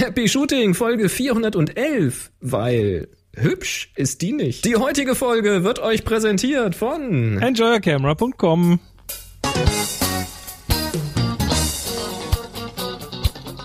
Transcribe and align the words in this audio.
Happy 0.00 0.28
Shooting 0.28 0.72
Folge 0.72 1.10
411, 1.10 2.30
weil 2.40 3.08
hübsch 3.36 3.92
ist 3.96 4.22
die 4.22 4.32
nicht. 4.32 4.64
Die 4.64 4.76
heutige 4.76 5.14
Folge 5.14 5.62
wird 5.62 5.78
euch 5.78 6.06
präsentiert 6.06 6.74
von 6.74 7.36
Enjoyercamera.com. 7.36 8.80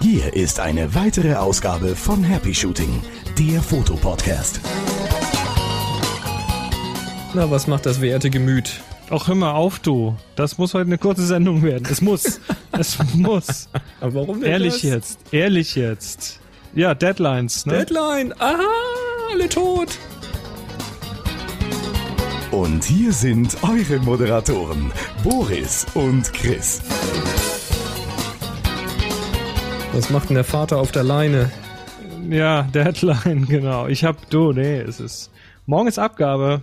Hier 0.01 0.33
ist 0.33 0.59
eine 0.59 0.93
weitere 0.93 1.35
Ausgabe 1.35 1.95
von 1.95 2.21
Happy 2.21 2.53
Shooting, 2.53 3.01
der 3.39 3.61
Fotopodcast. 3.61 4.59
Na, 7.33 7.49
was 7.49 7.65
macht 7.67 7.85
das 7.85 8.01
werte 8.01 8.29
Gemüt? 8.29 8.81
Ach, 9.09 9.29
hör 9.29 9.35
mal 9.35 9.51
auf, 9.53 9.79
du. 9.79 10.17
Das 10.35 10.57
muss 10.57 10.73
heute 10.73 10.87
eine 10.87 10.97
kurze 10.97 11.25
Sendung 11.25 11.63
werden. 11.63 11.87
Es 11.89 12.01
muss. 12.01 12.41
es 12.79 12.97
muss. 13.13 13.69
Aber 14.01 14.13
warum 14.15 14.41
denn 14.41 14.51
Ehrlich 14.51 14.73
das? 14.73 14.81
jetzt. 14.83 15.19
Ehrlich 15.31 15.75
jetzt. 15.75 16.39
Ja, 16.73 16.93
Deadlines, 16.93 17.65
ne? 17.65 17.73
Deadline. 17.85 18.33
Aha, 18.39 18.59
alle 19.31 19.47
tot. 19.49 19.89
Und 22.51 22.83
hier 22.83 23.11
sind 23.11 23.57
eure 23.63 23.99
Moderatoren, 23.99 24.91
Boris 25.23 25.85
und 25.93 26.31
Chris. 26.33 26.81
Was 29.93 30.09
macht 30.09 30.29
denn 30.29 30.35
der 30.35 30.43
Vater 30.43 30.77
auf 30.77 30.91
der 30.91 31.03
Leine? 31.03 31.51
ja, 32.29 32.63
Deadline, 32.63 33.45
genau. 33.49 33.87
Ich 33.87 34.03
hab, 34.03 34.29
du, 34.29 34.51
nee, 34.51 34.79
es 34.79 34.99
ist, 34.99 35.31
morgen 35.65 35.87
ist 35.87 35.99
Abgabe. 35.99 36.61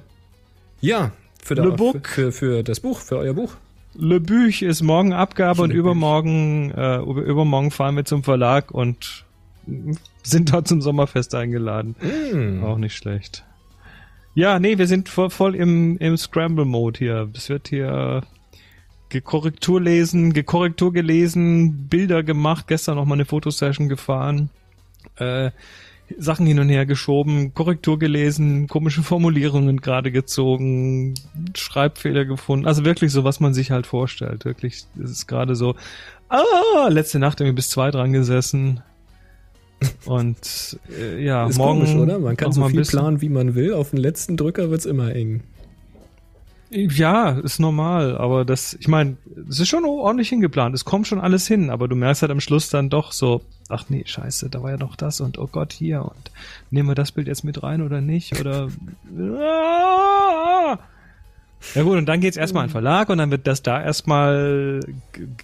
Ja, 0.80 1.12
für, 1.42 1.54
Le 1.54 1.62
der, 1.62 1.70
Book. 1.70 2.08
für, 2.08 2.32
für 2.32 2.62
das 2.62 2.80
Buch, 2.80 3.00
für 3.00 3.16
euer 3.18 3.34
Buch. 3.34 3.54
Le 3.94 4.20
Büch 4.20 4.62
ist 4.62 4.82
morgen 4.82 5.12
Abgabe 5.12 5.62
und 5.62 5.68
Le 5.70 5.74
Büch. 5.74 5.80
übermorgen, 5.80 6.70
äh, 6.70 6.96
über- 6.98 7.22
übermorgen 7.22 7.70
fahren 7.70 7.96
wir 7.96 8.04
zum 8.04 8.22
Verlag 8.24 8.70
und 8.70 9.24
sind 10.22 10.52
dort 10.52 10.66
zum 10.68 10.80
Sommerfest 10.80 11.34
eingeladen. 11.34 11.94
Hm. 12.00 12.64
Auch 12.64 12.78
nicht 12.78 12.94
schlecht. 12.96 13.44
Ja, 14.34 14.58
nee, 14.58 14.78
wir 14.78 14.86
sind 14.86 15.08
voll, 15.10 15.28
voll 15.30 15.54
im, 15.54 15.98
im 15.98 16.16
Scramble-Mode 16.16 16.98
hier. 16.98 17.28
Es 17.34 17.50
wird 17.50 17.68
hier 17.68 18.22
gekorrektur 19.10 19.78
lesen, 19.80 20.32
gekorrektur 20.32 20.90
gelesen, 20.92 21.86
Bilder 21.88 22.22
gemacht, 22.22 22.66
gestern 22.66 22.96
noch 22.96 23.04
mal 23.04 23.14
eine 23.14 23.26
Fotosession 23.26 23.90
gefahren, 23.90 24.48
äh, 25.16 25.50
Sachen 26.18 26.46
hin 26.46 26.58
und 26.58 26.68
her 26.68 26.86
geschoben, 26.86 27.54
Korrektur 27.54 27.98
gelesen, 27.98 28.68
komische 28.68 29.02
Formulierungen 29.02 29.80
gerade 29.80 30.12
gezogen, 30.12 31.14
Schreibfehler 31.54 32.24
gefunden. 32.24 32.66
Also 32.66 32.84
wirklich 32.84 33.12
so, 33.12 33.24
was 33.24 33.40
man 33.40 33.54
sich 33.54 33.70
halt 33.70 33.86
vorstellt. 33.86 34.44
Wirklich, 34.44 34.84
es 35.02 35.10
ist 35.10 35.26
gerade 35.26 35.54
so, 35.54 35.74
ah, 36.28 36.88
letzte 36.88 37.18
Nacht 37.18 37.40
irgendwie 37.40 37.56
bis 37.56 37.70
zwei 37.70 37.90
dran 37.90 38.12
gesessen. 38.12 38.82
Und 40.04 40.78
äh, 40.98 41.22
ja, 41.22 41.46
Ist 41.48 41.58
morgen 41.58 41.80
komisch, 41.80 41.94
oder? 41.94 42.18
Man 42.18 42.36
kann 42.36 42.52
so 42.52 42.64
viel 42.68 42.82
planen, 42.82 43.20
wie 43.20 43.28
man 43.28 43.54
will. 43.54 43.74
Auf 43.74 43.90
den 43.90 43.98
letzten 43.98 44.36
Drücker 44.36 44.70
wird's 44.70 44.86
immer 44.86 45.14
eng. 45.14 45.42
Ja, 46.74 47.32
ist 47.32 47.58
normal, 47.60 48.16
aber 48.16 48.46
das, 48.46 48.72
ich 48.80 48.88
meine, 48.88 49.18
es 49.46 49.60
ist 49.60 49.68
schon 49.68 49.84
ordentlich 49.84 50.30
hingeplant. 50.30 50.74
Es 50.74 50.86
kommt 50.86 51.06
schon 51.06 51.20
alles 51.20 51.46
hin, 51.46 51.68
aber 51.68 51.86
du 51.86 51.94
merkst 51.94 52.22
halt 52.22 52.32
am 52.32 52.40
Schluss 52.40 52.70
dann 52.70 52.88
doch 52.88 53.12
so, 53.12 53.42
ach 53.72 53.88
nee, 53.88 54.04
scheiße, 54.06 54.50
da 54.50 54.62
war 54.62 54.72
ja 54.72 54.76
noch 54.76 54.96
das 54.96 55.20
und 55.20 55.38
oh 55.38 55.48
Gott, 55.50 55.72
hier 55.72 56.02
und 56.02 56.30
nehmen 56.70 56.88
wir 56.88 56.94
das 56.94 57.12
Bild 57.12 57.26
jetzt 57.26 57.44
mit 57.44 57.62
rein 57.62 57.82
oder 57.82 58.00
nicht 58.00 58.38
oder 58.40 58.68
Ah! 59.40 60.78
Ja 61.74 61.82
gut, 61.82 61.96
und 61.96 62.06
dann 62.06 62.20
geht's 62.20 62.36
erstmal 62.36 62.64
an 62.64 62.68
den 62.68 62.72
Verlag 62.72 63.08
und 63.08 63.18
dann 63.18 63.30
wird 63.30 63.46
das 63.46 63.62
da 63.62 63.82
erstmal 63.82 64.80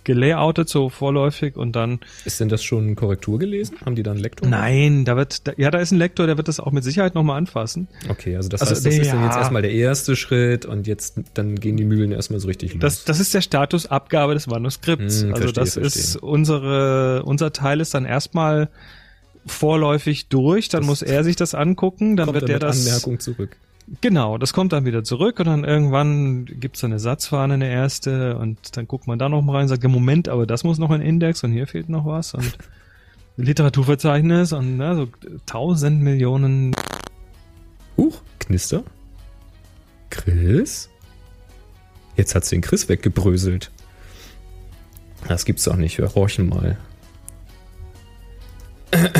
gelayoutet 0.04 0.68
so 0.68 0.88
vorläufig 0.88 1.56
und 1.56 1.72
dann 1.76 2.00
Ist 2.24 2.40
denn 2.40 2.48
das 2.48 2.62
schon 2.62 2.96
Korrektur 2.96 3.38
gelesen? 3.38 3.76
Haben 3.84 3.94
die 3.94 4.02
da 4.02 4.10
einen 4.12 4.20
Lektor? 4.20 4.48
nein, 4.48 5.04
da 5.04 5.16
wird 5.16 5.46
da, 5.46 5.52
ja, 5.56 5.70
da 5.70 5.78
ist 5.78 5.92
ein 5.92 5.98
Lektor, 5.98 6.26
der 6.26 6.36
wird 6.36 6.48
das 6.48 6.60
auch 6.60 6.72
mit 6.72 6.84
Sicherheit 6.84 7.14
nochmal 7.14 7.38
anfassen. 7.38 7.88
Okay, 8.08 8.36
also 8.36 8.48
das 8.48 8.60
Also, 8.60 8.74
heißt, 8.74 8.86
das 8.86 8.94
ist 8.94 9.10
dann 9.12 9.20
ja. 9.20 9.26
jetzt 9.26 9.36
erstmal 9.36 9.62
der 9.62 9.72
erste 9.72 10.16
Schritt 10.16 10.66
und 10.66 10.86
jetzt 10.86 11.20
dann 11.34 11.56
gehen 11.56 11.76
die 11.76 11.84
Mühlen 11.84 12.12
erstmal 12.12 12.40
so 12.40 12.48
richtig 12.48 12.74
los. 12.74 12.80
Das, 12.80 13.04
das 13.04 13.20
ist 13.20 13.34
der 13.34 13.40
Status 13.40 13.86
Abgabe 13.86 14.34
des 14.34 14.46
Manuskripts. 14.46 15.22
Hm, 15.22 15.34
also 15.34 15.42
verstehe, 15.52 15.62
das 15.64 15.76
ist 15.76 16.12
verstehe. 16.12 16.20
unsere, 16.28 17.22
unser 17.24 17.52
Teil 17.52 17.80
ist 17.80 17.94
dann 17.94 18.04
erstmal 18.04 18.68
vorläufig 19.46 20.28
durch, 20.28 20.68
dann 20.68 20.80
Das 20.82 20.86
muss 20.88 21.02
er 21.02 21.24
sich 21.24 21.36
das 21.36 21.54
angucken, 21.54 22.16
dann 22.16 22.26
kommt 22.26 22.40
wird 22.40 22.50
mit 22.52 22.62
das. 22.62 22.86
Anmerkung 22.86 23.18
zurück. 23.20 23.56
Genau, 24.00 24.36
das 24.36 24.52
kommt 24.52 24.72
dann 24.72 24.84
wieder 24.84 25.02
zurück 25.02 25.40
und 25.40 25.46
dann 25.46 25.64
irgendwann 25.64 26.44
gibt's 26.44 26.80
dann 26.80 26.92
eine 26.92 27.00
Satzfahne, 27.00 27.54
eine 27.54 27.70
erste, 27.70 28.36
und 28.36 28.76
dann 28.76 28.86
guckt 28.86 29.06
man 29.06 29.18
da 29.18 29.28
noch 29.28 29.40
mal 29.40 29.54
rein 29.54 29.62
und 29.62 29.68
sagt, 29.68 29.82
Moment, 29.84 30.28
aber 30.28 30.46
das 30.46 30.62
muss 30.62 30.78
noch 30.78 30.90
ein 30.90 31.00
Index 31.00 31.42
und 31.42 31.52
hier 31.52 31.66
fehlt 31.66 31.88
noch 31.88 32.04
was 32.04 32.34
und 32.34 32.58
Literaturverzeichnis 33.36 34.52
und 34.52 34.76
ne, 34.76 34.94
so 34.94 35.08
tausend 35.46 36.02
Millionen. 36.02 36.74
Huch, 37.96 38.20
Knister? 38.40 38.82
Chris? 40.10 40.90
Jetzt 42.16 42.34
hat's 42.34 42.50
den 42.50 42.60
Chris 42.60 42.88
weggebröselt. 42.88 43.70
Das 45.28 45.44
gibt's 45.44 45.64
doch 45.64 45.76
nicht. 45.76 45.98
Wir 45.98 46.14
horchen 46.14 46.48
mal. 46.48 46.76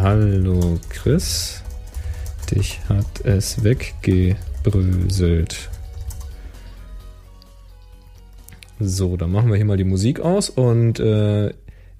Hallo, 0.00 0.78
Chris. 0.88 1.62
Dich 2.50 2.80
hat 2.88 3.24
es 3.24 3.64
weggebröselt. 3.64 5.70
So, 8.78 9.16
dann 9.16 9.32
machen 9.32 9.48
wir 9.48 9.56
hier 9.56 9.64
mal 9.64 9.76
die 9.76 9.84
Musik 9.84 10.20
aus 10.20 10.50
und 10.50 11.00
äh, 11.00 11.52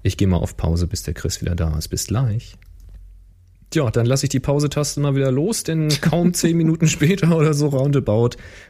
ich 0.03 0.15
gehe 0.15 0.27
mal 0.27 0.37
auf 0.37 0.57
Pause, 0.57 0.87
bis 0.87 1.03
der 1.03 1.13
Chris 1.13 1.41
wieder 1.41 1.55
da 1.55 1.77
ist. 1.77 1.87
Bis 1.87 2.07
gleich. 2.07 2.55
Ja, 3.73 3.91
dann 3.91 4.05
lasse 4.05 4.25
ich 4.25 4.29
die 4.29 4.39
Pause-Taste 4.39 5.01
mal 5.01 5.15
wieder 5.15 5.29
los, 5.31 5.63
denn 5.63 5.89
kaum 6.01 6.33
zehn 6.33 6.55
Minuten 6.57 6.87
später 6.87 7.35
oder 7.35 7.53
so 7.53 7.67
roundabout 7.67 8.29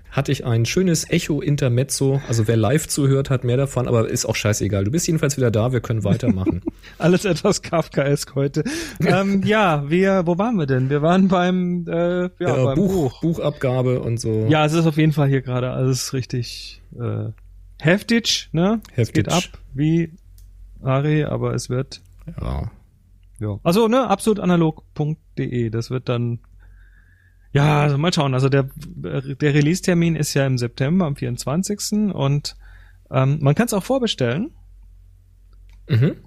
hatte 0.10 0.32
ich 0.32 0.46
ein 0.46 0.66
schönes 0.66 1.08
Echo-Intermezzo. 1.10 2.22
Also 2.28 2.48
wer 2.48 2.58
live 2.58 2.88
zuhört, 2.88 3.30
hat 3.30 3.44
mehr 3.44 3.58
davon, 3.58 3.88
aber 3.88 4.10
ist 4.10 4.26
auch 4.26 4.36
scheißegal. 4.36 4.86
Du 4.86 4.92
bist 4.92 5.06
jedenfalls 5.06 5.38
wieder 5.38 5.52
da, 5.52 5.72
wir 5.72 5.82
können 5.82 6.04
weitermachen. 6.04 6.62
Alles 6.98 7.26
etwas 7.26 7.62
Kafkaesk 7.62 8.34
heute. 8.34 8.64
ähm, 9.06 9.44
ja, 9.44 9.88
wir, 9.88 10.26
wo 10.26 10.38
waren 10.40 10.56
wir 10.56 10.66
denn? 10.66 10.90
Wir 10.90 11.02
waren 11.04 11.28
beim, 11.28 11.86
äh, 11.88 12.22
ja, 12.24 12.30
Ja, 12.40 12.64
beim 12.64 12.76
Buch, 12.76 13.22
Buch. 13.22 13.22
Buchabgabe 13.22 14.00
und 14.02 14.20
so. 14.20 14.48
Ja, 14.50 14.66
es 14.66 14.74
ist 14.74 14.88
auf 14.88 14.98
jeden 14.98 15.14
Fall 15.14 15.28
hier 15.28 15.42
gerade 15.42 15.72
alles 15.72 16.14
richtig 16.14 16.82
äh, 17.00 17.30
heftig, 17.80 18.50
ne? 18.54 18.82
Es 18.94 18.98
Heftig. 19.10 19.26
geht 19.26 19.32
ab 19.34 19.44
wie 19.74 20.12
Ari, 20.82 21.26
aber 21.26 21.54
es 21.54 21.70
wird 21.70 22.02
ja. 22.42 22.72
Ja. 23.40 23.60
Also, 23.64 23.88
ne, 23.88 24.08
absolutanalog.de, 24.08 25.70
das 25.70 25.90
wird 25.90 26.10
dann 26.10 26.40
ja, 27.54 27.82
also 27.82 27.98
mal 27.98 28.14
schauen. 28.14 28.34
Also 28.34 28.50
der 28.50 28.70
der 28.86 29.54
Release-Termin 29.54 30.16
ist 30.16 30.34
ja 30.34 30.46
im 30.46 30.58
September 30.58 31.06
am 31.06 31.16
24. 31.16 32.14
und 32.14 32.56
ähm, 33.10 33.40
man 33.42 33.56
kann 33.56 33.66
es 33.68 33.74
auch 33.74 33.84
vorbestellen 33.84 34.52
Mhm. 35.90 36.18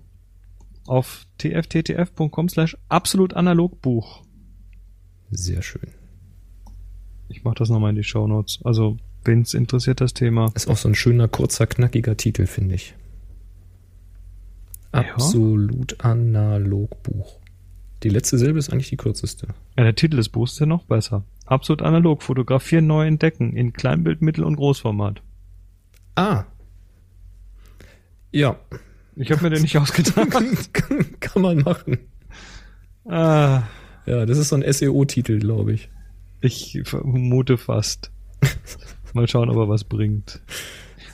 auf 0.86 1.26
tfttf.com 1.38 2.48
slash 2.48 2.78
absolutanalogbuch. 2.88 4.22
Sehr 5.30 5.60
schön. 5.62 5.92
Ich 7.28 7.44
mach 7.44 7.54
das 7.54 7.68
nochmal 7.68 7.90
in 7.90 7.96
die 7.96 8.02
Show 8.04 8.26
Notes. 8.26 8.60
Also, 8.64 8.96
wen's 9.22 9.52
interessiert, 9.54 10.00
das 10.00 10.14
Thema. 10.14 10.50
Ist 10.54 10.68
auch 10.68 10.78
so 10.78 10.88
ein 10.88 10.94
schöner, 10.94 11.28
kurzer, 11.28 11.66
knackiger 11.66 12.16
Titel, 12.16 12.46
finde 12.46 12.74
ich. 12.76 12.94
Ja. 14.94 15.02
Absolut 15.14 16.04
analog 16.04 17.02
Buch. 17.02 17.38
Die 18.02 18.08
letzte 18.08 18.38
Silbe 18.38 18.58
ist 18.58 18.70
eigentlich 18.72 18.88
die 18.88 18.96
kürzeste. 18.96 19.48
Ja, 19.76 19.84
der 19.84 19.94
Titel 19.94 20.16
des 20.16 20.28
Buchs 20.30 20.52
ist 20.54 20.58
ja 20.60 20.66
noch 20.66 20.84
besser. 20.84 21.24
Absolut 21.46 21.82
analog, 21.82 22.22
fotografieren, 22.22 22.86
neu 22.86 23.06
entdecken, 23.06 23.54
in 23.56 23.72
Kleinbild, 23.72 24.22
Mittel- 24.22 24.44
und 24.44 24.56
Großformat. 24.56 25.20
Ah. 26.16 26.44
Ja, 28.32 28.56
Ich 29.16 29.30
habe 29.32 29.42
mir 29.42 29.50
den 29.50 29.62
nicht 29.62 29.76
ausgedacht. 29.78 30.72
kann 31.20 31.42
man 31.42 31.58
machen. 31.58 31.98
ah, 33.06 33.62
Ja, 34.06 34.24
das 34.26 34.38
ist 34.38 34.48
so 34.48 34.56
ein 34.56 34.72
SEO-Titel, 34.72 35.38
glaube 35.40 35.72
ich. 35.74 35.88
ich 36.40 36.80
vermute 36.84 37.58
fast. 37.58 38.10
Mal 39.12 39.28
schauen, 39.28 39.50
ob 39.50 39.56
er 39.56 39.68
was 39.68 39.84
bringt. 39.84 40.40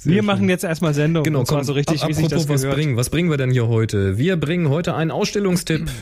Wir 0.07 0.17
schön. 0.17 0.25
machen 0.25 0.49
jetzt 0.49 0.65
erstmal 0.65 0.95
Sendung. 0.95 1.25
Genau, 1.25 1.45
komm, 1.45 1.63
so 1.65 1.73
richtig, 1.73 2.01
das 2.01 2.17
apropos 2.19 2.49
was 2.49 2.65
bringen. 2.65 2.97
Was 2.97 3.11
bringen 3.11 3.31
wir 3.31 3.37
denn 3.37 3.51
hier 3.51 3.69
heute? 3.69 4.19
Wir 4.19 4.37
bringen 4.37 4.69
heute 4.69 4.95
einen 4.95 5.11
Ausstellungstipp 5.11 5.91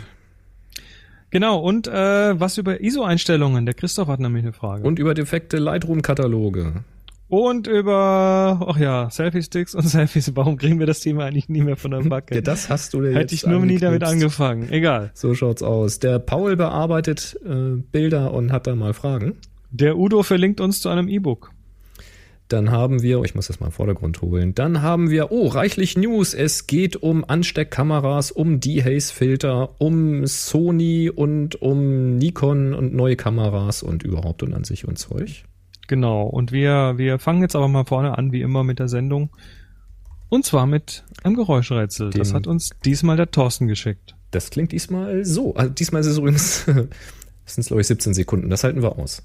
Genau, 1.30 1.58
und 1.58 1.88
äh, 1.88 2.38
was 2.38 2.58
über 2.58 2.80
ISO-Einstellungen. 2.80 3.66
Der 3.66 3.74
Christoph 3.74 4.06
hat 4.06 4.20
nämlich 4.20 4.44
eine 4.44 4.52
Frage. 4.52 4.86
und 4.86 5.00
über 5.00 5.14
defekte 5.14 5.56
Lightroom-Kataloge. 5.58 6.84
Und 7.28 7.66
über, 7.66 8.64
ach 8.68 8.76
ja, 8.76 9.10
Selfie-Sticks 9.10 9.74
und 9.74 9.82
Selfies. 9.88 10.36
Warum 10.36 10.56
kriegen 10.58 10.78
wir 10.78 10.86
das 10.86 11.00
Thema 11.00 11.24
eigentlich 11.24 11.48
nie 11.48 11.62
mehr 11.62 11.76
von 11.76 11.90
der 11.90 12.02
Backe? 12.08 12.36
Ja, 12.36 12.40
das 12.40 12.68
hast 12.70 12.94
du 12.94 13.00
dir 13.00 13.14
Hätte 13.14 13.34
ich 13.34 13.44
nur 13.46 13.58
nie 13.66 13.78
damit 13.78 14.04
angefangen. 14.04 14.70
Egal. 14.70 15.10
So 15.14 15.34
schaut's 15.34 15.62
aus. 15.64 15.98
Der 15.98 16.20
Paul 16.20 16.54
bearbeitet 16.54 17.36
äh, 17.44 17.80
Bilder 17.90 18.32
und 18.32 18.52
hat 18.52 18.68
da 18.68 18.76
mal 18.76 18.92
Fragen. 18.94 19.34
Der 19.72 19.96
Udo 19.98 20.22
verlinkt 20.22 20.60
uns 20.60 20.80
zu 20.80 20.88
einem 20.88 21.08
E-Book. 21.08 21.50
Dann 22.54 22.70
haben 22.70 23.02
wir, 23.02 23.18
oh, 23.18 23.24
ich 23.24 23.34
muss 23.34 23.48
das 23.48 23.58
mal 23.58 23.66
im 23.66 23.72
Vordergrund 23.72 24.22
holen. 24.22 24.54
Dann 24.54 24.80
haben 24.80 25.10
wir, 25.10 25.32
oh, 25.32 25.48
reichlich 25.48 25.96
News. 25.98 26.34
Es 26.34 26.68
geht 26.68 26.94
um 26.94 27.24
Ansteckkameras, 27.28 28.30
um 28.30 28.60
D-Haze-Filter, 28.60 29.80
um 29.80 30.24
Sony 30.24 31.10
und 31.10 31.60
um 31.60 32.16
Nikon 32.16 32.72
und 32.72 32.94
neue 32.94 33.16
Kameras 33.16 33.82
und 33.82 34.04
überhaupt 34.04 34.44
und 34.44 34.54
an 34.54 34.62
sich 34.62 34.86
und 34.86 35.00
Zeug. 35.00 35.46
Genau. 35.88 36.22
Und 36.28 36.52
wir, 36.52 36.94
wir 36.96 37.18
fangen 37.18 37.42
jetzt 37.42 37.56
aber 37.56 37.66
mal 37.66 37.86
vorne 37.86 38.16
an, 38.16 38.30
wie 38.30 38.40
immer 38.42 38.62
mit 38.62 38.78
der 38.78 38.86
Sendung. 38.86 39.30
Und 40.28 40.44
zwar 40.44 40.68
mit 40.68 41.02
einem 41.24 41.34
Geräuschrätsel. 41.34 42.10
Dem- 42.10 42.20
das 42.20 42.34
hat 42.34 42.46
uns 42.46 42.70
diesmal 42.84 43.16
der 43.16 43.32
Thorsten 43.32 43.66
geschickt. 43.66 44.14
Das 44.30 44.50
klingt 44.50 44.70
diesmal 44.70 45.24
so. 45.24 45.56
Also 45.56 45.72
diesmal 45.72 46.02
ist 46.02 46.06
es 46.06 46.18
übrigens, 46.18 46.64
das 47.44 47.54
sind 47.56 47.66
glaube 47.66 47.80
ich 47.80 47.88
17 47.88 48.14
Sekunden. 48.14 48.48
Das 48.48 48.62
halten 48.62 48.80
wir 48.80 48.96
aus. 48.96 49.24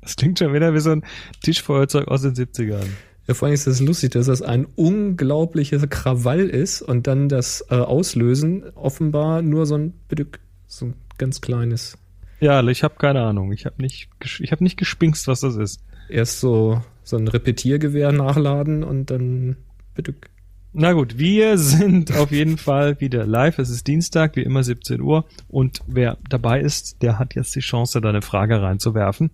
Das 0.00 0.16
klingt 0.38 0.50
schon 0.50 0.54
wieder 0.54 0.74
wie 0.74 0.80
so 0.80 0.90
ein 0.90 1.04
Tischfeuerzeug 1.42 2.08
aus 2.08 2.22
den 2.22 2.34
70ern. 2.34 2.86
Ja, 3.26 3.34
vor 3.34 3.46
allem 3.46 3.54
ist 3.54 3.66
das 3.66 3.80
lustig, 3.80 4.12
dass 4.12 4.26
das 4.26 4.40
ein 4.40 4.66
unglaublicher 4.76 5.86
Krawall 5.86 6.48
ist 6.48 6.80
und 6.80 7.06
dann 7.06 7.28
das 7.28 7.64
äh, 7.70 7.74
Auslösen 7.74 8.64
offenbar 8.74 9.42
nur 9.42 9.66
so 9.66 9.76
ein 9.76 9.92
Bedück, 10.08 10.40
so 10.66 10.86
ein 10.86 10.94
ganz 11.18 11.40
kleines. 11.40 11.98
Ja, 12.40 12.66
ich 12.66 12.82
habe 12.84 12.94
keine 12.98 13.22
Ahnung. 13.22 13.52
Ich 13.52 13.66
habe 13.66 13.82
nicht, 13.82 14.08
ich 14.22 14.52
habe 14.52 14.64
nicht 14.64 14.78
gespinkst, 14.78 15.28
was 15.28 15.40
das 15.40 15.56
ist. 15.56 15.80
Erst 16.08 16.40
so, 16.40 16.80
so 17.02 17.16
ein 17.16 17.28
Repetiergewehr 17.28 18.12
nachladen 18.12 18.82
und 18.82 19.10
dann 19.10 19.56
Bedück. 19.94 20.30
Na 20.72 20.92
gut, 20.92 21.18
wir 21.18 21.58
sind 21.58 22.16
auf 22.16 22.30
jeden 22.30 22.56
Fall 22.56 23.00
wieder 23.00 23.26
live. 23.26 23.58
Es 23.58 23.68
ist 23.68 23.86
Dienstag, 23.86 24.36
wie 24.36 24.42
immer 24.42 24.62
17 24.62 25.00
Uhr. 25.00 25.26
Und 25.48 25.80
wer 25.86 26.16
dabei 26.30 26.60
ist, 26.60 27.02
der 27.02 27.18
hat 27.18 27.34
jetzt 27.34 27.54
die 27.56 27.60
Chance, 27.60 28.00
da 28.00 28.08
eine 28.08 28.22
Frage 28.22 28.62
reinzuwerfen. 28.62 29.30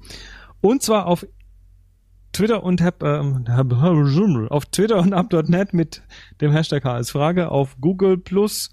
Und 0.65 0.81
zwar 0.81 1.09
auf 1.09 1.27
Twitter 2.33 2.63
und 2.63 2.81
hab, 2.81 3.03
ähm, 3.03 3.45
auf 4.49 4.65
Twitter 4.65 4.99
und 4.99 5.13
up.net 5.13 5.75
mit 5.75 6.03
dem 6.41 6.53
Hashtag 6.53 6.87
HS 6.87 7.11
Frage, 7.11 7.51
auf 7.51 7.77
Google 7.83 8.17
Plus 8.17 8.73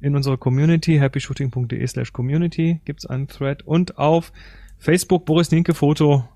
in 0.00 0.14
unserer 0.14 0.36
Community, 0.36 0.98
happyshooting.de 0.98 1.84
slash 1.88 2.12
community 2.12 2.80
gibt's 2.84 3.06
einen 3.06 3.26
Thread 3.26 3.64
und 3.64 3.98
auf 3.98 4.32
Facebook 4.78 5.26
Boris 5.26 5.50
Linke 5.50 5.74
Foto. 5.74 6.28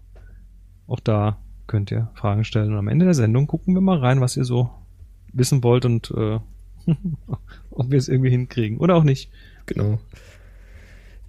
Auch 0.88 0.98
da 0.98 1.38
könnt 1.68 1.92
ihr 1.92 2.10
Fragen 2.14 2.42
stellen. 2.42 2.72
Und 2.72 2.78
am 2.78 2.88
Ende 2.88 3.04
der 3.04 3.14
Sendung 3.14 3.46
gucken 3.46 3.74
wir 3.74 3.80
mal 3.80 3.98
rein, 3.98 4.20
was 4.20 4.36
ihr 4.36 4.44
so 4.44 4.70
wissen 5.32 5.62
wollt 5.62 5.84
und 5.84 6.10
äh, 6.16 6.40
ob 7.70 7.90
wir 7.92 7.98
es 7.98 8.08
irgendwie 8.08 8.30
hinkriegen 8.30 8.78
oder 8.78 8.96
auch 8.96 9.04
nicht. 9.04 9.30
Genau. 9.66 10.00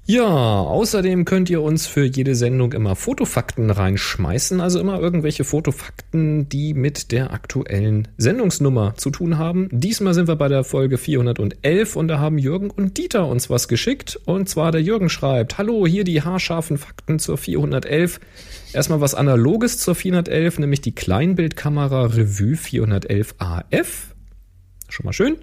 Ja, 0.10 0.24
außerdem 0.24 1.26
könnt 1.26 1.50
ihr 1.50 1.62
uns 1.62 1.86
für 1.86 2.06
jede 2.06 2.34
Sendung 2.34 2.72
immer 2.72 2.96
Fotofakten 2.96 3.70
reinschmeißen, 3.70 4.62
also 4.62 4.80
immer 4.80 5.02
irgendwelche 5.02 5.44
Fotofakten, 5.44 6.48
die 6.48 6.74
mit 6.74 7.12
der 7.12 7.34
aktuellen 7.34 8.08
Sendungsnummer 8.16 8.96
zu 8.96 9.10
tun 9.10 9.38
haben. 9.38 9.68
Diesmal 9.70 10.14
sind 10.14 10.30
wir 10.30 10.38
bei 10.38 10.48
der 10.48 10.64
Folge 10.64 10.98
411 10.98 11.98
und 11.98 12.08
da 12.08 12.20
haben 12.20 12.38
Jürgen 12.38 12.70
und 12.70 12.98
Dieter 12.98 13.28
uns 13.28 13.50
was 13.50 13.68
geschickt. 13.68 14.18
Und 14.24 14.48
zwar 14.48 14.72
der 14.72 14.82
Jürgen 14.82 15.10
schreibt, 15.10 15.58
hallo, 15.58 15.86
hier 15.86 16.06
die 16.06 16.22
haarscharfen 16.22 16.78
Fakten 16.78 17.20
zur 17.20 17.38
411. 17.38 18.22
Erstmal 18.72 19.02
was 19.02 19.14
Analoges 19.14 19.78
zur 19.78 19.94
411, 19.94 20.60
nämlich 20.60 20.80
die 20.80 20.96
Kleinbildkamera 20.96 22.06
Revue 22.06 22.56
411 22.56 23.36
AF. 23.40 24.16
Schon 24.88 25.06
mal 25.06 25.12
schön. 25.12 25.36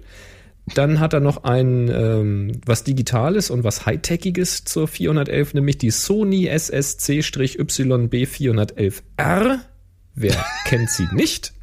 Dann 0.73 0.99
hat 0.99 1.13
er 1.13 1.19
noch 1.19 1.43
ein 1.43 1.89
ähm, 1.89 2.51
was 2.65 2.83
Digitales 2.83 3.51
und 3.51 3.63
was 3.63 3.85
Hightechiges 3.85 4.65
zur 4.65 4.87
411, 4.87 5.53
nämlich 5.53 5.77
die 5.77 5.91
Sony 5.91 6.47
SSC-YB 6.47 8.25
411R. 8.25 9.59
Wer 10.15 10.45
kennt 10.65 10.89
sie 10.89 11.07
nicht? 11.13 11.53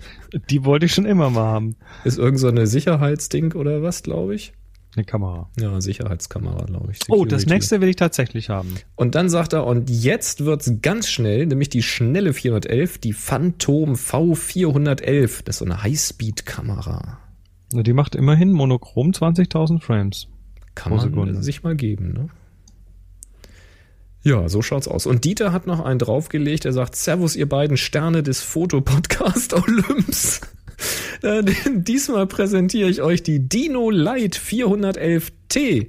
Die 0.50 0.64
wollte 0.64 0.86
ich 0.86 0.94
schon 0.94 1.06
immer 1.06 1.30
mal 1.30 1.44
haben. 1.44 1.76
Ist 2.04 2.18
irgend 2.18 2.38
so 2.38 2.48
eine 2.48 2.66
Sicherheitsding 2.66 3.52
oder 3.54 3.82
was, 3.82 4.02
glaube 4.02 4.34
ich? 4.34 4.52
Eine 4.94 5.04
Kamera. 5.04 5.50
Ja, 5.58 5.80
Sicherheitskamera, 5.80 6.66
glaube 6.66 6.92
ich. 6.92 6.98
Oh, 7.08 7.24
das 7.24 7.42
Security. 7.42 7.48
nächste 7.48 7.80
will 7.80 7.88
ich 7.88 7.96
tatsächlich 7.96 8.50
haben. 8.50 8.74
Und 8.94 9.14
dann 9.14 9.30
sagt 9.30 9.54
er, 9.54 9.66
und 9.66 9.88
jetzt 9.88 10.44
wird's 10.44 10.70
ganz 10.82 11.08
schnell, 11.08 11.46
nämlich 11.46 11.70
die 11.70 11.82
schnelle 11.82 12.34
411, 12.34 12.98
die 12.98 13.14
Phantom 13.14 13.94
V411. 13.94 15.44
Das 15.44 15.56
ist 15.56 15.58
so 15.60 15.64
eine 15.64 15.82
Highspeed-Kamera. 15.82 17.21
Die 17.72 17.92
macht 17.92 18.14
immerhin 18.14 18.52
monochrom 18.52 19.10
20.000 19.10 19.80
Frames. 19.80 20.28
Kann 20.74 20.92
man 20.92 21.00
Sekunde. 21.00 21.42
sich 21.42 21.62
mal 21.62 21.74
geben, 21.76 22.12
ne? 22.12 22.28
Ja, 24.24 24.48
so 24.48 24.62
schaut's 24.62 24.86
aus. 24.86 25.06
Und 25.06 25.24
Dieter 25.24 25.52
hat 25.52 25.66
noch 25.66 25.80
einen 25.80 25.98
draufgelegt. 25.98 26.64
Er 26.64 26.72
sagt, 26.72 26.94
Servus, 26.94 27.34
ihr 27.34 27.48
beiden 27.48 27.76
Sterne 27.76 28.22
des 28.22 28.40
Fotopodcast 28.40 29.54
Olymps. 29.54 30.40
Äh, 31.22 31.42
Diesmal 31.74 32.26
präsentiere 32.26 32.88
ich 32.88 33.02
euch 33.02 33.22
die 33.22 33.48
Dino 33.48 33.90
Light 33.90 34.36
411T. 34.36 35.88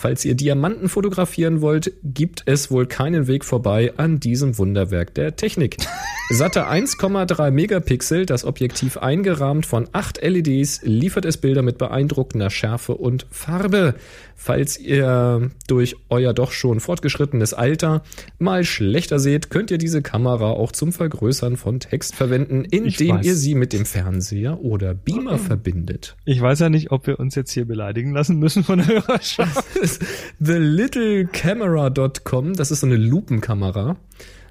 Falls 0.00 0.24
ihr 0.24 0.36
Diamanten 0.36 0.88
fotografieren 0.88 1.60
wollt, 1.60 1.92
gibt 2.04 2.44
es 2.46 2.70
wohl 2.70 2.86
keinen 2.86 3.26
Weg 3.26 3.44
vorbei 3.44 3.94
an 3.96 4.20
diesem 4.20 4.56
Wunderwerk 4.56 5.12
der 5.14 5.34
Technik. 5.34 5.76
Satte 6.30 6.68
1,3 6.68 7.50
Megapixel, 7.50 8.24
das 8.24 8.44
Objektiv 8.44 8.98
eingerahmt 8.98 9.66
von 9.66 9.88
8 9.90 10.22
LEDs, 10.22 10.82
liefert 10.82 11.24
es 11.24 11.38
Bilder 11.38 11.62
mit 11.62 11.78
beeindruckender 11.78 12.48
Schärfe 12.48 12.94
und 12.94 13.26
Farbe. 13.32 13.96
Falls 14.40 14.78
ihr 14.78 15.50
durch 15.66 15.96
euer 16.10 16.32
doch 16.32 16.52
schon 16.52 16.78
fortgeschrittenes 16.78 17.54
Alter 17.54 18.04
mal 18.38 18.62
schlechter 18.62 19.18
seht, 19.18 19.50
könnt 19.50 19.72
ihr 19.72 19.78
diese 19.78 20.00
Kamera 20.00 20.50
auch 20.50 20.70
zum 20.70 20.92
Vergrößern 20.92 21.56
von 21.56 21.80
Text 21.80 22.14
verwenden, 22.14 22.64
indem 22.64 23.20
ihr 23.20 23.34
sie 23.34 23.56
mit 23.56 23.72
dem 23.72 23.84
Fernseher 23.84 24.60
oder 24.60 24.94
Beamer 24.94 25.38
verbindet. 25.38 26.16
Ich 26.24 26.40
weiß 26.40 26.60
ja 26.60 26.70
nicht, 26.70 26.92
ob 26.92 27.08
wir 27.08 27.18
uns 27.18 27.34
jetzt 27.34 27.50
hier 27.50 27.64
beleidigen 27.64 28.12
lassen 28.12 28.38
müssen 28.38 28.62
von 28.62 28.78
der 28.78 28.86
Hörerschaft. 28.86 29.64
TheLittleCamera.com, 30.40 32.54
das 32.54 32.70
ist 32.70 32.80
so 32.80 32.86
eine 32.86 32.96
Lupenkamera. 32.96 33.96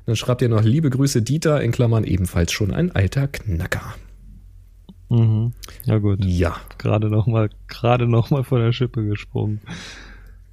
Dann 0.06 0.16
schreibt 0.18 0.42
ihr 0.42 0.50
noch 0.50 0.64
liebe 0.64 0.90
Grüße 0.90 1.22
Dieter, 1.22 1.62
in 1.62 1.72
Klammern 1.72 2.04
ebenfalls 2.04 2.52
schon 2.52 2.74
ein 2.74 2.92
alter 2.92 3.30
Knacker. 3.30 3.96
Mhm. 5.10 5.54
Ja 5.86 5.98
gut. 6.00 6.24
Ja. 6.26 6.58
Gerade 6.78 7.10
noch 7.10 7.28
mal, 7.28 7.50
gerade 7.68 8.08
noch 8.08 8.30
mal 8.30 8.44
von 8.44 8.60
der 8.62 8.72
Schippe 8.72 9.06
gesprungen. 9.06 9.62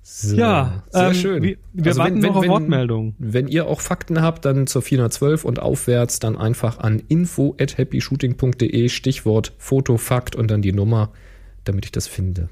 So, 0.06 0.36
Ja, 0.36 0.82
sehr 0.90 1.08
ähm, 1.08 1.14
schön. 1.14 1.42
Wir, 1.42 1.56
wir 1.72 1.86
Also 1.86 2.00
warten 2.00 2.16
wenn- 2.22 2.28
noch 2.28 2.36
auf 2.36 2.42
wenn- 2.42 2.50
Wortmeldungen. 2.50 3.14
Wenn 3.19 3.48
ihr 3.48 3.67
auch 3.67 3.81
Fakten 3.81 4.20
habt, 4.20 4.44
dann 4.44 4.67
zur 4.67 4.82
412 4.82 5.44
und 5.46 5.60
aufwärts 5.60 6.19
dann 6.20 6.36
einfach 6.36 6.79
an 6.79 7.02
info 7.08 7.56
at 7.58 7.79
happyshooting.de 7.79 8.88
Stichwort 8.90 9.55
Fotofakt 9.58 10.36
und 10.36 10.50
dann 10.50 10.60
die 10.60 10.72
Nummer, 10.72 11.10
damit 11.64 11.86
ich 11.86 11.93
das 11.93 12.06
finde. 12.06 12.50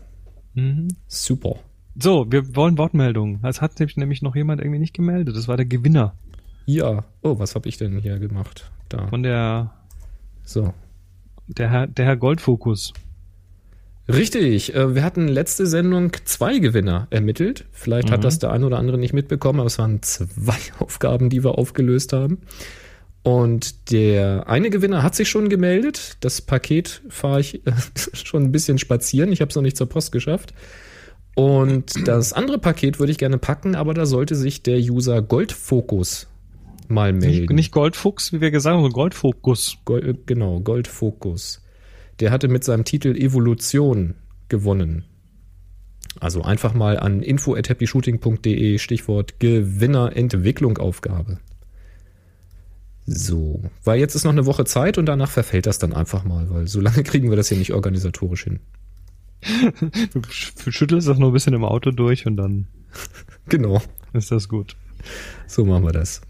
Mhm. 0.55 0.89
Super. 1.09 1.57
So, 2.01 2.27
wir 2.33 2.57
wollen 2.57 2.79
Wortmeldungen. 2.79 3.41
Es 3.45 3.61
hat 3.61 3.77
sich 3.77 3.99
nämlich 3.99 4.23
noch 4.23 4.35
jemand 4.35 4.63
irgendwie 4.63 4.79
nicht 4.79 4.95
gemeldet. 4.95 5.37
Das 5.37 5.47
war 5.47 5.59
der 5.59 5.67
Gewinner 5.67 6.15
Ja. 6.65 7.05
Oh, 7.23 7.39
was 7.39 7.55
habe 7.55 7.69
ich 7.69 7.77
denn 7.77 7.99
hier 7.99 8.19
gemacht? 8.19 8.71
Da. 8.89 9.09
von 9.09 9.23
der, 9.23 9.73
So. 10.45 10.73
Der 11.59 11.71
Herr, 11.71 11.87
der 11.87 12.05
Herr 12.07 12.17
Goldfokus. 12.17 12.93
Richtig. 14.09 14.75
äh, 14.75 14.95
Wir 14.95 15.05
hatten 15.05 15.29
letzte 15.29 15.67
Sendung 15.67 16.13
zwei 16.25 16.59
Gewinner 16.59 17.07
ermittelt. 17.11 17.65
Vielleicht 17.71 18.09
Mhm. 18.09 18.13
hat 18.13 18.25
das 18.25 18.39
der 18.39 18.51
eine 18.51 18.67
oder 18.67 18.79
andere 18.79 18.99
nicht 18.99 19.13
mitbekommen, 19.15 19.61
aber 19.61 19.69
es 19.69 19.79
waren 19.79 20.03
zwei 20.03 20.57
Aufgaben, 20.79 21.31
die 21.31 21.45
wir 21.45 21.57
aufgelöst 21.59 22.13
haben. 22.13 22.39
Und 23.23 23.93
der 23.93 24.49
eine 24.49 24.71
Gewinner 24.71 25.05
hat 25.05 25.15
sich 25.15 25.29
schon 25.31 25.49
gemeldet. 25.49 26.17
Das 26.21 26.41
Paket 26.41 27.03
fahre 27.09 27.41
ich 27.41 27.65
äh, 27.67 27.73
schon 28.15 28.43
ein 28.43 28.53
bisschen 28.53 28.79
spazieren. 28.79 29.31
Ich 29.33 29.41
habe 29.41 29.51
es 29.51 29.55
noch 29.57 29.63
nicht 29.63 29.77
zur 29.77 29.89
Post 29.89 30.11
geschafft. 30.13 30.53
Und 31.35 32.07
das 32.07 32.33
andere 32.35 32.59
Paket 32.59 32.99
würde 32.99 33.13
ich 33.13 33.17
gerne 33.19 33.39
packen, 33.39 33.75
aber 33.75 33.95
da 33.95 34.05
sollte 34.05 34.35
sich 34.35 34.63
der 34.63 34.77
User 34.79 35.23
Goldfokus 35.23 36.27
mal 36.93 37.13
melden. 37.13 37.41
Nicht, 37.41 37.51
nicht 37.51 37.73
Goldfuchs, 37.73 38.33
wie 38.33 38.41
wir 38.41 38.51
gesagt 38.51 38.73
haben, 38.75 38.83
sondern 38.83 38.93
Goldfokus. 38.95 39.79
Gold, 39.85 40.05
äh, 40.05 40.15
genau, 40.27 40.61
Goldfokus. 40.61 41.63
Der 42.21 42.31
hatte 42.31 42.49
mit 42.49 42.63
seinem 42.63 42.85
Titel 42.85 43.17
Evolution 43.17 44.15
gewonnen. 44.49 45.05
Also 46.21 46.43
einfach 46.43 46.75
mal 46.75 46.99
an 46.99 47.23
info@happyshooting.de 47.23 48.79
Stichwort 48.79 49.41
Gewinner 49.41 50.15
Entwicklung 50.15 50.79
Aufgabe. 50.79 51.39
So, 53.07 53.63
weil 53.83 53.99
jetzt 53.99 54.15
ist 54.15 54.25
noch 54.25 54.31
eine 54.33 54.47
Woche 54.47 54.65
Zeit 54.65 54.97
und 54.99 55.07
danach 55.07 55.31
verfällt 55.31 55.67
das 55.67 55.79
dann 55.79 55.93
einfach 55.93 56.23
mal, 56.25 56.51
weil 56.51 56.69
so 56.69 56.81
lange 56.81 57.03
kriegen 57.03 57.31
wir 57.31 57.37
das 57.37 57.49
hier 57.49 57.59
nicht 57.59 57.73
organisatorisch 57.73 58.45
hin. 58.45 58.61
Du 60.13 60.21
sch- 60.21 60.71
schüttelst 60.71 61.09
das 61.09 61.19
nur 61.19 61.31
ein 61.31 61.33
bisschen 61.33 61.55
im 61.55 61.65
Auto 61.65 61.91
durch 61.91 62.27
und 62.27 62.37
dann 62.37 62.69
Genau, 63.49 63.83
ist 64.13 64.31
das 64.31 64.49
gut. 64.49 64.77
so 65.49 65.65
machen 65.65 65.83
wir 65.85 65.93
das. 65.93 66.21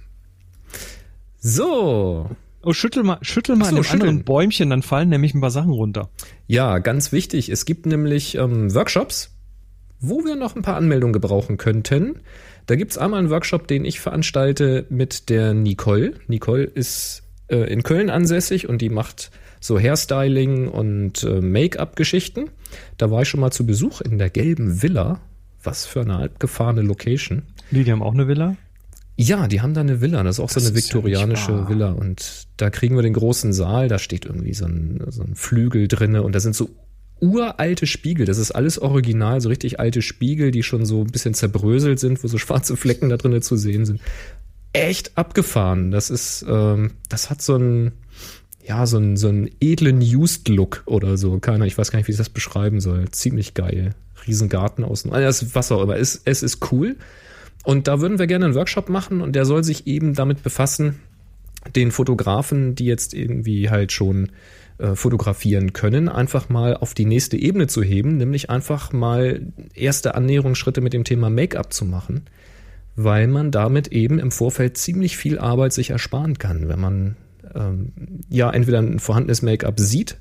So, 1.44 2.30
Oh, 2.64 2.72
schüttel 2.72 3.02
mal, 3.02 3.18
schüttel 3.22 3.56
mal 3.56 3.64
Ach 3.64 3.68
an 3.70 3.76
so, 3.76 3.82
dem 3.82 3.90
anderen 3.92 4.11
schütteln. 4.18 4.25
Bäumchen, 4.25 4.70
dann 4.70 4.82
fallen 4.82 5.08
nämlich 5.08 5.34
ein 5.34 5.40
paar 5.40 5.50
Sachen 5.50 5.72
runter. 5.72 6.11
Ja, 6.46 6.78
ganz 6.78 7.11
wichtig. 7.11 7.49
Es 7.49 7.64
gibt 7.64 7.87
nämlich 7.87 8.37
ähm, 8.37 8.72
Workshops, 8.72 9.32
wo 9.99 10.25
wir 10.25 10.37
noch 10.37 10.54
ein 10.54 10.62
paar 10.62 10.76
Anmeldungen 10.76 11.12
gebrauchen 11.12 11.56
könnten. 11.56 12.20
Da 12.66 12.76
gibt's 12.76 12.99
einmal 12.99 13.18
einen 13.18 13.30
Workshop, 13.30 13.66
den 13.66 13.84
ich 13.84 13.99
veranstalte 13.99 14.87
mit 14.90 15.28
der 15.28 15.54
Nicole. 15.54 16.14
Nicole 16.28 16.62
ist 16.62 17.25
äh, 17.49 17.56
in 17.72 17.82
Köln 17.82 18.11
ansässig 18.11 18.68
und 18.68 18.80
die 18.80 18.90
macht 18.90 19.32
so 19.58 19.78
Hairstyling 19.78 20.68
und 20.68 21.25
äh, 21.25 21.40
Make-up-Geschichten. 21.40 22.50
Da 22.96 23.11
war 23.11 23.22
ich 23.22 23.28
schon 23.28 23.40
mal 23.40 23.50
zu 23.50 23.66
Besuch 23.66 24.00
in 24.02 24.18
der 24.18 24.30
gelben 24.30 24.82
Villa. 24.82 25.20
Was 25.64 25.87
für 25.87 26.02
eine 26.02 26.18
abgefahrene 26.18 26.82
Location. 26.82 27.42
Die, 27.72 27.82
die 27.82 27.90
haben 27.90 28.02
auch 28.02 28.14
eine 28.14 28.28
Villa. 28.28 28.56
Ja, 29.23 29.47
die 29.47 29.61
haben 29.61 29.73
da 29.73 29.83
eine 29.83 30.00
Villa, 30.00 30.23
das 30.23 30.37
ist 30.37 30.41
auch 30.41 30.50
Das 30.50 30.64
so 30.64 30.69
eine 30.69 30.76
ja 30.76 30.83
viktorianische 30.83 31.52
wahr. 31.52 31.69
Villa. 31.69 31.93
Und 31.93 32.49
da 32.57 32.71
kriegen 32.71 32.97
wir 32.97 33.02
den 33.02 33.12
großen 33.12 33.52
Saal, 33.52 33.87
da 33.88 33.99
steht 33.99 34.25
irgendwie 34.25 34.55
so 34.55 34.64
ein, 34.64 35.00
so 35.11 35.23
ein 35.23 35.37
Flügel 35.37 35.87
drinne. 35.87 36.23
Und 36.23 36.35
da 36.35 36.41
sind 36.41 36.57
so 36.57 36.71
uralte 37.21 37.87
Spiegel, 37.87 38.26
das 38.26 38.38
ist 38.38 38.50
alles 38.50 38.81
original, 38.81 39.41
so 39.41 39.49
richtig 39.49 39.79
alte 39.79 40.02
Spiegel, 40.02 40.50
die 40.50 40.64
schon 40.64 40.85
so 40.85 41.02
ein 41.02 41.07
bisschen 41.12 41.35
zerbröselt 41.35 42.00
sind, 42.00 42.25
wo 42.25 42.29
so 42.29 42.37
schwarze 42.37 42.76
Flecken 42.76 43.11
da 43.11 43.17
drinne 43.17 43.41
zu 43.41 43.57
sehen 43.57 43.87
sind. 43.87 44.00
Echt 44.73 45.17
abgefahren, 45.17 45.93
das 45.93 46.11
ist, 46.11 46.45
ähm, 46.49 46.91
das 47.09 47.31
hat 47.31 47.41
so 47.41 47.57
ein, 47.57 47.93
ja, 48.67 48.87
so 48.87 48.99
ein, 48.99 49.17
so 49.17 49.29
einen 49.29 49.49
edlen 49.61 50.00
Used-Look 50.00 50.83
oder 50.87 51.17
so, 51.17 51.38
keiner, 51.38 51.67
ich 51.67 51.79
weiß 51.79 51.93
gar 51.93 51.99
nicht, 51.99 52.09
wie 52.09 52.12
ich 52.12 52.19
das 52.19 52.29
beschreiben 52.29 52.81
soll, 52.81 53.09
ziemlich 53.11 53.55
geil. 53.55 53.95
Riesengarten 54.26 54.85
außen, 54.85 55.12
also 55.12 55.47
was 55.52 55.71
auch 55.71 55.83
immer, 55.83 55.97
es, 55.97 56.23
es 56.25 56.43
ist 56.43 56.73
cool. 56.73 56.97
Und 57.64 57.88
da 57.88 58.00
würden 58.00 58.19
wir 58.19 58.26
gerne 58.26 58.47
einen 58.47 58.54
Workshop 58.54 58.88
machen 58.88 59.21
und 59.21 59.37
der 59.37 59.45
soll 59.45 59.62
sich 59.62 59.87
eben 59.87 60.14
damit 60.14 60.42
befassen, 60.42 61.00
den 61.76 61.92
Fotografen, 61.92 62.75
die 62.75 62.87
jetzt 62.87 63.14
irgendwie 63.14 63.71
halt 63.71 63.92
schon 63.92 64.31
äh, 64.78 64.97
fotografieren 64.97 65.73
können, 65.73 66.09
einfach 66.09 66.49
mal 66.49 66.76
auf 66.76 66.92
die 66.95 67.04
nächste 67.04 67.37
Ebene 67.37 67.69
zu 67.69 67.83
heben, 67.83 68.16
nämlich 68.16 68.50
einfach 68.50 68.92
mal 68.92 69.42
erste 69.75 70.16
Annäherungsschritte 70.16 70.81
mit 70.81 70.92
dem 70.92 71.04
Thema 71.04 71.31
Make-up 71.31 71.73
zu 71.73 71.85
machen, 71.85 72.23
weil 72.97 73.28
man 73.28 73.52
damit 73.52 73.88
eben 73.88 74.19
im 74.19 74.33
Vorfeld 74.33 74.76
ziemlich 74.76 75.16
viel 75.16 75.38
Arbeit 75.38 75.73
sich 75.73 75.90
ersparen 75.90 76.38
kann, 76.38 76.69
wenn 76.69 76.81
man 76.81 77.16
ähm, 77.54 77.92
ja 78.28 78.50
entweder 78.50 78.81
ein 78.81 78.99
vorhandenes 78.99 79.42
Make-up 79.42 79.78
sieht, 79.78 80.19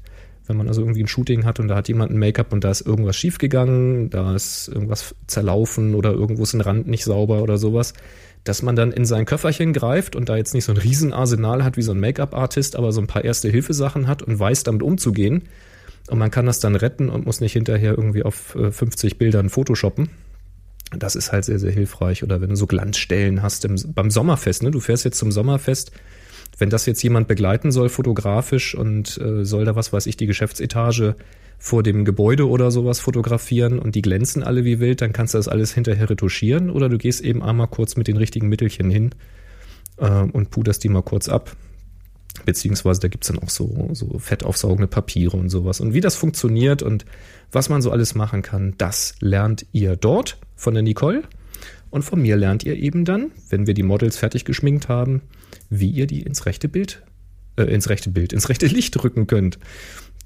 wenn 0.47 0.57
man 0.57 0.67
also 0.67 0.81
irgendwie 0.81 1.03
ein 1.03 1.07
Shooting 1.07 1.45
hat 1.45 1.59
und 1.59 1.67
da 1.67 1.75
hat 1.75 1.87
jemand 1.87 2.11
ein 2.11 2.17
Make-up 2.17 2.51
und 2.51 2.63
da 2.63 2.71
ist 2.71 2.81
irgendwas 2.81 3.15
schiefgegangen, 3.15 4.09
da 4.09 4.35
ist 4.35 4.67
irgendwas 4.67 5.15
zerlaufen 5.27 5.95
oder 5.95 6.11
irgendwo 6.11 6.43
ist 6.43 6.53
ein 6.53 6.61
Rand 6.61 6.87
nicht 6.87 7.03
sauber 7.03 7.41
oder 7.41 7.57
sowas, 7.57 7.93
dass 8.43 8.61
man 8.63 8.75
dann 8.75 8.91
in 8.91 9.05
sein 9.05 9.25
Köfferchen 9.25 9.73
greift 9.73 10.15
und 10.15 10.29
da 10.29 10.35
jetzt 10.35 10.53
nicht 10.53 10.65
so 10.65 10.71
ein 10.71 10.77
Riesenarsenal 10.77 11.63
hat 11.63 11.77
wie 11.77 11.83
so 11.83 11.91
ein 11.91 11.99
Make-up-Artist, 11.99 12.75
aber 12.75 12.91
so 12.91 13.01
ein 13.01 13.07
paar 13.07 13.23
erste 13.23 13.49
Hilfesachen 13.49 14.07
hat 14.07 14.23
und 14.23 14.39
weiß 14.39 14.63
damit 14.63 14.81
umzugehen. 14.81 15.43
Und 16.09 16.17
man 16.17 16.31
kann 16.31 16.47
das 16.47 16.59
dann 16.59 16.75
retten 16.75 17.09
und 17.09 17.25
muss 17.25 17.41
nicht 17.41 17.53
hinterher 17.53 17.91
irgendwie 17.91 18.23
auf 18.23 18.55
äh, 18.55 18.71
50 18.71 19.17
Bildern 19.17 19.49
photoshoppen. 19.49 20.09
Das 20.97 21.15
ist 21.15 21.31
halt 21.31 21.45
sehr, 21.45 21.59
sehr 21.59 21.71
hilfreich. 21.71 22.23
Oder 22.23 22.41
wenn 22.41 22.49
du 22.49 22.55
so 22.55 22.67
Glanzstellen 22.67 23.43
hast 23.43 23.63
im, 23.65 23.75
beim 23.93 24.09
Sommerfest, 24.09 24.63
ne? 24.63 24.71
Du 24.71 24.79
fährst 24.79 25.05
jetzt 25.05 25.19
zum 25.19 25.31
Sommerfest, 25.31 25.91
wenn 26.61 26.69
das 26.69 26.85
jetzt 26.85 27.01
jemand 27.01 27.27
begleiten 27.27 27.71
soll, 27.71 27.89
fotografisch 27.89 28.75
und 28.75 29.17
äh, 29.17 29.43
soll 29.43 29.65
da 29.65 29.75
was 29.75 29.91
weiß 29.91 30.05
ich, 30.05 30.15
die 30.15 30.27
Geschäftsetage 30.27 31.15
vor 31.57 31.81
dem 31.81 32.05
Gebäude 32.05 32.47
oder 32.47 32.69
sowas 32.69 32.99
fotografieren 32.99 33.79
und 33.79 33.95
die 33.95 34.03
glänzen 34.03 34.43
alle 34.43 34.63
wie 34.63 34.79
wild, 34.79 35.01
dann 35.01 35.11
kannst 35.11 35.33
du 35.33 35.39
das 35.39 35.47
alles 35.47 35.73
hinterher 35.73 36.11
retuschieren 36.11 36.69
oder 36.69 36.87
du 36.87 36.99
gehst 36.99 37.21
eben 37.21 37.41
einmal 37.41 37.67
kurz 37.67 37.95
mit 37.97 38.07
den 38.07 38.15
richtigen 38.15 38.47
Mittelchen 38.47 38.91
hin 38.91 39.09
äh, 39.97 40.07
und 40.07 40.51
puderst 40.51 40.83
die 40.83 40.89
mal 40.89 41.01
kurz 41.01 41.29
ab. 41.29 41.55
Beziehungsweise 42.45 43.01
da 43.01 43.07
gibt's 43.07 43.27
dann 43.29 43.39
auch 43.39 43.49
so, 43.49 43.89
so 43.93 44.19
fettaufsaugende 44.19 44.87
Papiere 44.87 45.37
und 45.37 45.49
sowas. 45.49 45.79
Und 45.79 45.95
wie 45.95 45.99
das 45.99 46.15
funktioniert 46.15 46.83
und 46.83 47.05
was 47.51 47.69
man 47.69 47.81
so 47.81 47.89
alles 47.89 48.13
machen 48.13 48.43
kann, 48.43 48.75
das 48.77 49.15
lernt 49.19 49.65
ihr 49.71 49.95
dort 49.95 50.37
von 50.55 50.75
der 50.75 50.83
Nicole. 50.83 51.23
Und 51.89 52.03
von 52.03 52.21
mir 52.21 52.37
lernt 52.37 52.63
ihr 52.63 52.77
eben 52.77 53.03
dann, 53.03 53.31
wenn 53.49 53.65
wir 53.65 53.73
die 53.73 53.83
Models 53.83 54.17
fertig 54.17 54.45
geschminkt 54.45 54.89
haben, 54.89 55.21
wie 55.71 55.89
ihr 55.89 56.05
die 56.05 56.21
ins 56.21 56.45
rechte 56.45 56.69
Bild, 56.69 57.01
äh, 57.55 57.63
ins 57.63 57.89
rechte 57.89 58.11
Bild, 58.11 58.33
ins 58.33 58.49
rechte 58.49 58.67
Licht 58.67 59.03
rücken 59.03 59.25
könnt. 59.25 59.57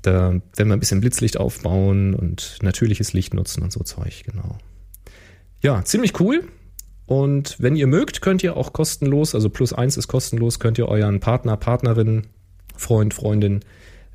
Da 0.01 0.33
werden 0.55 0.69
wir 0.69 0.73
ein 0.73 0.79
bisschen 0.79 0.99
Blitzlicht 0.99 1.37
aufbauen 1.37 2.13
und 2.13 2.57
natürliches 2.61 3.13
Licht 3.13 3.33
nutzen 3.33 3.63
und 3.63 3.71
so 3.71 3.81
Zeug, 3.83 4.23
genau. 4.25 4.57
Ja, 5.61 5.83
ziemlich 5.85 6.19
cool. 6.19 6.43
Und 7.05 7.55
wenn 7.59 7.75
ihr 7.75 7.87
mögt, 7.87 8.21
könnt 8.21 8.43
ihr 8.43 8.57
auch 8.57 8.73
kostenlos, 8.73 9.35
also 9.35 9.49
plus 9.49 9.73
eins 9.73 9.95
ist 9.97 10.07
kostenlos, 10.07 10.59
könnt 10.59 10.77
ihr 10.77 10.87
euren 10.87 11.19
Partner, 11.19 11.55
Partnerin, 11.55 12.27
Freund, 12.75 13.13
Freundin 13.13 13.61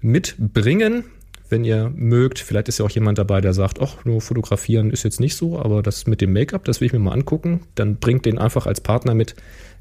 mitbringen. 0.00 1.04
Wenn 1.50 1.64
ihr 1.64 1.92
mögt, 1.94 2.38
vielleicht 2.38 2.68
ist 2.68 2.78
ja 2.78 2.84
auch 2.84 2.90
jemand 2.90 3.18
dabei, 3.18 3.40
der 3.40 3.52
sagt, 3.52 3.80
ach, 3.80 4.04
nur 4.04 4.20
fotografieren 4.20 4.90
ist 4.90 5.02
jetzt 5.02 5.18
nicht 5.20 5.36
so, 5.36 5.58
aber 5.58 5.82
das 5.82 6.06
mit 6.06 6.20
dem 6.20 6.32
Make-up, 6.32 6.64
das 6.64 6.80
will 6.80 6.86
ich 6.86 6.92
mir 6.92 7.00
mal 7.00 7.12
angucken. 7.12 7.62
Dann 7.74 7.96
bringt 7.96 8.24
den 8.24 8.38
einfach 8.38 8.66
als 8.66 8.80
Partner 8.80 9.14
mit, 9.14 9.34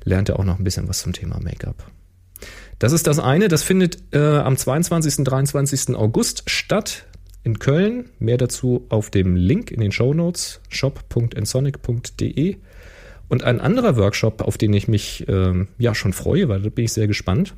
lernt 0.04 0.30
er 0.30 0.40
auch 0.40 0.46
noch 0.46 0.58
ein 0.58 0.64
bisschen 0.64 0.90
was 0.90 1.02
zum 1.02 1.14
Thema 1.14 1.40
Make-up. 1.40 1.92
Das 2.80 2.92
ist 2.92 3.08
das 3.08 3.20
eine, 3.20 3.50
das 3.50 3.62
findet 3.62 4.00
äh, 4.14 4.20
am 4.20 4.58
22. 4.58 5.24
23. 5.24 5.96
August 5.96 6.50
statt 6.50 7.06
in 7.44 7.60
Köln. 7.60 8.10
Mehr 8.20 8.38
dazu 8.38 8.86
auf 8.90 9.10
dem 9.10 9.36
Link 9.36 9.70
in 9.70 9.82
den 9.82 9.92
Show 9.92 10.14
Notes 10.14 10.62
shop.ensonic.de. 10.70 12.58
Und 13.28 13.44
ein 13.44 13.62
anderer 13.62 13.96
Workshop, 13.98 14.42
auf 14.42 14.58
den 14.58 14.74
ich 14.74 14.88
mich 14.88 15.26
ähm, 15.28 15.68
ja 15.78 15.94
schon 15.94 16.14
freue, 16.14 16.50
weil 16.50 16.62
da 16.62 16.70
bin 16.70 16.86
ich 16.86 16.94
sehr 16.94 17.08
gespannt. 17.08 17.54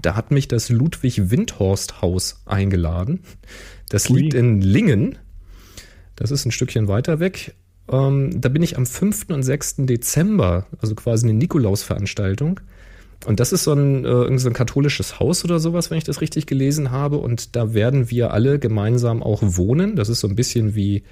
Da 0.00 0.16
hat 0.16 0.30
mich 0.30 0.48
das 0.48 0.68
Ludwig 0.68 1.30
Windhorst 1.30 2.02
Haus 2.02 2.42
eingeladen. 2.46 3.20
Das 3.88 4.10
Ui. 4.10 4.20
liegt 4.20 4.34
in 4.34 4.60
Lingen. 4.60 5.18
Das 6.16 6.30
ist 6.30 6.44
ein 6.44 6.50
Stückchen 6.50 6.88
weiter 6.88 7.20
weg. 7.20 7.54
Ähm, 7.90 8.40
da 8.40 8.48
bin 8.48 8.62
ich 8.62 8.76
am 8.76 8.86
5. 8.86 9.26
und 9.30 9.42
6. 9.42 9.76
Dezember, 9.78 10.66
also 10.80 10.94
quasi 10.94 11.26
eine 11.26 11.38
Nikolausveranstaltung. 11.38 12.60
Und 13.26 13.40
das 13.40 13.52
ist 13.52 13.64
so 13.64 13.72
ein, 13.72 14.04
äh, 14.04 14.38
so 14.38 14.48
ein 14.48 14.54
katholisches 14.54 15.18
Haus 15.18 15.44
oder 15.44 15.58
sowas, 15.58 15.90
wenn 15.90 15.98
ich 15.98 16.04
das 16.04 16.20
richtig 16.20 16.46
gelesen 16.46 16.90
habe. 16.90 17.18
Und 17.18 17.56
da 17.56 17.74
werden 17.74 18.10
wir 18.10 18.32
alle 18.32 18.58
gemeinsam 18.58 19.22
auch 19.22 19.40
wohnen. 19.42 19.96
Das 19.96 20.08
ist 20.08 20.20
so 20.20 20.28
ein 20.28 20.36
bisschen 20.36 20.74
wie 20.74 21.04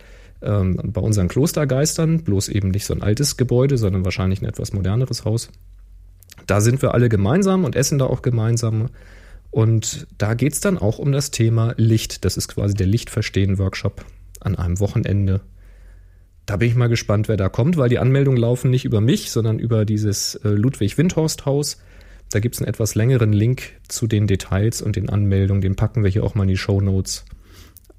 ähm, 0.42 0.78
bei 0.84 1.00
unseren 1.00 1.28
Klostergeistern, 1.28 2.22
bloß 2.24 2.48
eben 2.48 2.70
nicht 2.70 2.84
so 2.84 2.94
ein 2.94 3.02
altes 3.02 3.36
Gebäude, 3.36 3.78
sondern 3.78 4.04
wahrscheinlich 4.04 4.42
ein 4.42 4.46
etwas 4.46 4.72
moderneres 4.72 5.24
Haus. 5.24 5.48
Da 6.46 6.60
sind 6.60 6.82
wir 6.82 6.94
alle 6.94 7.08
gemeinsam 7.08 7.64
und 7.64 7.76
essen 7.76 7.98
da 7.98 8.06
auch 8.06 8.22
gemeinsam. 8.22 8.88
Und 9.50 10.06
da 10.18 10.34
geht's 10.34 10.60
dann 10.60 10.78
auch 10.78 10.98
um 10.98 11.12
das 11.12 11.30
Thema 11.30 11.74
Licht. 11.76 12.24
Das 12.24 12.36
ist 12.36 12.48
quasi 12.48 12.74
der 12.74 12.86
Lichtverstehen-Workshop 12.86 14.04
an 14.40 14.56
einem 14.56 14.80
Wochenende. 14.80 15.42
Da 16.46 16.56
bin 16.56 16.68
ich 16.68 16.74
mal 16.74 16.88
gespannt, 16.88 17.28
wer 17.28 17.36
da 17.36 17.48
kommt, 17.48 17.76
weil 17.76 17.88
die 17.88 17.98
Anmeldungen 17.98 18.40
laufen 18.40 18.70
nicht 18.70 18.84
über 18.84 19.00
mich, 19.00 19.30
sondern 19.30 19.58
über 19.58 19.84
dieses 19.84 20.34
äh, 20.36 20.48
Ludwig-Windhorst-Haus. 20.48 21.78
Da 22.30 22.40
gibt's 22.40 22.58
einen 22.58 22.68
etwas 22.68 22.94
längeren 22.94 23.32
Link 23.32 23.74
zu 23.88 24.06
den 24.06 24.26
Details 24.26 24.82
und 24.82 24.96
den 24.96 25.10
Anmeldungen. 25.10 25.60
Den 25.60 25.76
packen 25.76 26.02
wir 26.02 26.10
hier 26.10 26.24
auch 26.24 26.34
mal 26.34 26.44
in 26.44 26.48
die 26.48 26.56
Show 26.56 26.80
Notes. 26.80 27.24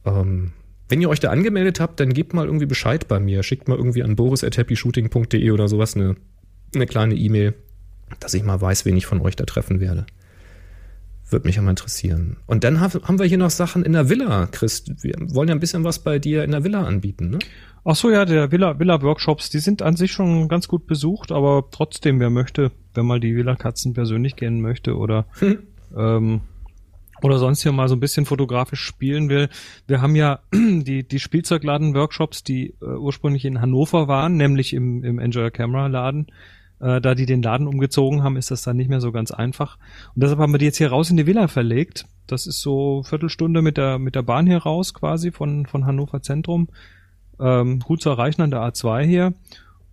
Ähm, 0.05 0.53
wenn 0.89 1.01
ihr 1.01 1.09
euch 1.09 1.19
da 1.19 1.29
angemeldet 1.29 1.79
habt, 1.79 1.99
dann 1.99 2.13
gebt 2.13 2.33
mal 2.33 2.45
irgendwie 2.45 2.65
Bescheid 2.65 3.07
bei 3.07 3.19
mir. 3.19 3.43
Schickt 3.43 3.67
mal 3.67 3.77
irgendwie 3.77 4.03
an 4.03 4.15
boris.happyshooting.de 4.15 5.51
oder 5.51 5.67
sowas 5.67 5.95
eine, 5.95 6.15
eine 6.75 6.85
kleine 6.87 7.15
E-Mail, 7.15 7.53
dass 8.19 8.33
ich 8.33 8.43
mal 8.43 8.59
weiß, 8.59 8.85
wen 8.85 8.97
ich 8.97 9.05
von 9.05 9.21
euch 9.21 9.35
da 9.35 9.45
treffen 9.45 9.79
werde. 9.79 10.05
Würde 11.29 11.47
mich 11.47 11.55
ja 11.55 11.61
mal 11.61 11.71
interessieren. 11.71 12.37
Und 12.45 12.63
dann 12.63 12.79
hab- 12.79 13.07
haben 13.07 13.17
wir 13.17 13.25
hier 13.25 13.37
noch 13.37 13.49
Sachen 13.49 13.83
in 13.83 13.93
der 13.93 14.09
Villa, 14.09 14.47
Chris. 14.47 14.83
Wir 15.01 15.15
wollen 15.33 15.49
ja 15.49 15.55
ein 15.55 15.59
bisschen 15.59 15.83
was 15.83 15.99
bei 15.99 16.19
dir 16.19 16.43
in 16.43 16.51
der 16.51 16.63
Villa 16.63 16.83
anbieten, 16.83 17.29
ne? 17.29 17.39
Ach 17.85 17.95
so, 17.95 18.11
ja, 18.11 18.23
der 18.25 18.51
Villa, 18.51 18.79
Villa 18.79 19.01
Workshops, 19.01 19.49
die 19.49 19.59
sind 19.59 19.81
an 19.81 19.95
sich 19.97 20.11
schon 20.11 20.47
ganz 20.47 20.67
gut 20.67 20.85
besucht, 20.87 21.31
aber 21.31 21.65
trotzdem, 21.71 22.19
wer 22.19 22.29
möchte, 22.29 22.71
wenn 22.93 23.05
mal 23.05 23.19
die 23.19 23.35
Villa 23.35 23.55
Katzen 23.55 23.93
persönlich 23.93 24.35
kennen 24.35 24.61
möchte 24.61 24.95
oder, 24.95 25.25
ähm, 25.97 26.41
oder 27.21 27.39
sonst 27.39 27.63
hier 27.63 27.71
mal 27.71 27.89
so 27.89 27.95
ein 27.95 27.99
bisschen 27.99 28.25
fotografisch 28.25 28.81
spielen 28.81 29.27
will. 29.29 29.49
Wir 29.87 30.01
haben 30.01 30.15
ja 30.15 30.39
die, 30.53 31.05
die 31.07 31.19
Spielzeugladen-Workshops, 31.19 32.43
die 32.43 32.75
äh, 32.81 32.85
ursprünglich 32.85 33.45
in 33.45 33.59
Hannover 33.59 34.07
waren, 34.07 34.37
nämlich 34.37 34.73
im, 34.73 35.03
im 35.03 35.19
Enjoy 35.19 35.49
Camera 35.51 35.87
Laden. 35.87 36.27
Äh, 36.83 36.99
da 36.99 37.15
die 37.15 37.25
den 37.25 37.41
Laden 37.41 37.67
umgezogen 37.67 38.23
haben, 38.23 38.35
ist 38.35 38.51
das 38.51 38.63
dann 38.63 38.75
nicht 38.75 38.89
mehr 38.89 38.99
so 38.99 39.13
ganz 39.13 39.31
einfach. 39.31 39.77
Und 40.13 40.23
deshalb 40.23 40.39
haben 40.39 40.51
wir 40.51 40.57
die 40.57 40.65
jetzt 40.65 40.77
hier 40.77 40.89
raus 40.89 41.09
in 41.09 41.15
die 41.15 41.25
Villa 41.25 41.47
verlegt. 41.47 42.05
Das 42.27 42.45
ist 42.45 42.59
so 42.59 43.03
Viertelstunde 43.03 43.61
mit 43.61 43.77
der, 43.77 43.99
mit 43.99 44.15
der 44.15 44.21
Bahn 44.21 44.47
hier 44.47 44.57
raus 44.57 44.93
quasi 44.93 45.31
von, 45.31 45.65
von 45.65 45.85
Hannover 45.85 46.21
Zentrum 46.21 46.67
ähm, 47.39 47.79
gut 47.79 48.01
zu 48.01 48.09
erreichen 48.09 48.41
an 48.41 48.51
der 48.51 48.59
A2 48.59 49.03
hier. 49.03 49.33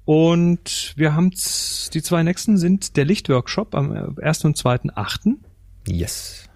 Und 0.05 0.95
wir 0.97 1.15
haben 1.15 1.31
die 1.31 2.03
zwei 2.03 2.25
nächsten 2.25 2.57
sind 2.57 2.97
der 2.97 3.05
Lichtworkshop 3.05 3.77
am 3.77 3.95
äh, 3.95 4.23
1. 4.23 4.45
und 4.47 4.57
2.8. 4.57 5.37
Yes. 5.87 6.49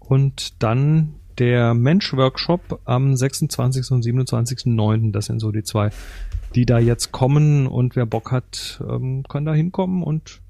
und 0.00 0.62
dann 0.62 1.14
der 1.38 1.74
Mensch-Workshop 1.74 2.80
am 2.84 3.16
26. 3.16 3.90
und 3.90 4.04
27.9. 4.04 5.12
Das 5.12 5.26
sind 5.26 5.40
so 5.40 5.50
die 5.52 5.62
zwei, 5.62 5.90
die 6.54 6.66
da 6.66 6.78
jetzt 6.78 7.12
kommen 7.12 7.66
und 7.66 7.96
wer 7.96 8.06
Bock 8.06 8.30
hat, 8.30 8.82
ähm, 8.88 9.24
kann 9.28 9.44
da 9.44 9.54
hinkommen 9.54 10.02
und 10.02 10.40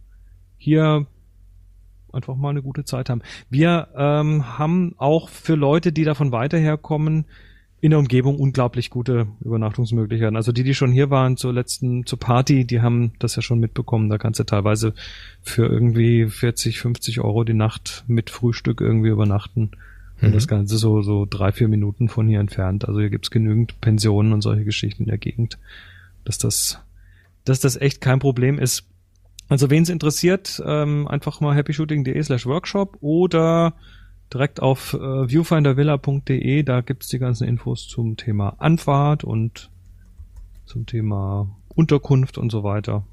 hier 0.58 1.06
einfach 2.12 2.36
mal 2.36 2.50
eine 2.50 2.62
gute 2.62 2.84
Zeit 2.84 3.10
haben. 3.10 3.22
Wir 3.50 3.88
ähm, 3.96 4.58
haben 4.58 4.94
auch 4.98 5.28
für 5.28 5.54
Leute, 5.54 5.92
die 5.92 6.04
da 6.04 6.14
von 6.14 6.32
weiter 6.32 6.58
herkommen, 6.58 7.24
in 7.80 7.90
der 7.90 7.98
Umgebung 7.98 8.38
unglaublich 8.38 8.88
gute 8.88 9.26
Übernachtungsmöglichkeiten. 9.44 10.36
Also 10.36 10.52
die, 10.52 10.62
die 10.62 10.74
schon 10.74 10.90
hier 10.90 11.10
waren 11.10 11.36
zur 11.36 11.52
letzten, 11.52 12.06
zur 12.06 12.18
Party, 12.18 12.64
die 12.64 12.80
haben 12.80 13.12
das 13.18 13.36
ja 13.36 13.42
schon 13.42 13.60
mitbekommen. 13.60 14.08
Da 14.08 14.16
kannst 14.16 14.40
du 14.40 14.44
teilweise 14.44 14.94
für 15.42 15.66
irgendwie 15.66 16.26
40, 16.26 16.80
50 16.80 17.20
Euro 17.20 17.44
die 17.44 17.52
Nacht 17.52 18.04
mit 18.06 18.30
Frühstück 18.30 18.80
irgendwie 18.80 19.10
übernachten. 19.10 19.72
Und 20.22 20.34
das 20.34 20.48
Ganze 20.48 20.78
so, 20.78 21.02
so 21.02 21.26
drei, 21.28 21.52
vier 21.52 21.68
Minuten 21.68 22.08
von 22.08 22.26
hier 22.26 22.40
entfernt. 22.40 22.88
Also 22.88 23.00
hier 23.00 23.10
gibt's 23.10 23.30
genügend 23.30 23.80
Pensionen 23.80 24.32
und 24.32 24.40
solche 24.40 24.64
Geschichten 24.64 25.02
in 25.02 25.08
der 25.08 25.18
Gegend, 25.18 25.58
dass 26.24 26.38
das, 26.38 26.80
dass 27.44 27.60
das 27.60 27.76
echt 27.76 28.00
kein 28.00 28.18
Problem 28.18 28.58
ist. 28.58 28.88
Also 29.48 29.70
wen 29.70 29.82
es 29.82 29.88
interessiert, 29.90 30.62
ähm, 30.64 31.06
einfach 31.06 31.40
mal 31.40 31.54
happyshooting.de 31.54 32.22
slash 32.22 32.46
workshop 32.46 32.96
oder 33.00 33.74
direkt 34.32 34.60
auf 34.60 34.94
äh, 34.94 35.28
viewfindervilla.de, 35.28 36.62
da 36.62 36.80
gibt's 36.80 37.08
die 37.08 37.18
ganzen 37.18 37.46
Infos 37.46 37.86
zum 37.86 38.16
Thema 38.16 38.56
Anfahrt 38.58 39.22
und 39.22 39.70
zum 40.64 40.86
Thema 40.86 41.54
Unterkunft 41.68 42.38
und 42.38 42.50
so 42.50 42.64
weiter. 42.64 43.04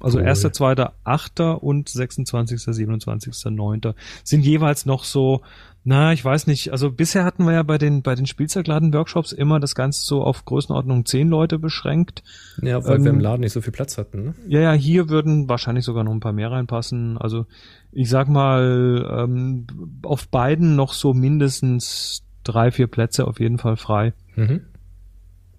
Also 0.00 0.18
Cool. 0.18 0.26
1., 0.26 0.40
2., 0.52 0.88
8. 1.04 1.40
und 1.60 1.88
26., 1.88 2.60
27., 2.62 3.32
9. 3.50 3.80
sind 4.24 4.44
jeweils 4.44 4.84
noch 4.86 5.04
so, 5.04 5.40
na, 5.84 6.12
ich 6.12 6.24
weiß 6.24 6.48
nicht, 6.48 6.70
also 6.72 6.90
bisher 6.90 7.24
hatten 7.24 7.44
wir 7.46 7.52
ja 7.54 7.62
bei 7.62 7.78
den, 7.78 8.02
bei 8.02 8.14
den 8.14 8.26
Spielzeugladen-Workshops 8.26 9.32
immer 9.32 9.60
das 9.60 9.74
Ganze 9.74 10.04
so 10.04 10.22
auf 10.22 10.44
Größenordnung 10.44 11.06
10 11.06 11.28
Leute 11.28 11.58
beschränkt. 11.58 12.22
Ja, 12.60 12.84
weil 12.84 12.98
wir 13.02 13.10
Ähm, 13.10 13.16
im 13.16 13.20
Laden 13.20 13.40
nicht 13.40 13.52
so 13.52 13.60
viel 13.60 13.72
Platz 13.72 13.96
hatten. 13.96 14.24
Ne? 14.24 14.34
Ja, 14.48 14.60
ja, 14.60 14.72
hier 14.72 15.08
würden 15.08 15.48
wahrscheinlich 15.48 15.84
sogar 15.84 16.04
noch 16.04 16.12
ein 16.12 16.20
paar 16.20 16.32
mehr 16.32 16.50
reinpassen. 16.50 17.16
Also 17.18 17.46
ich 17.92 18.10
sag 18.10 18.28
mal, 18.28 19.08
ähm, 19.16 19.66
auf 20.02 20.28
beiden 20.28 20.76
noch 20.76 20.92
so 20.92 21.14
mindestens 21.14 22.22
drei, 22.44 22.70
vier 22.70 22.86
Plätze 22.88 23.26
auf 23.26 23.40
jeden 23.40 23.58
Fall 23.58 23.76
frei. 23.76 24.12
Mhm. 24.34 24.60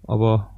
Aber 0.06 0.50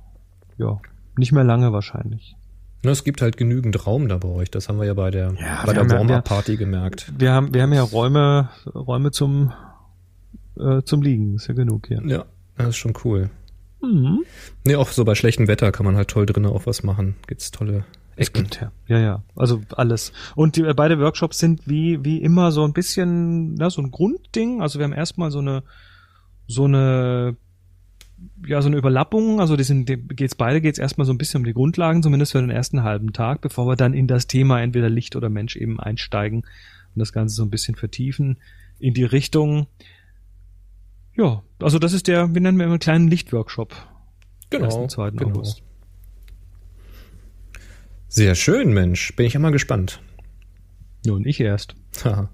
ja, 0.58 0.80
nicht 1.16 1.32
mehr 1.32 1.44
lange 1.44 1.72
wahrscheinlich. 1.72 2.36
Na, 2.82 2.90
es 2.92 3.04
gibt 3.04 3.20
halt 3.20 3.36
genügend 3.36 3.86
Raum 3.86 4.08
da 4.08 4.16
bei 4.16 4.28
euch. 4.28 4.50
Das 4.50 4.68
haben 4.68 4.78
wir 4.78 4.86
ja 4.86 4.94
bei 4.94 5.10
der, 5.10 5.34
Ja, 5.38 5.62
bei 5.66 5.72
der 5.74 5.82
haben 5.82 6.08
ja- 6.08 6.56
gemerkt. 6.56 7.12
Wir 7.18 7.32
haben, 7.32 7.52
wir 7.52 7.62
haben 7.62 7.72
ja 7.74 7.82
Räume, 7.82 8.48
Räume 8.74 9.10
zum, 9.10 9.52
äh, 10.58 10.82
zum 10.82 11.02
Liegen. 11.02 11.34
Ist 11.34 11.48
ja 11.48 11.54
genug 11.54 11.88
hier. 11.88 12.00
Ja, 12.06 12.24
das 12.56 12.68
ist 12.70 12.76
schon 12.76 12.94
cool. 13.04 13.28
Mhm. 13.82 14.24
Nee, 14.66 14.76
auch 14.76 14.88
so 14.88 15.04
bei 15.04 15.14
schlechtem 15.14 15.46
Wetter 15.48 15.72
kann 15.72 15.84
man 15.86 15.96
halt 15.96 16.08
toll 16.08 16.26
drinnen 16.26 16.50
auch 16.50 16.66
was 16.66 16.82
machen. 16.82 17.16
Gibt's 17.26 17.50
tolle 17.50 17.84
Es 18.16 18.32
gibt 18.32 18.60
ja, 18.60 18.72
ja, 18.86 18.98
ja. 18.98 19.22
Also 19.36 19.62
alles. 19.76 20.12
Und 20.34 20.56
die, 20.56 20.62
beide 20.74 20.98
Workshops 21.00 21.38
sind 21.38 21.66
wie, 21.68 22.04
wie 22.04 22.18
immer 22.22 22.50
so 22.52 22.64
ein 22.64 22.72
bisschen, 22.72 23.56
ja, 23.58 23.68
so 23.70 23.80
ein 23.82 23.90
Grundding. 23.90 24.60
Also 24.62 24.78
wir 24.78 24.84
haben 24.84 24.92
erstmal 24.92 25.30
so 25.30 25.38
eine, 25.38 25.62
so 26.46 26.64
eine, 26.64 27.36
ja, 28.46 28.60
so 28.62 28.68
eine 28.68 28.76
Überlappung. 28.76 29.40
Also 29.40 29.56
die 29.56 29.64
sind, 29.64 29.88
die 29.88 29.96
geht's 29.96 30.34
beide 30.34 30.60
geht's 30.60 30.78
erstmal 30.78 31.06
so 31.06 31.12
ein 31.12 31.18
bisschen 31.18 31.40
um 31.40 31.44
die 31.44 31.52
Grundlagen, 31.52 32.02
zumindest 32.02 32.32
für 32.32 32.40
den 32.40 32.50
ersten 32.50 32.82
halben 32.82 33.12
Tag, 33.12 33.40
bevor 33.40 33.66
wir 33.66 33.76
dann 33.76 33.94
in 33.94 34.06
das 34.06 34.26
Thema 34.26 34.60
entweder 34.60 34.88
Licht 34.88 35.16
oder 35.16 35.28
Mensch 35.28 35.56
eben 35.56 35.80
einsteigen 35.80 36.40
und 36.40 36.98
das 36.98 37.12
Ganze 37.12 37.34
so 37.34 37.42
ein 37.42 37.50
bisschen 37.50 37.74
vertiefen 37.74 38.38
in 38.78 38.94
die 38.94 39.04
Richtung. 39.04 39.66
Ja, 41.16 41.42
also 41.60 41.78
das 41.78 41.92
ist 41.92 42.08
der, 42.08 42.34
wir 42.34 42.40
nennen 42.40 42.58
wir 42.58 42.64
immer 42.64 42.74
einen 42.74 42.80
kleinen 42.80 43.08
Lichtworkshop. 43.08 43.74
Genau. 44.50 44.64
Ersten, 44.64 44.88
zweiten 44.88 45.16
genau. 45.16 45.36
August. 45.36 45.62
Sehr 48.08 48.34
schön, 48.34 48.74
Mensch. 48.74 49.14
Bin 49.14 49.26
ich 49.26 49.34
ja 49.34 49.40
mal 49.40 49.52
gespannt. 49.52 50.02
Nun, 51.06 51.24
ich 51.24 51.40
erst. 51.40 51.76
Haha. 52.04 52.30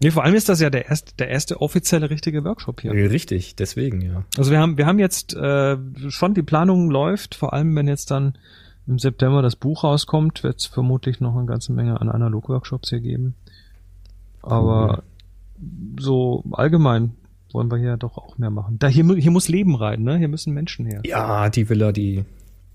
Nee, 0.00 0.10
vor 0.10 0.24
allem 0.24 0.34
ist 0.34 0.48
das 0.48 0.60
ja 0.60 0.70
der 0.70 0.88
erste, 0.88 1.12
der 1.16 1.28
erste 1.28 1.60
offizielle 1.60 2.08
richtige 2.10 2.44
Workshop 2.44 2.80
hier. 2.80 2.92
Richtig, 2.92 3.56
deswegen 3.56 4.00
ja. 4.00 4.24
Also 4.36 4.50
wir 4.50 4.60
haben, 4.60 4.78
wir 4.78 4.86
haben 4.86 4.98
jetzt 4.98 5.34
äh, 5.34 5.76
schon 6.08 6.34
die 6.34 6.42
Planung 6.42 6.90
läuft, 6.90 7.34
vor 7.34 7.52
allem 7.52 7.74
wenn 7.74 7.88
jetzt 7.88 8.10
dann 8.10 8.38
im 8.86 8.98
September 8.98 9.42
das 9.42 9.56
Buch 9.56 9.84
rauskommt, 9.84 10.44
wird 10.44 10.60
es 10.60 10.66
vermutlich 10.66 11.20
noch 11.20 11.36
eine 11.36 11.46
ganze 11.46 11.72
Menge 11.72 12.00
an 12.00 12.08
Analog-Workshops 12.08 12.90
hier 12.90 13.00
geben. 13.00 13.34
Aber 14.40 15.02
so 15.98 16.44
allgemein 16.52 17.12
wollen 17.52 17.70
wir 17.70 17.78
hier 17.78 17.96
doch 17.96 18.16
auch 18.16 18.38
mehr 18.38 18.50
machen. 18.50 18.78
Da 18.78 18.88
hier, 18.88 19.04
hier 19.16 19.30
muss 19.30 19.48
Leben 19.48 19.74
rein, 19.74 20.02
ne? 20.02 20.16
Hier 20.16 20.28
müssen 20.28 20.54
Menschen 20.54 20.86
her. 20.86 21.00
Ja, 21.04 21.50
die 21.50 21.68
Villa, 21.68 21.92
die, 21.92 22.24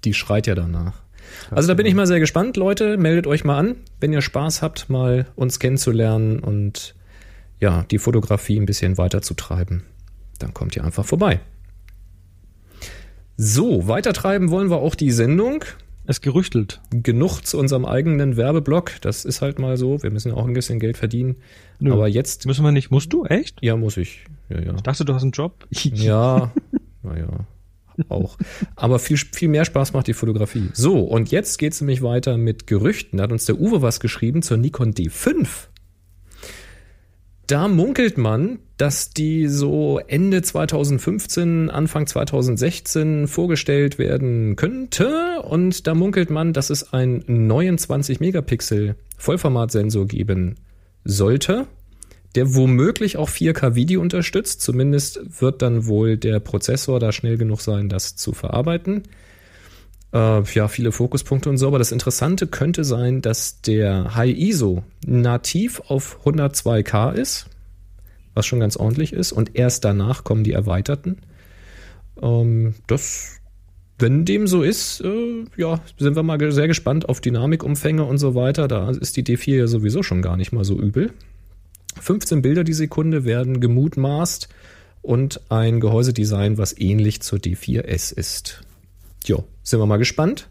die 0.03 0.13
schreit 0.13 0.47
ja 0.47 0.55
danach. 0.55 1.01
Also 1.49 1.67
da 1.67 1.73
bin 1.73 1.85
ich 1.85 1.95
mal 1.95 2.05
sehr 2.05 2.19
gespannt, 2.19 2.57
Leute. 2.57 2.97
Meldet 2.97 3.27
euch 3.27 3.43
mal 3.43 3.57
an, 3.57 3.75
wenn 3.99 4.11
ihr 4.11 4.21
Spaß 4.21 4.61
habt, 4.61 4.89
mal 4.89 5.25
uns 5.35 5.59
kennenzulernen 5.59 6.39
und 6.39 6.95
ja, 7.63 7.85
die 7.89 7.97
Fotografie 7.97 8.59
ein 8.59 8.65
bisschen 8.65 8.97
weiterzutreiben. 8.97 9.83
Dann 10.37 10.53
kommt 10.53 10.75
ihr 10.75 10.83
einfach 10.83 11.05
vorbei. 11.05 11.39
So, 13.37 13.87
weitertreiben 13.87 14.51
wollen 14.51 14.69
wir 14.69 14.79
auch 14.79 14.95
die 14.95 15.11
Sendung. 15.11 15.63
Es 16.05 16.19
gerüchtelt. 16.19 16.81
Genug 16.91 17.39
zu 17.43 17.57
unserem 17.57 17.85
eigenen 17.85 18.35
Werbeblock. 18.35 18.99
Das 18.99 19.23
ist 19.23 19.41
halt 19.41 19.59
mal 19.59 19.77
so. 19.77 20.03
Wir 20.03 20.11
müssen 20.11 20.27
ja 20.27 20.35
auch 20.35 20.45
ein 20.45 20.51
bisschen 20.51 20.77
Geld 20.77 20.97
verdienen. 20.97 21.37
Nö. 21.79 21.93
Aber 21.93 22.09
jetzt, 22.09 22.45
Müssen 22.45 22.65
wir 22.65 22.73
nicht. 22.73 22.91
Musst 22.91 23.13
du? 23.13 23.23
Echt? 23.23 23.59
ja, 23.61 23.77
muss 23.77 23.95
ich. 23.95 24.25
Ja, 24.49 24.59
ja. 24.59 24.75
Ich 24.75 24.81
dachte, 24.81 25.05
du 25.05 25.13
hast 25.13 25.23
einen 25.23 25.31
Job. 25.31 25.65
Ja, 25.93 26.51
naja, 27.01 27.45
auch. 28.09 28.37
Aber 28.75 28.99
viel, 28.99 29.15
viel 29.15 29.47
mehr 29.47 29.63
Spaß 29.63 29.93
macht 29.93 30.07
die 30.07 30.13
Fotografie. 30.13 30.69
So, 30.73 30.99
und 30.99 31.31
jetzt 31.31 31.59
geht's 31.59 31.79
nämlich 31.79 32.01
weiter 32.01 32.37
mit 32.37 32.67
Gerüchten. 32.67 33.17
Da 33.17 33.23
hat 33.23 33.31
uns 33.31 33.45
der 33.45 33.57
Uwe 33.57 33.81
was 33.81 34.01
geschrieben 34.01 34.41
zur 34.41 34.57
Nikon 34.57 34.93
D5. 34.93 35.69
Da 37.47 37.67
munkelt 37.67 38.17
man, 38.17 38.59
dass 38.77 39.09
die 39.09 39.47
so 39.47 39.99
Ende 40.07 40.41
2015, 40.41 41.69
Anfang 41.69 42.07
2016 42.07 43.27
vorgestellt 43.27 43.97
werden 43.99 44.55
könnte. 44.55 45.41
Und 45.41 45.85
da 45.87 45.93
munkelt 45.93 46.29
man, 46.29 46.53
dass 46.53 46.69
es 46.69 46.93
einen 46.93 47.23
neuen 47.47 47.77
20 47.77 48.19
Megapixel 48.19 48.95
Vollformatsensor 49.17 50.07
geben 50.07 50.55
sollte 51.03 51.67
der 52.35 52.55
womöglich 52.55 53.17
auch 53.17 53.29
4K 53.29 53.75
Video 53.75 54.01
unterstützt. 54.01 54.61
Zumindest 54.61 55.41
wird 55.41 55.61
dann 55.61 55.85
wohl 55.85 56.17
der 56.17 56.39
Prozessor 56.39 56.99
da 56.99 57.11
schnell 57.11 57.37
genug 57.37 57.61
sein, 57.61 57.89
das 57.89 58.15
zu 58.15 58.33
verarbeiten. 58.33 59.03
Äh, 60.13 60.43
ja, 60.53 60.67
viele 60.67 60.91
Fokuspunkte 60.91 61.49
und 61.49 61.57
so. 61.57 61.67
Aber 61.67 61.79
das 61.79 61.91
Interessante 61.91 62.47
könnte 62.47 62.83
sein, 62.83 63.21
dass 63.21 63.61
der 63.61 64.15
High 64.15 64.37
ISO 64.37 64.83
nativ 65.05 65.81
auf 65.87 66.19
102K 66.25 67.13
ist, 67.13 67.47
was 68.33 68.45
schon 68.45 68.59
ganz 68.59 68.77
ordentlich 68.77 69.11
ist. 69.11 69.31
Und 69.31 69.55
erst 69.55 69.83
danach 69.83 70.23
kommen 70.23 70.43
die 70.43 70.53
erweiterten. 70.53 71.17
Ähm, 72.21 72.75
das, 72.85 73.39
wenn 73.97 74.23
dem 74.23 74.45
so 74.45 74.61
ist, 74.61 75.01
äh, 75.01 75.45
ja, 75.57 75.81
sind 75.97 76.15
wir 76.15 76.23
mal 76.23 76.51
sehr 76.51 76.67
gespannt 76.67 77.09
auf 77.09 77.19
Dynamikumfänge 77.19 78.03
und 78.03 78.19
so 78.19 78.35
weiter. 78.35 78.67
Da 78.67 78.91
ist 78.91 79.17
die 79.17 79.23
D4 79.23 79.57
ja 79.57 79.67
sowieso 79.67 80.03
schon 80.03 80.21
gar 80.21 80.37
nicht 80.37 80.51
mal 80.51 80.63
so 80.63 80.79
übel. 80.79 81.11
15 81.99 82.41
Bilder 82.41 82.63
die 82.63 82.73
Sekunde 82.73 83.23
werden 83.23 83.59
gemutmaßt 83.59 84.47
und 85.01 85.41
ein 85.49 85.79
Gehäusedesign, 85.79 86.57
was 86.57 86.77
ähnlich 86.77 87.21
zur 87.21 87.39
D4S 87.39 88.13
ist. 88.13 88.63
Jo, 89.25 89.43
sind 89.63 89.79
wir 89.79 89.85
mal 89.85 89.97
gespannt. 89.97 90.49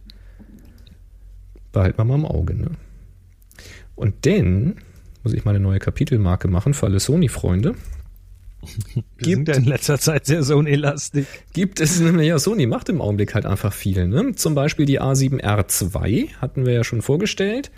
Behalten 1.72 1.98
wir 1.98 2.04
mal 2.04 2.14
im 2.14 2.26
Auge, 2.26 2.54
ne? 2.54 2.70
Und 3.94 4.26
dann 4.26 4.76
muss 5.22 5.32
ich 5.32 5.44
mal 5.44 5.52
eine 5.52 5.60
neue 5.60 5.78
Kapitelmarke 5.78 6.48
machen 6.48 6.74
für 6.74 6.86
alle 6.86 7.00
Sony-Freunde. 7.00 7.74
Wir 9.16 9.36
sind 9.36 9.48
ja 9.48 9.54
in 9.54 9.64
letzter 9.64 9.98
Zeit 9.98 10.26
sehr 10.26 10.42
so 10.42 10.56
unelastik. 10.56 11.26
Gibt 11.52 11.80
es 11.80 12.00
nämlich, 12.00 12.28
ja, 12.28 12.38
Sony 12.38 12.66
macht 12.66 12.88
im 12.88 13.00
Augenblick 13.00 13.34
halt 13.34 13.44
einfach 13.46 13.72
viel, 13.72 14.06
ne? 14.06 14.34
Zum 14.34 14.54
Beispiel 14.54 14.86
die 14.86 15.00
A7R2 15.00 16.36
hatten 16.36 16.64
wir 16.64 16.72
ja 16.72 16.84
schon 16.84 17.02
vorgestellt. 17.02 17.70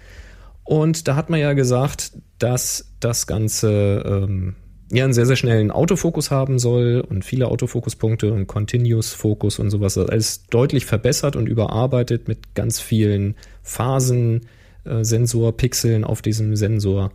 Und 0.63 1.09
da 1.09 1.17
hat 1.17 1.31
man 1.31 1.41
ja 1.41 1.53
gesagt, 1.53 2.13
dass 2.39 2.93
das 3.01 3.27
Ganze 3.27 4.03
ähm, 4.07 4.57
ja 4.95 5.05
einen 5.05 5.13
sehr, 5.13 5.27
sehr 5.27 5.37
schnellen 5.37 5.71
Autofokus 5.71 6.31
haben 6.31 6.59
soll 6.59 7.05
und 7.09 7.25
viele 7.25 7.49
Autofokuspunkte 7.49 8.33
und 8.33 8.47
Continuous 8.47 9.13
Focus 9.13 9.59
und 9.59 9.71
sowas. 9.71 9.97
Alles 9.99 10.47
deutlich 10.47 10.87
verbessert 10.87 11.37
und 11.37 11.49
überarbeitet 11.49 12.29
mit 12.29 12.55
ganz 12.55 12.81
vielen 12.81 13.35
Phasen, 13.63 14.47
äh, 14.85 15.05
Sensorpixeln 15.05 16.05
auf 16.05 16.23
diesem 16.23 16.57
Sensor. 16.57 17.13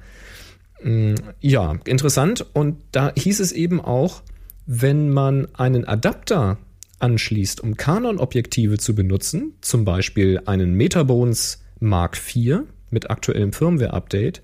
Mm, 0.83 1.15
Ja, 1.41 1.77
interessant. 1.85 2.45
Und 2.53 2.77
da 2.91 3.11
hieß 3.15 3.39
es 3.39 3.51
eben 3.51 3.81
auch, 3.81 4.21
wenn 4.65 5.09
man 5.09 5.47
einen 5.55 5.85
Adapter 5.85 6.57
anschließt, 6.99 7.61
um 7.61 7.75
Canon-Objektive 7.75 8.77
zu 8.77 8.93
benutzen, 8.93 9.53
zum 9.61 9.85
Beispiel 9.85 10.41
einen 10.45 10.73
Metabones 10.73 11.63
Mark 11.79 12.17
IV 12.17 12.61
mit 12.89 13.09
aktuellem 13.09 13.53
Firmware-Update, 13.53 14.41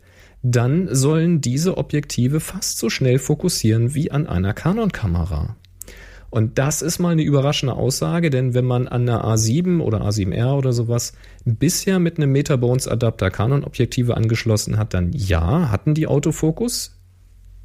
dann 0.47 0.93
sollen 0.93 1.41
diese 1.41 1.75
Objektive 1.77 2.39
fast 2.39 2.77
so 2.77 2.91
schnell 2.91 3.17
fokussieren 3.17 3.95
wie 3.95 4.11
an 4.11 4.27
einer 4.27 4.53
Canon-Kamera. 4.53 5.55
Und 6.29 6.59
das 6.59 6.83
ist 6.83 6.99
mal 6.99 7.13
eine 7.13 7.23
überraschende 7.23 7.73
Aussage, 7.73 8.29
denn 8.29 8.53
wenn 8.53 8.65
man 8.65 8.87
an 8.87 9.09
einer 9.09 9.25
A7 9.25 9.79
oder 9.79 10.01
A7R 10.01 10.53
oder 10.55 10.71
sowas 10.71 11.13
bisher 11.45 11.97
mit 11.97 12.17
einem 12.17 12.31
Metabones 12.31 12.87
Adapter 12.87 13.31
Canon-Objektive 13.31 14.15
angeschlossen 14.15 14.77
hat, 14.77 14.93
dann 14.93 15.13
ja, 15.13 15.71
hatten 15.71 15.95
die 15.95 16.05
Autofokus. 16.05 16.99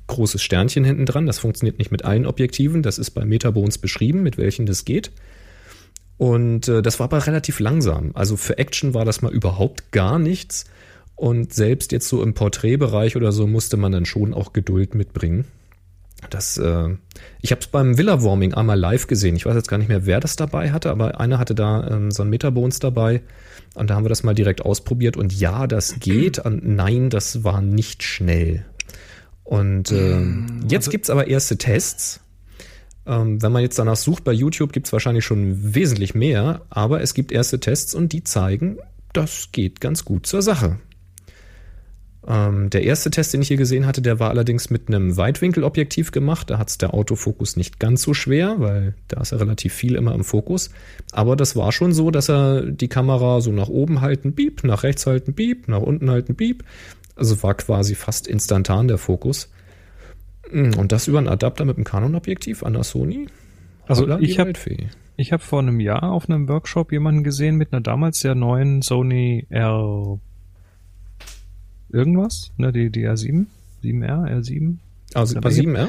Großes 0.07 0.43
Sternchen 0.43 0.83
hinten 0.83 1.05
dran. 1.05 1.27
Das 1.27 1.39
funktioniert 1.39 1.79
nicht 1.79 1.91
mit 1.91 2.07
allen 2.07 2.25
Objektiven. 2.25 2.83
Das 2.83 2.97
ist 2.99 3.11
bei 3.11 3.27
Metabones 3.27 3.77
beschrieben, 3.77 4.23
mit 4.23 4.39
welchen 4.39 4.65
das 4.65 4.87
geht. 4.87 5.13
Und 6.17 6.67
äh, 6.69 6.81
das 6.81 6.99
war 6.99 7.05
aber 7.05 7.27
relativ 7.27 7.61
langsam. 7.61 8.13
Also 8.15 8.37
für 8.37 8.57
Action 8.57 8.95
war 8.95 9.05
das 9.05 9.21
mal 9.21 9.33
überhaupt 9.33 9.93
gar 9.93 10.19
nichts. 10.19 10.65
Und 11.21 11.53
selbst 11.53 11.93
jetzt 11.93 12.09
so 12.09 12.23
im 12.23 12.33
Porträtbereich 12.33 13.15
oder 13.15 13.31
so 13.31 13.47
musste 13.47 13.77
man 13.77 13.93
dann 13.93 14.07
schon 14.07 14.33
auch 14.33 14.55
Geduld 14.55 14.95
mitbringen. 14.95 15.45
Das, 16.31 16.57
äh, 16.57 16.97
ich 17.43 17.51
habe 17.51 17.61
es 17.61 17.67
beim 17.67 17.99
Villa 17.99 18.23
Warming 18.25 18.55
einmal 18.55 18.79
live 18.79 19.07
gesehen. 19.07 19.37
Ich 19.37 19.45
weiß 19.45 19.55
jetzt 19.55 19.69
gar 19.69 19.77
nicht 19.77 19.89
mehr, 19.89 20.07
wer 20.07 20.19
das 20.19 20.37
dabei 20.37 20.73
hatte, 20.73 20.91
aber 20.91 21.21
einer 21.21 21.39
hatte 21.39 21.55
da 21.55 21.87
ähm, 21.89 22.11
so 22.11 22.23
ein 22.23 22.31
Metabones 22.31 22.79
dabei. 22.79 23.21
Und 23.75 23.91
da 23.91 23.97
haben 23.97 24.05
wir 24.05 24.09
das 24.09 24.23
mal 24.23 24.33
direkt 24.33 24.63
ausprobiert. 24.63 25.19
Und 25.19 25.39
ja, 25.39 25.67
das 25.67 26.01
geht. 26.01 26.39
Und 26.39 26.67
nein, 26.67 27.11
das 27.11 27.45
war 27.45 27.61
nicht 27.61 28.03
schnell. 28.03 28.65
Und 29.45 29.93
äh, 29.93 30.17
mm, 30.17 30.69
jetzt 30.71 30.87
also, 30.87 30.91
gibt's 30.91 31.11
aber 31.11 31.27
erste 31.27 31.59
Tests. 31.59 32.21
Ähm, 33.05 33.43
wenn 33.43 33.53
man 33.53 33.61
jetzt 33.61 33.79
danach 33.79 33.97
sucht 33.97 34.25
bei 34.25 34.33
YouTube, 34.33 34.73
gibt's 34.73 34.95
wahrscheinlich 34.95 35.27
schon 35.27 35.75
wesentlich 35.75 36.15
mehr. 36.15 36.63
Aber 36.71 37.03
es 37.03 37.13
gibt 37.13 37.31
erste 37.31 37.61
Tests 37.61 37.95
und 37.95 38.15
die 38.15 38.25
zeigen, 38.25 38.79
das 39.13 39.51
geht 39.53 39.83
ganz 39.83 40.07
gut 40.07 40.27
zur 40.27 40.41
Sache. 40.41 40.79
Ähm, 42.27 42.69
der 42.69 42.85
erste 42.85 43.11
Test, 43.11 43.33
den 43.33 43.41
ich 43.41 43.49
hier 43.49 43.57
gesehen 43.57 43.87
hatte, 43.87 44.03
der 44.03 44.21
war 44.21 44.29
allerdings 44.29 44.69
mit 44.69 44.89
einem 44.89 45.17
Weitwinkelobjektiv 45.17 46.13
gemacht. 46.13 46.51
Da 46.51 46.59
hat 46.59 46.69
es 46.69 46.79
der 46.79 46.93
Autofokus 46.93 47.57
nicht 47.57 47.81
ganz 47.81 48.03
so 48.03 48.13
schwer, 48.13 48.57
weil 48.59 48.95
da 49.09 49.21
ist 49.21 49.33
er 49.33 49.41
relativ 49.41 49.73
viel 49.73 49.95
immer 49.95 50.15
im 50.15 50.25
Fokus. 50.25 50.71
Aber 51.13 51.35
das 51.35 51.57
war 51.57 51.73
schon 51.73 51.93
so, 51.93 52.11
dass 52.11 52.29
er 52.29 52.63
die 52.63 52.89
Kamera 52.89 53.41
so 53.41 53.53
nach 53.53 53.69
oben 53.69 54.03
halten, 54.03 54.35
piep, 54.35 54.65
nach 54.65 54.83
rechts 54.83 55.07
halten, 55.07 55.35
piep, 55.35 55.69
nach 55.69 55.81
unten 55.81 56.11
halten, 56.11 56.35
piep. 56.35 56.65
Also 57.17 57.43
war 57.43 57.55
quasi 57.55 57.95
fast 57.95 58.27
instantan 58.27 58.89
der 58.89 58.99
Fokus. 58.99 59.51
Hm, 60.51 60.75
und 60.79 60.93
das 60.93 61.09
über 61.09 61.19
einen 61.19 61.29
Adapter 61.29 61.65
mit 61.65 61.77
einem 61.77 61.85
Canon-Objektiv 61.85 62.63
an 62.63 62.75
der 62.75 62.85
Sony. 62.85 63.29
Also 63.87 64.09
ich 64.19 64.39
habe 64.39 64.53
ich 65.17 65.33
habe 65.33 65.43
vor 65.43 65.59
einem 65.59 65.81
Jahr 65.81 66.13
auf 66.13 66.29
einem 66.29 66.49
Workshop 66.49 66.93
jemanden 66.93 67.25
gesehen 67.25 67.57
mit 67.57 67.73
einer 67.73 67.83
damals 67.83 68.21
sehr 68.21 68.35
neuen 68.35 68.83
Sony 68.83 69.47
R 69.51 70.19
irgendwas, 71.93 72.53
ne, 72.57 72.73
die, 72.73 72.91
die 72.91 73.07
R7, 73.07 73.47
7R, 73.83 74.29
R7. 74.29 74.77
Also 75.15 75.39
A7R? 75.39 75.89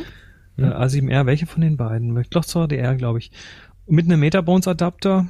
Äh, 0.58 0.64
A7R, 0.64 1.26
welche 1.26 1.46
von 1.46 1.62
den 1.62 1.78
beiden? 1.78 2.18
Ich 2.20 2.30
glaube 2.30 2.48
zwar 2.48 2.68
die 2.68 2.78
R, 2.78 2.96
glaube 2.96 3.20
ich. 3.20 3.32
Mit 3.88 4.06
einem 4.06 4.20
Metabones 4.20 4.68
Adapter 4.68 5.28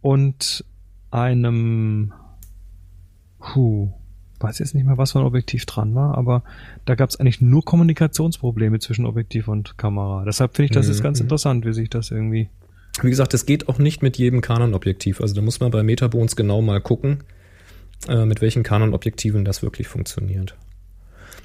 und 0.00 0.64
einem, 1.10 2.12
puh, 3.38 3.92
weiß 4.40 4.58
jetzt 4.58 4.74
nicht 4.74 4.84
mehr, 4.84 4.98
was 4.98 5.12
für 5.12 5.20
ein 5.20 5.24
Objektiv 5.24 5.64
dran 5.66 5.94
war, 5.94 6.16
aber 6.16 6.42
da 6.84 6.94
gab 6.94 7.10
es 7.10 7.18
eigentlich 7.18 7.40
nur 7.40 7.64
Kommunikationsprobleme 7.64 8.78
zwischen 8.78 9.06
Objektiv 9.06 9.48
und 9.48 9.78
Kamera. 9.78 10.24
Deshalb 10.24 10.56
finde 10.56 10.66
ich, 10.66 10.70
das 10.72 10.86
mhm. 10.86 10.92
ist 10.92 11.02
ganz 11.02 11.18
mhm. 11.20 11.24
interessant, 11.24 11.64
wie 11.64 11.72
sich 11.72 11.90
das 11.90 12.10
irgendwie. 12.10 12.48
Wie 13.02 13.10
gesagt, 13.10 13.34
das 13.34 13.46
geht 13.46 13.68
auch 13.68 13.78
nicht 13.78 14.02
mit 14.02 14.18
jedem 14.18 14.40
Canon-Objektiv. 14.40 15.20
Also 15.20 15.34
da 15.34 15.42
muss 15.42 15.58
man 15.58 15.70
bei 15.70 15.82
Metabones 15.82 16.36
genau 16.36 16.62
mal 16.62 16.80
gucken 16.80 17.24
äh, 18.08 18.24
mit 18.24 18.40
welchen 18.40 18.62
Canon-Objektiven 18.62 19.44
das 19.44 19.62
wirklich 19.62 19.88
funktioniert. 19.88 20.56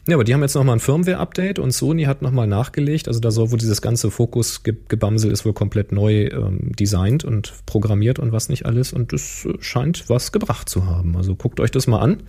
Ja, 0.07 0.15
aber 0.15 0.23
die 0.23 0.33
haben 0.33 0.41
jetzt 0.41 0.55
nochmal 0.55 0.77
ein 0.77 0.79
Firmware-Update 0.79 1.59
und 1.59 1.71
Sony 1.71 2.03
hat 2.03 2.21
nochmal 2.21 2.47
nachgelegt. 2.47 3.07
Also 3.07 3.19
da 3.19 3.31
soll 3.31 3.51
wohl 3.51 3.59
dieses 3.59 3.81
ganze 3.81 4.09
Fokus-Gebamsel 4.09 5.31
ist 5.31 5.45
wohl 5.45 5.53
komplett 5.53 5.91
neu 5.91 6.27
ähm, 6.27 6.71
designt 6.79 7.23
und 7.23 7.53
programmiert 7.65 8.17
und 8.17 8.31
was 8.31 8.49
nicht 8.49 8.65
alles. 8.65 8.93
Und 8.93 9.13
es 9.13 9.47
scheint 9.59 10.09
was 10.09 10.31
gebracht 10.31 10.69
zu 10.69 10.85
haben. 10.85 11.15
Also 11.15 11.35
guckt 11.35 11.59
euch 11.59 11.71
das 11.71 11.85
mal 11.85 11.99
an. 11.99 12.23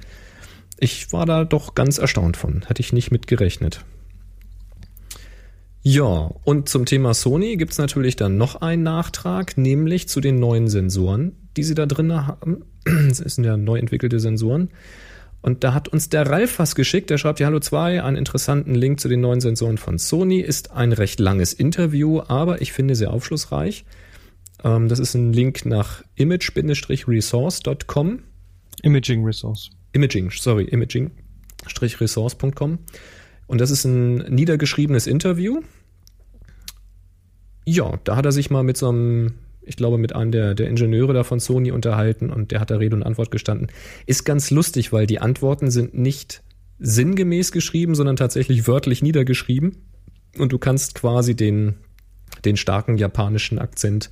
Ich 0.79 1.13
war 1.13 1.27
da 1.27 1.45
doch 1.45 1.75
ganz 1.75 1.99
erstaunt 1.99 2.37
von. 2.37 2.63
Hätte 2.67 2.81
ich 2.81 2.93
nicht 2.93 3.11
mit 3.13 3.27
gerechnet. 3.27 3.85
Ja, 5.83 6.31
und 6.45 6.69
zum 6.69 6.85
Thema 6.85 7.15
Sony 7.15 7.57
gibt's 7.57 7.79
natürlich 7.79 8.17
dann 8.17 8.37
noch 8.37 8.57
einen 8.57 8.83
Nachtrag, 8.83 9.57
nämlich 9.57 10.09
zu 10.09 10.21
den 10.21 10.39
neuen 10.39 10.69
Sensoren, 10.69 11.33
die 11.57 11.63
sie 11.63 11.75
da 11.75 11.87
drin 11.87 12.27
haben. 12.27 12.65
Das 13.09 13.19
sind 13.19 13.45
ja 13.45 13.57
neu 13.57 13.79
entwickelte 13.79 14.21
Sensoren. 14.21 14.71
Und 15.43 15.65
da 15.65 15.75
hat 15.75 15.89
uns 15.89 16.11
der 16.11 16.29
Ralf 16.29 16.59
was 16.59 16.75
geschickt. 16.75 17.09
Der 17.11 17.19
schreibt 17.19 17.41
ja 17.41 17.47
Hallo 17.47 17.61
2, 17.61 18.03
einen 18.03 18.17
interessanten 18.17 18.75
Link 18.75 19.01
zu 19.01 19.09
den 19.09 19.21
neuen 19.21 19.41
Sensoren 19.41 19.79
von 19.79 19.99
Sony. 19.99 20.41
Ist 20.41 20.73
ein 20.73 20.93
recht 20.93 21.21
langes 21.21 21.55
Interview, 21.55 22.21
aber 22.27 22.61
ich 22.61 22.73
finde 22.73 22.95
sehr 22.95 23.11
aufschlussreich. 23.13 23.87
Ähm, 24.65 24.89
das 24.89 24.99
ist 24.99 25.15
ein 25.15 25.33
Link 25.33 25.65
nach 25.65 26.03
image-resource.com. 26.17 28.19
Imaging 28.83 29.25
Resource. 29.25 29.71
Imaging, 29.93 30.31
sorry, 30.31 30.65
imaging-resource.com. 30.65 32.79
Und 33.47 33.61
das 33.61 33.71
ist 33.71 33.85
ein 33.85 34.17
niedergeschriebenes 34.17 35.07
Interview. 35.07 35.63
Ja, 37.65 37.99
da 38.05 38.17
hat 38.17 38.27
er 38.27 38.33
sich 38.33 38.51
mal 38.51 38.63
mit 38.63 38.77
so 38.77 38.91
einem 38.91 39.33
ich 39.71 39.77
glaube, 39.77 39.99
mit 39.99 40.17
einem 40.17 40.33
der, 40.33 40.57
der 40.57 40.67
Ingenieure 40.67 41.15
da 41.15 41.23
von 41.23 41.39
Sony 41.39 41.71
unterhalten 41.71 42.29
und 42.29 42.51
der 42.51 42.59
hat 42.59 42.73
da 42.73 42.77
Rede 42.77 42.97
und 42.97 43.05
Antwort 43.05 43.31
gestanden. 43.31 43.69
Ist 44.05 44.25
ganz 44.25 44.51
lustig, 44.51 44.93
weil 44.93 45.07
die 45.07 45.21
Antworten 45.21 45.71
sind 45.71 45.95
nicht 45.95 46.43
sinngemäß 46.81 47.53
geschrieben, 47.53 47.95
sondern 47.95 48.17
tatsächlich 48.17 48.67
wörtlich 48.67 49.01
niedergeschrieben. 49.01 49.77
Und 50.37 50.51
du 50.51 50.59
kannst 50.59 50.97
quasi 50.97 51.37
den, 51.37 51.77
den 52.45 52.57
starken 52.57 52.99
japanischen 52.99 53.61
Akzent 53.61 54.11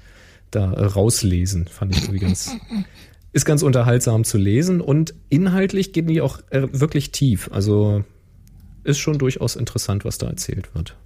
da 0.52 0.72
äh, 0.72 0.84
rauslesen. 0.84 1.66
Fand 1.66 1.96
ich 1.96 2.02
irgendwie 2.02 2.20
ganz, 2.20 2.56
ist 3.32 3.44
ganz 3.44 3.64
unterhaltsam 3.64 4.22
zu 4.22 4.38
lesen 4.38 4.80
und 4.80 5.12
inhaltlich 5.28 5.92
gehen 5.92 6.06
die 6.06 6.20
auch 6.20 6.38
äh, 6.50 6.68
wirklich 6.70 7.10
tief. 7.10 7.50
Also 7.50 8.04
ist 8.84 8.98
schon 8.98 9.18
durchaus 9.18 9.56
interessant, 9.56 10.04
was 10.04 10.18
da 10.18 10.28
erzählt 10.28 10.72
wird. 10.76 10.96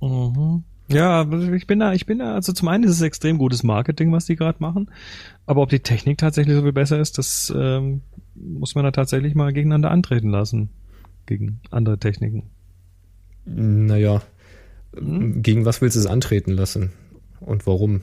Mhm. 0.00 0.62
Ja, 0.92 1.22
ich 1.52 1.66
bin 1.66 1.78
da, 1.78 1.92
ich 1.92 2.06
bin 2.06 2.18
da, 2.18 2.34
also 2.34 2.52
zum 2.52 2.68
einen 2.68 2.84
ist 2.84 2.90
es 2.90 3.00
extrem 3.00 3.38
gutes 3.38 3.62
Marketing, 3.62 4.12
was 4.12 4.26
die 4.26 4.36
gerade 4.36 4.58
machen, 4.60 4.90
aber 5.46 5.62
ob 5.62 5.70
die 5.70 5.80
Technik 5.80 6.18
tatsächlich 6.18 6.56
so 6.56 6.62
viel 6.62 6.72
besser 6.72 6.98
ist, 6.98 7.16
das 7.18 7.52
ähm, 7.56 8.02
muss 8.34 8.74
man 8.74 8.84
da 8.84 8.90
tatsächlich 8.90 9.34
mal 9.34 9.52
gegeneinander 9.52 9.90
antreten 9.90 10.30
lassen. 10.30 10.70
Gegen 11.26 11.60
andere 11.70 11.98
Techniken. 11.98 12.50
Naja, 13.44 14.22
hm? 14.96 15.42
gegen 15.42 15.64
was 15.64 15.80
willst 15.80 15.94
du 15.94 16.00
es 16.00 16.06
antreten 16.06 16.52
lassen? 16.52 16.90
Und 17.40 17.66
warum? 17.68 18.00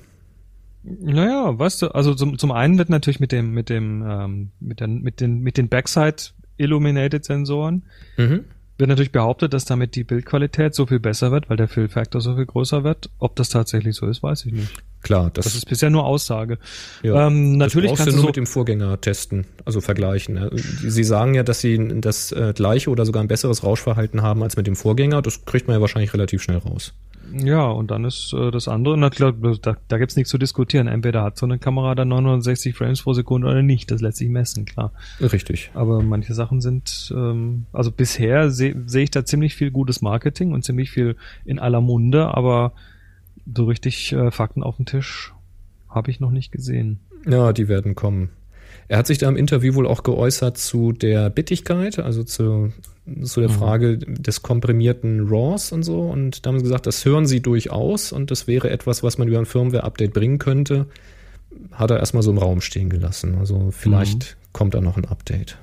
Naja, 0.84 1.60
weißt 1.60 1.82
du, 1.82 1.88
also 1.90 2.16
zum, 2.16 2.38
zum 2.38 2.52
einen 2.54 2.78
wird 2.78 2.90
natürlich 2.90 3.20
mit 3.20 3.34
dem, 3.34 3.52
mit 3.52 3.70
dem, 3.70 4.04
ähm, 4.08 4.52
mit, 4.62 4.80
den, 4.80 5.02
mit 5.02 5.20
den, 5.20 5.40
mit 5.42 5.58
den 5.58 5.68
Backside 5.68 6.18
Illuminated 6.56 7.26
Sensoren 7.26 7.84
mhm 8.18 8.46
wird 8.78 8.90
natürlich 8.90 9.12
behauptet, 9.12 9.54
dass 9.54 9.66
damit 9.66 9.96
die 9.96 10.04
Bildqualität 10.04 10.76
so 10.76 10.86
viel 10.86 11.00
besser 11.00 11.32
wird, 11.32 11.50
weil 11.50 11.58
der 11.58 11.68
Fill 11.68 11.88
Factor 11.88 12.22
so 12.22 12.36
viel 12.36 12.46
größer 12.46 12.84
wird. 12.84 13.10
Ob 13.20 13.36
das 13.36 13.50
tatsächlich 13.50 13.96
so 13.96 14.08
ist, 14.08 14.22
weiß 14.22 14.46
ich 14.46 14.54
nicht. 14.54 14.72
Klar, 15.02 15.32
das, 15.34 15.46
das 15.46 15.56
ist 15.56 15.70
bisher 15.70 15.90
nur 15.90 16.06
Aussage. 16.06 16.58
Ja, 17.02 17.28
ähm, 17.28 17.58
natürlich 17.58 17.92
das 17.92 18.00
kannst 18.00 18.14
du 18.14 18.16
nur 18.16 18.22
so 18.22 18.28
mit 18.28 18.36
dem 18.36 18.48
Vorgänger 18.48 19.00
testen, 19.00 19.46
also 19.64 19.80
vergleichen. 19.80 20.50
Sie 20.54 21.04
sagen 21.04 21.34
ja, 21.34 21.44
dass 21.44 21.62
sie 21.62 22.02
das 22.02 22.32
äh, 22.32 22.54
gleiche 22.56 22.90
oder 22.90 23.06
sogar 23.06 23.24
ein 23.24 23.28
besseres 23.28 23.64
Rauschverhalten 23.64 24.22
haben 24.22 24.44
als 24.44 24.58
mit 24.58 24.68
dem 24.68 24.76
Vorgänger. 24.76 25.22
Das 25.22 25.46
kriegt 25.46 25.68
man 25.68 25.76
ja 25.76 25.82
wahrscheinlich 25.82 26.14
relativ 26.14 26.42
schnell 26.42 26.58
raus. 26.58 26.94
Ja, 27.34 27.66
und 27.66 27.92
dann 27.92 28.06
ist 28.06 28.34
äh, 28.34 28.52
das 28.52 28.68
andere, 28.68 28.98
na 28.98 29.10
klar, 29.10 29.34
da, 29.34 29.78
da 29.88 29.98
gibt's 29.98 30.16
nichts 30.16 30.30
zu 30.30 30.38
diskutieren. 30.38 30.88
Entweder 30.88 31.24
hat 31.24 31.38
so 31.38 31.46
eine 31.46 31.60
Kamera 31.60 31.96
dann 31.96 32.08
960 32.10 32.76
Frames 32.76 33.02
pro 33.02 33.14
Sekunde 33.14 33.48
oder 33.48 33.62
nicht. 33.62 33.92
Das 33.92 34.02
lässt 34.02 34.18
sich 34.18 34.30
messen, 34.30 34.66
klar. 34.66 34.92
Richtig. 35.20 35.72
Aber 35.74 36.02
manche 36.02 36.34
Sachen 36.34 36.62
sind, 36.62 37.14
ähm, 37.16 37.66
also 37.74 37.92
bisher 37.92 38.52
sehe 38.52 38.76
seh 38.86 39.04
ich 39.04 39.12
da 39.12 39.26
ziemlich 39.26 39.56
viel 39.56 39.72
gutes 39.72 40.02
Marketing 40.02 40.54
und 40.54 40.64
ziemlich 40.64 40.92
viel 40.92 41.16
in 41.46 41.60
aller 41.60 41.82
Munde, 41.82 42.34
aber 42.34 42.74
so 43.54 43.66
richtig 43.66 44.12
äh, 44.14 44.32
Fakten 44.32 44.64
auf 44.64 44.78
dem 44.78 44.86
Tisch 44.86 45.34
habe 45.90 46.12
ich 46.12 46.20
noch 46.20 46.32
nicht 46.32 46.52
gesehen. 46.52 47.00
Ja, 47.26 47.54
die 47.54 47.68
werden 47.68 47.96
kommen. 47.96 48.30
Er 48.88 48.98
hat 48.98 49.08
sich 49.08 49.18
da 49.18 49.28
im 49.28 49.36
Interview 49.36 49.74
wohl 49.76 49.88
auch 49.88 50.04
geäußert 50.04 50.58
zu 50.58 50.92
der 50.92 51.30
Bittigkeit, 51.30 52.00
also 52.00 52.24
zu, 52.24 52.72
zu 53.24 53.40
der 53.40 53.50
mhm. 53.50 53.54
Frage 53.54 53.98
des 53.98 54.42
komprimierten 54.42 55.28
RAWs 55.28 55.72
und 55.72 55.84
so. 55.84 56.02
Und 56.02 56.46
da 56.46 56.50
haben 56.50 56.60
sie 56.60 56.64
gesagt, 56.64 56.88
das 56.88 57.06
hören 57.06 57.26
sie 57.26 57.42
durchaus 57.42 58.12
und 58.12 58.32
das 58.32 58.48
wäre 58.48 58.70
etwas, 58.70 59.04
was 59.04 59.18
man 59.18 59.28
über 59.28 59.40
ein 59.40 59.46
Firmware-Update 59.46 60.14
bringen 60.14 60.40
könnte. 60.40 60.88
Hat 61.72 61.92
er 61.92 62.00
erstmal 62.00 62.24
so 62.24 62.32
im 62.32 62.38
Raum 62.38 62.62
stehen 62.62 62.90
gelassen. 62.90 63.36
Also 63.36 63.72
vielleicht 63.72 64.38
mhm. 64.38 64.50
kommt 64.54 64.74
da 64.74 64.82
noch 64.82 64.98
ein 64.98 65.06
Update. 65.06 65.58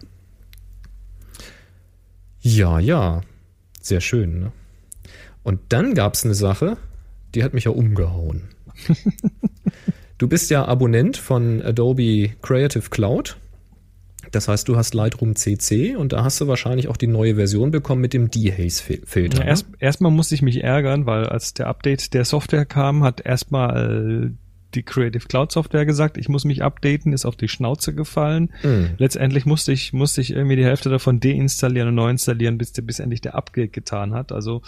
Ja, 2.40 2.78
ja. 2.78 3.22
Sehr 3.80 4.00
schön, 4.00 4.40
ne? 4.40 4.52
Und 5.42 5.60
dann 5.68 5.94
gab 5.94 6.14
es 6.14 6.24
eine 6.24 6.34
Sache, 6.34 6.78
die 7.34 7.44
hat 7.44 7.52
mich 7.52 7.64
ja 7.64 7.70
umgehauen. 7.70 8.44
Du 10.16 10.28
bist 10.28 10.48
ja 10.50 10.64
Abonnent 10.64 11.16
von 11.16 11.60
Adobe 11.60 12.30
Creative 12.40 12.88
Cloud. 12.88 13.36
Das 14.34 14.48
heißt, 14.48 14.68
du 14.68 14.76
hast 14.76 14.94
Lightroom 14.94 15.36
CC 15.36 15.96
und 15.96 16.12
da 16.12 16.24
hast 16.24 16.40
du 16.40 16.48
wahrscheinlich 16.48 16.88
auch 16.88 16.96
die 16.96 17.06
neue 17.06 17.36
Version 17.36 17.70
bekommen 17.70 18.00
mit 18.00 18.12
dem 18.12 18.30
Dehaze-Filter. 18.30 19.38
Ja, 19.38 19.44
erst, 19.44 19.66
erstmal 19.78 20.10
musste 20.10 20.34
ich 20.34 20.42
mich 20.42 20.62
ärgern, 20.62 21.06
weil 21.06 21.26
als 21.26 21.54
der 21.54 21.68
Update 21.68 22.14
der 22.14 22.24
Software 22.24 22.64
kam, 22.64 23.04
hat 23.04 23.24
erstmal 23.24 24.32
die 24.74 24.82
Creative 24.82 25.26
Cloud 25.26 25.52
Software 25.52 25.86
gesagt, 25.86 26.18
ich 26.18 26.28
muss 26.28 26.44
mich 26.44 26.62
updaten, 26.62 27.12
ist 27.12 27.26
auf 27.26 27.36
die 27.36 27.48
Schnauze 27.48 27.94
gefallen. 27.94 28.52
Mhm. 28.62 28.90
Letztendlich 28.98 29.46
musste 29.46 29.72
ich, 29.72 29.92
musste 29.92 30.20
ich 30.20 30.32
irgendwie 30.32 30.56
die 30.56 30.64
Hälfte 30.64 30.90
davon 30.90 31.20
deinstallieren 31.20 31.88
und 31.88 31.94
neu 31.94 32.10
installieren, 32.10 32.58
bis, 32.58 32.72
bis 32.72 32.98
endlich 32.98 33.20
der 33.20 33.34
Upgrade 33.36 33.68
getan 33.68 34.14
hat. 34.14 34.32
Also, 34.32 34.62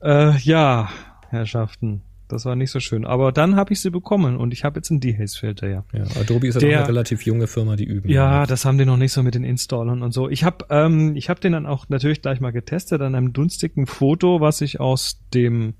äh, 0.00 0.36
ja, 0.38 0.90
Herrschaften. 1.28 2.02
Das 2.32 2.46
war 2.46 2.56
nicht 2.56 2.70
so 2.70 2.80
schön. 2.80 3.04
Aber 3.04 3.30
dann 3.30 3.56
habe 3.56 3.74
ich 3.74 3.80
sie 3.80 3.90
bekommen 3.90 4.38
und 4.38 4.54
ich 4.54 4.64
habe 4.64 4.78
jetzt 4.78 4.90
einen 4.90 5.00
Dehaze-Filter, 5.00 5.68
ja. 5.68 5.84
ja. 5.92 6.04
Adobe 6.18 6.46
ist 6.46 6.62
ja 6.62 6.78
eine 6.78 6.88
relativ 6.88 7.26
junge 7.26 7.46
Firma, 7.46 7.76
die 7.76 7.84
üben. 7.84 8.08
Ja, 8.08 8.32
damit. 8.32 8.50
das 8.50 8.64
haben 8.64 8.78
die 8.78 8.86
noch 8.86 8.96
nicht 8.96 9.12
so 9.12 9.22
mit 9.22 9.34
den 9.34 9.44
Installern 9.44 10.02
und 10.02 10.12
so. 10.12 10.30
Ich 10.30 10.42
habe 10.42 10.64
ähm, 10.70 11.14
ich 11.14 11.28
hab 11.28 11.42
den 11.42 11.52
dann 11.52 11.66
auch 11.66 11.90
natürlich 11.90 12.22
gleich 12.22 12.40
mal 12.40 12.50
getestet 12.50 13.02
an 13.02 13.14
einem 13.14 13.34
dunstigen 13.34 13.86
Foto, 13.86 14.40
was 14.40 14.62
ich 14.62 14.80
aus 14.80 15.20
dem 15.34 15.74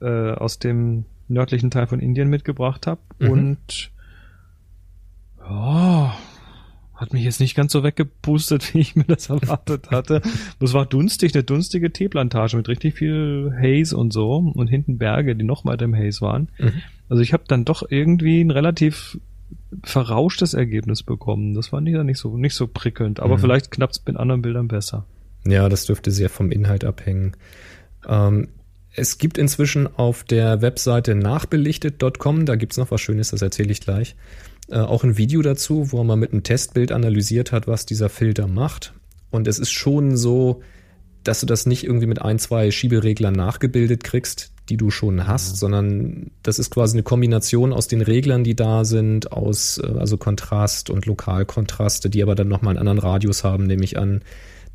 äh, 0.00 0.32
aus 0.32 0.58
dem 0.58 1.04
nördlichen 1.28 1.70
Teil 1.70 1.86
von 1.86 2.00
Indien 2.00 2.30
mitgebracht 2.30 2.86
habe. 2.86 3.02
Mhm. 3.18 3.30
Und 3.30 3.90
ja, 5.40 6.14
hat 7.00 7.14
mich 7.14 7.24
jetzt 7.24 7.40
nicht 7.40 7.54
ganz 7.54 7.72
so 7.72 7.82
weggepustet, 7.82 8.74
wie 8.74 8.80
ich 8.80 8.94
mir 8.94 9.04
das 9.04 9.30
erwartet 9.30 9.90
hatte. 9.90 10.20
Das 10.58 10.74
war 10.74 10.86
dunstig, 10.86 11.34
eine 11.34 11.42
dunstige 11.42 11.92
Teeplantage 11.92 12.56
mit 12.56 12.68
richtig 12.68 12.94
viel 12.94 13.52
Haze 13.60 13.96
und 13.96 14.12
so 14.12 14.36
und 14.36 14.68
hinten 14.68 14.98
Berge, 14.98 15.34
die 15.34 15.44
noch 15.44 15.64
weiter 15.64 15.86
im 15.86 15.96
Haze 15.96 16.20
waren. 16.20 16.48
Mhm. 16.58 16.82
Also 17.08 17.22
ich 17.22 17.32
habe 17.32 17.44
dann 17.48 17.64
doch 17.64 17.82
irgendwie 17.88 18.42
ein 18.42 18.50
relativ 18.50 19.18
verrauschtes 19.82 20.54
Ergebnis 20.54 21.02
bekommen. 21.02 21.54
Das 21.54 21.72
war 21.72 21.80
nicht, 21.80 21.96
nicht 21.96 22.18
so 22.18 22.36
nicht 22.36 22.54
so 22.54 22.66
prickelnd, 22.66 23.20
aber 23.20 23.36
mhm. 23.36 23.40
vielleicht 23.40 23.70
knappt 23.70 23.96
es 23.96 24.06
mit 24.06 24.16
anderen 24.16 24.42
Bildern 24.42 24.68
besser. 24.68 25.06
Ja, 25.46 25.68
das 25.68 25.86
dürfte 25.86 26.10
sehr 26.10 26.28
vom 26.28 26.52
Inhalt 26.52 26.84
abhängen. 26.84 27.32
Ähm, 28.06 28.48
es 28.92 29.18
gibt 29.18 29.38
inzwischen 29.38 29.86
auf 29.86 30.24
der 30.24 30.62
Webseite 30.62 31.14
nachbelichtet.com, 31.14 32.44
da 32.44 32.56
gibt's 32.56 32.76
noch 32.76 32.90
was 32.90 33.00
Schönes, 33.00 33.30
das 33.30 33.40
erzähle 33.40 33.70
ich 33.70 33.80
gleich, 33.80 34.16
äh, 34.70 34.78
auch 34.78 35.04
ein 35.04 35.16
Video 35.16 35.42
dazu, 35.42 35.92
wo 35.92 36.02
man 36.04 36.18
mit 36.18 36.32
einem 36.32 36.42
Testbild 36.42 36.92
analysiert 36.92 37.52
hat, 37.52 37.66
was 37.66 37.86
dieser 37.86 38.08
Filter 38.08 38.46
macht. 38.46 38.94
Und 39.30 39.46
es 39.48 39.58
ist 39.58 39.70
schon 39.70 40.16
so, 40.16 40.62
dass 41.24 41.40
du 41.40 41.46
das 41.46 41.66
nicht 41.66 41.84
irgendwie 41.84 42.06
mit 42.06 42.22
ein, 42.22 42.38
zwei 42.38 42.70
Schiebereglern 42.70 43.34
nachgebildet 43.34 44.04
kriegst, 44.04 44.52
die 44.68 44.76
du 44.76 44.90
schon 44.90 45.26
hast, 45.26 45.52
mhm. 45.52 45.56
sondern 45.56 46.30
das 46.42 46.58
ist 46.58 46.70
quasi 46.70 46.96
eine 46.96 47.02
Kombination 47.02 47.72
aus 47.72 47.88
den 47.88 48.00
Reglern, 48.00 48.44
die 48.44 48.54
da 48.56 48.84
sind, 48.84 49.32
aus 49.32 49.78
äh, 49.78 49.98
also 49.98 50.16
Kontrast 50.16 50.90
und 50.90 51.06
Lokalkontraste, 51.06 52.08
die 52.10 52.22
aber 52.22 52.34
dann 52.34 52.48
nochmal 52.48 52.76
einen 52.76 52.88
anderen 52.88 52.98
Radius 52.98 53.44
haben, 53.44 53.66
nehme 53.66 53.84
ich 53.84 53.98
an 53.98 54.22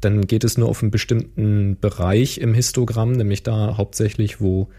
dann 0.01 0.27
geht 0.27 0.43
es 0.43 0.58
nur 0.58 0.69
auf 0.69 0.81
einen 0.81 0.91
bestimmten 0.91 1.77
Bereich 1.79 2.38
im 2.38 2.53
Histogramm, 2.53 3.13
nämlich 3.13 3.43
da 3.43 3.77
hauptsächlich, 3.77 4.39
wo 4.39 4.69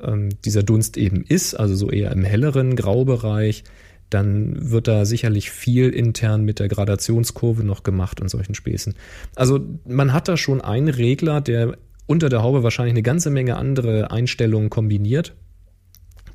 ähm, 0.00 0.28
dieser 0.44 0.62
Dunst 0.62 0.96
eben 0.96 1.24
ist, 1.24 1.54
also 1.54 1.74
so 1.74 1.90
eher 1.90 2.12
im 2.12 2.24
helleren 2.24 2.76
Graubereich. 2.76 3.64
Dann 4.10 4.70
wird 4.70 4.86
da 4.86 5.04
sicherlich 5.04 5.50
viel 5.50 5.90
intern 5.90 6.44
mit 6.44 6.58
der 6.60 6.68
Gradationskurve 6.68 7.64
noch 7.64 7.82
gemacht 7.82 8.20
und 8.20 8.28
solchen 8.28 8.54
Späßen. 8.54 8.94
Also 9.34 9.60
man 9.86 10.12
hat 10.12 10.28
da 10.28 10.36
schon 10.36 10.60
einen 10.60 10.88
Regler, 10.88 11.40
der 11.40 11.76
unter 12.06 12.28
der 12.28 12.42
Haube 12.42 12.62
wahrscheinlich 12.62 12.92
eine 12.92 13.02
ganze 13.02 13.30
Menge 13.30 13.56
andere 13.56 14.10
Einstellungen 14.10 14.70
kombiniert. 14.70 15.34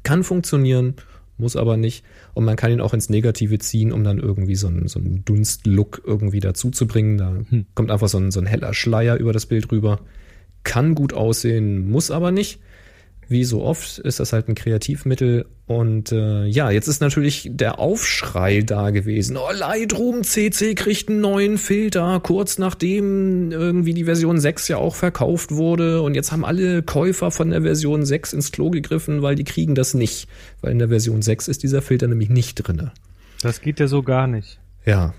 Kann 0.04 0.24
funktionieren, 0.24 0.96
muss 1.38 1.56
aber 1.56 1.78
nicht. 1.78 2.04
Und 2.34 2.44
man 2.44 2.58
kann 2.58 2.72
ihn 2.72 2.82
auch 2.82 2.94
ins 2.94 3.10
Negative 3.10 3.58
ziehen, 3.60 3.94
um 3.94 4.04
dann 4.04 4.18
irgendwie 4.18 4.56
so 4.56 4.68
einen, 4.68 4.88
so 4.88 5.00
einen 5.00 5.24
Dunstlook 5.24 6.02
irgendwie 6.06 6.42
dazu 6.42 6.72
zu 6.72 6.88
bringen. 6.88 7.18
Da 7.18 7.36
hm. 7.50 7.66
kommt 7.74 7.92
einfach 7.92 8.10
so 8.10 8.18
ein, 8.18 8.32
so 8.32 8.42
ein 8.42 8.46
heller 8.46 8.74
Schleier 8.74 9.16
über 9.16 9.32
das 9.32 9.46
Bild 9.46 9.72
rüber. 9.72 10.02
Kann 10.64 10.94
gut 10.94 11.14
aussehen, 11.14 11.90
muss 11.90 12.12
aber 12.12 12.32
nicht 12.32 12.60
wie 13.32 13.44
so 13.44 13.64
oft 13.64 13.98
ist 14.00 14.20
das 14.20 14.34
halt 14.34 14.48
ein 14.48 14.56
Kreativmittel. 14.56 15.46
Und 15.66 16.12
äh, 16.12 16.46
ja, 16.46 16.70
jetzt 16.70 16.88
ist 16.88 17.02
natürlich 17.02 17.50
der 17.52 17.80
Aufschrei 17.80 18.62
da 18.62 18.90
gewesen. 18.90 19.38
Oh, 19.38 19.52
Lightroom 19.52 20.24
CC 20.24 20.76
kriegt 20.76 21.10
einen 21.10 21.22
neuen 21.22 21.58
Filter, 21.58 22.20
kurz 22.22 22.58
nachdem 22.58 23.52
irgendwie 23.52 23.94
die 23.94 24.04
Version 24.04 24.40
6 24.40 24.68
ja 24.68 24.78
auch 24.78 24.96
verkauft 24.96 25.52
wurde. 25.52 26.02
Und 26.02 26.14
jetzt 26.14 26.32
haben 26.32 26.46
alle 26.46 26.84
Käufer 26.84 27.32
von 27.32 27.52
der 27.52 27.62
Version 27.62 28.06
6 28.06 28.34
ins 28.34 28.52
Klo 28.52 28.70
gegriffen, 28.70 29.22
weil 29.22 29.36
die 29.36 29.46
kriegen 29.46 29.74
das 29.74 29.94
nicht. 29.94 30.28
Weil 30.62 30.74
in 30.74 30.80
der 30.80 30.90
Version 30.90 31.22
6 31.22 31.48
ist 31.48 31.64
dieser 31.64 31.82
Filter 31.82 32.08
nämlich 32.08 32.30
nicht 32.30 32.56
drinne. 32.56 32.92
Das 33.42 33.62
geht 33.62 33.80
ja 33.80 33.88
so 33.88 34.04
gar 34.04 34.28
nicht. 34.28 34.60
Ja. 34.86 35.14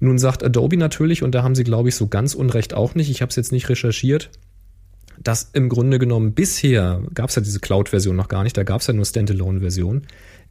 Nun 0.00 0.18
sagt 0.18 0.44
Adobe 0.44 0.76
natürlich, 0.76 1.22
und 1.22 1.34
da 1.34 1.42
haben 1.42 1.54
sie, 1.54 1.64
glaube 1.64 1.88
ich, 1.88 1.96
so 1.96 2.06
ganz 2.06 2.34
unrecht 2.34 2.74
auch 2.74 2.94
nicht, 2.94 3.10
ich 3.10 3.22
habe 3.22 3.30
es 3.30 3.36
jetzt 3.36 3.52
nicht 3.52 3.68
recherchiert, 3.68 4.30
dass 5.22 5.50
im 5.52 5.68
Grunde 5.68 5.98
genommen 5.98 6.32
bisher, 6.32 7.02
gab 7.14 7.30
es 7.30 7.36
ja 7.36 7.42
diese 7.42 7.60
Cloud-Version 7.60 8.16
noch 8.16 8.28
gar 8.28 8.42
nicht, 8.42 8.56
da 8.56 8.62
gab 8.62 8.80
es 8.80 8.86
ja 8.86 8.94
nur 8.94 9.04
Standalone-Version, 9.04 10.06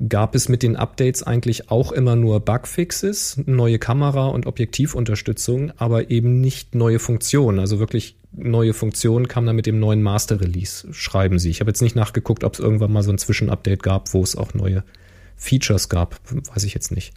gab 0.10 0.36
es 0.36 0.50
mit 0.50 0.64
den 0.64 0.76
Updates 0.76 1.24
eigentlich 1.24 1.72
auch 1.72 1.92
immer 1.92 2.16
nur 2.16 2.40
Bugfixes, 2.40 3.42
neue 3.46 3.80
Kamera- 3.80 4.28
und 4.28 4.46
Objektivunterstützung, 4.46 5.72
aber 5.78 6.10
eben 6.10 6.42
nicht 6.42 6.76
neue 6.76 7.00
Funktionen. 7.00 7.60
Also 7.60 7.80
wirklich 7.80 8.18
neue 8.32 8.74
Funktionen 8.74 9.28
kam 9.28 9.46
dann 9.46 9.56
mit 9.56 9.66
dem 9.66 9.80
neuen 9.80 10.04
Master-Release, 10.04 10.88
schreiben 10.92 11.40
sie. 11.40 11.50
Ich 11.50 11.62
habe 11.62 11.70
jetzt 11.70 11.82
nicht 11.82 11.96
nachgeguckt, 11.96 12.44
ob 12.44 12.54
es 12.54 12.60
irgendwann 12.60 12.92
mal 12.92 13.04
so 13.04 13.12
ein 13.12 13.18
Zwischenupdate 13.18 13.82
gab, 13.82 14.14
wo 14.14 14.22
es 14.22 14.36
auch 14.36 14.54
neue 14.54 14.84
Features 15.38 15.90
gab, 15.90 16.20
weiß 16.54 16.64
ich 16.64 16.74
jetzt 16.74 16.92
nicht. 16.92 17.14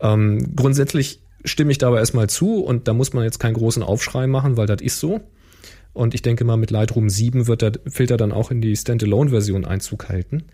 Ähm, 0.00 0.54
grundsätzlich 0.54 1.20
stimme 1.44 1.72
ich 1.72 1.78
dabei 1.78 1.98
erstmal 1.98 2.28
zu 2.28 2.62
und 2.62 2.88
da 2.88 2.94
muss 2.94 3.12
man 3.12 3.24
jetzt 3.24 3.38
keinen 3.38 3.54
großen 3.54 3.82
Aufschrei 3.82 4.26
machen, 4.26 4.56
weil 4.56 4.66
das 4.66 4.82
ist 4.82 4.98
so. 4.98 5.20
Und 5.94 6.12
ich 6.12 6.22
denke 6.22 6.44
mal, 6.44 6.56
mit 6.56 6.70
Lightroom 6.70 7.08
7 7.08 7.46
wird 7.46 7.62
der 7.62 7.72
Filter 7.86 8.16
dann 8.16 8.32
auch 8.32 8.50
in 8.50 8.60
die 8.60 8.76
Standalone-Version 8.76 9.64
Einzug 9.64 10.08
halten. 10.08 10.44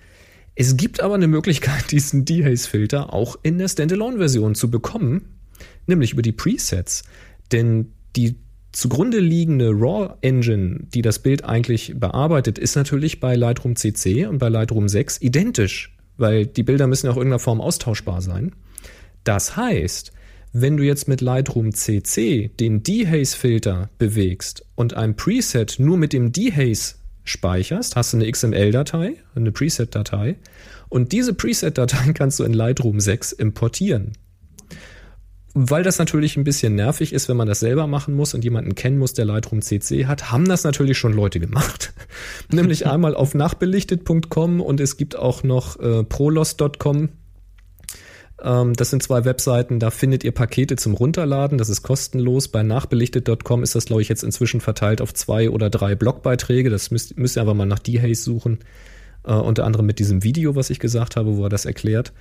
Es 0.54 0.76
gibt 0.76 1.00
aber 1.00 1.14
eine 1.14 1.28
Möglichkeit, 1.28 1.90
diesen 1.90 2.24
Dehaze-Filter 2.24 3.12
auch 3.12 3.38
in 3.42 3.58
der 3.58 3.68
Standalone-Version 3.68 4.54
zu 4.54 4.70
bekommen, 4.70 5.40
nämlich 5.86 6.12
über 6.12 6.22
die 6.22 6.32
Presets. 6.32 7.02
Denn 7.50 7.92
die 8.16 8.36
zugrunde 8.72 9.18
liegende 9.18 9.70
RAW-Engine, 9.70 10.86
die 10.94 11.02
das 11.02 11.18
Bild 11.20 11.44
eigentlich 11.44 11.94
bearbeitet, 11.96 12.58
ist 12.58 12.76
natürlich 12.76 13.18
bei 13.18 13.34
Lightroom 13.34 13.76
CC 13.76 14.26
und 14.26 14.38
bei 14.38 14.48
Lightroom 14.48 14.88
6 14.88 15.22
identisch, 15.22 15.96
weil 16.18 16.46
die 16.46 16.62
Bilder 16.62 16.86
müssen 16.86 17.06
ja 17.06 17.12
auch 17.12 17.16
in 17.16 17.22
irgendeiner 17.22 17.40
Form 17.40 17.60
austauschbar 17.60 18.20
sein. 18.20 18.52
Das 19.24 19.56
heißt, 19.56 20.12
wenn 20.52 20.76
du 20.76 20.82
jetzt 20.82 21.06
mit 21.06 21.20
Lightroom 21.20 21.72
CC 21.72 22.50
den 22.58 22.82
Dehaze-Filter 22.82 23.90
bewegst 23.98 24.66
und 24.74 24.94
ein 24.94 25.14
Preset 25.14 25.76
nur 25.78 25.96
mit 25.96 26.12
dem 26.12 26.32
Dehaze 26.32 26.96
speicherst, 27.24 27.96
hast 27.96 28.12
du 28.12 28.16
eine 28.16 28.30
XML-Datei, 28.30 29.14
eine 29.34 29.52
Preset-Datei 29.52 30.36
und 30.88 31.12
diese 31.12 31.34
Preset-Dateien 31.34 32.14
kannst 32.14 32.40
du 32.40 32.44
in 32.44 32.52
Lightroom 32.52 33.00
6 33.00 33.32
importieren. 33.32 34.12
Weil 35.52 35.82
das 35.82 35.98
natürlich 35.98 36.36
ein 36.36 36.44
bisschen 36.44 36.76
nervig 36.76 37.12
ist, 37.12 37.28
wenn 37.28 37.36
man 37.36 37.48
das 37.48 37.58
selber 37.58 37.88
machen 37.88 38.14
muss 38.14 38.34
und 38.34 38.44
jemanden 38.44 38.76
kennen 38.76 38.98
muss, 38.98 39.14
der 39.14 39.24
Lightroom 39.24 39.62
CC 39.62 40.06
hat, 40.06 40.30
haben 40.30 40.48
das 40.48 40.62
natürlich 40.62 40.96
schon 40.96 41.12
Leute 41.12 41.40
gemacht. 41.40 41.92
Nämlich 42.52 42.86
einmal 42.88 43.14
auf 43.16 43.34
nachbelichtet.com 43.34 44.60
und 44.60 44.80
es 44.80 44.96
gibt 44.96 45.16
auch 45.16 45.42
noch 45.42 45.78
äh, 45.80 46.04
prolos.com 46.04 47.10
das 48.42 48.90
sind 48.90 49.02
zwei 49.02 49.24
Webseiten, 49.24 49.78
da 49.78 49.90
findet 49.90 50.24
ihr 50.24 50.32
Pakete 50.32 50.76
zum 50.76 50.94
Runterladen. 50.94 51.58
Das 51.58 51.68
ist 51.68 51.82
kostenlos. 51.82 52.48
Bei 52.48 52.62
nachbelichtet.com 52.62 53.62
ist 53.62 53.74
das, 53.74 53.84
glaube 53.84 54.02
ich, 54.02 54.08
jetzt 54.08 54.24
inzwischen 54.24 54.60
verteilt 54.60 55.02
auf 55.02 55.12
zwei 55.12 55.50
oder 55.50 55.68
drei 55.68 55.94
Blogbeiträge. 55.94 56.70
Das 56.70 56.90
müsst, 56.90 57.18
müsst 57.18 57.36
ihr 57.36 57.42
aber 57.42 57.54
mal 57.54 57.66
nach 57.66 57.78
Dehaze 57.78 58.22
suchen. 58.22 58.60
Äh, 59.24 59.32
unter 59.32 59.64
anderem 59.64 59.86
mit 59.86 59.98
diesem 59.98 60.24
Video, 60.24 60.56
was 60.56 60.70
ich 60.70 60.78
gesagt 60.78 61.16
habe, 61.16 61.36
wo 61.36 61.44
er 61.44 61.50
das 61.50 61.66
erklärt. 61.66 62.12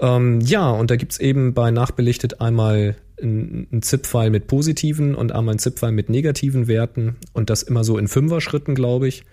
Ähm, 0.00 0.40
ja, 0.40 0.70
und 0.70 0.90
da 0.90 0.96
gibt's 0.96 1.18
eben 1.18 1.54
bei 1.54 1.70
Nachbelichtet 1.70 2.40
einmal 2.40 2.96
ein 3.22 3.80
ZIP-File 3.80 4.30
mit 4.30 4.46
positiven 4.48 5.14
und 5.14 5.32
einmal 5.32 5.54
ein 5.54 5.58
ZIP-File 5.58 5.92
mit 5.92 6.08
negativen 6.08 6.66
Werten 6.66 7.16
und 7.32 7.48
das 7.48 7.62
immer 7.62 7.84
so 7.84 7.96
in 7.96 8.08
Fünfer-Schritten, 8.08 8.74
glaube 8.74 9.08
ich. 9.08 9.24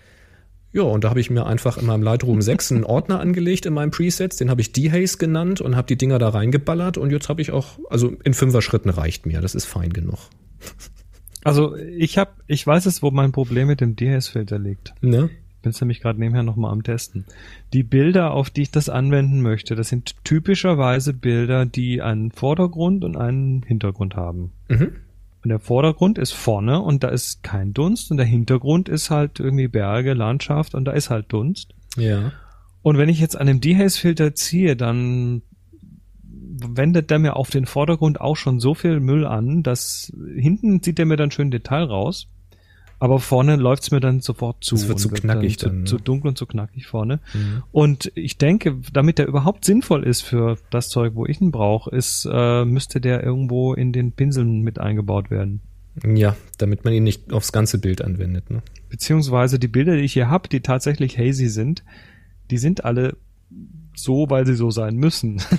Ja, 0.72 0.82
und 0.82 1.04
da 1.04 1.10
habe 1.10 1.20
ich 1.20 1.30
mir 1.30 1.46
einfach 1.46 1.76
in 1.76 1.86
meinem 1.86 2.02
Lightroom 2.02 2.40
6 2.42 2.72
einen 2.72 2.84
Ordner 2.84 3.20
angelegt 3.20 3.66
in 3.66 3.74
meinem 3.74 3.90
Presets, 3.90 4.36
den 4.36 4.50
habe 4.50 4.60
ich 4.60 4.72
Dehaze 4.72 5.18
genannt 5.18 5.60
und 5.60 5.76
habe 5.76 5.86
die 5.86 5.96
Dinger 5.96 6.18
da 6.18 6.30
reingeballert 6.30 6.98
und 6.98 7.10
jetzt 7.10 7.28
habe 7.28 7.42
ich 7.42 7.50
auch, 7.50 7.78
also 7.90 8.12
in 8.24 8.34
Fünfer-Schritten 8.34 8.90
reicht 8.90 9.26
mir, 9.26 9.40
das 9.40 9.54
ist 9.54 9.66
fein 9.66 9.92
genug. 9.92 10.18
Also 11.44 11.76
ich 11.76 12.18
habe, 12.18 12.30
ich 12.46 12.66
weiß 12.66 12.86
es, 12.86 13.02
wo 13.02 13.10
mein 13.10 13.32
Problem 13.32 13.66
mit 13.66 13.80
dem 13.80 13.96
Dehaze-Filter 13.96 14.58
liegt. 14.58 14.94
Ne? 15.00 15.28
Ich 15.56 15.62
bin 15.62 15.72
nämlich 15.80 16.00
gerade 16.00 16.18
nebenher 16.18 16.42
nochmal 16.42 16.72
am 16.72 16.82
Testen. 16.82 17.24
Die 17.72 17.84
Bilder, 17.84 18.32
auf 18.32 18.50
die 18.50 18.62
ich 18.62 18.70
das 18.70 18.88
anwenden 18.88 19.42
möchte, 19.42 19.76
das 19.76 19.88
sind 19.88 20.16
typischerweise 20.24 21.12
Bilder, 21.12 21.66
die 21.66 22.02
einen 22.02 22.32
Vordergrund 22.32 23.04
und 23.04 23.16
einen 23.16 23.62
Hintergrund 23.62 24.16
haben. 24.16 24.52
Mhm. 24.68 24.92
Und 25.42 25.48
der 25.48 25.58
Vordergrund 25.58 26.18
ist 26.18 26.32
vorne 26.32 26.80
und 26.80 27.02
da 27.02 27.08
ist 27.08 27.42
kein 27.42 27.72
Dunst 27.74 28.10
und 28.10 28.16
der 28.16 28.26
Hintergrund 28.26 28.88
ist 28.88 29.10
halt 29.10 29.40
irgendwie 29.40 29.68
Berge, 29.68 30.14
Landschaft 30.14 30.74
und 30.74 30.84
da 30.84 30.92
ist 30.92 31.10
halt 31.10 31.32
Dunst. 31.32 31.74
Ja. 31.96 32.32
Und 32.82 32.98
wenn 32.98 33.08
ich 33.08 33.20
jetzt 33.20 33.36
an 33.36 33.46
dem 33.46 33.60
Dehaze-Filter 33.60 34.34
ziehe, 34.34 34.76
dann 34.76 35.42
wendet 36.24 37.10
der 37.10 37.18
mir 37.18 37.36
auf 37.36 37.50
den 37.50 37.66
Vordergrund 37.66 38.20
auch 38.20 38.36
schon 38.36 38.60
so 38.60 38.74
viel 38.74 39.00
Müll 39.00 39.26
an, 39.26 39.62
dass 39.62 40.12
hinten 40.36 40.82
zieht 40.82 40.98
er 40.98 41.06
mir 41.06 41.16
dann 41.16 41.30
schön 41.30 41.50
Detail 41.50 41.84
raus. 41.84 42.28
Aber 43.02 43.18
vorne 43.18 43.56
läuft's 43.56 43.90
mir 43.90 43.98
dann 43.98 44.20
sofort 44.20 44.62
zu. 44.62 44.76
Es 44.76 44.86
wird 44.86 44.94
und 44.94 44.98
zu 45.00 45.08
knackig 45.08 45.58
zu, 45.58 45.66
dann, 45.66 45.78
ne? 45.80 45.84
Zu 45.86 45.96
dunkel 45.96 46.28
und 46.28 46.38
zu 46.38 46.46
knackig 46.46 46.86
vorne. 46.86 47.18
Mhm. 47.34 47.64
Und 47.72 48.12
ich 48.14 48.38
denke, 48.38 48.76
damit 48.92 49.18
der 49.18 49.26
überhaupt 49.26 49.64
sinnvoll 49.64 50.04
ist 50.04 50.20
für 50.20 50.56
das 50.70 50.88
Zeug, 50.88 51.16
wo 51.16 51.26
ich 51.26 51.40
ihn 51.40 51.50
brauche, 51.50 51.90
ist, 51.90 52.28
äh, 52.32 52.64
müsste 52.64 53.00
der 53.00 53.24
irgendwo 53.24 53.74
in 53.74 53.92
den 53.92 54.12
Pinseln 54.12 54.60
mit 54.60 54.78
eingebaut 54.78 55.32
werden. 55.32 55.62
Ja, 56.06 56.36
damit 56.58 56.84
man 56.84 56.94
ihn 56.94 57.02
nicht 57.02 57.32
aufs 57.32 57.50
ganze 57.50 57.80
Bild 57.80 58.02
anwendet. 58.02 58.52
Ne? 58.52 58.62
Beziehungsweise 58.88 59.58
die 59.58 59.66
Bilder, 59.66 59.96
die 59.96 60.02
ich 60.02 60.12
hier 60.12 60.30
habe, 60.30 60.48
die 60.48 60.60
tatsächlich 60.60 61.18
hazy 61.18 61.48
sind, 61.48 61.82
die 62.52 62.58
sind 62.58 62.84
alle 62.84 63.16
so, 63.94 64.28
weil 64.30 64.46
sie 64.46 64.54
so 64.54 64.70
sein 64.70 64.96
müssen. 64.96 65.42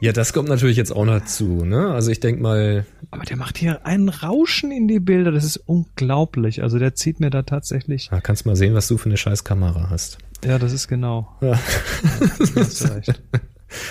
Ja, 0.00 0.12
das 0.12 0.34
kommt 0.34 0.50
natürlich 0.50 0.76
jetzt 0.76 0.90
auch 0.92 1.06
noch 1.06 1.18
dazu. 1.18 1.64
Ne? 1.64 1.92
Also 1.92 2.10
ich 2.10 2.20
denk 2.20 2.38
mal, 2.38 2.84
Aber 3.10 3.24
der 3.24 3.38
macht 3.38 3.56
hier 3.56 3.86
einen 3.86 4.10
Rauschen 4.10 4.70
in 4.70 4.86
die 4.86 5.00
Bilder, 5.00 5.32
das 5.32 5.44
ist 5.44 5.56
unglaublich. 5.56 6.62
Also 6.62 6.78
der 6.78 6.94
zieht 6.94 7.20
mir 7.20 7.30
da 7.30 7.42
tatsächlich. 7.42 8.08
da 8.10 8.20
kannst 8.20 8.44
mal 8.44 8.56
sehen, 8.56 8.74
was 8.74 8.86
du 8.88 8.98
für 8.98 9.06
eine 9.06 9.16
scheiß 9.16 9.44
Kamera 9.44 9.88
hast. 9.88 10.18
Ja, 10.44 10.58
das 10.58 10.72
ist 10.74 10.88
genau. 10.88 11.34
Ja. 11.40 11.52
Da 11.52 12.60
hast 12.60 12.84
du 12.84 12.94
recht. 12.94 13.22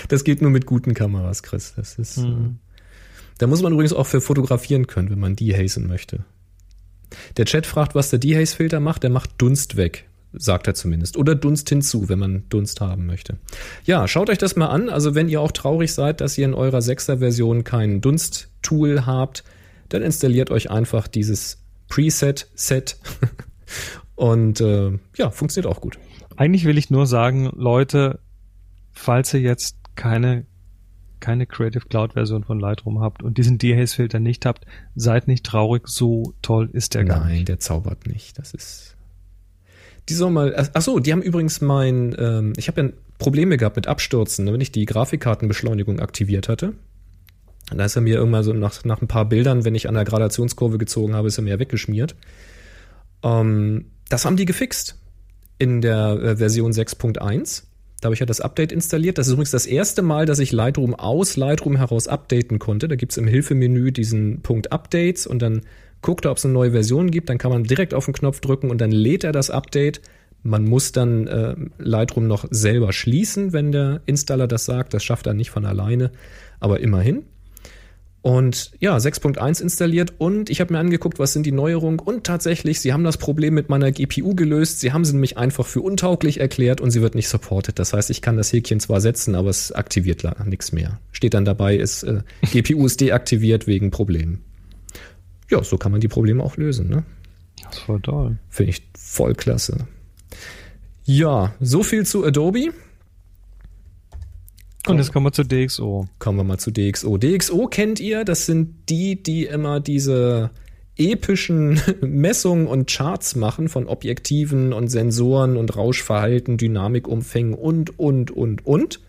Das 0.08 0.24
geht 0.24 0.42
nur 0.42 0.52
mit 0.52 0.66
guten 0.66 0.94
Kameras, 0.94 1.44
Chris. 1.44 1.74
Das 1.76 1.96
ist. 1.96 2.18
Mhm. 2.20 2.60
Äh, 2.60 2.76
da 3.40 3.48
muss 3.48 3.62
man 3.62 3.74
übrigens 3.74 3.92
auch 3.92 4.08
für 4.08 4.22
fotografieren 4.22 4.88
können, 4.88 5.10
wenn 5.10 5.20
man 5.20 5.36
dehazen 5.36 5.88
möchte. 5.88 6.24
Der 7.38 7.46
Chat 7.46 7.66
fragt, 7.66 7.96
was 7.96 8.10
der 8.10 8.20
Dehaze-Filter 8.20 8.80
macht. 8.80 9.04
Der 9.04 9.10
macht 9.10 9.32
Dunst 9.40 9.76
weg, 9.76 10.08
sagt 10.34 10.68
er 10.68 10.74
zumindest. 10.74 11.18
Oder 11.18 11.36
Dunst 11.36 11.70
hinzu, 11.70 12.10
wenn 12.10 12.20
man 12.20 12.44
Dunst 12.50 12.82
haben 12.82 13.06
möchte. 13.06 13.38
Ja, 13.86 14.08
schaut 14.08 14.30
euch 14.30 14.38
das 14.38 14.56
mal 14.56 14.68
an. 14.68 14.90
Also 14.90 15.16
wenn 15.16 15.30
ihr 15.30 15.42
auch 15.42 15.52
traurig 15.52 15.94
seid, 15.94 16.22
dass 16.22 16.38
ihr 16.38 16.46
in 16.46 16.54
eurer 16.54 16.80
6er-Version 16.80 17.64
kein 17.64 18.02
Dunst-Tool 18.02 19.06
habt, 19.06 19.44
dann 19.90 20.02
installiert 20.02 20.52
euch 20.52 20.72
einfach 20.72 21.08
dieses 21.08 21.64
Preset-Set. 21.90 22.98
Und 24.16 24.62
äh, 24.62 24.92
ja, 25.18 25.30
funktioniert 25.32 25.72
auch 25.72 25.82
gut. 25.82 25.98
Eigentlich 26.36 26.66
will 26.66 26.78
ich 26.78 26.90
nur 26.90 27.06
sagen, 27.08 27.52
Leute, 27.56 28.20
falls 28.92 29.34
ihr 29.34 29.42
jetzt 29.42 29.78
keine 29.96 30.46
keine 31.24 31.46
Creative 31.46 31.86
Cloud 31.88 32.14
Version 32.14 32.44
von 32.44 32.60
Lightroom 32.60 33.00
habt 33.00 33.24
und 33.24 33.38
diesen 33.38 33.58
Dehaze 33.58 33.96
Filter 33.96 34.20
nicht 34.20 34.46
habt, 34.46 34.66
seid 34.94 35.30
nicht 35.30 35.46
traurig, 35.46 35.88
so 35.88 36.34
toll 36.42 36.70
ist 36.74 36.96
der 36.96 37.06
gar 37.06 37.22
Nein, 37.22 37.32
nicht. 37.36 37.48
der 37.48 37.60
zaubert 37.60 38.08
nicht. 38.08 38.38
Das 38.38 38.54
ist. 38.54 38.93
Die 40.10 40.14
soll 40.14 40.32
mal. 40.32 40.70
Ach 40.74 40.82
so, 40.82 41.00
die 41.00 41.12
haben 41.12 41.22
übrigens 41.22 41.62
mein. 41.62 42.16
Ähm, 42.18 42.54
ich 42.58 42.68
habe 42.68 42.82
ja 42.82 42.90
Probleme 43.20 43.58
gehabt 43.58 43.76
mit 43.76 43.88
Abstürzen, 43.88 44.46
ne, 44.46 44.54
wenn 44.54 44.62
ich 44.62 44.72
die 44.72 44.86
Grafikkartenbeschleunigung 44.86 46.00
aktiviert 46.00 46.50
hatte. 46.50 46.74
Da 47.72 47.86
ist 47.86 47.96
er 47.96 48.02
mir 48.02 48.16
irgendwann 48.16 48.44
so 48.44 48.54
nach, 48.54 48.84
nach 48.84 49.02
ein 49.02 49.08
paar 49.08 49.26
Bildern, 49.26 49.64
wenn 49.64 49.76
ich 49.76 49.88
an 49.88 49.96
der 49.96 50.04
Gradationskurve 50.04 50.78
gezogen 50.78 51.16
habe, 51.16 51.30
ist 51.30 51.38
er 51.38 51.44
mir 51.44 51.60
weggeschmiert. 51.60 52.16
Ähm, 53.24 53.86
das 54.10 54.26
haben 54.26 54.36
die 54.36 54.46
gefixt 54.46 54.98
in 55.58 55.82
der 55.82 56.20
äh, 56.22 56.36
Version 56.38 56.72
6.1. 56.72 57.64
Da 58.02 58.08
habe 58.08 58.16
ich 58.16 58.20
ja 58.20 58.26
das 58.26 58.42
Update 58.42 58.74
installiert. 58.74 59.18
Das 59.18 59.28
ist 59.28 59.34
übrigens 59.34 59.52
das 59.52 59.66
erste 59.66 60.02
Mal, 60.02 60.26
dass 60.26 60.40
ich 60.40 60.52
Lightroom 60.52 60.94
aus 60.94 61.38
Lightroom 61.38 61.78
heraus 61.78 62.10
updaten 62.10 62.60
konnte. 62.60 62.90
Da 62.90 62.98
gibt's 62.98 63.16
im 63.16 63.28
Hilfemenü 63.28 63.92
diesen 63.92 64.42
Punkt 64.42 64.74
Updates 64.74 65.26
und 65.26 65.42
dann 65.42 65.62
guckt 66.04 66.28
ob 66.28 66.38
es 66.38 66.46
eine 66.46 66.54
neue 66.54 66.72
Version 66.72 67.10
gibt. 67.10 67.30
Dann 67.30 67.40
kann 67.40 67.52
man 67.52 67.64
direkt 67.64 67.96
auf 67.96 68.06
den 68.06 68.14
Knopf 68.14 68.40
drücken 68.40 68.70
und 68.70 68.80
dann 68.80 68.92
lädt 68.92 69.24
er 69.24 69.32
das 69.32 69.50
Update. 69.50 70.02
Man 70.44 70.66
muss 70.66 70.92
dann 70.92 71.26
äh, 71.26 71.56
Lightroom 71.80 72.28
noch 72.28 72.46
selber 72.52 72.94
schließen, 72.94 73.54
wenn 73.54 73.72
der 73.72 74.02
Installer 74.06 74.48
das 74.48 74.66
sagt. 74.66 74.94
Das 74.94 75.04
schafft 75.04 75.26
er 75.26 75.34
nicht 75.34 75.50
von 75.50 75.66
alleine, 75.66 76.12
aber 76.60 76.82
immerhin. 76.82 77.24
Und 78.24 78.72
ja, 78.80 78.96
6.1 78.96 79.62
installiert 79.62 80.14
und 80.18 80.50
ich 80.50 80.62
habe 80.62 80.72
mir 80.72 80.80
angeguckt, 80.80 81.20
was 81.20 81.34
sind 81.34 81.46
die 81.46 81.52
Neuerungen 81.52 82.00
und 82.00 82.24
tatsächlich, 82.24 82.80
sie 82.80 82.94
haben 82.94 83.04
das 83.04 83.18
Problem 83.18 83.54
mit 83.54 83.68
meiner 83.68 83.92
GPU 83.92 84.34
gelöst. 84.34 84.80
Sie 84.80 84.94
haben 84.94 85.04
sie 85.04 85.12
nämlich 85.12 85.38
einfach 85.38 85.66
für 85.66 85.82
untauglich 85.82 86.40
erklärt 86.40 86.80
und 86.80 86.92
sie 86.92 87.02
wird 87.02 87.16
nicht 87.16 87.28
supported. 87.28 87.80
Das 87.80 87.92
heißt, 87.92 88.10
ich 88.10 88.22
kann 88.22 88.38
das 88.38 88.54
Häkchen 88.54 88.80
zwar 88.80 89.02
setzen, 89.02 89.36
aber 89.36 89.50
es 89.50 89.74
aktiviert 89.74 90.24
nichts 90.46 90.72
mehr. 90.72 91.02
Steht 91.12 91.34
dann 91.34 91.44
dabei, 91.44 91.76
ist 91.76 92.04
äh, 92.04 92.22
GPU 92.54 92.86
ist 92.86 93.02
deaktiviert 93.02 93.68
wegen 93.68 93.92
Problemen. 93.92 94.40
Ja, 95.54 95.64
so 95.64 95.78
kann 95.78 95.92
man 95.92 96.02
die 96.02 96.08
Probleme 96.08 96.44
auch 96.44 96.58
lösen, 96.58 96.90
ne? 96.90 97.04
Das 97.64 97.76
ist 97.78 97.84
voll 97.84 98.02
toll. 98.02 98.38
Finde 98.50 98.72
ich 98.72 98.82
voll 98.98 99.36
klasse. 99.36 99.88
Ja, 101.04 101.54
so 101.60 101.84
viel 101.84 102.08
zu 102.08 102.26
Adobe. 102.26 102.72
Und 104.88 104.98
jetzt 104.98 105.14
kommen 105.14 105.28
wir 105.28 105.32
zu 105.32 105.44
DxO. 105.44 106.08
Kommen 106.18 106.40
wir 106.40 106.44
mal 106.44 106.58
zu 106.58 106.72
DxO. 106.72 107.20
DxO 107.20 107.68
kennt 107.68 108.00
ihr, 108.00 108.26
das 108.26 108.48
sind 108.48 108.90
die, 108.90 109.22
die 109.22 109.46
immer 109.46 109.80
diese 109.80 110.50
epischen 110.98 111.80
Messungen 112.02 112.66
und 112.66 112.90
Charts 112.90 113.36
machen 113.36 113.70
von 113.70 113.88
Objektiven 113.88 114.74
und 114.74 114.88
Sensoren 114.88 115.56
und 115.56 115.76
Rauschverhalten, 115.76 116.58
Dynamikumfängen 116.58 117.54
und, 117.54 118.00
und, 118.00 118.32
und, 118.32 118.66
und. 118.66 119.02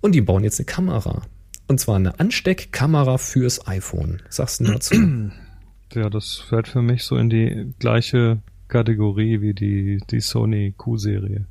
Und 0.00 0.14
die 0.14 0.20
bauen 0.20 0.44
jetzt 0.44 0.60
eine 0.60 0.66
Kamera. 0.66 1.22
Und 1.68 1.78
zwar 1.78 1.96
eine 1.96 2.18
Ansteckkamera 2.18 3.18
fürs 3.18 3.66
iPhone. 3.68 4.22
Sagst 4.30 4.60
du 4.60 4.64
dazu? 4.64 4.94
Ja, 5.94 6.10
das 6.10 6.36
fällt 6.36 6.68
für 6.68 6.82
mich 6.82 7.04
so 7.04 7.16
in 7.16 7.30
die 7.30 7.72
gleiche 7.78 8.42
Kategorie 8.68 9.40
wie 9.40 9.54
die, 9.54 10.02
die 10.10 10.20
Sony 10.20 10.74
Q-Serie. 10.76 11.46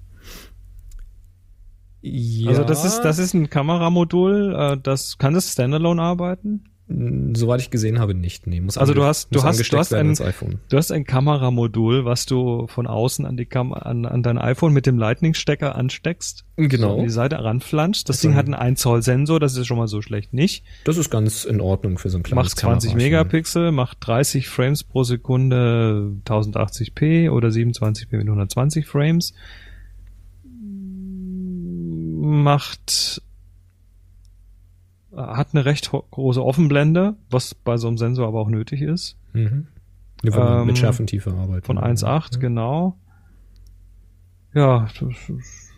ja. 2.04 2.50
Also 2.50 2.64
das 2.64 2.86
ist, 2.86 3.00
das 3.00 3.18
ist 3.18 3.34
ein 3.34 3.50
Kameramodul, 3.50 4.56
äh, 4.56 4.78
das 4.78 5.18
kann 5.18 5.34
das 5.34 5.52
Standalone 5.52 6.00
arbeiten? 6.04 6.66
Soweit 6.90 7.60
ich 7.60 7.70
gesehen 7.70 8.00
habe, 8.00 8.14
nicht. 8.14 8.48
Nee, 8.48 8.62
muss 8.62 8.78
Also 8.78 8.94
du 8.94 9.04
hast- 9.04 9.28
du 9.36 9.44
hast- 9.44 9.60
du 9.74 9.78
hast 9.78 9.94
ein-. 9.94 10.16
Du 10.70 10.78
hast 10.78 10.90
ein 10.92 11.04
Kameramodul, 11.04 12.06
was 12.06 12.26
du 12.26 12.66
von 12.68 12.88
außen 12.88 13.26
an 13.26 13.36
die 13.36 13.46
Kam 13.46 13.74
an, 13.74 14.06
an 14.06 14.24
dein 14.24 14.38
iPhone 14.38 14.72
mit 14.72 14.86
dem 14.86 14.98
Lightning-Stecker 14.98 15.76
ansteckst. 15.76 16.46
Genau. 16.56 16.94
So 16.94 16.98
an 17.00 17.04
die 17.04 17.10
Seite 17.10 17.44
ranflanscht. 17.44 18.08
Das 18.08 18.18
Also 18.20 18.30
Ding 18.30 18.38
hat 18.38 18.46
einen 18.46 18.54
1 18.54 18.80
Zoll 18.80 19.04
Sensor, 19.04 19.42
das 19.42 19.58
ist 19.58 19.68
schon 19.68 19.78
mal 19.78 19.90
so 19.90 20.02
schlecht 20.02 20.34
nicht. 20.34 20.64
Das 20.86 20.96
ist 20.96 21.10
ganz 21.10 21.44
in 21.44 21.60
Ordnung 21.60 21.98
für 21.98 22.10
so 22.10 22.18
ein 22.20 22.24
kleines 22.24 22.52
Macht 22.52 22.58
20 22.60 22.92
Kamerachen. 22.92 23.12
Megapixel, 23.12 23.72
macht 23.74 23.98
30 24.00 24.48
Frames 24.48 24.86
pro 24.86 25.04
Sekunde 25.04 26.14
1080p 26.24 27.30
oder 27.30 27.50
27p 27.52 28.16
mit 28.18 28.28
120 28.28 28.86
Frames. 28.88 29.34
Macht 32.20 33.22
hat 35.18 35.50
eine 35.54 35.66
recht 35.66 35.90
große 35.92 36.44
Offenblende, 36.44 37.16
was 37.30 37.56
bei 37.56 37.78
so 37.78 37.88
einem 37.88 37.98
Sensor 37.98 38.28
aber 38.28 38.40
auch 38.40 38.50
nötig 38.50 38.82
ist. 38.82 39.18
Mhm. 39.34 39.68
Ja, 40.24 40.62
Ähm, 40.62 40.68
mit 40.68 40.78
Schärfentiefe 40.78 41.32
arbeitet. 41.34 41.66
Von 41.66 41.78
1.8, 41.78 42.40
genau. 42.40 42.96
Ja, 44.54 44.88
das 45.00 45.30
ist 45.30 45.74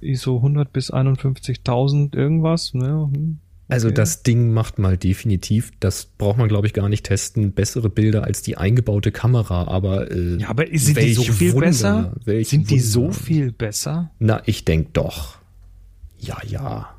ISO 0.00 0.36
100 0.36 0.72
bis 0.72 0.92
51.000 0.92 2.14
irgendwas. 2.16 2.74
Ne? 2.74 3.08
hm, 3.12 3.38
Also 3.68 3.88
okay. 3.88 3.94
das 3.94 4.22
Ding 4.22 4.52
macht 4.52 4.78
mal 4.78 4.96
definitiv, 4.96 5.70
das 5.80 6.06
braucht 6.06 6.38
man 6.38 6.48
glaube 6.48 6.66
ich 6.66 6.72
gar 6.72 6.88
nicht 6.88 7.04
testen, 7.06 7.52
bessere 7.52 7.88
Bilder 7.88 8.24
als 8.24 8.42
die 8.42 8.56
eingebaute 8.56 9.12
Kamera, 9.12 9.68
aber 9.68 10.10
äh, 10.10 10.36
Ja, 10.38 10.48
aber 10.48 10.64
sind 10.72 10.98
die 10.98 11.12
so 11.14 11.22
viel 11.24 11.52
Wunder, 11.52 11.66
besser? 11.66 12.14
Sind 12.44 12.70
die 12.70 12.80
so 12.80 13.02
Wunder. 13.02 13.14
viel 13.14 13.52
besser? 13.52 14.10
Na, 14.18 14.42
ich 14.46 14.64
denk 14.64 14.94
doch. 14.94 15.36
Ja, 16.18 16.38
ja. 16.46 16.94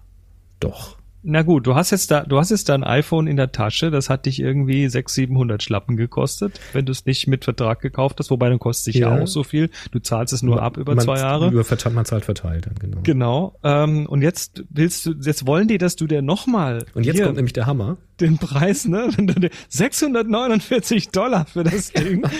Doch. 0.59 0.97
Na 1.25 1.41
gut, 1.41 1.65
du 1.65 1.73
hast 1.75 1.91
jetzt 1.91 2.11
da, 2.11 2.21
du 2.21 2.37
hast 2.37 2.51
jetzt 2.51 2.67
da 2.67 2.73
ein 2.75 2.83
iPhone 2.83 3.27
in 3.27 3.37
der 3.37 3.51
Tasche, 3.53 3.91
das 3.91 4.09
hat 4.09 4.25
dich 4.25 4.39
irgendwie 4.41 4.89
600, 4.89 5.09
700 5.09 5.63
Schlappen 5.63 5.95
gekostet, 5.95 6.59
wenn 6.73 6.85
du 6.85 6.91
es 6.91 7.05
nicht 7.05 7.27
mit 7.27 7.45
Vertrag 7.45 7.79
gekauft 7.79 8.19
hast, 8.19 8.29
wobei 8.29 8.49
dann 8.49 8.59
kostet 8.59 8.85
sich 8.85 8.95
ja, 8.95 9.15
Ja. 9.15 9.23
auch 9.23 9.27
so 9.27 9.43
viel. 9.43 9.69
Du 9.91 9.99
zahlst 9.99 10.33
es 10.33 10.43
nur 10.43 10.61
ab 10.61 10.75
über 10.77 10.95
man, 10.95 11.03
zwei 11.05 11.17
Jahre. 11.19 11.49
Über 11.49 11.63
verteilt, 11.63 11.95
man 11.95 12.03
zahlt 12.05 12.25
verteilt 12.25 12.65
dann, 12.65 12.75
genau. 12.75 12.97
Genau. 13.03 13.59
Ähm, 13.63 14.05
und 14.05 14.21
jetzt 14.21 14.63
willst 14.69 15.05
du, 15.05 15.13
jetzt 15.21 15.47
wollen 15.47 15.67
die, 15.69 15.77
dass 15.77 15.95
du 15.95 16.07
dir 16.07 16.21
nochmal 16.21 16.85
Und 16.93 17.05
jetzt 17.05 17.21
kommt 17.23 17.37
nämlich 17.37 17.53
der 17.53 17.67
Hammer. 17.67 17.97
den 18.19 18.37
Preis, 18.37 18.85
ne? 18.85 19.07
Wenn 19.15 19.27
du 19.27 19.39
dir 19.39 19.49
649 19.69 21.09
Dollar 21.09 21.45
für 21.45 21.63
das 21.63 21.91
Ding. 21.91 22.23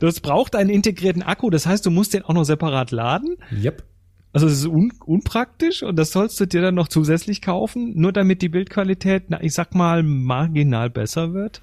Das 0.00 0.20
braucht 0.20 0.56
einen 0.56 0.70
integrierten 0.70 1.22
Akku, 1.22 1.50
das 1.50 1.66
heißt, 1.66 1.84
du 1.84 1.90
musst 1.90 2.14
den 2.14 2.22
auch 2.22 2.32
noch 2.32 2.44
separat 2.44 2.90
laden. 2.90 3.36
Yep. 3.52 3.82
Also 4.32 4.46
es 4.46 4.52
ist 4.60 4.66
un 4.66 4.92
unpraktisch 5.04 5.82
und 5.82 5.96
das 5.96 6.12
sollst 6.12 6.38
du 6.38 6.46
dir 6.46 6.62
dann 6.62 6.74
noch 6.76 6.88
zusätzlich 6.88 7.42
kaufen, 7.42 7.92
nur 7.96 8.12
damit 8.12 8.42
die 8.42 8.48
Bildqualität, 8.48 9.24
na, 9.28 9.42
ich 9.42 9.54
sag 9.54 9.74
mal, 9.74 10.02
marginal 10.04 10.88
besser 10.90 11.32
wird. 11.34 11.60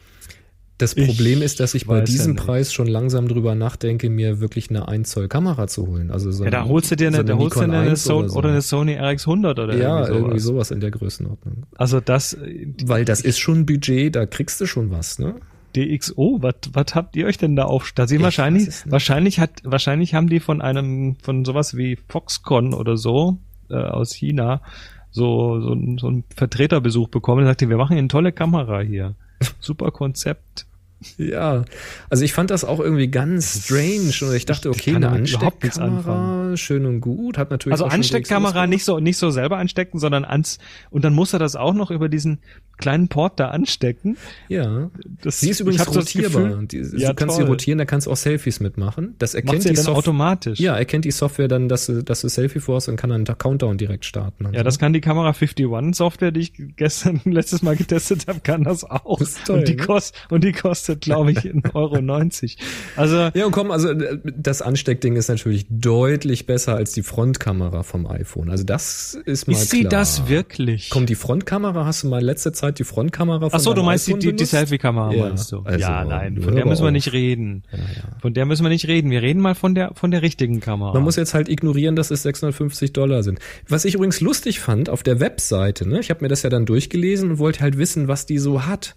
Das 0.80 0.96
Ich 0.96 1.08
Problem 1.08 1.42
ist, 1.42 1.60
dass 1.60 1.74
ich 1.74 1.88
bei 1.88 2.00
ja 2.00 2.04
diesem 2.04 2.34
nicht. 2.34 2.46
Preis 2.46 2.72
schon 2.72 2.86
langsam 2.88 3.28
drüber 3.28 3.56
nachdenke, 3.56 4.12
mir 4.12 4.40
wirklich 4.42 4.70
eine 4.70 4.88
1 4.88 5.10
Zoll 5.10 5.28
Kamera 5.28 5.66
zu 5.68 5.88
holen. 5.88 6.12
Also 6.12 6.32
so 6.32 6.44
Ja, 6.44 6.52
da 6.52 6.66
holst 6.66 6.92
du 6.92 6.96
dir 6.96 7.10
so 7.10 7.18
eine, 7.18 7.26
da 7.26 7.36
holst 7.36 7.56
du 7.56 7.62
eine 7.62 7.80
1 7.80 8.04
so 8.04 8.18
oder, 8.18 8.30
so. 8.30 8.38
oder 8.38 8.50
eine 8.50 8.62
Sony 8.62 8.96
RX100 9.00 9.50
oder 9.64 9.76
Ja, 9.76 10.02
irgendwie 10.02 10.18
irgendwie 10.18 10.40
sowas. 10.40 10.68
sowas 10.68 10.72
in 10.72 10.80
der 10.82 10.92
Größenordnung. 10.92 11.64
Also 11.78 12.00
das 12.00 12.38
Weil 12.86 13.06
das 13.06 13.22
ist 13.22 13.40
schon 13.40 13.60
ein 13.62 13.66
Budget, 13.66 14.16
da 14.16 14.28
kriegst 14.28 14.62
du 14.62 14.68
schon 14.68 14.92
was, 14.92 15.18
ne? 15.18 15.36
DxO, 15.78 16.40
was 16.42 16.96
habt 16.96 17.16
ihr 17.16 17.26
euch 17.28 17.38
denn 17.38 17.56
da 17.56 17.66
auf? 17.66 17.92
Da 17.94 18.06
Ich 18.06 18.22
wahrscheinlich 18.22 18.70
wahrscheinlich 18.86 19.40
hat 19.40 19.62
wahrscheinlich 19.64 20.14
haben 20.14 20.28
die 20.28 20.40
von 20.40 20.62
einem 20.62 21.16
von 21.22 21.46
sowas 21.46 21.78
wie 21.78 21.98
Foxconn 22.08 22.74
oder 22.74 22.98
so 22.98 23.38
äh, 23.70 23.76
aus 23.76 24.14
China 24.14 24.62
so, 25.12 25.60
so, 25.60 25.76
so 25.98 26.08
einen 26.08 26.24
Vertreterbesuch 26.36 27.10
bekommen 27.10 27.42
und 27.42 27.48
sagte, 27.48 27.70
wir 27.70 27.78
machen 27.78 27.94
hier 27.94 28.00
eine 28.00 28.08
tolle 28.08 28.32
Kamera 28.32 28.82
hier. 28.82 29.16
Super 29.60 29.92
Konzept. 29.92 30.66
Ja, 31.18 31.64
also 32.10 32.24
ich 32.24 32.34
fand 32.34 32.50
das 32.50 32.64
auch 32.64 32.80
irgendwie 32.80 33.08
ganz 33.08 33.66
strange 33.66 34.14
und 34.22 34.36
ich 34.36 34.46
dachte, 34.46 34.70
okay, 34.70 34.96
eine 34.96 35.10
Ansteckkamera, 35.10 36.58
schön 36.58 36.86
und 36.86 37.02
gut, 37.02 37.38
hat 37.38 37.52
natürlich 37.52 37.74
Also 37.74 37.86
Ansteckkamera 37.86 38.68
nicht 38.68 38.84
so 38.84 39.00
nicht 39.00 39.18
so 39.18 39.30
selber 39.30 39.58
anstecken, 39.58 40.00
sondern 40.00 40.26
ans 40.26 40.58
und 40.90 41.06
dann 41.06 41.14
muss 41.14 41.34
er 41.34 41.40
das 41.40 41.56
auch 41.56 41.74
noch 41.74 41.92
über 41.92 42.10
diesen 42.10 42.40
kleinen 42.78 43.08
Port 43.08 43.40
da 43.40 43.50
anstecken. 43.50 44.18
Ja, 44.50 44.90
Das, 45.22 45.40
sie 45.40 45.50
ist 45.50 45.60
übrigens 45.60 45.88
rotierbar. 45.88 46.64
Die, 46.64 46.78
Ja, 46.96 47.10
du 47.10 47.16
kannst 47.16 47.36
toll. 47.36 47.46
sie 47.46 47.50
rotieren, 47.50 47.78
da 47.80 47.86
kannst 47.86 48.08
du 48.08 48.12
auch 48.12 48.18
Selfies 48.18 48.60
mitmachen. 48.60 49.16
Das 49.20 49.34
erkennt 49.34 49.64
die 49.64 49.70
dann 49.70 49.76
Software. 49.78 49.98
automatisch. 49.98 50.60
Ja, 50.60 50.78
erkennt 50.78 51.06
die 51.06 51.12
Software 51.12 51.48
dann, 51.48 51.70
dass 51.70 51.88
du, 51.88 52.04
dass 52.04 52.22
du 52.22 52.30
Selfie 52.30 52.60
vorhast 52.60 52.88
und 52.90 52.96
kann 52.96 53.10
dann 53.10 53.26
Countdown 53.26 53.78
direkt 53.78 54.06
starten. 54.06 54.46
Ja, 54.52 54.60
so. 54.60 54.64
das 54.64 54.80
kann 54.80 54.94
die 54.94 55.02
Kamera 55.02 55.30
51 55.34 55.96
Software, 55.96 56.32
die 56.32 56.42
ich 56.42 56.54
gestern 56.76 57.22
letztes 57.26 57.62
Mal 57.62 57.76
getestet 57.76 58.28
habe, 58.28 58.40
kann 58.42 58.64
das 58.64 58.84
auch. 58.84 59.20
Das 59.20 59.36
toll, 59.44 59.60
und 59.60 59.68
die 59.68 59.76
ne? 59.76 59.84
kost 59.84 60.16
und 60.30 60.44
die 60.44 60.52
kostet, 60.52 60.87
glaube 60.96 61.32
ich, 61.32 61.40
1,90 61.40 61.74
Euro. 61.76 61.98
Also 62.96 63.30
Ja, 63.38 63.46
und 63.46 63.52
komm, 63.52 63.72
also 63.72 63.90
das 63.94 64.62
Ansteckding 64.62 65.16
ist 65.16 65.28
natürlich 65.28 65.66
deutlich 65.70 66.46
besser 66.46 66.76
als 66.76 66.92
die 66.94 67.04
Frontkamera 67.04 67.84
vom 67.84 68.08
iPhone. 68.08 68.50
Also 68.50 68.64
das 68.64 69.18
ist 69.26 69.48
mal 69.48 69.54
ist 69.54 69.70
sie 69.72 69.82
klar. 69.82 69.92
das 69.92 70.28
wirklich? 70.30 70.90
Komm, 70.90 71.06
die 71.06 71.16
Frontkamera, 71.16 71.86
hast 71.86 72.04
du 72.04 72.08
mal 72.08 72.24
letzte 72.24 72.52
Zeit 72.52 72.80
die 72.80 72.84
Frontkamera 72.84 73.50
von 73.50 73.50
Ach 73.54 73.60
so, 73.60 73.74
du 73.74 73.84
meinst 73.84 74.08
die, 74.08 74.12
iPhone 74.12 74.20
die, 74.22 74.28
die 74.28 74.34
benutzt? 74.34 74.52
Selfie-Kamera, 74.52 75.14
Ja, 75.14 75.24
meinst 75.30 75.52
du? 75.52 75.60
also, 75.62 75.80
ja, 75.80 76.04
nein, 76.06 76.42
von 76.42 76.56
der 76.56 76.66
müssen 76.66 76.84
wir 76.84 76.92
nicht 76.92 77.12
reden. 77.14 77.64
Ja, 77.72 77.78
ja. 77.78 78.18
Von 78.22 78.34
der 78.34 78.46
müssen 78.46 78.64
wir 78.64 78.70
nicht 78.70 78.88
reden. 78.88 79.12
Wir 79.12 79.22
reden 79.22 79.42
mal 79.42 79.56
von 79.56 79.76
der 79.76 79.92
von 79.96 80.12
der 80.12 80.22
richtigen 80.22 80.60
Kamera. 80.60 80.94
Man 80.94 81.04
muss 81.04 81.16
jetzt 81.16 81.34
halt 81.34 81.50
ignorieren, 81.50 81.96
dass 81.96 82.12
es 82.12 82.24
650 82.24 82.94
Dollar 82.94 83.24
sind. 83.24 83.40
Was 83.68 83.86
ich 83.86 83.96
übrigens 83.96 84.22
lustig 84.22 84.60
fand, 84.60 84.90
auf 84.90 85.04
der 85.04 85.20
Webseite, 85.20 85.88
ne, 85.88 86.00
ich 86.00 86.10
habe 86.10 86.24
mir 86.24 86.28
das 86.28 86.44
ja 86.44 86.50
dann 86.50 86.66
durchgelesen 86.66 87.32
und 87.32 87.38
wollte 87.40 87.62
halt 87.62 87.78
wissen, 87.78 88.08
was 88.08 88.26
die 88.26 88.38
so 88.38 88.66
hat. 88.66 88.96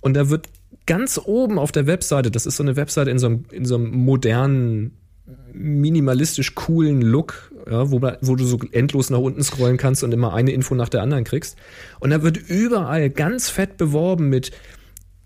Und 0.00 0.14
da 0.14 0.30
wird 0.30 0.46
ganz 0.88 1.20
oben 1.22 1.58
auf 1.58 1.70
der 1.70 1.86
Webseite, 1.86 2.30
das 2.30 2.46
ist 2.46 2.56
so 2.56 2.64
eine 2.64 2.74
Webseite 2.74 3.10
in 3.10 3.18
so 3.18 3.26
einem, 3.26 3.44
in 3.52 3.64
so 3.66 3.76
einem 3.76 3.90
modernen, 3.90 4.96
minimalistisch 5.52 6.54
coolen 6.54 7.02
Look, 7.02 7.52
ja, 7.70 7.90
wo, 7.90 8.00
wo 8.00 8.36
du 8.36 8.44
so 8.44 8.58
endlos 8.72 9.10
nach 9.10 9.18
unten 9.18 9.42
scrollen 9.42 9.76
kannst 9.76 10.02
und 10.02 10.12
immer 10.12 10.32
eine 10.32 10.52
Info 10.52 10.74
nach 10.74 10.88
der 10.88 11.02
anderen 11.02 11.24
kriegst. 11.24 11.56
Und 12.00 12.10
da 12.10 12.22
wird 12.22 12.38
überall 12.38 13.10
ganz 13.10 13.50
fett 13.50 13.76
beworben 13.76 14.30
mit 14.30 14.50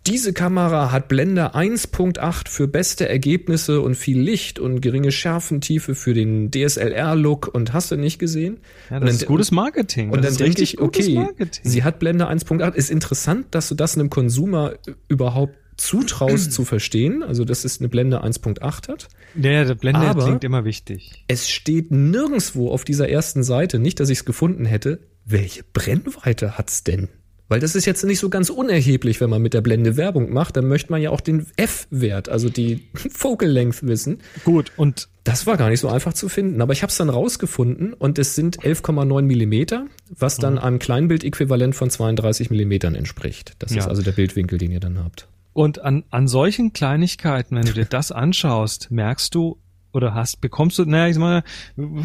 diese 0.07 0.33
Kamera 0.33 0.91
hat 0.91 1.09
Blende 1.09 1.55
1.8 1.55 2.49
für 2.49 2.67
beste 2.67 3.09
Ergebnisse 3.09 3.81
und 3.81 3.95
viel 3.95 4.21
Licht 4.21 4.59
und 4.59 4.81
geringe 4.81 5.13
Schärfentiefe 5.13 5.95
für 5.95 6.13
den 6.15 6.51
DSLR-Look 6.51 7.49
und 7.55 7.73
hast 7.73 7.91
du 7.93 7.97
nicht 7.97 8.19
gesehen? 8.19 8.59
ja, 8.91 8.99
das 8.99 9.09
dann- 9.09 9.17
ist 9.17 9.27
gutes 9.27 9.51
Marketing. 9.53 10.11
Und 10.11 10.25
das 10.25 10.25
dann 10.25 10.31
ist 10.33 10.41
denke 10.41 10.51
richtig 10.63 10.75
ich, 10.75 10.81
okay, 10.81 11.15
Marketing. 11.15 11.63
sie 11.71 11.85
hat 11.85 11.99
Blende 12.01 12.29
1.8. 12.29 12.75
Ist 12.75 12.91
interessant, 12.91 13.47
dass 13.53 13.69
du 13.69 13.75
das 13.75 13.97
einem 13.97 14.11
Konsumer 14.11 14.75
überhaupt 15.09 15.55
zutraust 15.77 16.53
zu 16.53 16.65
verstehen. 16.65 17.23
Also, 17.23 17.45
dass 17.45 17.65
es 17.65 17.81
eine 17.81 17.89
Blende 17.89 18.23
1.8 18.23 18.89
hat. 18.89 19.09
ja, 19.41 19.65
der 19.65 19.75
Blende 19.75 20.01
Aber- 20.01 20.25
klingt 20.25 20.45
immer 20.45 20.65
wichtig. 20.65 21.25
Es 21.29 21.49
steht 21.49 21.91
nirgendwo 21.91 22.71
auf 22.71 22.85
dieser 22.85 23.09
ersten 23.09 23.43
Seite, 23.43 23.79
nicht, 23.79 23.99
dass 24.01 24.11
ich 24.11 24.19
es 24.19 24.25
gefunden 24.25 24.65
hätte, 24.65 25.01
welche 25.25 25.63
Brennweite 25.73 26.59
hat's 26.59 26.83
denn? 26.85 27.09
Weil 27.53 27.61
das 27.61 27.75
ist 27.75 27.85
jetzt 27.85 28.03
nicht 28.03 28.19
so 28.19 28.31
ganz 28.31 28.49
unerheblich, 28.49 29.21
wenn 29.21 29.29
man 29.29 29.43
mit 29.43 29.53
der 29.53 29.61
Blende 29.61 29.99
Werbung 29.99 30.33
macht, 30.33 30.57
dann 30.57 30.67
möchte 30.69 30.91
man 30.91 31.03
ja 31.03 31.11
auch 31.11 31.21
den 31.21 31.45
F-Wert, 31.57 32.31
also 32.31 32.49
die 32.49 32.89
Focal 32.95 33.47
Length 33.51 33.87
wissen. 33.87 34.21
Gut, 34.43 34.73
und 34.77 35.11
Das 35.25 35.47
war 35.47 35.59
gar 35.59 35.69
nicht 35.69 35.81
so 35.81 35.89
einfach 35.91 36.15
zu 36.15 36.31
finden, 36.31 36.63
aber 36.63 36.73
ich 36.73 36.81
habe 36.83 36.91
es 36.91 36.97
dann 36.97 37.11
rausgefunden 37.11 37.93
und 37.93 38.19
es 38.19 38.35
sind 38.35 38.59
11,9 38.61 39.21
Millimeter, 39.21 39.85
was 40.09 40.39
dann 40.39 40.59
einem 40.59 40.79
Kleinbild-Äquivalent 40.79 41.77
von 41.77 41.91
32 41.91 42.49
Millimetern 42.49 42.95
entspricht. 42.95 43.53
Das 43.59 43.75
Ja. 43.75 43.81
ist 43.83 43.89
also 43.89 44.01
der 44.01 44.13
Bildwinkel, 44.13 44.57
den 44.57 44.73
ihr 44.73 44.81
dann 44.81 44.99
habt. 44.99 45.29
Und 45.53 45.79
an, 45.83 46.05
an 46.09 46.29
solchen 46.29 46.73
Kleinigkeiten, 46.73 47.55
wenn 47.57 47.67
du 47.67 47.75
dir 47.75 47.85
das 47.85 48.13
anschaust, 48.13 48.91
merkst 48.91 49.35
du 49.35 49.59
oder 49.93 50.15
hast, 50.15 50.41
bekommst 50.41 50.79
du, 50.79 50.87
naja, 50.87 51.09
ich 51.09 51.17
sag 51.17 51.21
mal, 51.21 51.45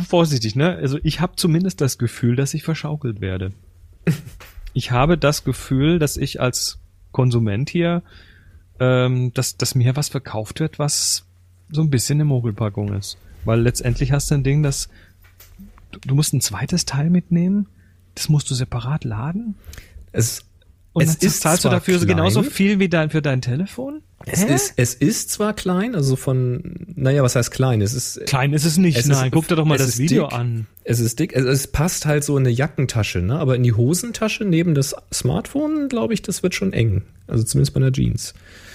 vorsichtig, 0.10 0.58
ne? 0.58 0.76
Also 0.76 1.00
ich 1.04 1.22
habe 1.22 1.38
zumindest 1.38 1.80
das 1.80 1.98
Gefühl, 1.98 2.36
dass 2.36 2.54
ich 2.54 2.64
verschaukelt 2.64 3.22
werde. 3.22 3.54
Ich 4.78 4.92
habe 4.92 5.18
das 5.18 5.44
Gefühl, 5.44 5.98
dass 5.98 6.18
ich 6.18 6.40
als 6.40 6.78
Konsument 7.12 7.68
hier, 7.68 8.04
ähm, 8.80 9.34
dass, 9.34 9.58
dass 9.58 9.74
mir 9.74 9.96
was 9.96 10.08
verkauft 10.08 10.60
wird, 10.60 10.78
was 10.78 11.26
so 11.72 11.82
ein 11.82 11.90
bisschen 11.90 12.18
eine 12.18 12.26
Mogelpackung 12.26 12.94
ist. 12.94 13.18
Weil 13.44 13.62
letztendlich 13.62 14.12
hast 14.12 14.30
du 14.30 14.36
ein 14.36 14.44
Ding, 14.44 14.62
das 14.62 14.88
du, 15.90 16.00
du 16.06 16.14
musst 16.14 16.32
ein 16.36 16.42
zweites 16.42 16.86
Teil 16.86 17.10
mitnehmen, 17.10 17.66
das 18.14 18.30
musst 18.30 18.52
du 18.52 18.54
separat 18.54 19.04
laden 19.04 19.56
Es, 20.12 20.46
und 20.98 21.04
Es 21.04 21.16
ist 21.16 21.42
zahlst 21.42 21.64
du 21.66 21.70
dafür 21.70 21.96
klein. 21.98 22.08
genauso 22.08 22.44
viel 22.44 22.80
wie 22.80 22.90
dein, 22.90 23.10
für 23.10 23.22
dein 23.22 23.42
Telefon? 23.42 24.02
es, 24.26 24.44
ist, 24.44 24.74
es 24.78 24.94
ist 24.96 25.30
zwar 25.32 25.54
klein, 25.54 25.96
also 25.96 26.16
von, 26.16 26.76
naja, 26.96 27.24
was 27.24 27.36
heißt 27.36 27.52
klein? 27.52 27.82
Es 27.82 27.94
ist, 27.94 28.20
Klein 28.26 28.52
ist 28.54 28.66
es 28.66 28.78
nicht. 28.78 28.98
Es 28.98 29.06
Nein, 29.08 29.28
ist- 29.28 29.32
guck 29.32 29.48
dir 29.48 29.56
doch 29.56 29.66
mal 29.66 29.76
es 29.76 29.86
das 29.86 29.98
Video 30.00 30.28
dick. 30.28 30.38
an. 30.38 30.68
es 30.84 31.00
ist 31.00 31.20
dick, 31.20 31.34
es, 31.34 31.46
es 31.46 31.68
passt 31.68 32.06
halt 32.06 32.24
so 32.24 32.36
in 32.38 32.44
eine 32.46 32.54
Jackentasche, 32.54 33.20
ne? 33.20 33.40
aber 33.40 33.56
in 33.56 33.64
die 33.64 33.74
Hosentasche 33.74 34.44
neben 34.44 34.74
das 34.76 34.96
Smartphone, 35.14 35.88
glaube 35.88 36.14
ich, 36.14 36.22
das 36.24 36.44
wird 36.44 36.56
schon 36.56 36.74
eng. 36.74 37.04
Also 37.28 37.44
zumindest 37.44 37.74
bei 37.74 37.78
einer 37.80 37.92
Jeans. 37.92 38.34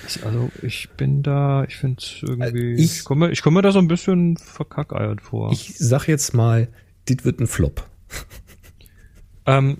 Ich, 0.08 0.24
also 0.24 0.50
ich 0.62 0.88
bin 0.96 1.22
da, 1.22 1.64
ich 1.64 1.76
finde 1.76 2.02
irgendwie, 2.22 2.72
Äh, 2.74 2.80
ich- 2.80 3.04
komme 3.04 3.30
ich 3.30 3.42
komm 3.42 3.54
mir 3.54 3.62
da 3.62 3.72
so 3.72 3.78
ein 3.80 3.88
bisschen 3.88 4.36
verkackeiert 4.36 5.20
vor. 5.22 5.52
Ich 5.52 5.74
sag 5.76 6.06
jetzt 6.06 6.34
mal, 6.34 6.68
dit 7.08 7.24
wird 7.24 7.40
ein 7.40 7.46
Flop. 7.46 7.84
ähm, 9.46 9.78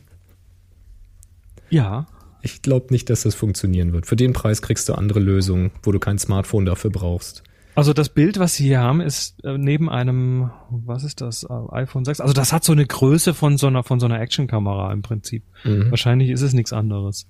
ja, 1.70 2.06
Ich 2.42 2.60
glaube 2.60 2.86
nicht, 2.90 3.08
dass 3.08 3.22
das 3.22 3.34
funktionieren 3.34 3.92
wird. 3.92 4.06
Für 4.06 4.16
den 4.16 4.32
Preis 4.32 4.62
kriegst 4.62 4.88
du 4.88 4.94
andere 4.94 5.20
Lösungen, 5.20 5.70
wo 5.82 5.92
du 5.92 6.00
kein 6.00 6.18
Smartphone 6.18 6.64
dafür 6.64 6.90
brauchst. 6.90 7.44
also 7.76 7.92
das 7.92 8.08
Bild, 8.08 8.38
was 8.38 8.56
Sie 8.56 8.64
hier 8.64 8.80
haben, 8.80 9.00
ist 9.00 9.42
äh, 9.44 9.56
neben 9.56 9.88
einem, 9.88 10.50
was 10.68 11.04
ist 11.04 11.20
das, 11.20 11.44
äh, 11.44 11.48
iPhone 11.70 12.04
6. 12.04 12.20
Also 12.20 12.34
das 12.34 12.52
hat 12.52 12.64
so 12.64 12.72
eine 12.72 12.84
Größe 12.84 13.32
von 13.32 13.56
so 13.56 13.68
einer 13.68 13.84
von 13.84 14.00
so 14.00 14.06
einer 14.06 14.20
Actionkamera 14.20 14.92
im 14.92 15.02
Prinzip. 15.02 15.44
Mhm. 15.64 15.90
Wahrscheinlich 15.90 16.30
ist 16.30 16.42
es 16.42 16.52
nichts 16.52 16.72
anderes. 16.72 17.26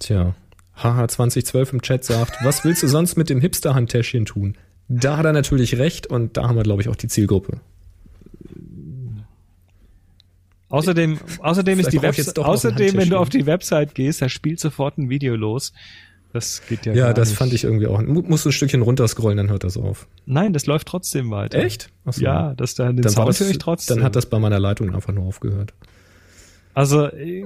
Tja, 0.00 0.34
haha 0.74 1.08
2012 1.08 1.72
im 1.72 1.82
Chat 1.82 2.04
sagt, 2.04 2.44
was 2.44 2.64
willst 2.64 2.82
du 2.82 2.88
sonst 2.88 3.16
mit 3.16 3.30
dem 3.30 3.40
Hipster-Handtäschchen 3.40 4.26
tun? 4.26 4.56
Da 4.88 5.16
hat 5.16 5.26
er 5.26 5.32
natürlich 5.32 5.78
recht 5.78 6.06
und 6.06 6.36
da 6.36 6.48
haben 6.48 6.56
wir, 6.56 6.62
glaube 6.62 6.82
ich, 6.82 6.88
auch 6.88 6.96
die 6.96 7.08
Zielgruppe. 7.08 7.60
Außerdem, 10.70 11.18
außerdem 11.40 11.80
ist 11.80 11.92
die 11.92 12.02
Website, 12.02 12.38
außerdem, 12.38 12.96
wenn 12.96 13.08
du 13.10 13.16
auf 13.18 13.28
die 13.30 13.46
Website 13.46 13.94
gehst, 13.94 14.20
da 14.20 14.28
spielt 14.28 14.60
sofort 14.60 14.98
ein 14.98 15.08
Video 15.08 15.34
los. 15.34 15.72
Das 16.34 16.60
geht 16.68 16.84
ja 16.84 16.92
Ja, 16.92 17.12
das 17.14 17.30
nicht. 17.30 17.38
fand 17.38 17.54
ich 17.54 17.64
irgendwie 17.64 17.86
auch. 17.86 18.02
Mu- 18.02 18.20
Musst 18.22 18.44
du 18.44 18.50
ein 18.50 18.52
Stückchen 18.52 18.82
runterscrollen, 18.82 19.38
dann 19.38 19.48
hört 19.48 19.64
das 19.64 19.78
auf. 19.78 20.06
Nein, 20.26 20.52
das 20.52 20.66
läuft 20.66 20.86
trotzdem 20.86 21.30
weiter. 21.30 21.58
Echt? 21.58 21.90
Ach 22.04 22.12
so. 22.12 22.22
Ja, 22.22 22.54
das 22.54 22.74
da 22.74 22.86
den 22.92 22.96
Dann, 22.96 23.04
war 23.04 23.10
Sound 23.12 23.28
das, 23.30 23.40
höre 23.40 23.50
ich 23.50 23.58
trotzdem. 23.58 23.96
dann 23.96 24.04
hat 24.04 24.14
das 24.14 24.26
bei 24.26 24.38
meiner 24.38 24.58
Leitung 24.60 24.94
einfach 24.94 25.14
nur 25.14 25.24
aufgehört. 25.24 25.72
also 26.74 27.06
äh, 27.06 27.44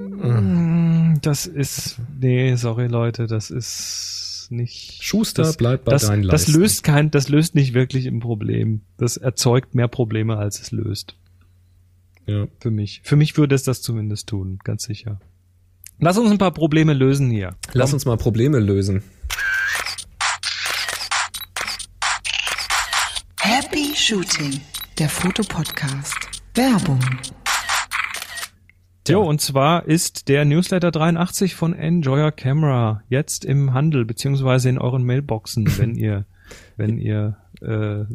das 1.21 1.45
ist 1.45 1.97
nee, 2.19 2.55
sorry 2.55 2.87
Leute, 2.87 3.27
das 3.27 3.51
ist 3.51 4.47
nicht 4.49 5.01
Schuster, 5.01 5.43
das, 5.43 5.55
bleib 5.57 5.85
bei 5.85 5.93
das, 5.93 6.07
deinen 6.07 6.23
das 6.23 6.47
Leisten. 6.47 6.59
löst 6.61 6.83
kein 6.83 7.09
das 7.09 7.29
löst 7.29 7.55
nicht 7.55 7.73
wirklich 7.73 8.05
ein 8.05 8.19
Problem. 8.19 8.81
Das 8.97 9.15
erzeugt 9.15 9.75
mehr 9.75 9.87
Probleme 9.87 10.37
als 10.37 10.59
es 10.59 10.71
löst 10.71 11.15
Ja. 12.25 12.47
für 12.59 12.71
mich. 12.71 13.01
Für 13.03 13.15
mich 13.15 13.37
würde 13.37 13.55
es 13.55 13.63
das 13.63 13.81
zumindest 13.81 14.29
tun, 14.29 14.59
ganz 14.63 14.83
sicher. 14.83 15.19
Lass 15.99 16.17
uns 16.17 16.31
ein 16.31 16.37
paar 16.37 16.51
Probleme 16.51 16.93
lösen 16.93 17.29
hier. 17.29 17.55
Lass 17.73 17.93
uns 17.93 18.05
mal 18.05 18.17
Probleme 18.17 18.59
lösen. 18.59 19.03
Happy 23.39 23.93
Shooting, 23.95 24.61
der 24.97 25.09
Fotopodcast. 25.09 26.17
Werbung. 26.55 26.99
Jo, 29.07 29.21
und 29.21 29.41
zwar 29.41 29.85
ist 29.85 30.29
der 30.29 30.45
Newsletter 30.45 30.91
83 30.91 31.55
von 31.55 31.73
Enjoy 31.73 32.21
Your 32.21 32.31
Camera 32.31 33.03
jetzt 33.09 33.43
im 33.43 33.73
Handel, 33.73 34.05
beziehungsweise 34.05 34.69
in 34.69 34.77
euren 34.77 35.03
Mailboxen, 35.03 35.67
wenn 35.77 35.95
ihr, 35.95 36.25
wenn 36.77 36.97
ihr 36.97 37.37
äh, 37.61 38.05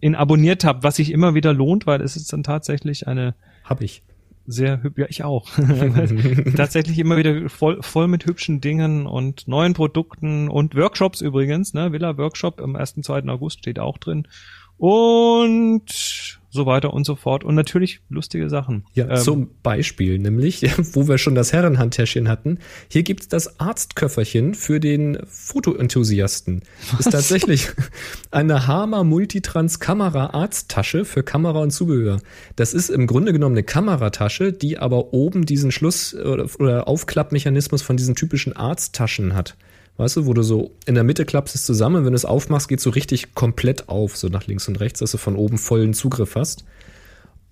ihn 0.00 0.14
abonniert 0.14 0.64
habt, 0.64 0.82
was 0.82 0.96
sich 0.96 1.12
immer 1.12 1.34
wieder 1.34 1.52
lohnt, 1.52 1.86
weil 1.86 2.00
es 2.00 2.16
ist 2.16 2.32
dann 2.32 2.42
tatsächlich 2.42 3.06
eine 3.06 3.34
Hab 3.72 3.80
ich. 3.80 4.02
sehr 4.46 4.82
hübsch, 4.82 4.98
ja, 4.98 5.06
ich 5.08 5.24
auch. 5.24 5.48
tatsächlich 6.56 6.98
immer 6.98 7.16
wieder 7.16 7.48
voll, 7.48 7.82
voll 7.82 8.06
mit 8.06 8.26
hübschen 8.26 8.60
Dingen 8.60 9.06
und 9.06 9.48
neuen 9.48 9.72
Produkten 9.72 10.48
und 10.48 10.74
Workshops 10.76 11.22
übrigens, 11.22 11.72
ne? 11.72 11.90
Villa 11.92 12.18
Workshop 12.18 12.60
am 12.60 12.76
1. 12.76 12.96
2. 13.02 13.24
August 13.28 13.60
steht 13.60 13.78
auch 13.78 13.96
drin. 13.96 14.28
Und 14.76 16.40
so 16.52 16.66
weiter 16.66 16.92
und 16.92 17.04
so 17.04 17.16
fort. 17.16 17.44
Und 17.44 17.54
natürlich 17.54 18.00
lustige 18.10 18.48
Sachen. 18.50 18.84
Ja, 18.92 19.08
Ähm, 19.08 19.16
zum 19.16 19.50
Beispiel, 19.62 20.18
nämlich, 20.18 20.62
wo 20.94 21.08
wir 21.08 21.18
schon 21.18 21.34
das 21.34 21.52
Herrenhandtäschchen 21.52 22.28
hatten, 22.28 22.58
hier 22.88 23.02
gibt's 23.02 23.28
das 23.28 23.58
Arztköfferchen 23.58 24.54
für 24.54 24.78
den 24.78 25.18
Fotoenthusiasten. 25.26 26.62
Ist 26.98 27.10
tatsächlich 27.10 27.70
eine 28.30 28.66
Hama 28.66 29.02
Multitrans 29.02 29.80
Kamera 29.80 30.26
Arzttasche 30.26 31.04
für 31.04 31.22
Kamera 31.22 31.60
und 31.60 31.70
Zubehör. 31.70 32.20
Das 32.54 32.74
ist 32.74 32.90
im 32.90 33.06
Grunde 33.06 33.32
genommen 33.32 33.54
eine 33.54 33.64
Kameratasche, 33.64 34.52
die 34.52 34.78
aber 34.78 35.14
oben 35.14 35.46
diesen 35.46 35.72
Schluss- 35.72 36.14
oder, 36.14 36.46
oder 36.58 36.86
Aufklappmechanismus 36.86 37.80
von 37.80 37.96
diesen 37.96 38.14
typischen 38.14 38.54
Arzttaschen 38.54 39.34
hat. 39.34 39.56
Weißt 39.96 40.16
du, 40.16 40.26
wo 40.26 40.32
du 40.32 40.42
so 40.42 40.72
in 40.86 40.94
der 40.94 41.04
Mitte 41.04 41.24
klappst 41.24 41.54
es 41.54 41.66
zusammen, 41.66 42.04
wenn 42.04 42.12
du 42.12 42.16
es 42.16 42.24
aufmachst, 42.24 42.68
geht 42.68 42.80
so 42.80 42.90
richtig 42.90 43.34
komplett 43.34 43.88
auf, 43.88 44.16
so 44.16 44.28
nach 44.28 44.46
links 44.46 44.66
und 44.68 44.80
rechts, 44.80 45.00
dass 45.00 45.12
du 45.12 45.18
von 45.18 45.36
oben 45.36 45.58
vollen 45.58 45.92
Zugriff 45.94 46.34
hast. 46.34 46.64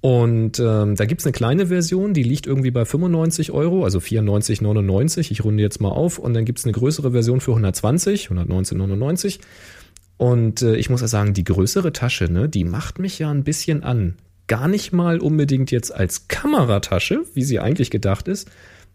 Und 0.00 0.58
ähm, 0.58 0.96
da 0.96 1.04
gibt's 1.04 1.26
eine 1.26 1.32
kleine 1.32 1.66
Version, 1.66 2.14
die 2.14 2.22
liegt 2.22 2.46
irgendwie 2.46 2.70
bei 2.70 2.86
95 2.86 3.52
Euro, 3.52 3.84
also 3.84 3.98
94,99. 3.98 5.30
Ich 5.30 5.44
runde 5.44 5.62
jetzt 5.62 5.80
mal 5.80 5.90
auf. 5.90 6.18
Und 6.18 6.32
dann 6.32 6.46
gibt's 6.46 6.64
eine 6.64 6.72
größere 6.72 7.12
Version 7.12 7.40
für 7.40 7.50
120, 7.50 8.28
119,99. 8.28 9.40
Und 10.16 10.62
äh, 10.62 10.76
ich 10.76 10.88
muss 10.88 11.02
ja 11.02 11.08
sagen, 11.08 11.34
die 11.34 11.44
größere 11.44 11.92
Tasche, 11.92 12.30
ne, 12.30 12.48
die 12.48 12.64
macht 12.64 12.98
mich 12.98 13.18
ja 13.18 13.30
ein 13.30 13.44
bisschen 13.44 13.82
an. 13.82 14.16
Gar 14.46 14.68
nicht 14.68 14.92
mal 14.92 15.18
unbedingt 15.18 15.70
jetzt 15.70 15.94
als 15.94 16.28
Kameratasche, 16.28 17.22
wie 17.34 17.42
sie 17.42 17.60
eigentlich 17.60 17.90
gedacht 17.90 18.26
ist, 18.26 18.50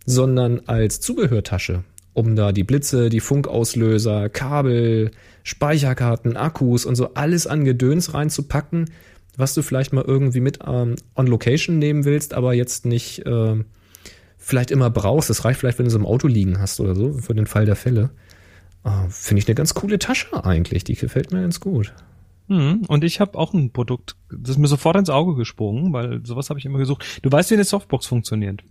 sondern 0.06 0.62
als 0.66 1.02
Zubehörtasche, 1.02 1.84
um 2.16 2.36
da 2.36 2.52
die 2.52 2.64
Blitze, 2.64 3.10
die 3.10 3.20
Funkauslöser, 3.20 4.30
Kabel, 4.30 5.12
Speicherkarten, 5.44 6.38
Akkus 6.38 6.86
und 6.86 6.96
so 6.96 7.14
alles 7.14 7.46
an 7.46 7.66
Gedöns 7.66 8.14
reinzupacken, 8.14 8.90
was 9.38 9.54
du 9.54 9.62
vielleicht 9.62 9.94
mal 9.94 10.04
irgendwie 10.04 10.40
mit 10.40 10.60
ähm, 10.66 10.96
on 11.16 11.28
Location 11.28 11.78
nehmen 11.78 12.06
willst, 12.06 12.34
aber 12.34 12.54
jetzt 12.54 12.86
nicht 12.86 13.24
ähm, 13.26 13.66
vielleicht 14.38 14.72
immer 14.72 14.90
brauchst. 14.90 15.30
Das 15.30 15.44
reicht 15.44 15.60
vielleicht, 15.60 15.78
wenn 15.78 15.86
du 15.86 15.92
so 15.92 16.00
im 16.00 16.06
Auto 16.06 16.28
liegen 16.28 16.60
hast 16.60 16.80
oder 16.80 16.96
so, 16.96 17.14
für 17.14 17.36
den 17.36 17.48
Fall 17.48 17.66
der 17.66 17.76
Fälle. 17.76 18.12
Äh, 18.86 19.10
Finde 19.10 19.42
ich 19.42 19.48
eine 19.48 19.56
ganz 19.56 19.74
coole 19.74 20.00
Tasche 20.00 20.46
eigentlich. 20.46 20.86
Die 20.86 20.96
gefällt 20.96 21.34
mir 21.34 21.42
ganz 21.42 21.60
gut. 21.60 21.94
Mhm. 22.48 22.84
Und 22.88 23.04
ich 23.04 23.20
habe 23.20 23.38
auch 23.38 23.54
ein 23.54 23.72
Produkt, 23.72 24.16
das 24.32 24.52
ist 24.52 24.58
mir 24.58 24.68
sofort 24.68 24.96
ins 24.96 25.10
Auge 25.10 25.36
gesprungen, 25.36 25.92
weil 25.92 26.26
sowas 26.26 26.50
habe 26.50 26.60
ich 26.60 26.66
immer 26.66 26.78
gesucht. 26.78 27.20
Du 27.24 27.30
weißt, 27.30 27.50
wie 27.50 27.56
eine 27.56 27.66
Softbox 27.66 28.06
funktioniert. 28.06 28.64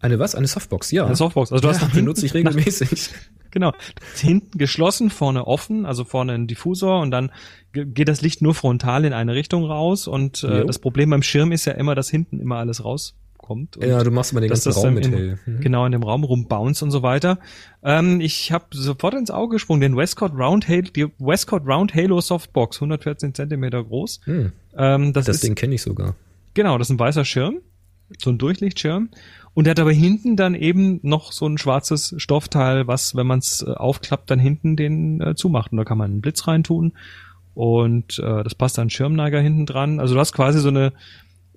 Eine 0.00 0.18
was? 0.18 0.34
Eine 0.34 0.46
Softbox, 0.46 0.90
ja. 0.92 1.06
Eine 1.06 1.16
Softbox. 1.16 1.52
Also 1.52 1.62
du 1.62 1.68
hast 1.68 1.76
ja, 1.76 1.82
nach 1.82 1.88
die 1.90 1.96
hinten, 1.96 2.08
nutze 2.08 2.26
ich 2.26 2.34
regelmäßig. 2.34 3.10
Genau. 3.50 3.72
Hinten 4.14 4.58
geschlossen, 4.58 5.08
vorne 5.08 5.46
offen, 5.46 5.86
also 5.86 6.04
vorne 6.04 6.34
ein 6.34 6.46
Diffusor 6.46 7.00
und 7.00 7.10
dann 7.10 7.32
ge- 7.72 7.86
geht 7.86 8.06
das 8.06 8.20
Licht 8.20 8.42
nur 8.42 8.54
frontal 8.54 9.06
in 9.06 9.14
eine 9.14 9.34
Richtung 9.34 9.64
raus 9.64 10.06
und 10.06 10.44
äh, 10.44 10.58
Jo. 10.58 10.64
das 10.64 10.78
Problem 10.78 11.08
beim 11.08 11.22
Schirm 11.22 11.50
ist 11.50 11.64
ja 11.64 11.72
immer, 11.72 11.94
dass 11.94 12.10
hinten 12.10 12.40
immer 12.40 12.56
alles 12.56 12.84
rauskommt. 12.84 13.78
Und 13.78 13.86
ja, 13.86 14.04
du 14.04 14.10
machst 14.10 14.34
mal 14.34 14.40
den 14.40 14.50
ganzen 14.50 14.70
Raum 14.72 14.92
mit 14.92 15.06
in, 15.06 15.12
hell. 15.14 15.38
Mhm. 15.46 15.60
Genau, 15.60 15.86
in 15.86 15.92
dem 15.92 16.02
Raum 16.02 16.24
rumbounce 16.24 16.82
und 16.84 16.90
so 16.90 17.02
weiter. 17.02 17.38
Ähm, 17.82 18.20
ich 18.20 18.52
habe 18.52 18.66
sofort 18.72 19.14
ins 19.14 19.30
Auge 19.30 19.54
gesprungen, 19.54 19.80
den 19.80 19.96
Westcott 19.96 20.32
Round 20.38 20.68
Halo, 20.68 20.82
die 20.94 21.06
Westcott 21.18 21.66
Round 21.66 21.94
Halo 21.94 22.20
Softbox, 22.20 22.76
114 22.82 23.32
Zentimeter 23.32 23.82
groß. 23.82 24.20
Hm, 24.24 24.52
Ähm, 24.76 25.14
das, 25.14 25.24
das 25.24 25.36
ist, 25.36 25.44
Ding 25.44 25.54
kenne 25.54 25.74
ich 25.74 25.80
sogar. 25.80 26.14
Genau, 26.52 26.76
das 26.76 26.88
ist 26.88 26.94
ein 26.94 26.98
weißer 26.98 27.24
Schirm, 27.24 27.60
so 28.18 28.28
ein 28.28 28.36
Durchlichtschirm. 28.36 29.08
Und 29.54 29.64
der 29.64 29.72
hat 29.72 29.80
aber 29.80 29.92
hinten 29.92 30.36
dann 30.36 30.54
eben 30.54 31.00
noch 31.02 31.32
so 31.32 31.46
ein 31.46 31.58
schwarzes 31.58 32.14
Stoffteil, 32.18 32.86
was, 32.86 33.16
wenn 33.16 33.26
man 33.26 33.40
es 33.40 33.62
äh, 33.62 33.70
aufklappt, 33.72 34.30
dann 34.30 34.38
hinten 34.38 34.76
den 34.76 35.20
äh, 35.20 35.34
zumacht. 35.34 35.72
Und 35.72 35.78
da 35.78 35.84
kann 35.84 35.98
man 35.98 36.10
einen 36.12 36.20
Blitz 36.20 36.46
reintun. 36.46 36.92
Und 37.54 38.18
äh, 38.20 38.44
das 38.44 38.54
passt 38.54 38.78
dann 38.78 38.88
Schirmneiger 38.90 39.40
hinten 39.40 39.66
dran. 39.66 39.98
Also 39.98 40.14
du 40.14 40.20
hast 40.20 40.32
quasi 40.32 40.60
so 40.60 40.68
eine 40.68 40.92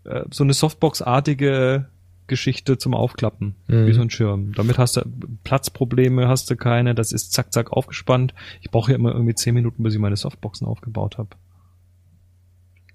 äh, 0.04 0.24
so 0.32 0.44
eine 0.44 0.54
Softbox-artige 0.54 1.86
Geschichte 2.28 2.78
zum 2.78 2.94
Aufklappen, 2.96 3.56
Mhm. 3.68 3.86
wie 3.88 3.94
so 3.94 4.02
ein 4.02 4.10
Schirm. 4.10 4.54
Damit 4.56 4.78
hast 4.78 4.96
du 4.98 5.02
Platzprobleme, 5.44 6.28
hast 6.28 6.50
du 6.50 6.56
keine. 6.56 6.96
Das 6.96 7.12
ist 7.12 7.34
zack 7.34 7.52
zack 7.54 7.72
aufgespannt. 7.72 8.34
Ich 8.62 8.72
brauche 8.72 8.92
ja 8.92 8.98
immer 8.98 9.12
irgendwie 9.12 9.36
zehn 9.36 9.54
Minuten, 9.54 9.84
bis 9.84 9.94
ich 9.94 10.00
meine 10.00 10.16
Softboxen 10.16 10.66
aufgebaut 10.66 11.18
habe. 11.18 11.30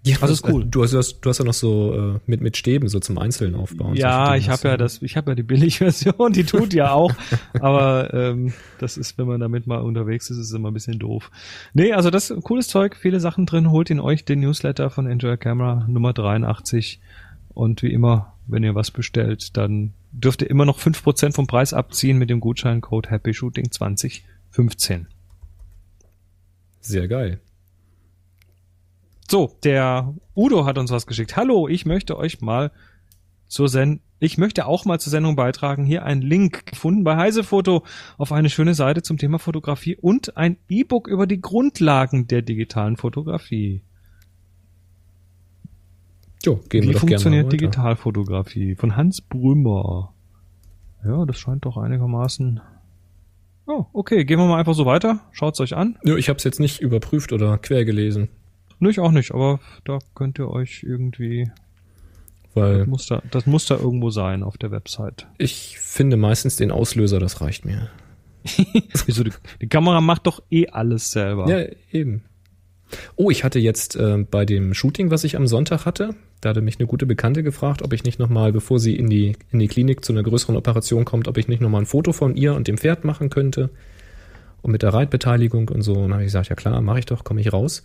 Ja, 0.06 0.18
Also 0.20 0.34
ist 0.34 0.46
cool. 0.48 0.64
Du 0.64 0.84
hast, 0.84 0.92
du 0.92 0.98
hast, 0.98 1.20
du 1.20 1.28
hast 1.28 1.38
ja 1.38 1.44
noch 1.44 1.52
so 1.52 2.14
äh, 2.14 2.20
mit, 2.26 2.40
mit 2.40 2.56
Stäben 2.56 2.88
so 2.88 3.00
zum 3.00 3.18
Einzelnen 3.18 3.56
aufbauen. 3.56 3.96
Ja, 3.96 4.26
Solche 4.28 4.38
ich 4.38 4.48
habe 4.50 4.68
ja 4.68 4.76
das, 4.76 5.02
ich 5.02 5.16
habe 5.16 5.32
ja 5.32 5.34
die 5.34 5.42
Billigversion, 5.42 6.32
die 6.32 6.44
tut 6.44 6.72
ja 6.72 6.92
auch, 6.92 7.12
aber 7.60 8.14
ähm, 8.14 8.52
das 8.78 8.96
ist, 8.96 9.18
wenn 9.18 9.26
man 9.26 9.40
damit 9.40 9.66
mal 9.66 9.78
unterwegs 9.78 10.30
ist, 10.30 10.38
ist 10.38 10.46
es 10.46 10.52
immer 10.52 10.70
ein 10.70 10.74
bisschen 10.74 11.00
doof. 11.00 11.32
Nee, 11.74 11.92
also 11.92 12.10
das 12.10 12.30
ist 12.30 12.44
cooles 12.44 12.68
Zeug, 12.68 12.96
viele 12.96 13.18
Sachen 13.18 13.46
drin, 13.46 13.72
holt 13.72 13.90
ihn 13.90 13.98
euch 13.98 14.24
den 14.24 14.40
Newsletter 14.40 14.90
von 14.90 15.08
Enjoy 15.08 15.36
Camera 15.36 15.84
Nummer 15.88 16.12
83 16.12 17.00
und 17.48 17.82
wie 17.82 17.92
immer, 17.92 18.34
wenn 18.46 18.62
ihr 18.62 18.76
was 18.76 18.92
bestellt, 18.92 19.56
dann 19.56 19.92
dürft 20.12 20.42
ihr 20.42 20.50
immer 20.50 20.66
noch 20.66 20.78
5% 20.78 21.34
vom 21.34 21.48
Preis 21.48 21.72
abziehen 21.72 22.16
mit 22.16 22.30
dem 22.30 22.38
Gutscheincode 22.38 23.10
Happy 23.10 23.34
Shooting 23.34 23.72
2015. 23.72 25.08
Sehr 26.80 27.08
geil. 27.08 27.40
So, 29.28 29.56
der 29.64 30.14
Udo 30.36 30.66
hat 30.66 30.78
uns 30.78 30.90
was 30.90 31.06
geschickt. 31.06 31.36
Hallo, 31.36 31.68
ich 31.68 31.84
möchte 31.84 32.16
euch 32.16 32.40
mal 32.40 32.70
zur 33.48 33.68
Send 33.68 34.00
ich 34.18 34.38
möchte 34.38 34.66
auch 34.66 34.86
mal 34.86 34.98
zur 34.98 35.10
Sendung 35.10 35.36
beitragen. 35.36 35.84
Hier 35.84 36.04
ein 36.04 36.22
Link 36.22 36.64
gefunden 36.66 37.04
bei 37.04 37.16
Heisefoto 37.16 37.84
auf 38.16 38.32
eine 38.32 38.48
schöne 38.48 38.72
Seite 38.72 39.02
zum 39.02 39.18
Thema 39.18 39.38
Fotografie 39.38 39.94
und 39.94 40.38
ein 40.38 40.56
E-Book 40.70 41.06
über 41.06 41.26
die 41.26 41.40
Grundlagen 41.40 42.26
der 42.26 42.40
digitalen 42.40 42.96
Fotografie. 42.96 43.82
Jo, 46.42 46.60
gehen 46.68 46.84
Wie 46.84 46.88
wir 46.88 46.94
doch 46.94 47.00
gerne 47.00 47.10
funktioniert 47.10 47.46
weiter. 47.46 47.56
Digitalfotografie? 47.56 48.74
Von 48.76 48.96
Hans 48.96 49.20
Brümmer. 49.20 50.14
Ja, 51.04 51.26
das 51.26 51.38
scheint 51.38 51.66
doch 51.66 51.76
einigermaßen. 51.76 52.60
Oh, 53.66 53.84
okay, 53.92 54.24
gehen 54.24 54.38
wir 54.38 54.46
mal 54.46 54.58
einfach 54.58 54.74
so 54.74 54.86
weiter. 54.86 55.20
Schaut's 55.32 55.60
euch 55.60 55.76
an. 55.76 55.98
Ja, 56.04 56.16
ich 56.16 56.30
habe 56.30 56.38
es 56.38 56.44
jetzt 56.44 56.60
nicht 56.60 56.80
überprüft 56.80 57.32
oder 57.32 57.58
quer 57.58 57.84
gelesen, 57.84 58.28
Nö, 58.78 58.90
ich 58.90 59.00
auch 59.00 59.12
nicht, 59.12 59.32
aber 59.32 59.60
da 59.84 59.98
könnt 60.14 60.38
ihr 60.38 60.48
euch 60.50 60.82
irgendwie 60.82 61.50
weil 62.56 62.78
Das 62.78 62.86
muss, 62.86 63.06
da, 63.06 63.22
das 63.30 63.46
muss 63.46 63.66
da 63.66 63.76
irgendwo 63.76 64.10
sein 64.10 64.42
auf 64.42 64.56
der 64.56 64.70
Website. 64.70 65.26
ich 65.36 65.78
finde 65.78 66.16
meistens 66.16 66.56
den 66.56 66.70
Auslöser, 66.70 67.20
das 67.20 67.42
reicht 67.42 67.66
mir. 67.66 67.90
Wieso? 69.06 69.24
Die, 69.24 69.32
die 69.60 69.68
Kamera 69.68 70.00
macht 70.00 70.26
doch 70.26 70.42
eh 70.50 70.68
alles 70.68 71.12
selber. 71.12 71.48
Ja, 71.48 71.66
eben. 71.92 72.22
Oh, 73.16 73.30
ich 73.30 73.44
hatte 73.44 73.58
jetzt 73.58 73.96
äh, 73.96 74.24
bei 74.30 74.46
dem 74.46 74.72
Shooting, 74.72 75.10
was 75.10 75.24
ich 75.24 75.36
am 75.36 75.46
Sonntag 75.46 75.84
hatte, 75.84 76.14
da 76.40 76.50
hatte 76.50 76.62
mich 76.62 76.78
eine 76.78 76.86
gute 76.86 77.04
Bekannte 77.04 77.42
gefragt, 77.42 77.82
ob 77.82 77.92
ich 77.92 78.04
nicht 78.04 78.18
nochmal, 78.18 78.52
bevor 78.52 78.78
sie 78.78 78.96
in 78.96 79.10
die, 79.10 79.36
in 79.50 79.58
die 79.58 79.68
Klinik 79.68 80.04
zu 80.04 80.12
einer 80.12 80.22
größeren 80.22 80.56
Operation 80.56 81.04
kommt, 81.04 81.28
ob 81.28 81.36
ich 81.36 81.48
nicht 81.48 81.60
nochmal 81.60 81.82
ein 81.82 81.86
Foto 81.86 82.12
von 82.12 82.36
ihr 82.36 82.54
und 82.54 82.68
dem 82.68 82.78
Pferd 82.78 83.04
machen 83.04 83.28
könnte. 83.28 83.70
Und 84.62 84.72
mit 84.72 84.82
der 84.82 84.94
Reitbeteiligung 84.94 85.68
und 85.68 85.82
so. 85.82 85.92
Und 85.92 86.02
dann 86.02 86.12
habe 86.14 86.22
ich 86.22 86.28
gesagt, 86.28 86.48
ja 86.48 86.56
klar, 86.56 86.80
mache 86.80 87.00
ich 87.00 87.06
doch, 87.06 87.22
komme 87.22 87.40
ich 87.40 87.52
raus. 87.52 87.82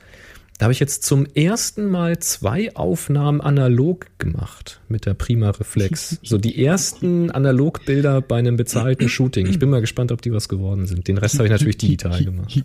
Da 0.62 0.66
habe 0.66 0.74
ich 0.74 0.80
jetzt 0.80 1.02
zum 1.02 1.26
ersten 1.26 1.88
Mal 1.88 2.20
zwei 2.20 2.76
Aufnahmen 2.76 3.42
analog 3.42 4.06
gemacht 4.20 4.80
mit 4.90 5.08
der 5.08 5.16
Prima 5.16 5.50
Reflex. 5.50 6.20
So 6.22 6.38
die 6.38 6.64
ersten 6.64 7.32
Analogbilder 7.32 8.22
bei 8.22 8.38
einem 8.38 8.58
bezahlten 8.58 9.10
Shooting. 9.10 9.48
Ich 9.48 9.58
bin 9.58 9.72
mal 9.72 9.82
gespannt, 9.82 10.12
ob 10.12 10.22
die 10.22 10.32
was 10.32 10.50
geworden 10.50 10.86
sind. 10.86 11.08
Den 11.08 11.18
Rest 11.18 11.40
habe 11.40 11.46
ich 11.46 11.52
natürlich 11.52 11.78
digital 11.78 12.24
gemacht. 12.24 12.64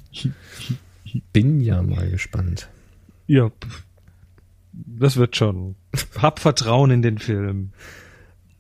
Bin 1.33 1.63
ja 1.63 1.83
mal 1.83 2.11
gespannt. 2.11 2.69
Ja, 3.29 3.51
das 4.75 5.17
wird 5.17 5.35
schon. 5.35 5.77
Hab 6.19 6.39
Vertrauen 6.39 6.91
in 6.91 7.01
den 7.01 7.17
Film. 7.17 7.71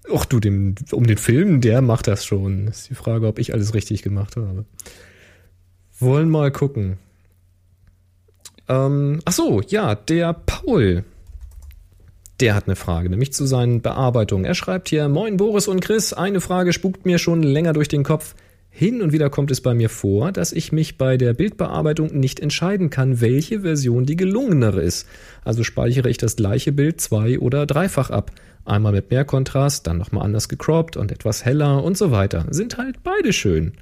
Och 0.08 0.24
du, 0.24 0.40
dem, 0.40 0.76
um 0.92 1.06
den 1.06 1.18
Film, 1.18 1.60
der 1.60 1.82
macht 1.82 2.06
das 2.06 2.24
schon. 2.24 2.68
Ist 2.68 2.88
die 2.88 2.94
Frage, 2.94 3.26
ob 3.26 3.38
ich 3.38 3.52
alles 3.52 3.74
richtig 3.74 4.00
gemacht 4.00 4.36
habe. 4.36 4.64
Wollen 5.98 6.30
mal 6.30 6.50
gucken. 6.50 6.96
Ähm, 8.68 9.20
ach 9.24 9.32
so, 9.32 9.60
ja, 9.66 9.94
der 9.94 10.32
Paul. 10.34 11.04
Der 12.40 12.54
hat 12.54 12.66
eine 12.66 12.76
Frage, 12.76 13.08
nämlich 13.08 13.32
zu 13.32 13.46
seinen 13.46 13.80
Bearbeitungen. 13.80 14.44
Er 14.44 14.54
schreibt 14.54 14.88
hier, 14.88 15.08
Moin 15.08 15.38
Boris 15.38 15.68
und 15.68 15.80
Chris, 15.80 16.12
eine 16.12 16.40
Frage 16.40 16.72
spukt 16.72 17.06
mir 17.06 17.18
schon 17.18 17.42
länger 17.42 17.72
durch 17.72 17.88
den 17.88 18.02
Kopf. 18.02 18.34
Hin 18.68 19.00
und 19.00 19.10
wieder 19.10 19.30
kommt 19.30 19.50
es 19.50 19.62
bei 19.62 19.72
mir 19.72 19.88
vor, 19.88 20.32
dass 20.32 20.52
ich 20.52 20.70
mich 20.70 20.98
bei 20.98 21.16
der 21.16 21.32
Bildbearbeitung 21.32 22.08
nicht 22.18 22.40
entscheiden 22.40 22.90
kann, 22.90 23.22
welche 23.22 23.62
Version 23.62 24.04
die 24.04 24.16
gelungenere 24.16 24.82
ist. 24.82 25.06
Also 25.44 25.64
speichere 25.64 26.10
ich 26.10 26.18
das 26.18 26.36
gleiche 26.36 26.72
Bild 26.72 27.00
zwei- 27.00 27.38
oder 27.38 27.64
dreifach 27.64 28.10
ab. 28.10 28.32
Einmal 28.66 28.92
mit 28.92 29.10
mehr 29.10 29.24
Kontrast, 29.24 29.86
dann 29.86 29.96
nochmal 29.96 30.26
anders 30.26 30.50
gecroppt 30.50 30.98
und 30.98 31.10
etwas 31.10 31.46
heller 31.46 31.82
und 31.82 31.96
so 31.96 32.10
weiter. 32.10 32.44
Sind 32.50 32.76
halt 32.76 33.02
beide 33.02 33.32
schön. 33.32 33.72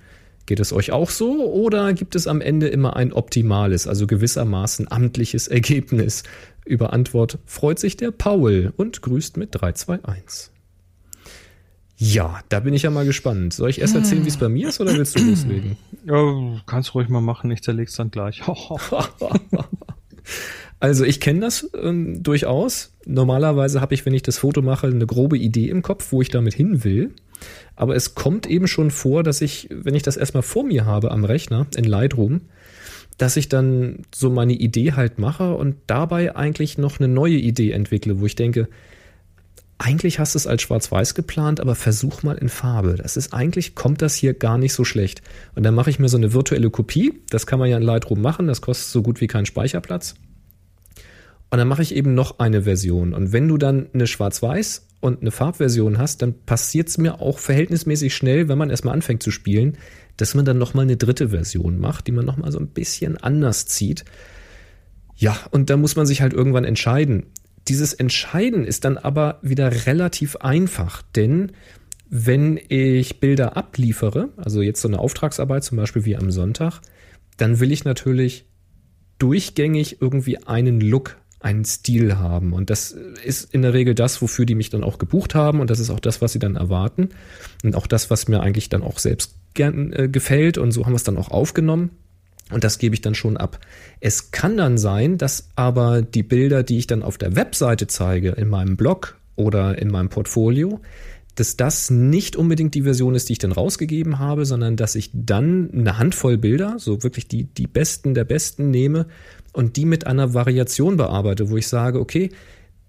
Geht 0.47 0.61
es 0.61 0.73
euch 0.73 0.93
auch 0.93 1.11
so 1.11 1.51
oder 1.51 1.95
gibt 1.95 2.15
es 2.15 2.27
am 2.27 2.41
Ende 2.41 2.69
immer 2.69 2.97
ein 2.97 3.13
optimales, 3.13 3.87
also 3.87 4.07
gewissermaßen 4.07 4.91
amtliches 4.91 5.49
Ergebnis? 5.49 6.23
Über 6.67 6.93
Antwort 6.93 7.39
freut 7.47 7.79
sich 7.79 7.97
der 7.97 8.11
Paul 8.11 8.73
und 8.77 9.01
grüßt 9.03 9.37
mit 9.37 9.51
321. 9.53 10.51
Ja, 11.97 12.41
da 12.49 12.61
bin 12.61 12.75
ich 12.75 12.83
ja 12.83 12.91
mal 12.91 13.07
gespannt. 13.07 13.55
Soll 13.55 13.71
ich 13.71 13.81
erst 13.81 13.95
erzählen, 13.95 14.25
wie 14.25 14.29
es 14.29 14.37
bei 14.37 14.49
mir 14.49 14.69
ist 14.69 14.81
oder 14.81 14.95
willst 14.95 15.19
du 15.19 15.25
loslegen? 15.25 15.77
Ja, 16.05 16.61
kannst 16.67 16.95
ruhig 16.95 17.09
mal 17.09 17.21
machen, 17.21 17.51
ich 17.51 17.63
zerleg's 17.63 17.95
dann 17.95 18.11
gleich. 18.11 18.43
Also 20.81 21.05
ich 21.05 21.19
kenne 21.19 21.41
das 21.41 21.71
ähm, 21.81 22.23
durchaus. 22.23 22.93
Normalerweise 23.07 23.81
habe 23.81 23.95
ich, 23.95 24.05
wenn 24.05 24.13
ich 24.13 24.21
das 24.21 24.37
Foto 24.37 24.61
mache, 24.61 24.87
eine 24.87 25.07
grobe 25.07 25.39
Idee 25.39 25.71
im 25.71 25.81
Kopf, 25.81 26.13
wo 26.13 26.21
ich 26.21 26.29
damit 26.29 26.53
hin 26.53 26.85
will. 26.85 27.15
Aber 27.77 27.97
es 27.97 28.15
kommt 28.15 28.47
eben 28.47 28.69
schon 28.69 28.91
vor, 28.91 29.23
dass 29.23 29.41
ich, 29.41 29.69
wenn 29.71 29.95
ich 29.95 30.03
das 30.03 30.17
erstmal 30.17 30.43
vor 30.43 30.65
mir 30.65 30.85
habe 30.85 31.11
am 31.11 31.25
Rechner 31.25 31.67
in 31.77 31.85
Lightroom, 31.85 32.43
dass 33.19 33.37
ich 33.37 33.49
dann 33.49 34.01
so 34.15 34.31
meine 34.31 34.55
Idee 34.55 34.93
halt 34.93 35.19
mache 35.19 35.55
und 35.55 35.77
dabei 35.87 36.35
eigentlich 36.37 36.79
noch 36.79 36.99
eine 36.99 37.09
neue 37.09 37.37
Idee 37.37 37.73
entwickle, 37.73 38.21
wo 38.21 38.27
ich 38.27 38.35
denke, 38.35 38.69
eigentlich 39.79 40.19
hast 40.19 40.35
du 40.35 40.39
es 40.39 40.47
als 40.47 40.63
Schwarz-Weiß 40.63 41.15
geplant, 41.15 41.61
aber 41.61 41.75
versuch 41.75 42.23
mal 42.23 42.37
in 42.37 42.49
Farbe. 42.49 42.95
Das 42.95 43.17
ist 43.17 43.35
eigentlich, 43.35 43.75
kommt 43.75 44.03
das 44.03 44.15
hier 44.15 44.35
gar 44.35 44.57
nicht 44.57 44.73
so 44.73 44.85
schlecht. 44.85 45.23
Und 45.55 45.65
dann 45.65 45.75
mache 45.75 45.91
ich 45.91 45.99
mir 45.99 46.09
so 46.09 46.17
eine 46.17 46.33
virtuelle 46.33 46.71
Kopie. 46.71 47.21
Das 47.29 47.47
kann 47.47 47.59
man 47.59 47.69
ja 47.69 47.77
in 47.77 47.83
Lightroom 47.83 48.21
machen. 48.21 48.47
Das 48.47 48.61
kostet 48.61 48.89
so 48.91 49.03
gut 49.03 49.21
wie 49.21 49.27
keinen 49.27 49.47
Speicherplatz. 49.47 50.15
Und 51.51 51.59
dann 51.59 51.69
mache 51.69 51.83
ich 51.83 51.95
eben 51.95 52.15
noch 52.15 52.39
eine 52.39 52.63
Version. 52.63 53.15
Und 53.15 53.33
wenn 53.33 53.49
du 53.49 53.59
dann 53.59 53.89
eine 53.93 54.07
Schwarz-Weiß 54.07 54.87
und 55.05 55.21
eine 55.21 55.31
Farbversion 55.31 55.99
hast, 55.99 56.23
dann 56.23 56.35
passiert 56.47 56.89
es 56.89 56.97
mir 56.97 57.21
auch 57.21 57.39
verhältnismäßig 57.39 58.15
schnell, 58.15 58.49
wenn 58.49 58.57
man 58.57 58.71
erstmal 58.71 58.95
anfängt 58.95 59.23
zu 59.23 59.31
spielen, 59.31 59.77
dass 60.17 60.35
man 60.35 60.47
dann 60.47 60.57
nochmal 60.57 60.85
eine 60.85 60.97
dritte 60.97 61.29
Version 61.29 61.79
macht, 61.79 62.07
die 62.07 62.13
man 62.13 62.25
nochmal 62.25 62.51
so 62.51 62.59
ein 62.59 62.69
bisschen 62.69 63.19
anders 63.19 63.67
zieht. 63.67 64.07
Ja, 65.15 65.37
und 65.51 65.69
da 65.69 65.77
muss 65.77 65.95
man 65.95 66.07
sich 66.07 66.23
halt 66.23 66.33
irgendwann 66.33 66.65
entscheiden. 66.65 67.27
Dieses 67.69 67.93
Entscheiden 67.93 68.65
ist 68.65 68.87
dann 68.87 68.97
aber 68.97 69.41
wieder 69.43 69.87
relativ 69.87 70.37
einfach, 70.37 71.03
denn 71.15 71.53
wenn 72.09 72.59
ich 72.69 73.21
Bilder 73.21 73.59
abliefere, 73.59 74.31
also 74.37 74.63
jetzt 74.63 74.81
so 74.81 74.89
eine 74.89 74.99
Auftragsarbeit 74.99 75.65
zum 75.65 75.77
Beispiel 75.77 76.07
wie 76.07 76.17
am 76.17 76.31
Sonntag, 76.31 76.81
dann 77.37 77.61
will 77.61 77.73
ich 77.73 77.85
natürlich 77.85 78.47
durchgängig 79.19 80.01
irgendwie 80.01 80.39
einen 80.47 80.81
Look, 80.81 81.19
einen 81.45 81.67
Stil 81.67 82.17
haben. 82.17 82.55
Und 82.55 82.71
das 82.71 82.93
ist 82.93 83.53
in 83.53 83.61
der 83.61 83.75
Regel 83.75 83.95
das, 83.95 84.23
wofür 84.23 84.47
die 84.47 84.55
mich 84.55 84.71
dann 84.71 84.83
auch 84.83 84.97
gebucht 84.97 85.35
haben. 85.35 85.61
Und 85.61 85.69
das 85.69 85.79
ist 85.79 85.91
auch 85.91 86.01
das, 86.01 86.23
was 86.23 86.33
sie 86.33 86.39
dann 86.39 86.57
erwarten. 86.57 87.11
Und 87.63 87.77
auch 87.77 87.87
das, 87.87 88.11
was 88.11 88.29
mir 88.29 88.41
eigentlich 88.41 88.71
dann 88.71 88.83
auch 88.83 88.99
selbst 88.99 89.35
gern 89.53 89.93
äh, 89.93 90.09
gefällt. 90.09 90.57
Und 90.57 90.73
so 90.73 90.87
haben 90.87 90.93
wir 90.93 90.97
es 90.97 91.05
dann 91.05 91.19
auch 91.19 91.31
aufgenommen. 91.31 91.91
Und 92.51 92.65
das 92.65 92.79
gebe 92.79 92.95
ich 92.95 93.03
dann 93.03 93.15
schon 93.15 93.37
ab. 93.37 93.61
Es 94.01 94.31
kann 94.31 94.57
dann 94.57 94.79
sein, 94.79 95.19
dass 95.19 95.51
aber 95.55 96.01
die 96.01 96.23
Bilder, 96.23 96.63
die 96.63 96.79
ich 96.79 96.87
dann 96.87 97.03
auf 97.03 97.19
der 97.19 97.37
Webseite 97.37 97.87
zeige, 97.89 98.31
in 98.31 98.49
meinem 98.49 98.79
Blog 98.79 99.19
oder 99.37 99.77
in 99.79 99.89
meinem 99.89 100.09
Portfolio, 100.09 100.81
dass 101.35 101.57
das 101.57 101.91
nicht 101.91 102.37
unbedingt 102.37 102.75
die 102.75 102.83
Version 102.83 103.15
ist, 103.15 103.29
die 103.29 103.35
ich 103.35 103.39
dann 103.39 103.53
rausgegeben 103.53 104.19
habe, 104.19 104.47
sondern 104.47 104.77
dass 104.77 104.95
ich 104.95 105.11
dann 105.13 105.71
eine 105.73 105.99
Handvoll 105.99 106.39
Bilder, 106.39 106.77
so 106.79 107.03
wirklich 107.03 107.29
die, 107.29 107.45
die 107.45 107.67
besten 107.67 108.15
der 108.15 108.25
besten 108.25 108.71
nehme 108.71 109.07
und 109.55 109.77
die 109.77 109.87
mit 109.87 110.07
einer 110.07 110.35
Variation 110.35 110.97
bearbeite, 110.97 111.49
wo 111.49 111.57
ich 111.57 111.69
sage, 111.69 112.01
okay, 112.01 112.31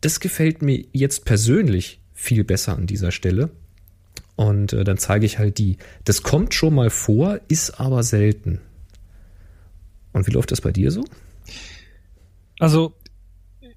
das 0.02 0.20
gefällt 0.20 0.62
mir 0.62 0.84
jetzt 0.92 1.24
persönlich 1.26 2.02
viel 2.14 2.44
besser 2.44 2.76
an 2.76 2.88
dieser 2.88 3.12
Stelle. 3.12 3.52
Und 4.36 4.74
äh, 4.74 4.84
dann 4.84 4.98
zeige 4.98 5.26
ich 5.26 5.40
halt 5.40 5.58
die. 5.60 5.78
Das 6.04 6.24
kommt 6.24 6.54
schon 6.54 6.76
mal 6.76 6.90
vor, 6.90 7.40
ist 7.48 7.80
aber 7.80 8.04
selten. 8.04 8.60
Und 10.12 10.28
wie 10.28 10.32
läuft 10.32 10.52
das 10.52 10.62
bei 10.62 10.72
dir 10.72 10.92
so? 10.92 11.06
Also, 12.60 12.94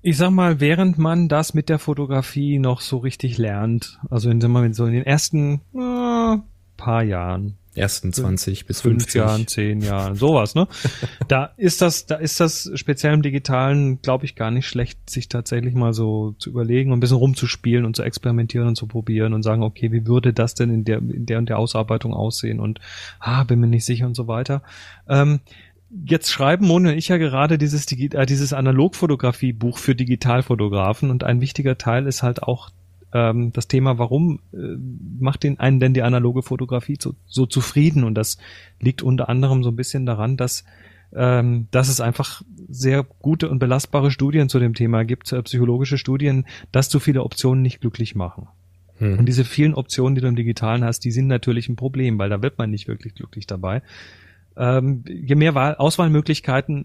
ich 0.02 0.16
sag 0.16 0.30
mal, 0.30 0.60
während 0.60 0.98
man 0.98 1.28
das 1.28 1.54
mit 1.54 1.68
der 1.68 1.78
Fotografie 1.78 2.58
noch 2.58 2.80
so 2.80 2.98
richtig 2.98 3.38
lernt, 3.38 3.98
also 4.10 4.30
in, 4.30 4.40
so 4.72 4.86
in 4.86 4.92
den 4.92 5.04
ersten 5.04 5.60
äh, 5.74 6.38
paar 6.76 7.02
Jahren, 7.02 7.58
ersten 7.74 8.12
20 8.12 8.66
bis 8.66 8.80
fünf 8.80 9.02
50 9.04 9.14
Jahren, 9.14 9.46
zehn 9.46 9.80
Jahren, 9.80 10.14
sowas, 10.16 10.54
ne? 10.54 10.66
da 11.28 11.52
ist 11.56 11.80
das, 11.82 12.06
da 12.06 12.16
ist 12.16 12.40
das 12.40 12.70
speziell 12.74 13.14
im 13.14 13.22
Digitalen, 13.22 14.02
glaube 14.02 14.24
ich, 14.24 14.34
gar 14.34 14.50
nicht 14.50 14.66
schlecht, 14.66 15.08
sich 15.08 15.28
tatsächlich 15.28 15.74
mal 15.74 15.92
so 15.92 16.34
zu 16.38 16.50
überlegen 16.50 16.90
und 16.90 16.98
ein 16.98 17.00
bisschen 17.00 17.16
rumzuspielen 17.16 17.84
und 17.84 17.96
zu 17.96 18.02
experimentieren 18.02 18.68
und 18.68 18.76
zu 18.76 18.86
probieren 18.86 19.32
und 19.32 19.42
sagen, 19.42 19.62
okay, 19.62 19.92
wie 19.92 20.06
würde 20.06 20.32
das 20.32 20.54
denn 20.54 20.70
in 20.70 20.84
der, 20.84 20.98
in 20.98 21.26
der 21.26 21.38
und 21.38 21.48
der 21.48 21.58
Ausarbeitung 21.58 22.14
aussehen 22.14 22.60
und 22.60 22.80
ah, 23.20 23.44
bin 23.44 23.60
mir 23.60 23.68
nicht 23.68 23.84
sicher 23.84 24.06
und 24.06 24.16
so 24.16 24.26
weiter. 24.26 24.62
Ähm, 25.08 25.40
Jetzt 26.04 26.30
schreiben 26.30 26.66
Moni 26.66 26.90
und 26.90 26.98
ich 26.98 27.08
ja 27.08 27.16
gerade 27.16 27.56
dieses, 27.56 27.90
äh, 27.90 28.26
dieses 28.26 28.52
Analogfotografie-Buch 28.52 29.78
für 29.78 29.94
Digitalfotografen 29.94 31.10
und 31.10 31.24
ein 31.24 31.40
wichtiger 31.40 31.78
Teil 31.78 32.06
ist 32.06 32.22
halt 32.22 32.42
auch 32.42 32.68
ähm, 33.12 33.52
das 33.52 33.68
Thema, 33.68 33.98
warum 33.98 34.40
äh, 34.52 34.56
macht 35.18 35.42
den 35.42 35.58
einen 35.58 35.80
denn 35.80 35.94
die 35.94 36.02
analoge 36.02 36.42
Fotografie 36.42 36.98
so, 37.00 37.14
so 37.26 37.46
zufrieden? 37.46 38.04
Und 38.04 38.14
das 38.14 38.38
liegt 38.80 39.02
unter 39.02 39.28
anderem 39.28 39.62
so 39.62 39.70
ein 39.70 39.76
bisschen 39.76 40.06
daran, 40.06 40.36
dass 40.36 40.64
ähm, 41.14 41.68
dass 41.70 41.88
es 41.88 42.02
einfach 42.02 42.42
sehr 42.68 43.02
gute 43.02 43.48
und 43.48 43.60
belastbare 43.60 44.10
Studien 44.10 44.50
zu 44.50 44.58
dem 44.58 44.74
Thema 44.74 45.04
gibt, 45.04 45.32
äh, 45.32 45.42
psychologische 45.42 45.96
Studien, 45.96 46.46
dass 46.70 46.90
zu 46.90 47.00
viele 47.00 47.22
Optionen 47.22 47.62
nicht 47.62 47.80
glücklich 47.80 48.14
machen. 48.14 48.48
Hm. 48.98 49.20
Und 49.20 49.26
diese 49.26 49.46
vielen 49.46 49.72
Optionen, 49.72 50.16
die 50.16 50.20
du 50.20 50.28
im 50.28 50.36
Digitalen 50.36 50.84
hast, 50.84 51.06
die 51.06 51.10
sind 51.10 51.26
natürlich 51.26 51.70
ein 51.70 51.76
Problem, 51.76 52.18
weil 52.18 52.28
da 52.28 52.42
wird 52.42 52.58
man 52.58 52.70
nicht 52.70 52.88
wirklich 52.88 53.14
glücklich 53.14 53.46
dabei 53.46 53.80
ähm, 54.58 55.04
je 55.08 55.36
mehr 55.36 55.54
Wahl 55.54 55.76
Auswahlmöglichkeiten 55.76 56.84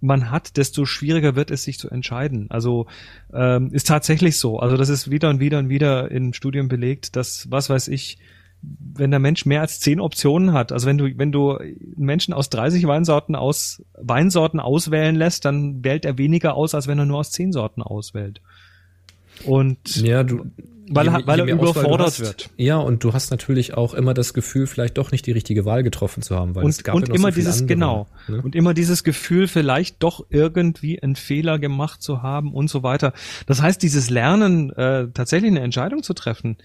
man 0.00 0.30
hat, 0.30 0.56
desto 0.56 0.84
schwieriger 0.84 1.34
wird 1.36 1.50
es, 1.50 1.64
sich 1.64 1.78
zu 1.78 1.90
entscheiden. 1.90 2.46
Also 2.50 2.86
ähm, 3.32 3.72
ist 3.72 3.88
tatsächlich 3.88 4.38
so. 4.38 4.58
Also 4.58 4.76
das 4.76 4.88
ist 4.88 5.10
wieder 5.10 5.30
und 5.30 5.40
wieder 5.40 5.58
und 5.58 5.68
wieder 5.68 6.10
in 6.10 6.32
Studien 6.32 6.68
belegt, 6.68 7.16
dass, 7.16 7.50
was 7.50 7.68
weiß 7.68 7.88
ich, 7.88 8.18
wenn 8.60 9.10
der 9.10 9.20
Mensch 9.20 9.46
mehr 9.46 9.60
als 9.60 9.80
zehn 9.80 10.00
Optionen 10.00 10.52
hat, 10.52 10.72
also 10.72 10.86
wenn 10.86 10.98
du, 10.98 11.16
wenn 11.16 11.30
du 11.30 11.58
Menschen 11.96 12.34
aus 12.34 12.50
30 12.50 12.86
Weinsorten 12.86 13.36
aus, 13.36 13.82
Weinsorten 13.94 14.58
auswählen 14.58 15.14
lässt, 15.14 15.44
dann 15.44 15.84
wählt 15.84 16.04
er 16.04 16.18
weniger 16.18 16.54
aus, 16.54 16.74
als 16.74 16.88
wenn 16.88 16.98
er 16.98 17.06
nur 17.06 17.18
aus 17.18 17.30
zehn 17.30 17.52
Sorten 17.52 17.82
auswählt. 17.82 18.40
Und 19.44 19.96
ja, 20.02 20.24
du, 20.24 20.46
weil, 20.90 21.06
je, 21.06 21.26
weil 21.26 21.40
er 21.40 21.46
überfordert 21.46 22.20
wird. 22.20 22.50
Ja, 22.56 22.76
und 22.76 23.04
du 23.04 23.12
hast 23.12 23.30
natürlich 23.30 23.74
auch 23.74 23.94
immer 23.94 24.14
das 24.14 24.34
Gefühl, 24.34 24.66
vielleicht 24.66 24.98
doch 24.98 25.12
nicht 25.12 25.26
die 25.26 25.32
richtige 25.32 25.64
Wahl 25.64 25.82
getroffen 25.82 26.22
zu 26.22 26.36
haben, 26.36 26.54
weil 26.54 26.64
und, 26.64 26.70
es 26.70 26.82
gab 26.82 26.94
und 26.94 27.08
ja 27.08 27.14
immer 27.14 27.30
so 27.30 27.36
dieses 27.36 27.60
andere, 27.60 27.66
genau 27.74 28.06
ne? 28.28 28.42
und 28.42 28.54
immer 28.54 28.74
dieses 28.74 29.04
Gefühl, 29.04 29.48
vielleicht 29.48 30.02
doch 30.02 30.26
irgendwie 30.30 31.02
einen 31.02 31.16
Fehler 31.16 31.58
gemacht 31.58 32.02
zu 32.02 32.22
haben 32.22 32.52
und 32.52 32.68
so 32.68 32.82
weiter. 32.82 33.12
Das 33.46 33.62
heißt, 33.62 33.82
dieses 33.82 34.10
Lernen, 34.10 34.70
äh, 34.70 35.08
tatsächlich 35.12 35.50
eine 35.50 35.60
Entscheidung 35.60 36.02
zu 36.02 36.14
treffen, 36.14 36.56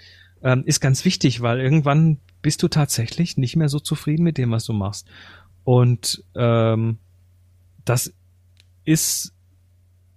ähm, 0.44 0.64
ist 0.66 0.80
ganz 0.80 1.06
wichtig, 1.06 1.42
weil 1.42 1.60
irgendwann 1.60 2.18
bist 2.42 2.62
du 2.64 2.68
tatsächlich 2.68 3.38
nicht 3.38 3.56
mehr 3.56 3.70
so 3.70 3.80
zufrieden 3.80 4.24
mit 4.24 4.38
dem, 4.38 4.52
was 4.52 4.66
du 4.66 4.74
machst. 4.74 5.08
Und 5.64 6.24
ähm, 6.36 6.98
das 7.86 8.14
ist 8.86 9.34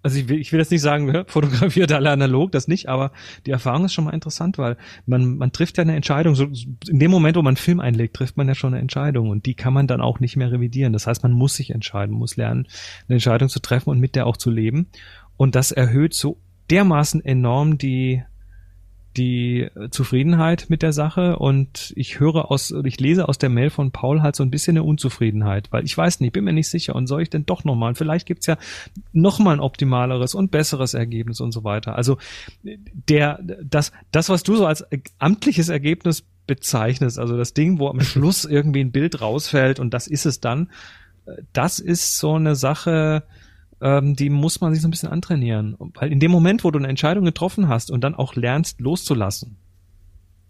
also 0.07 0.21
ich 0.21 0.29
will, 0.29 0.39
ich 0.39 0.53
will 0.53 0.61
jetzt 0.61 0.71
nicht 0.71 0.83
sagen, 0.83 1.25
fotografiert 1.27 1.91
alle 1.91 2.11
analog, 2.11 2.53
das 2.53 2.69
nicht, 2.69 2.89
aber 2.89 3.11
die 3.45 3.51
Erfahrung 3.51 3.87
ist 3.87 3.93
schon 3.93 4.05
mal 4.05 4.15
interessant, 4.15 4.57
weil 4.57 4.77
man, 5.05 5.37
man 5.37 5.51
trifft 5.51 5.79
ja 5.79 5.83
eine 5.83 5.97
Entscheidung. 5.97 6.37
So, 6.37 6.47
in 6.89 7.01
dem 7.01 7.11
Moment, 7.11 7.37
wo 7.37 7.43
man 7.43 7.51
einen 7.51 7.57
Film 7.57 7.81
einlegt, 7.81 8.15
trifft 8.15 8.37
man 8.37 8.47
ja 8.47 8.55
schon 8.55 8.73
eine 8.73 8.81
Entscheidung 8.81 9.31
und 9.31 9.47
die 9.47 9.55
kann 9.55 9.75
man 9.75 9.89
dann 9.89 10.01
auch 10.01 10.21
nicht 10.21 10.37
mehr 10.37 10.53
revidieren. 10.53 10.93
Das 10.93 11.09
heißt, 11.09 11.25
man 11.25 11.33
muss 11.33 11.55
sich 11.55 11.71
entscheiden, 11.71 12.15
muss 12.15 12.37
lernen, 12.37 12.69
eine 13.09 13.17
Entscheidung 13.17 13.49
zu 13.49 13.59
treffen 13.59 13.91
und 13.91 13.99
mit 13.99 14.15
der 14.15 14.29
auch 14.29 14.37
zu 14.37 14.51
leben. 14.51 14.87
Und 15.37 15.57
das 15.57 15.73
erhöht 15.73 16.15
so 16.15 16.39
dermaßen 16.71 17.25
enorm 17.25 17.79
die, 17.79 18.23
die 19.17 19.69
Zufriedenheit 19.91 20.67
mit 20.69 20.83
der 20.83 20.93
Sache 20.93 21.39
und 21.39 21.93
ich 21.97 22.21
höre 22.21 22.51
aus, 22.51 22.75
ich 22.85 23.01
lese 23.01 23.29
aus 23.29 23.39
der 23.39 23.49
Mail 23.49 23.71
von 23.71 23.91
Paul 23.91 24.23
halt 24.23 24.37
so 24.37 24.43
ein 24.43 24.51
bisschen 24.51 24.77
eine 24.77 24.85
Unzufriedenheit, 24.85 25.73
weil 25.73 25.85
ich 25.85 25.97
weiß 25.97 26.21
nicht, 26.21 26.33
bin 26.33 26.45
mir 26.45 26.53
nicht 26.53 26.69
sicher 26.69 26.95
und 26.95 27.07
soll 27.07 27.23
ich 27.23 27.31
denn 27.31 27.47
doch 27.47 27.65
nochmal, 27.65 27.95
vielleicht 27.95 28.27
gibt's 28.27 28.47
ja 28.47 28.59
nochmal 29.13 29.57
ein 29.57 29.61
optimaleres 29.61 30.35
und 30.35 30.51
besseres 30.51 30.95
Ergebnis 30.95 31.41
und 31.41 31.53
so 31.53 31.65
weiter. 31.65 31.97
Also 31.97 32.19
der, 33.09 33.41
das, 33.63 33.93
das, 34.13 34.29
was 34.29 34.43
du 34.43 34.57
so 34.57 34.67
als 34.67 34.85
amtliches 35.19 35.69
Ergebnis 35.69 36.25
bezeichnest, 36.47 37.19
also 37.19 37.37
das 37.37 37.55
Ding, 37.55 37.79
wo 37.79 37.89
am 37.89 38.01
Schluss 38.03 38.45
irgendwie 38.45 38.81
ein 38.81 38.93
Bild 38.93 39.21
rausfällt 39.21 39.81
und 39.81 39.95
das 39.95 40.07
ist 40.07 40.27
es 40.27 40.41
dann, 40.41 40.71
das 41.53 41.79
ist 41.79 42.19
so 42.19 42.35
eine 42.35 42.55
Sache, 42.55 43.25
ähm, 43.81 44.17
die 44.17 44.31
muss 44.31 44.61
man 44.61 44.73
sich 44.73 44.83
so 44.83 44.89
ein 44.89 44.91
bisschen 44.91 45.11
antrainieren. 45.11 45.77
Weil 45.95 46.13
in 46.13 46.21
dem 46.21 46.31
Moment, 46.31 46.65
wo 46.65 46.71
du 46.71 46.79
eine 46.79 46.89
Entscheidung 46.89 47.25
getroffen 47.25 47.69
hast 47.69 47.91
und 47.91 48.03
dann 48.03 48.15
auch 48.15 48.35
lernst 48.35 48.81
loszulassen, 48.81 49.57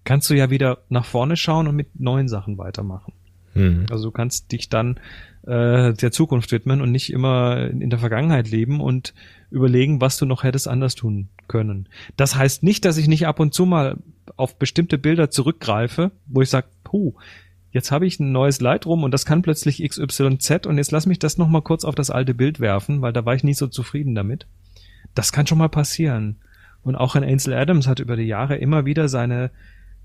kannst 0.04 0.30
du 0.30 0.34
ja 0.34 0.50
wieder 0.50 0.78
nach 0.88 1.04
vorne 1.04 1.36
schauen 1.36 1.66
und 1.66 1.76
mit 1.76 1.98
neuen 1.98 2.28
Sachen 2.28 2.58
weitermachen. 2.58 3.12
Mhm. 3.54 3.86
Also 3.90 4.04
du 4.04 4.10
kannst 4.12 4.52
dich 4.52 4.68
dann 4.68 5.00
äh, 5.46 5.92
der 5.92 6.12
Zukunft 6.12 6.52
widmen 6.52 6.80
und 6.80 6.92
nicht 6.92 7.12
immer 7.12 7.68
in 7.68 7.90
der 7.90 7.98
Vergangenheit 7.98 8.50
leben 8.50 8.80
und 8.80 9.14
überlegen, 9.50 10.00
was 10.00 10.18
du 10.18 10.26
noch 10.26 10.42
hättest 10.42 10.68
anders 10.68 10.94
tun 10.94 11.28
können. 11.48 11.88
Das 12.16 12.36
heißt 12.36 12.62
nicht, 12.62 12.84
dass 12.84 12.96
ich 12.96 13.08
nicht 13.08 13.26
ab 13.26 13.40
und 13.40 13.54
zu 13.54 13.66
mal 13.66 13.98
auf 14.36 14.58
bestimmte 14.58 14.98
Bilder 14.98 15.30
zurückgreife, 15.30 16.10
wo 16.26 16.42
ich 16.42 16.50
sage, 16.50 16.66
puh, 16.84 17.14
jetzt 17.76 17.92
habe 17.92 18.06
ich 18.06 18.18
ein 18.18 18.32
neues 18.32 18.62
Lightroom 18.62 19.04
und 19.04 19.10
das 19.12 19.26
kann 19.26 19.42
plötzlich 19.42 19.86
XYZ 19.86 20.66
und 20.66 20.78
jetzt 20.78 20.92
lass 20.92 21.04
mich 21.04 21.18
das 21.18 21.36
nochmal 21.36 21.60
kurz 21.60 21.84
auf 21.84 21.94
das 21.94 22.10
alte 22.10 22.32
Bild 22.32 22.58
werfen, 22.58 23.02
weil 23.02 23.12
da 23.12 23.26
war 23.26 23.34
ich 23.34 23.44
nicht 23.44 23.58
so 23.58 23.66
zufrieden 23.66 24.14
damit. 24.14 24.46
Das 25.14 25.30
kann 25.30 25.46
schon 25.46 25.58
mal 25.58 25.68
passieren. 25.68 26.36
Und 26.82 26.96
auch 26.96 27.16
ein 27.16 27.24
Ansel 27.24 27.52
Adams 27.52 27.86
hat 27.86 28.00
über 28.00 28.16
die 28.16 28.24
Jahre 28.24 28.56
immer 28.56 28.86
wieder 28.86 29.08
seine 29.08 29.50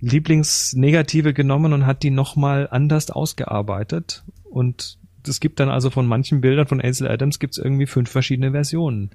Lieblingsnegative 0.01 1.33
genommen 1.33 1.71
und 1.71 1.85
hat 1.85 2.03
die 2.03 2.09
nochmal 2.09 2.67
anders 2.69 3.09
ausgearbeitet 3.09 4.23
und 4.43 4.97
es 5.25 5.39
gibt 5.39 5.59
dann 5.61 5.69
also 5.69 5.89
von 5.89 6.07
manchen 6.07 6.41
Bildern 6.41 6.67
von 6.67 6.81
Ansel 6.81 7.07
Adams 7.07 7.39
gibt's 7.39 7.57
irgendwie 7.57 7.85
fünf 7.85 8.09
verschiedene 8.09 8.51
Versionen, 8.51 9.11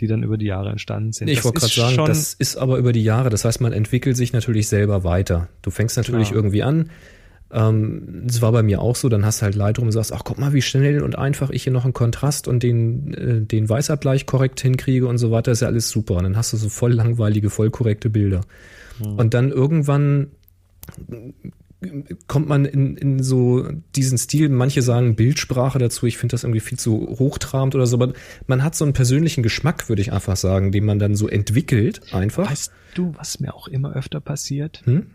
die 0.00 0.06
dann 0.06 0.22
über 0.22 0.36
die 0.36 0.46
Jahre 0.46 0.70
entstanden 0.70 1.12
sind. 1.12 1.28
Ich 1.28 1.44
wollte 1.44 1.60
gerade 1.60 1.72
sagen, 1.72 2.04
das 2.04 2.34
ist 2.34 2.56
aber 2.56 2.76
über 2.76 2.92
die 2.92 3.04
Jahre. 3.04 3.30
Das 3.30 3.44
heißt, 3.44 3.60
man 3.60 3.72
entwickelt 3.72 4.16
sich 4.16 4.32
natürlich 4.32 4.68
selber 4.68 5.04
weiter. 5.04 5.48
Du 5.62 5.70
fängst 5.70 5.96
natürlich 5.96 6.28
Klar. 6.28 6.38
irgendwie 6.38 6.62
an. 6.62 6.90
Ähm, 7.56 8.22
das 8.24 8.42
war 8.42 8.52
bei 8.52 8.62
mir 8.62 8.80
auch 8.80 8.94
so. 8.94 9.08
Dann 9.08 9.24
hast 9.24 9.40
du 9.40 9.46
halt 9.46 9.56
Lightroom 9.56 9.88
und 9.88 9.92
sagst, 9.92 10.12
ach 10.12 10.22
guck 10.24 10.38
mal, 10.38 10.52
wie 10.52 10.62
schnell 10.62 11.02
und 11.02 11.18
einfach 11.18 11.50
ich 11.50 11.64
hier 11.64 11.72
noch 11.72 11.84
einen 11.84 11.94
Kontrast 11.94 12.46
und 12.46 12.62
den, 12.62 13.14
äh, 13.14 13.40
den 13.40 13.68
Weißabgleich 13.68 14.26
korrekt 14.26 14.60
hinkriege 14.60 15.08
und 15.08 15.18
so 15.18 15.30
weiter. 15.30 15.50
ist 15.50 15.62
ja 15.62 15.68
alles 15.68 15.90
super. 15.90 16.16
Und 16.16 16.24
dann 16.24 16.36
hast 16.36 16.52
du 16.52 16.56
so 16.56 16.68
voll 16.68 16.92
langweilige, 16.92 17.50
voll 17.50 17.70
korrekte 17.70 18.10
Bilder. 18.10 18.42
Und 18.98 19.34
dann 19.34 19.50
irgendwann 19.50 20.28
kommt 22.26 22.48
man 22.48 22.64
in, 22.64 22.96
in 22.96 23.22
so 23.22 23.68
diesen 23.94 24.16
Stil, 24.18 24.48
manche 24.48 24.82
sagen 24.82 25.14
Bildsprache 25.14 25.78
dazu, 25.78 26.06
ich 26.06 26.16
finde 26.16 26.32
das 26.32 26.44
irgendwie 26.44 26.60
viel 26.60 26.78
zu 26.78 27.16
hochtrabend 27.18 27.74
oder 27.74 27.86
so, 27.86 27.96
aber 27.96 28.14
man 28.46 28.62
hat 28.62 28.74
so 28.74 28.84
einen 28.84 28.94
persönlichen 28.94 29.42
Geschmack, 29.42 29.88
würde 29.88 30.02
ich 30.02 30.12
einfach 30.12 30.36
sagen, 30.36 30.72
den 30.72 30.84
man 30.84 30.98
dann 30.98 31.14
so 31.14 31.28
entwickelt, 31.28 32.00
einfach. 32.12 32.50
Weißt 32.50 32.72
du, 32.94 33.12
was 33.16 33.40
mir 33.40 33.54
auch 33.54 33.68
immer 33.68 33.94
öfter 33.94 34.20
passiert? 34.20 34.82
Hm? 34.84 35.06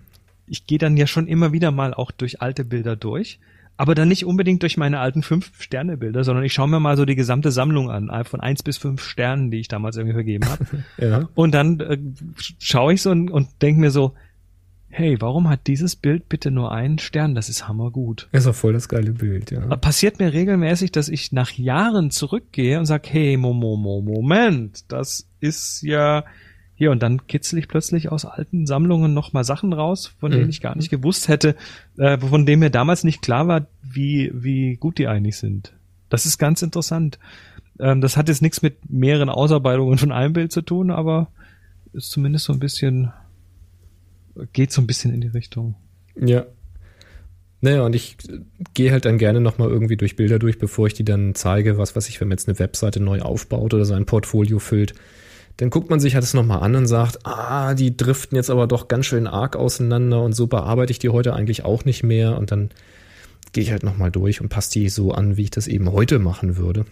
Ich 0.48 0.66
gehe 0.66 0.78
dann 0.78 0.98
ja 0.98 1.08
schon 1.08 1.28
immer 1.28 1.54
wieder 1.54 1.72
mal 1.72 1.94
auch 1.94 2.12
durch 2.12 2.42
alte 2.42 2.66
Bilder 2.66 2.96
durch, 2.96 3.40
aber 3.78 3.96
dann 3.96 4.10
nicht 4.10 4.26
unbedingt 4.26 4.62
durch 4.62 4.78
meine 4.78 5.00
alten 5.00 5.24
Fünf-Sterne-Bilder, 5.24 6.24
sondern 6.24 6.44
ich 6.44 6.54
schaue 6.54 6.68
mir 6.68 6.80
mal 6.80 6.98
so 6.98 7.06
die 7.06 7.16
gesamte 7.16 7.52
Sammlung 7.52 7.90
an, 7.90 8.12
von 8.26 8.40
eins 8.40 8.62
bis 8.62 8.78
fünf 8.78 9.04
Sternen, 9.04 9.50
die 9.50 9.60
ich 9.60 9.68
damals 9.70 9.98
irgendwie 9.98 10.14
vergeben 10.14 10.48
habe. 10.48 10.66
Ja. 10.98 11.30
Und 11.34 11.54
dann 11.54 11.80
äh, 11.80 11.98
schaue 12.60 12.94
ich 12.94 13.02
so 13.02 13.10
und, 13.10 13.32
und 13.32 13.48
denke 13.62 13.82
mir 13.82 13.90
so, 13.90 14.14
hey, 14.92 15.20
warum 15.20 15.50
hat 15.50 15.68
dieses 15.68 15.96
Bild 15.96 16.30
bitte 16.30 16.52
nur 16.52 16.72
einen 16.72 17.00
Stern? 17.00 17.34
Das 17.34 17.50
ist 17.50 17.68
hammergut. 17.68 18.28
Ist 18.34 18.46
auch 18.46 18.54
voll 18.54 18.74
das 18.74 18.88
geile 18.88 19.14
Bild, 19.14 19.50
ja. 19.50 19.62
Passiert 19.78 20.20
mir 20.20 20.34
regelmäßig, 20.34 20.92
dass 20.92 21.10
ich 21.10 21.32
nach 21.32 21.52
Jahren 21.52 22.12
zurückgehe 22.12 22.78
und 22.78 22.86
sage, 22.86 23.10
hey, 23.10 23.38
Moment, 23.38 24.92
das 24.92 25.28
ist 25.40 25.82
ja 25.82 26.24
hier 26.82 26.90
und 26.90 27.04
dann 27.04 27.28
kitzel 27.28 27.60
ich 27.60 27.68
plötzlich 27.68 28.12
aus 28.12 28.26
alten 28.26 28.66
Sammlungen 28.66 29.14
nochmal 29.14 29.44
Sachen 29.44 29.72
raus, 29.72 30.16
von 30.20 30.32
denen 30.32 30.46
Mhm. 30.46 30.50
ich 30.50 30.62
gar 30.62 30.76
nicht 30.76 30.90
gewusst 30.90 31.28
hätte, 31.28 31.56
äh, 32.00 32.18
von 32.18 32.48
denen 32.48 32.60
mir 32.62 32.72
damals 32.72 33.04
nicht 33.04 33.22
klar 33.22 33.48
war, 33.48 33.68
wie, 33.84 34.32
wie 34.34 34.78
gut 34.78 34.98
die 34.98 35.08
eigentlich 35.08 35.38
sind. 35.38 35.74
Das 36.10 36.26
ist 36.26 36.40
ganz 36.40 36.64
interessant. 36.64 37.20
Ähm, 37.80 38.02
das 38.02 38.18
hat 38.18 38.30
jetzt 38.30 38.42
nichts 38.42 38.64
mit 38.64 38.90
mehreren 38.90 39.30
Ausarbeitungen 39.30 40.00
von 40.00 40.12
einem 40.12 40.34
Bild 40.34 40.52
zu 40.52 40.64
tun, 40.64 40.90
aber 40.90 41.28
ist 41.94 42.10
zumindest 42.10 42.46
so 42.46 42.54
ein 42.54 42.60
bisschen, 42.60 43.12
geht 44.52 44.72
so 44.72 44.82
ein 44.82 44.88
bisschen 44.88 45.14
in 45.14 45.22
die 45.22 45.28
Richtung. 45.28 45.76
Ja. 46.20 46.46
Naja, 47.64 47.84
und 47.84 47.96
ich 47.96 48.18
äh, 48.28 48.40
gehe 48.74 48.92
halt 48.92 49.06
dann 49.06 49.20
gerne 49.20 49.40
nochmal 49.40 49.70
irgendwie 49.70 49.98
durch 49.98 50.16
Bilder 50.16 50.40
durch, 50.40 50.58
bevor 50.58 50.88
ich 50.88 50.96
die 50.96 51.06
dann 51.06 51.36
zeige, 51.36 51.78
was 51.78 51.96
weiß 51.96 52.10
ich, 52.10 52.20
wenn 52.20 52.28
man 52.30 52.40
jetzt 52.40 52.50
eine 52.50 52.58
Webseite 52.58 53.00
neu 53.00 53.22
aufbaut 53.22 53.76
oder 53.76 53.86
sein 53.86 54.08
Portfolio 54.08 54.58
füllt. 54.58 54.96
Dann 55.58 55.70
guckt 55.70 55.90
man 55.90 56.00
sich 56.00 56.16
halt 56.16 56.24
das 56.24 56.34
nochmal 56.34 56.62
an 56.62 56.76
und 56.76 56.88
sagt, 56.88 57.26
ah, 57.26 57.74
die 57.74 57.96
driften 57.96 58.36
jetzt 58.36 58.50
aber 58.50 58.68
doch 58.68 58.88
ganz 58.88 59.06
schön 59.06 59.28
arg 59.28 59.56
auseinander 59.56 60.24
und 60.24 60.34
so 60.34 60.48
bearbeite 60.48 60.92
ich 60.92 61.00
die 61.00 61.10
heute 61.10 61.34
eigentlich 61.34 61.66
auch 61.66 61.86
nicht 61.86 62.04
mehr. 62.04 62.38
Und 62.38 62.52
dann 62.52 62.70
gehe 63.52 63.64
ich 63.64 63.72
halt 63.72 63.84
nochmal 63.84 64.12
durch 64.12 64.42
und 64.42 64.50
passe 64.50 64.72
die 64.72 64.90
so 64.90 65.12
an, 65.12 65.38
wie 65.38 65.44
ich 65.44 65.52
das 65.52 65.68
eben 65.68 65.92
heute 65.92 66.20
machen 66.20 66.58
würde. 66.58 66.86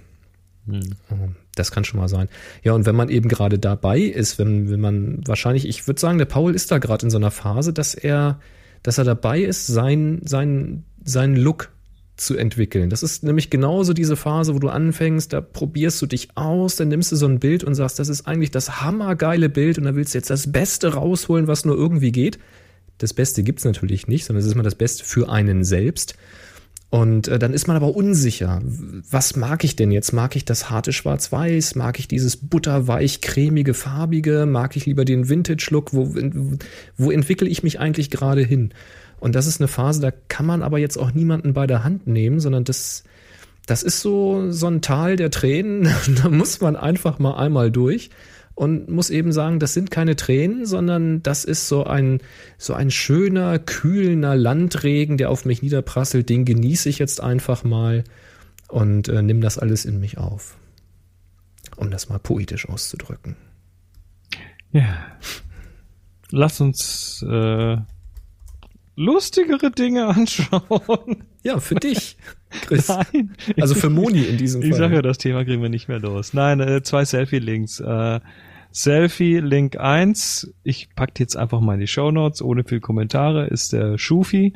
Ähm, 0.70 1.36
Das 1.56 1.72
kann 1.72 1.84
schon 1.84 2.00
mal 2.00 2.08
sein. 2.08 2.30
Ja, 2.64 2.74
und 2.74 2.86
wenn 2.86 2.96
man 2.96 3.10
eben 3.10 3.28
gerade 3.28 3.60
dabei 3.60 4.00
ist, 4.00 4.40
wenn, 4.40 4.70
wenn 4.70 4.80
man 4.80 5.22
wahrscheinlich, 5.26 5.68
ich 5.68 5.88
würde 5.88 6.00
sagen, 6.00 6.18
der 6.18 6.26
Paul 6.26 6.56
ist 6.56 6.72
da 6.72 6.78
gerade 6.78 7.06
in 7.06 7.10
so 7.10 7.18
einer 7.18 7.32
Phase, 7.32 7.74
dass 7.74 7.96
er, 7.96 8.40
dass 8.84 8.98
er 8.98 9.04
dabei 9.04 9.42
ist, 9.42 9.68
sein, 9.68 10.22
sein, 10.24 10.84
seinen 11.04 11.36
Look 11.36 11.72
zu 12.20 12.38
entwickeln. 12.38 12.90
Das 12.90 13.04
ist 13.04 13.24
nämlich 13.24 13.50
genauso 13.50 13.94
diese 13.94 14.16
Phase, 14.16 14.54
wo 14.54 14.60
du 14.60 14.70
anfängst, 14.70 15.34
da 15.34 15.42
probierst 15.42 16.02
du 16.02 16.06
dich 16.06 16.30
aus, 16.36 16.76
dann 16.76 16.90
nimmst 16.90 17.12
du 17.12 17.16
so 17.16 17.26
ein 17.26 17.40
Bild 17.40 17.64
und 17.64 17.76
sagst, 17.76 18.00
das 18.00 18.10
ist 18.10 18.28
eigentlich 18.28 18.52
das 18.52 18.82
hammergeile 18.82 19.50
Bild 19.50 19.78
und 19.78 19.86
da 19.86 19.96
willst 19.96 20.14
du 20.14 20.18
jetzt 20.18 20.30
das 20.30 20.52
Beste 20.52 20.94
rausholen, 20.94 21.48
was 21.48 21.66
nur 21.66 21.76
irgendwie 21.76 22.12
geht. 22.12 22.40
Das 22.98 23.14
Beste 23.14 23.44
gibt's 23.44 23.64
natürlich 23.64 24.08
nicht, 24.08 24.26
sondern 24.26 24.42
es 24.42 24.48
ist 24.48 24.54
immer 24.54 24.64
das 24.64 24.76
Beste 24.76 25.06
für 25.06 25.30
einen 25.30 25.64
selbst. 25.64 26.16
Und 26.92 27.28
äh, 27.28 27.38
dann 27.38 27.54
ist 27.54 27.68
man 27.68 27.78
aber 27.78 27.96
unsicher. 27.96 28.62
Was 28.64 29.36
mag 29.36 29.64
ich 29.64 29.76
denn 29.76 29.92
jetzt? 29.92 30.12
Mag 30.12 30.36
ich 30.36 30.44
das 30.44 30.70
harte 30.70 30.92
Schwarz-Weiß? 30.92 31.76
Mag 31.76 32.00
ich 32.00 32.08
dieses 32.08 32.36
butterweich 32.36 33.22
cremige, 33.22 33.76
farbige? 33.76 34.48
Mag 34.48 34.76
ich 34.76 34.88
lieber 34.88 35.06
den 35.06 35.30
Vintage-Look? 35.30 35.94
Wo, 35.94 36.16
wo 36.98 37.12
entwickle 37.12 37.48
ich 37.48 37.62
mich 37.62 37.80
eigentlich 37.80 38.10
gerade 38.10 38.42
hin? 38.42 38.74
Und 39.20 39.36
das 39.36 39.48
ist 39.48 39.60
eine 39.60 39.68
Phase, 39.68 40.02
da 40.02 40.12
kann 40.12 40.46
man 40.46 40.64
aber 40.64 40.78
jetzt 40.78 40.98
auch 40.98 41.14
niemanden 41.14 41.54
bei 41.54 41.68
der 41.68 41.84
Hand 41.84 42.08
nehmen, 42.08 42.40
sondern 42.40 42.64
das, 42.64 43.04
das 43.66 43.84
ist 43.84 44.02
so, 44.02 44.52
so 44.52 44.68
ein 44.68 44.82
Tal 44.82 45.16
der 45.16 45.32
Tränen. 45.32 45.90
da 46.24 46.30
muss 46.30 46.62
man 46.62 46.76
einfach 46.76 47.20
mal 47.20 47.36
einmal 47.36 47.72
durch 47.72 48.10
und 48.56 48.90
muss 48.90 49.10
eben 49.10 49.32
sagen, 49.32 49.60
das 49.60 49.74
sind 49.74 49.90
keine 49.90 50.18
Tränen, 50.18 50.66
sondern 50.66 51.24
das 51.24 51.46
ist 51.46 51.70
so 51.70 51.86
ein, 51.86 52.20
so 52.58 52.74
ein 52.74 52.92
schöner, 52.92 53.58
kühlender 53.58 54.36
Landregen, 54.36 55.18
der 55.18 55.30
auf 55.30 55.46
mich 55.46 55.62
niederprasselt. 55.62 56.28
Den 56.28 56.44
genieße 56.44 56.90
ich 56.90 57.00
jetzt 57.00 57.22
einfach 57.22 57.64
mal 57.64 58.04
und 58.68 59.08
äh, 59.08 59.22
nimm 59.22 59.40
das 59.42 59.58
alles 59.58 59.86
in 59.86 60.00
mich 60.00 60.18
auf. 60.18 60.58
Um 61.78 61.90
das 61.90 62.10
mal 62.10 62.20
poetisch 62.20 62.68
auszudrücken. 62.68 63.38
Ja. 64.72 65.06
Lass 66.32 66.60
uns 66.60 67.26
äh, 67.28 67.78
lustigere 69.00 69.72
Dinge 69.72 70.08
anschauen. 70.08 71.24
Ja, 71.44 71.60
für 71.60 71.76
dich, 71.76 72.18
Chris. 72.62 72.88
Nein. 73.14 73.34
Also 73.60 73.74
für 73.74 73.90
Moni 73.90 74.24
in 74.24 74.38
diesem 74.38 74.62
Ich 74.64 74.72
Fall. 74.72 74.80
sage 74.80 74.96
ja, 74.96 75.02
das 75.02 75.18
Thema 75.18 75.44
kriegen 75.46 75.62
wir 75.62 75.70
nicht 75.70 75.88
mehr 75.88 76.00
los. 76.00 76.34
Nein, 76.34 76.60
äh, 76.60 76.84
zwei 76.84 77.06
Selfie-Links. 77.06 77.80
Äh, 77.80 78.20
Selfie-Link 78.72 79.78
1, 79.80 80.54
ich 80.64 80.90
pack 80.96 81.20
jetzt 81.20 81.36
einfach 81.36 81.60
mal 81.60 81.74
in 81.74 81.80
die 81.80 81.88
Shownotes, 81.88 82.42
ohne 82.42 82.64
viel 82.64 82.80
Kommentare, 82.82 83.48
ist 83.48 83.74
der 83.74 83.98
Schufi. 83.98 84.54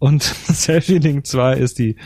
Und 0.00 0.22
Selfie-Link 0.46 1.26
2 1.26 1.56
ist 1.56 1.78
die 1.78 1.96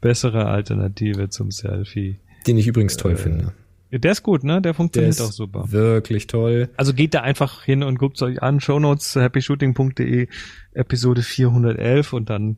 bessere 0.00 0.46
Alternative 0.46 1.28
zum 1.28 1.50
Selfie. 1.50 2.16
Den 2.46 2.58
ich 2.58 2.66
übrigens 2.66 2.96
toll 2.96 3.16
finde. 3.16 3.52
Der 4.00 4.12
ist 4.12 4.22
gut, 4.22 4.44
ne? 4.44 4.54
Der 4.54 4.60
Der 4.60 4.74
funktioniert 4.74 5.10
ist 5.12 5.20
auch 5.20 5.32
super. 5.32 5.70
wirklich 5.70 6.26
toll. 6.26 6.68
Also 6.76 6.94
geht 6.94 7.14
da 7.14 7.20
einfach 7.20 7.62
hin 7.62 7.82
und 7.82 7.98
guckt 7.98 8.20
euch 8.22 8.42
an, 8.42 8.60
Shownotes, 8.60 9.16
happyshooting.de, 9.16 10.28
Episode 10.72 11.22
411 11.22 12.12
und 12.12 12.30
dann 12.30 12.56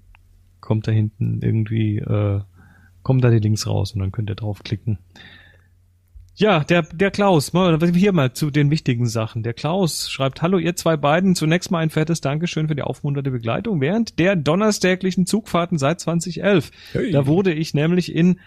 kommt 0.61 0.89
da 0.89 0.93
hinten 0.93 1.41
irgendwie, 1.43 1.99
äh, 1.99 2.41
kommen 3.03 3.21
da 3.21 3.31
die 3.31 3.39
Links 3.39 3.67
raus 3.67 3.93
und 3.93 4.01
dann 4.01 4.13
könnt 4.13 4.31
ihr 4.31 4.35
draufklicken. 4.35 4.99
Ja, 6.39 6.65
der, 6.65 6.83
der 6.83 7.11
Klaus, 7.11 7.55
mal, 7.55 7.79
hier 7.95 8.13
mal 8.13 8.35
zu 8.35 8.51
den 8.51 8.71
wichtigen 8.71 9.07
Sachen. 9.07 9.43
Der 9.43 9.55
Klaus 9.55 10.11
schreibt, 10.11 10.43
hallo 10.43 10.59
ihr 10.59 10.77
zwei 10.77 10.99
beiden, 10.99 11.35
zunächst 11.35 11.71
mal 11.71 11.79
ein 11.79 11.89
fettes 11.89 12.21
Dankeschön 12.21 12.69
für 12.69 12.75
die 12.75 12.83
aufmunternde 12.83 13.31
Begleitung 13.31 13.81
während 13.81 14.19
der 14.19 14.37
donnerstäglichen 14.37 15.25
Zugfahrten 15.25 15.79
seit 15.79 15.99
2011. 16.01 16.71
Hey. 16.93 17.11
Da 17.11 17.27
wurde 17.27 17.55
ich 17.55 17.73
nämlich 17.73 18.15
in 18.15 18.39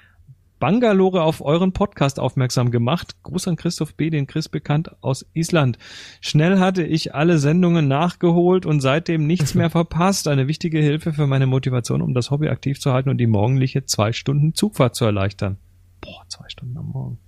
Bangalore 0.59 1.23
auf 1.23 1.41
euren 1.41 1.71
Podcast 1.71 2.19
aufmerksam 2.19 2.69
gemacht. 2.69 3.15
Gruß 3.23 3.47
an 3.47 3.55
Christoph 3.55 3.95
B., 3.95 4.09
den 4.09 4.27
Chris 4.27 4.49
bekannt 4.49 4.91
aus 5.01 5.25
Island. 5.33 5.77
Schnell 6.19 6.59
hatte 6.59 6.83
ich 6.83 7.15
alle 7.15 7.39
Sendungen 7.39 7.87
nachgeholt 7.87 8.65
und 8.65 8.81
seitdem 8.81 9.25
nichts 9.25 9.55
mehr 9.55 9.69
verpasst. 9.69 10.27
Eine 10.27 10.47
wichtige 10.47 10.79
Hilfe 10.79 11.13
für 11.13 11.27
meine 11.27 11.47
Motivation, 11.47 12.01
um 12.01 12.13
das 12.13 12.29
Hobby 12.29 12.49
aktiv 12.49 12.79
zu 12.79 12.91
halten 12.91 13.09
und 13.09 13.17
die 13.17 13.27
morgendliche 13.27 13.85
zwei 13.85 14.11
Stunden 14.11 14.53
Zugfahrt 14.53 14.95
zu 14.95 15.05
erleichtern. 15.05 15.57
Boah, 16.01 16.23
zwei 16.27 16.47
Stunden 16.49 16.77
am 16.77 16.87
Morgen. 16.87 17.19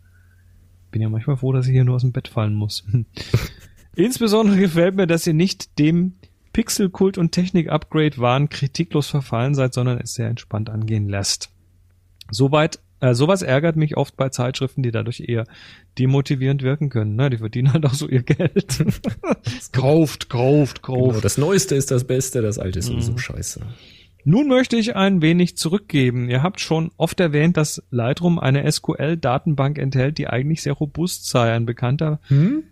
Bin 0.91 1.01
ja 1.01 1.09
manchmal 1.09 1.37
froh, 1.37 1.53
dass 1.53 1.67
ich 1.67 1.71
hier 1.71 1.85
nur 1.85 1.95
aus 1.95 2.01
dem 2.01 2.11
Bett 2.11 2.27
fallen 2.27 2.53
muss. 2.53 2.85
Insbesondere 3.95 4.57
gefällt 4.57 4.95
mir, 4.95 5.07
dass 5.07 5.25
ihr 5.25 5.33
nicht 5.33 5.79
dem 5.79 6.15
Pixelkult 6.53 7.17
und 7.17 7.31
Technik-Upgrade 7.31 8.17
waren 8.17 8.49
kritiklos 8.49 9.07
verfallen 9.07 9.55
seid, 9.55 9.73
sondern 9.73 9.99
es 9.99 10.15
sehr 10.15 10.27
entspannt 10.27 10.69
angehen 10.69 11.07
lässt. 11.07 11.49
Soweit, 12.29 12.79
äh, 13.01 13.13
sowas 13.13 13.41
ärgert 13.41 13.75
mich 13.75 13.97
oft 13.97 14.15
bei 14.15 14.29
Zeitschriften, 14.29 14.83
die 14.83 14.91
dadurch 14.91 15.19
eher 15.27 15.45
demotivierend 15.99 16.63
wirken 16.63 16.89
können. 16.89 17.15
Ne? 17.15 17.29
Die 17.29 17.37
verdienen 17.37 17.73
halt 17.73 17.85
auch 17.85 17.93
so 17.93 18.07
ihr 18.07 18.23
Geld. 18.23 18.83
kauft, 19.73 20.29
kauft, 20.29 20.81
kauft. 20.81 21.09
Genau, 21.09 21.19
das 21.19 21.37
Neueste 21.37 21.75
ist 21.75 21.91
das 21.91 22.05
Beste, 22.05 22.41
das 22.41 22.57
Alte 22.59 22.79
ist 22.79 22.89
Mhm. 22.89 23.01
sowieso 23.01 23.17
scheiße. 23.17 23.61
Nun 24.23 24.47
möchte 24.47 24.75
ich 24.77 24.95
ein 24.95 25.21
wenig 25.23 25.57
zurückgeben. 25.57 26.29
Ihr 26.29 26.43
habt 26.43 26.59
schon 26.59 26.91
oft 26.97 27.19
erwähnt, 27.19 27.57
dass 27.57 27.81
Lightroom 27.89 28.37
eine 28.37 28.71
SQL-Datenbank 28.71 29.79
enthält, 29.79 30.19
die 30.19 30.27
eigentlich 30.27 30.61
sehr 30.61 30.73
robust 30.73 31.27
sei. 31.27 31.51
Ein 31.53 31.65
bekannter. 31.65 32.19
Hm? 32.27 32.63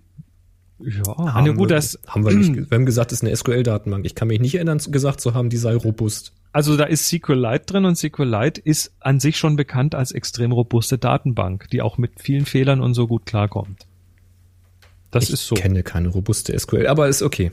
Ja, 0.80 1.18
Haben, 1.18 1.28
eine 1.36 1.54
gut, 1.56 1.70
wir, 1.70 1.76
das, 1.76 2.00
haben 2.08 2.24
wir 2.24 2.34
nicht. 2.34 2.56
Wir 2.70 2.76
haben 2.78 2.86
gesagt, 2.86 3.12
es 3.12 3.20
ist 3.22 3.28
eine 3.28 3.36
SQL-Datenbank. 3.36 4.06
Ich 4.06 4.14
kann 4.16 4.28
mich 4.28 4.40
nicht 4.40 4.56
erinnern, 4.56 4.78
gesagt 4.78 5.20
zu 5.22 5.34
haben, 5.34 5.50
die 5.50 5.58
sei 5.58 5.76
robust. 5.76 6.34
Also 6.52 6.78
da 6.78 6.86
ist 6.86 7.08
SQLite 7.08 7.66
drin 7.66 7.86
und 7.86 7.96
SQLite 7.96 8.60
ist 8.62 8.94
an 9.00 9.20
sich 9.20 9.38
schon 9.38 9.56
bekannt 9.56 9.96
als 9.96 10.12
extrem 10.12 10.52
robuste 10.52 10.98
Datenbank, 10.98 11.70
die 11.70 11.82
auch 11.82 11.98
mit 11.98 12.20
vielen 12.20 12.46
Fehlern 12.46 12.82
und 12.82 12.94
so 12.94 13.08
gut 13.08 13.26
klarkommt. 13.26 13.86
Das 15.12 15.26
ich 15.26 15.34
ist 15.34 15.48
so. 15.48 15.56
kenne 15.56 15.84
keine 15.84 16.10
robuste 16.10 16.58
SQL, 16.58 16.88
aber 16.88 17.08
ist 17.08 17.22
okay. 17.22 17.52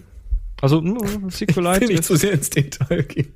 Also 0.60 0.80
mm, 0.80 1.22
Will 1.22 1.30
SQLite 1.30 1.86
nicht 1.86 2.04
zu 2.04 2.16
sehr 2.16 2.32
ins 2.32 2.50
Detail 2.50 3.02
gehen. 3.02 3.32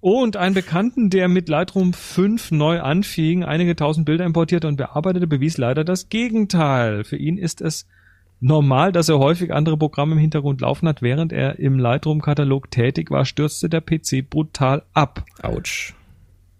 Und 0.00 0.36
einen 0.36 0.54
Bekannten, 0.54 1.08
der 1.08 1.28
mit 1.28 1.48
Lightroom 1.48 1.94
5 1.94 2.50
neu 2.50 2.80
anfing, 2.80 3.42
einige 3.42 3.74
tausend 3.74 4.04
Bilder 4.04 4.26
importierte 4.26 4.68
und 4.68 4.76
bearbeitete, 4.76 5.26
bewies 5.26 5.56
leider 5.56 5.82
das 5.82 6.10
Gegenteil. 6.10 7.04
Für 7.04 7.16
ihn 7.16 7.38
ist 7.38 7.62
es 7.62 7.86
normal, 8.40 8.92
dass 8.92 9.08
er 9.08 9.18
häufig 9.18 9.52
andere 9.52 9.76
Programme 9.76 10.12
im 10.12 10.18
Hintergrund 10.18 10.60
laufen 10.60 10.88
hat. 10.88 11.02
Während 11.02 11.32
er 11.32 11.58
im 11.58 11.78
Lightroom-Katalog 11.78 12.70
tätig 12.70 13.10
war, 13.10 13.24
stürzte 13.24 13.68
der 13.68 13.80
PC 13.80 14.28
brutal 14.28 14.82
ab. 14.92 15.24
Autsch. 15.42 15.94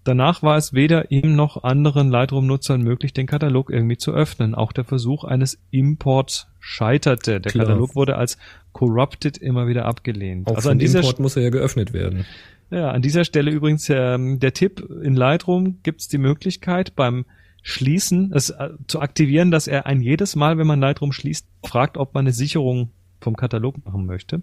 Danach 0.04 0.42
war 0.42 0.58
es 0.58 0.74
weder 0.74 1.10
ihm 1.10 1.34
noch 1.34 1.64
anderen 1.64 2.10
Lightroom-Nutzern 2.10 2.82
möglich, 2.82 3.14
den 3.14 3.26
Katalog 3.26 3.70
irgendwie 3.70 3.96
zu 3.96 4.12
öffnen. 4.12 4.54
Auch 4.54 4.72
der 4.72 4.84
Versuch 4.84 5.24
eines 5.24 5.58
Imports 5.70 6.46
scheiterte. 6.60 7.40
Der 7.40 7.52
Klar. 7.52 7.66
Katalog 7.66 7.96
wurde 7.96 8.16
als 8.16 8.36
corrupted 8.72 9.38
immer 9.38 9.66
wieder 9.66 9.86
abgelehnt. 9.86 10.46
Auch 10.46 10.56
also 10.56 10.68
an 10.68 10.78
dieser 10.78 10.98
Import 10.98 11.20
muss 11.20 11.36
er 11.36 11.42
ja 11.44 11.50
geöffnet 11.50 11.94
werden. 11.94 12.26
ja, 12.70 12.90
an 12.90 13.00
dieser 13.00 13.24
Stelle 13.24 13.50
übrigens 13.50 13.88
ähm, 13.88 14.40
der 14.40 14.52
Tipp, 14.52 14.86
in 15.02 15.14
Lightroom 15.14 15.78
gibt 15.82 16.02
es 16.02 16.08
die 16.08 16.18
Möglichkeit 16.18 16.94
beim 16.94 17.24
Schließen, 17.66 18.30
es 18.34 18.50
äh, 18.50 18.70
zu 18.86 19.00
aktivieren, 19.00 19.50
dass 19.50 19.66
er 19.66 19.86
ein 19.86 20.02
jedes 20.02 20.36
Mal, 20.36 20.58
wenn 20.58 20.66
man 20.66 20.80
Lightroom 20.80 21.12
schließt, 21.12 21.46
fragt, 21.64 21.96
ob 21.96 22.12
man 22.12 22.24
eine 22.24 22.32
Sicherung 22.34 22.90
vom 23.22 23.36
Katalog 23.36 23.82
machen 23.86 24.04
möchte. 24.04 24.42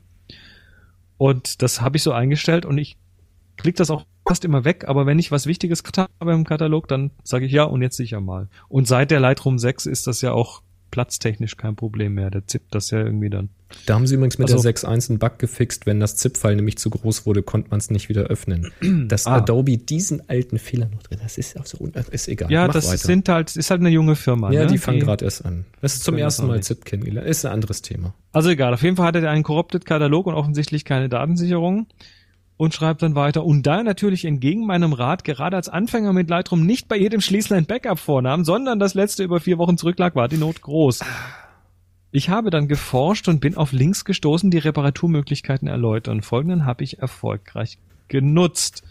Und 1.20 1.62
das 1.62 1.82
habe 1.82 1.98
ich 1.98 2.04
so 2.04 2.14
eingestellt 2.14 2.66
und 2.66 2.80
ich 2.80 2.98
klicke 3.58 3.78
das 3.78 3.92
auch 3.92 4.06
fast 4.28 4.44
immer 4.44 4.66
weg, 4.66 4.86
aber 4.88 5.06
wenn 5.06 5.20
ich 5.20 5.32
was 5.32 5.46
Wichtiges 5.46 5.84
habe 6.20 6.34
im 6.34 6.46
Katalog, 6.46 6.88
dann 6.88 7.12
sage 7.24 7.46
ich 7.46 7.52
ja 7.52 7.64
und 7.64 7.84
jetzt 7.84 7.98
sicher 7.98 8.22
mal. 8.22 8.50
Und 8.70 8.88
seit 8.88 9.12
der 9.12 9.20
Lightroom 9.20 9.60
6 9.60 9.86
ist 9.86 10.08
das 10.08 10.22
ja 10.22 10.32
auch 10.32 10.64
platztechnisch 10.92 11.58
kein 11.58 11.76
Problem 11.76 12.14
mehr. 12.14 12.30
Der 12.30 12.46
zippt 12.46 12.76
das 12.76 12.92
ja 12.92 13.00
irgendwie 13.00 13.30
dann. 13.30 13.50
Da 13.86 13.96
haben 13.96 14.06
sie 14.06 14.16
übrigens 14.16 14.38
mit 14.38 14.52
Also- 14.52 14.62
der 14.62 14.74
6.1 14.76 15.10
einen 15.10 15.20
Bug 15.20 15.40
gefixt. 15.40 15.86
Wenn 15.86 16.00
das 16.02 16.18
ZIP-File 16.18 16.58
nämlich 16.58 16.78
zu 16.78 16.90
groß 16.90 17.26
wurde, 17.26 17.42
konnte 17.42 17.70
man 17.70 17.80
es 17.80 17.90
nicht 17.90 18.10
wieder 18.10 18.24
öffnen. 18.24 18.72
Dass 19.08 19.26
Ah. 19.28 19.38
Adobe 19.38 19.78
diesen 19.78 20.28
alten 20.30 20.60
Fehler 20.60 20.90
noch 20.90 21.02
drin 21.04 21.20
das 21.24 21.38
ist 21.38 21.58
auch 21.60 21.66
so, 21.66 21.78
un- 21.80 21.94
ist 22.12 22.28
egal. 22.28 22.52
Ja, 22.52 22.68
Mach 22.68 22.74
das 22.74 22.88
weiter. 22.90 22.98
sind 22.98 23.30
halt, 23.30 23.56
ist 23.56 23.72
halt 23.72 23.80
eine 23.80 23.90
junge 23.90 24.16
Firma. 24.18 24.52
ja, 24.52 24.62
ne? 24.62 24.68
die 24.68 24.78
fangen 24.78 25.00
gerade 25.00 25.24
erst 25.26 25.46
an. 25.46 25.66
Das 25.82 25.94
ist 25.96 26.04
zum 26.04 26.18
ersten 26.18 26.48
Mal. 26.48 26.62
ZIP 26.62 26.84
kennengelernt. 26.86 27.28
Ist 27.28 27.46
ein 27.46 27.54
anderes 27.54 27.82
Thema. 27.82 28.14
Also 28.34 28.50
egal, 28.50 28.74
auf 28.74 28.84
jeden 28.84 28.98
Fall 28.98 29.08
hat 29.08 29.16
er 29.16 29.30
einen 29.30 29.44
corrupted 29.44 29.86
Katalog 29.86 30.28
und 30.28 30.34
offensichtlich 30.34 30.84
keine 30.86 31.08
Datensicherung 31.08 31.88
und 32.62 32.76
schreibt 32.76 33.02
dann 33.02 33.16
weiter. 33.16 33.44
Und 33.44 33.66
da 33.66 33.82
natürlich 33.82 34.24
entgegen 34.24 34.68
meinem 34.68 34.94
Rat 34.94 35.24
gerade 35.24 35.56
als 35.58 35.68
Anfänger 35.68 36.14
mit 36.14 36.30
Lightroom 36.30 36.64
nicht 36.64 36.88
bei 36.88 36.96
jedem 36.96 37.20
Schließen 37.20 37.58
ein 37.58 37.66
Backup 37.66 37.98
vornahm, 37.98 38.44
sondern 38.44 38.78
das 38.78 38.94
letzte 38.94 39.24
über 39.24 39.40
vier 39.40 39.58
Wochen 39.58 39.80
zurücklag, 39.80 40.16
war 40.16 40.28
die 40.28 40.38
Not 40.38 40.62
groß. 40.62 41.00
Ich 42.12 42.30
habe 42.30 42.52
dann 42.52 42.68
geforscht 42.68 43.28
und 43.28 43.40
bin 43.40 43.58
auf 43.58 43.72
Links 43.72 44.06
gestoßen, 44.06 44.52
die 44.52 44.60
Reparaturmöglichkeiten 44.60 45.68
erläutern. 45.68 46.22
Folgenden 46.22 46.68
habe 46.68 46.84
ich 46.84 47.00
erfolgreich 47.00 47.80
genutzt. 48.10 48.84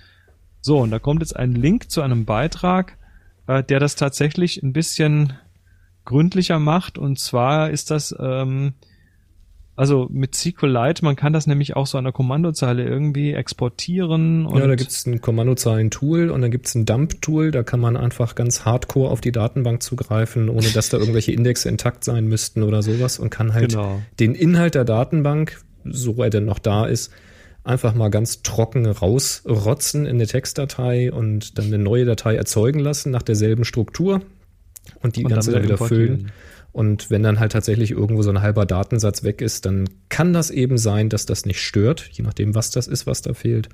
So, 0.60 0.78
und 0.78 0.90
da 0.90 0.98
kommt 0.98 1.20
jetzt 1.20 1.36
ein 1.36 1.54
Link 1.54 1.92
zu 1.92 2.02
einem 2.02 2.24
Beitrag, 2.24 2.98
äh, 3.46 3.62
der 3.62 3.78
das 3.78 3.94
tatsächlich 3.94 4.64
ein 4.64 4.72
bisschen 4.72 5.34
gründlicher 6.04 6.58
macht. 6.58 6.98
Und 6.98 7.20
zwar 7.20 7.70
ist 7.70 7.92
das 7.92 8.12
ähm, 8.18 8.74
also 9.76 10.08
mit 10.10 10.34
SQLite, 10.34 11.04
man 11.04 11.16
kann 11.16 11.32
das 11.32 11.46
nämlich 11.46 11.74
auch 11.74 11.86
so 11.86 11.96
an 11.96 12.04
der 12.04 12.12
Kommandozeile 12.12 12.84
irgendwie 12.84 13.32
exportieren. 13.32 14.46
Ja, 14.54 14.66
da 14.66 14.74
gibt's 14.74 15.06
ein 15.06 15.20
Kommandozeilen-Tool 15.20 16.30
und 16.30 16.42
dann 16.42 16.50
gibt's 16.50 16.74
ein 16.74 16.84
Dump-Tool. 16.84 17.50
Da 17.50 17.62
kann 17.62 17.80
man 17.80 17.96
einfach 17.96 18.34
ganz 18.34 18.64
hardcore 18.64 19.10
auf 19.10 19.20
die 19.20 19.32
Datenbank 19.32 19.82
zugreifen, 19.82 20.48
ohne 20.48 20.68
dass 20.68 20.90
da 20.90 20.98
irgendwelche 20.98 21.32
Indexe 21.32 21.68
intakt 21.68 22.04
sein 22.04 22.26
müssten 22.26 22.62
oder 22.62 22.82
sowas 22.82 23.18
und 23.18 23.30
kann 23.30 23.54
halt 23.54 23.70
Genau. 23.70 24.02
den 24.18 24.34
Inhalt 24.34 24.74
der 24.74 24.84
Datenbank, 24.84 25.62
so 25.84 26.22
er 26.22 26.30
denn 26.30 26.44
noch 26.44 26.58
da 26.58 26.84
ist, 26.84 27.10
einfach 27.64 27.94
mal 27.94 28.10
ganz 28.10 28.42
trocken 28.42 28.86
rausrotzen 28.86 30.06
in 30.06 30.16
eine 30.16 30.26
Textdatei 30.26 31.12
und 31.12 31.58
dann 31.58 31.66
eine 31.66 31.78
neue 31.78 32.04
Datei 32.04 32.34
erzeugen 32.36 32.80
lassen 32.80 33.10
nach 33.10 33.22
derselben 33.22 33.64
Struktur 33.64 34.22
und 35.02 35.16
die 35.16 35.24
Und 35.24 35.30
ganze 35.30 35.52
dann 35.52 35.62
wieder 35.62 35.78
füllen. 35.78 36.32
Und 36.72 37.10
wenn 37.10 37.22
dann 37.22 37.40
halt 37.40 37.52
tatsächlich 37.52 37.90
irgendwo 37.90 38.22
so 38.22 38.30
ein 38.30 38.42
halber 38.42 38.64
Datensatz 38.64 39.24
weg 39.24 39.40
ist, 39.40 39.66
dann 39.66 39.88
kann 40.08 40.32
das 40.32 40.50
eben 40.50 40.78
sein, 40.78 41.08
dass 41.08 41.26
das 41.26 41.44
nicht 41.44 41.60
stört, 41.60 42.08
je 42.12 42.22
nachdem, 42.22 42.54
was 42.54 42.70
das 42.70 42.86
ist, 42.86 43.06
was 43.06 43.22
da 43.22 43.34
fehlt. 43.34 43.68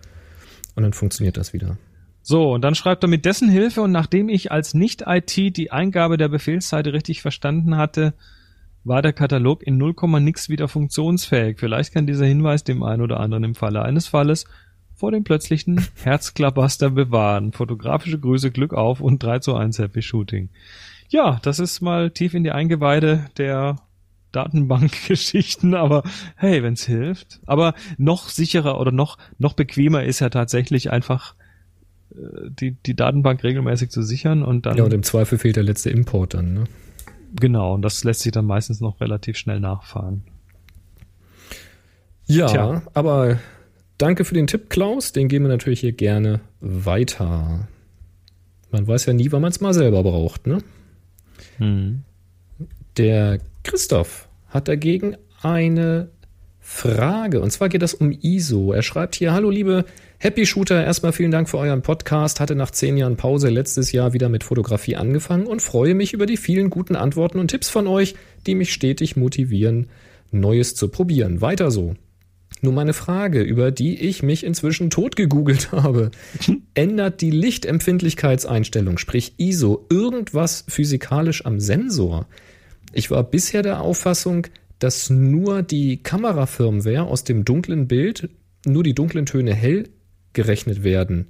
Und 0.75 0.83
dann 0.83 0.93
funktioniert 0.93 1.37
das 1.37 1.53
wieder. 1.53 1.77
So, 2.23 2.53
und 2.53 2.63
dann 2.63 2.75
schreibt 2.75 3.05
er 3.05 3.09
mit 3.09 3.25
dessen 3.25 3.49
Hilfe 3.49 3.83
und 3.83 3.93
nachdem 3.93 4.29
ich 4.29 4.51
als 4.51 4.75
Nicht-IT 4.75 5.57
die 5.57 5.71
Eingabe 5.71 6.17
der 6.17 6.29
Befehlszeile 6.29 6.93
richtig 6.93 7.23
verstanden 7.23 7.77
hatte, 7.77 8.15
war 8.83 9.03
der 9.03 9.13
Katalog 9.13 9.63
in 9.65 9.79
0, 9.79 9.95
nix 10.21 10.49
wieder 10.49 10.69
funktionsfähig. 10.69 11.59
Vielleicht 11.59 11.93
kann 11.93 12.07
dieser 12.07 12.27
Hinweis 12.27 12.65
dem 12.65 12.83
einen 12.83 13.03
oder 13.03 13.21
anderen 13.21 13.45
im 13.45 13.55
Falle 13.55 13.83
eines 13.83 14.07
Falles 14.07 14.45
vor 14.95 15.13
dem 15.13 15.25
plötzlichen 15.25 15.85
Herzklabaster 16.03 16.91
bewahren. 16.91 17.53
Fotografische 17.53 18.19
Grüße, 18.19 18.51
Glück 18.51 18.73
auf 18.73 19.01
und 19.01 19.23
3 19.23 19.41
zu 19.41 19.55
1 19.55 19.79
Happy 19.79 20.03
Shooting. 20.03 20.49
Ja, 21.09 21.39
das 21.43 21.59
ist 21.59 21.81
mal 21.81 22.11
tief 22.11 22.35
in 22.35 22.45
die 22.45 22.51
Eingeweide 22.51 23.27
der 23.39 23.77
Datenbankgeschichten, 24.33 25.75
aber 25.77 26.03
hey, 26.37 26.63
wenn's 26.63 26.85
hilft. 26.85 27.41
Aber 27.47 27.75
noch 27.97 28.29
sicherer 28.29 28.81
oder 28.81 28.93
noch, 28.93 29.19
noch 29.39 29.55
bequemer 29.55 30.05
ist 30.05 30.21
ja 30.21 30.29
tatsächlich 30.29 30.91
einfach 30.91 31.35
äh, 32.11 32.51
die, 32.51 32.73
die 32.73 32.95
Datenbank 32.95 33.43
regelmäßig 33.45 33.91
zu 33.91 34.03
sichern 34.03 34.43
und 34.43 34.67
dann 34.67 34.77
Ja, 34.77 34.85
und 34.85 34.93
im 34.93 35.03
Zweifel 35.03 35.39
fehlt 35.39 35.57
der 35.57 35.63
letzte 35.63 35.91
Import 35.91 36.35
dann, 36.35 36.55
ne? 36.55 36.65
genau, 37.39 37.75
und 37.75 37.83
das 37.83 38.05
lässt 38.05 38.21
sich 38.21 38.33
dann 38.33 38.47
meistens 38.47 38.81
noch 38.81 39.01
relativ 39.01 39.37
schnell 39.37 39.61
nachfahren. 39.61 40.23
Ja, 42.27 42.47
Tja. 42.47 42.83
aber 42.95 43.39
danke 43.99 44.25
für 44.25 44.35
den 44.35 44.47
Tipp, 44.47 44.69
Klaus. 44.69 45.13
Den 45.13 45.29
geben 45.29 45.45
wir 45.45 45.51
natürlich 45.51 45.81
hier 45.81 45.93
gerne 45.93 46.41
weiter. 46.61 47.69
Man 48.71 48.87
weiß 48.87 49.07
ja 49.07 49.13
nie, 49.13 49.31
wann 49.31 49.43
man 49.43 49.51
es 49.51 49.61
mal 49.61 49.75
selber 49.75 50.03
braucht, 50.03 50.47
ne? 50.47 50.59
Der 52.97 53.39
Christoph 53.63 54.29
hat 54.49 54.69
dagegen 54.69 55.17
eine 55.43 56.09
Frage. 56.61 57.41
Und 57.41 57.51
zwar 57.51 57.69
geht 57.69 57.83
es 57.83 57.95
um 57.95 58.11
ISO. 58.11 58.73
Er 58.73 58.83
schreibt 58.83 59.15
hier, 59.15 59.33
hallo 59.33 59.51
liebe 59.51 59.85
Happy 60.19 60.47
Shooter, 60.47 60.85
erstmal 60.85 61.13
vielen 61.13 61.31
Dank 61.31 61.49
für 61.49 61.59
euren 61.59 61.83
Podcast. 61.83 62.41
Hatte 62.41 62.57
nach 62.57 62.71
zehn 62.71 62.97
Jahren 62.97 63.17
Pause 63.17 63.51
letztes 63.51 63.93
Jahr 63.93 64.15
wieder 64.15 64.29
mit 64.29 64.43
Fotografie 64.43 64.97
angefangen 64.97 65.47
und 65.47 65.63
freue 65.63 65.95
mich 65.95 66.13
über 66.13 66.27
die 66.27 66.37
vielen 66.37 66.71
guten 66.71 66.97
Antworten 66.97 67.39
und 67.39 67.49
Tipps 67.49 67.69
von 67.69 67.87
euch, 67.87 68.15
die 68.47 68.55
mich 68.55 68.73
stetig 68.73 69.17
motivieren, 69.17 69.89
Neues 70.33 70.75
zu 70.75 70.89
probieren. 70.89 71.41
Weiter 71.41 71.71
so. 71.71 71.95
Nur 72.63 72.73
meine 72.73 72.95
Frage, 72.95 73.43
über 73.43 73.71
die 73.71 74.01
ich 74.01 74.23
mich 74.23 74.45
inzwischen 74.45 74.91
tot 74.91 75.17
gegoogelt 75.17 75.73
habe. 75.73 76.11
Ändert 76.75 77.21
die 77.21 77.31
Lichtempfindlichkeitseinstellung, 77.31 78.99
sprich 78.99 79.35
ISO, 79.39 79.87
irgendwas 79.91 80.65
physikalisch 80.69 81.45
am 81.45 81.61
Sensor? 81.61 82.27
Ich 82.93 83.11
war 83.11 83.23
bisher 83.25 83.63
der 83.63 83.81
Auffassung, 83.81 84.47
dass 84.79 85.11
nur 85.11 85.63
die 85.63 86.03
Kamerafirmware 86.03 87.05
aus 87.05 87.25
dem 87.25 87.45
dunklen 87.45 87.89
Bild, 87.89 88.31
nur 88.65 88.83
die 88.83 88.95
dunklen 88.95 89.27
Töne 89.27 89.55
hell 89.55 89.89
gerechnet 90.33 90.85
werden. 90.85 91.27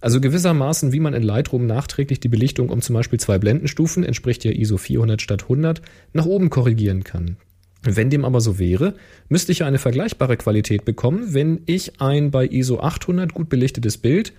Also 0.00 0.20
gewissermaßen, 0.20 0.92
wie 0.92 1.00
man 1.00 1.14
in 1.14 1.22
Lightroom 1.22 1.66
nachträglich 1.66 2.20
die 2.20 2.28
Belichtung 2.28 2.70
um 2.70 2.80
zum 2.80 2.94
Beispiel 2.94 3.20
zwei 3.20 3.38
Blendenstufen, 3.38 4.04
entspricht 4.04 4.44
ja 4.44 4.52
ISO 4.52 4.78
400 4.78 5.20
statt 5.20 5.42
100, 5.42 5.82
nach 6.12 6.26
oben 6.26 6.48
korrigieren 6.48 7.04
kann. 7.04 7.36
Wenn 7.82 8.10
dem 8.10 8.24
aber 8.24 8.40
so 8.40 8.58
wäre, 8.58 8.94
müsste 9.28 9.52
ich 9.52 9.60
ja 9.60 9.66
eine 9.66 9.78
vergleichbare 9.78 10.36
Qualität 10.36 10.84
bekommen, 10.84 11.32
wenn 11.32 11.62
ich 11.66 12.00
ein 12.00 12.30
bei 12.30 12.46
ISO 12.46 12.80
800 12.80 13.32
gut 13.32 13.48
belichtetes 13.48 13.96
Bild 13.96 14.32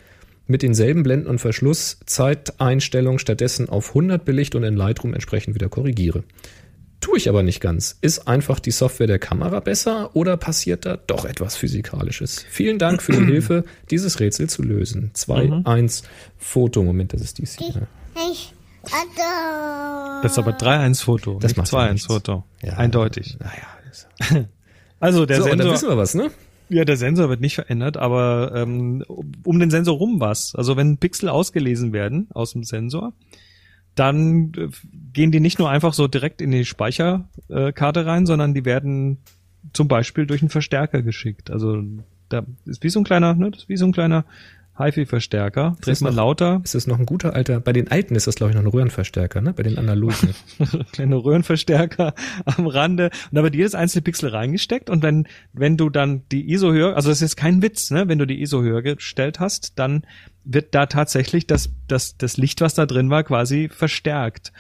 mit 0.48 0.62
denselben 0.62 1.02
Blenden- 1.04 1.28
und 1.28 1.40
Verschlusszeiteinstellungen 1.40 3.20
stattdessen 3.20 3.70
auf 3.70 3.90
100 3.90 4.24
belicht 4.24 4.54
und 4.54 4.64
in 4.64 4.76
Lightroom 4.76 5.14
entsprechend 5.14 5.56
wieder 5.56 5.70
korrigiere. 5.70 6.24
Tue 7.00 7.18
ich 7.18 7.30
aber 7.30 7.42
nicht 7.42 7.62
ganz. 7.62 7.98
Ist 8.02 8.28
einfach 8.28 8.60
die 8.60 8.70
Software 8.70 9.08
der 9.08 9.18
Kamera 9.18 9.60
besser 9.60 10.16
oder 10.16 10.38
passiert 10.38 10.86
da 10.86 10.98
doch 10.98 11.26
etwas 11.26 11.56
Physikalisches? 11.56 12.46
Vielen 12.48 12.78
Dank 12.78 13.02
für 13.02 13.14
die 13.14 13.26
Hilfe, 13.26 13.66
dieses 13.90 14.20
Rätsel 14.20 14.48
zu 14.50 14.62
lösen. 14.62 15.10
2, 15.14 15.64
1, 15.66 16.04
Foto. 16.38 16.84
Moment, 16.84 17.14
das 17.14 17.22
ist 17.22 17.40
dies 17.40 17.58
hier. 17.58 17.70
Ich 17.70 17.76
hatte. 17.76 17.88
Das 20.24 20.32
ist 20.34 20.38
aber 20.40 20.52
3-1-Foto, 20.58 21.40
Das 21.40 21.52
nicht 21.52 21.58
macht 21.58 21.72
ja 21.72 21.92
nichts. 21.94 22.08
2-1-Foto. 22.08 22.44
Ja, 22.64 22.74
Eindeutig. 22.74 23.38
Naja. 23.40 23.52
das- 23.88 24.08
Also 25.00 25.26
der 25.26 25.38
So, 25.38 25.44
und 25.44 25.50
dann 25.52 25.58
Sensor, 25.60 25.74
wissen 25.74 25.90
wir 25.90 25.98
was, 25.98 26.14
ne? 26.14 26.30
ja, 26.70 26.86
der 26.86 26.96
Sensor 26.96 27.28
wird 27.30 27.42
nicht 27.42 27.56
verändert, 27.56 27.98
aber 27.98 28.52
ähm, 28.56 29.04
um 29.44 29.60
den 29.60 29.72
Sensor 29.72 29.98
rum 29.98 30.20
was. 30.20 30.54
Also 30.56 30.78
wenn 30.78 30.98
Pixel 30.98 31.28
ausgelesen 31.28 31.92
werden 31.92 32.28
aus 32.34 32.52
dem 32.54 32.64
Sensor, 32.64 33.14
dann 33.96 34.54
äh, 34.56 34.70
gehen 35.12 35.32
die 35.32 35.40
nicht 35.40 35.58
nur 35.60 35.70
einfach 35.72 35.94
so 35.94 36.08
direkt 36.08 36.40
in 36.42 36.52
die 36.52 36.66
Speicherkarte 36.66 38.06
rein, 38.06 38.26
sondern 38.28 38.54
die 38.54 38.64
werden 38.64 39.18
zum 39.74 39.88
Beispiel 39.88 40.26
durch 40.28 40.42
einen 40.42 40.50
Verstärker 40.50 41.02
geschickt. 41.02 41.50
Also 41.52 41.82
da 42.30 42.44
ist 42.66 42.84
wie 42.84 42.90
so 42.90 43.00
ein 43.00 43.04
kleiner, 43.06 43.34
ne, 43.34 43.50
das 43.52 43.64
ist 43.64 43.70
wie 43.70 43.78
so 43.78 43.86
ein 43.86 43.92
kleiner 43.92 44.24
HiFi-Verstärker. 44.78 45.78
Dreht 45.82 46.02
man 46.02 46.14
noch- 46.14 46.18
lauter, 46.18 46.62
Ist 46.64 46.76
das 46.76 46.88
noch 46.88 47.00
ein 47.00 47.06
guter 47.06 47.34
alter, 47.36 47.60
bei 47.60 47.74
den 47.74 47.90
alten 47.90 48.16
ist 48.16 48.28
das 48.28 48.36
glaube 48.36 48.52
ich 48.52 48.56
noch 48.56 48.64
ein 48.64 48.68
Röhrenverstärker, 48.68 49.42
ne? 49.42 49.54
Bei 49.54 49.64
den 49.64 49.78
analogen. 49.78 50.34
kleine 50.92 51.16
Röhrenverstärker 51.16 52.14
am 52.46 52.68
Rande 52.68 53.06
und 53.06 53.36
da 53.36 53.44
wird 53.44 53.56
jedes 53.56 53.76
einzelne 53.76 54.02
Pixel 54.02 54.30
reingesteckt 54.30 54.90
und 54.90 55.04
wenn 55.04 55.28
wenn 55.54 55.78
du 55.78 55.90
dann 55.90 56.24
die 56.32 56.52
ISO 56.52 56.72
höher, 56.72 56.96
also 56.96 57.10
das 57.10 57.22
ist 57.22 57.36
kein 57.36 57.62
Witz, 57.62 57.92
ne, 57.92 58.08
wenn 58.08 58.18
du 58.20 58.26
die 58.26 58.42
ISO 58.42 58.62
höher 58.62 58.82
gestellt 58.82 59.40
hast, 59.40 59.78
dann 59.80 60.06
wird 60.44 60.74
da 60.74 60.86
tatsächlich 60.88 61.48
das 61.48 61.70
das 61.88 62.18
das 62.18 62.38
Licht, 62.38 62.62
was 62.62 62.74
da 62.74 62.86
drin 62.86 63.10
war, 63.10 63.24
quasi 63.24 63.70
verstärkt. 63.70 64.52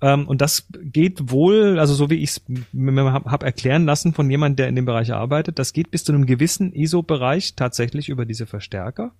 Ähm, 0.00 0.28
und 0.28 0.40
das 0.40 0.66
geht 0.80 1.30
wohl, 1.32 1.78
also 1.78 1.92
so 1.94 2.08
wie 2.08 2.14
ich 2.22 2.30
es 2.30 2.42
mir 2.72 3.12
hab, 3.12 3.24
hab 3.26 3.42
erklären 3.42 3.84
lassen 3.84 4.14
von 4.14 4.30
jemandem, 4.30 4.56
der 4.56 4.68
in 4.68 4.76
dem 4.76 4.84
Bereich 4.84 5.12
arbeitet, 5.12 5.58
das 5.58 5.72
geht 5.72 5.90
bis 5.90 6.04
zu 6.04 6.12
einem 6.12 6.24
gewissen 6.24 6.72
ISO-Bereich 6.72 7.54
tatsächlich 7.56 8.08
über 8.08 8.24
diese 8.24 8.46
Verstärker. 8.46 9.12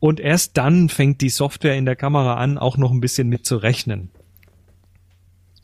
Und 0.00 0.20
erst 0.20 0.56
dann 0.56 0.88
fängt 0.88 1.20
die 1.20 1.30
Software 1.30 1.76
in 1.76 1.86
der 1.86 1.96
Kamera 1.96 2.34
an, 2.34 2.58
auch 2.58 2.76
noch 2.76 2.90
ein 2.90 3.00
bisschen 3.00 3.28
mit 3.28 3.46
zu 3.46 3.56
rechnen. 3.56 4.10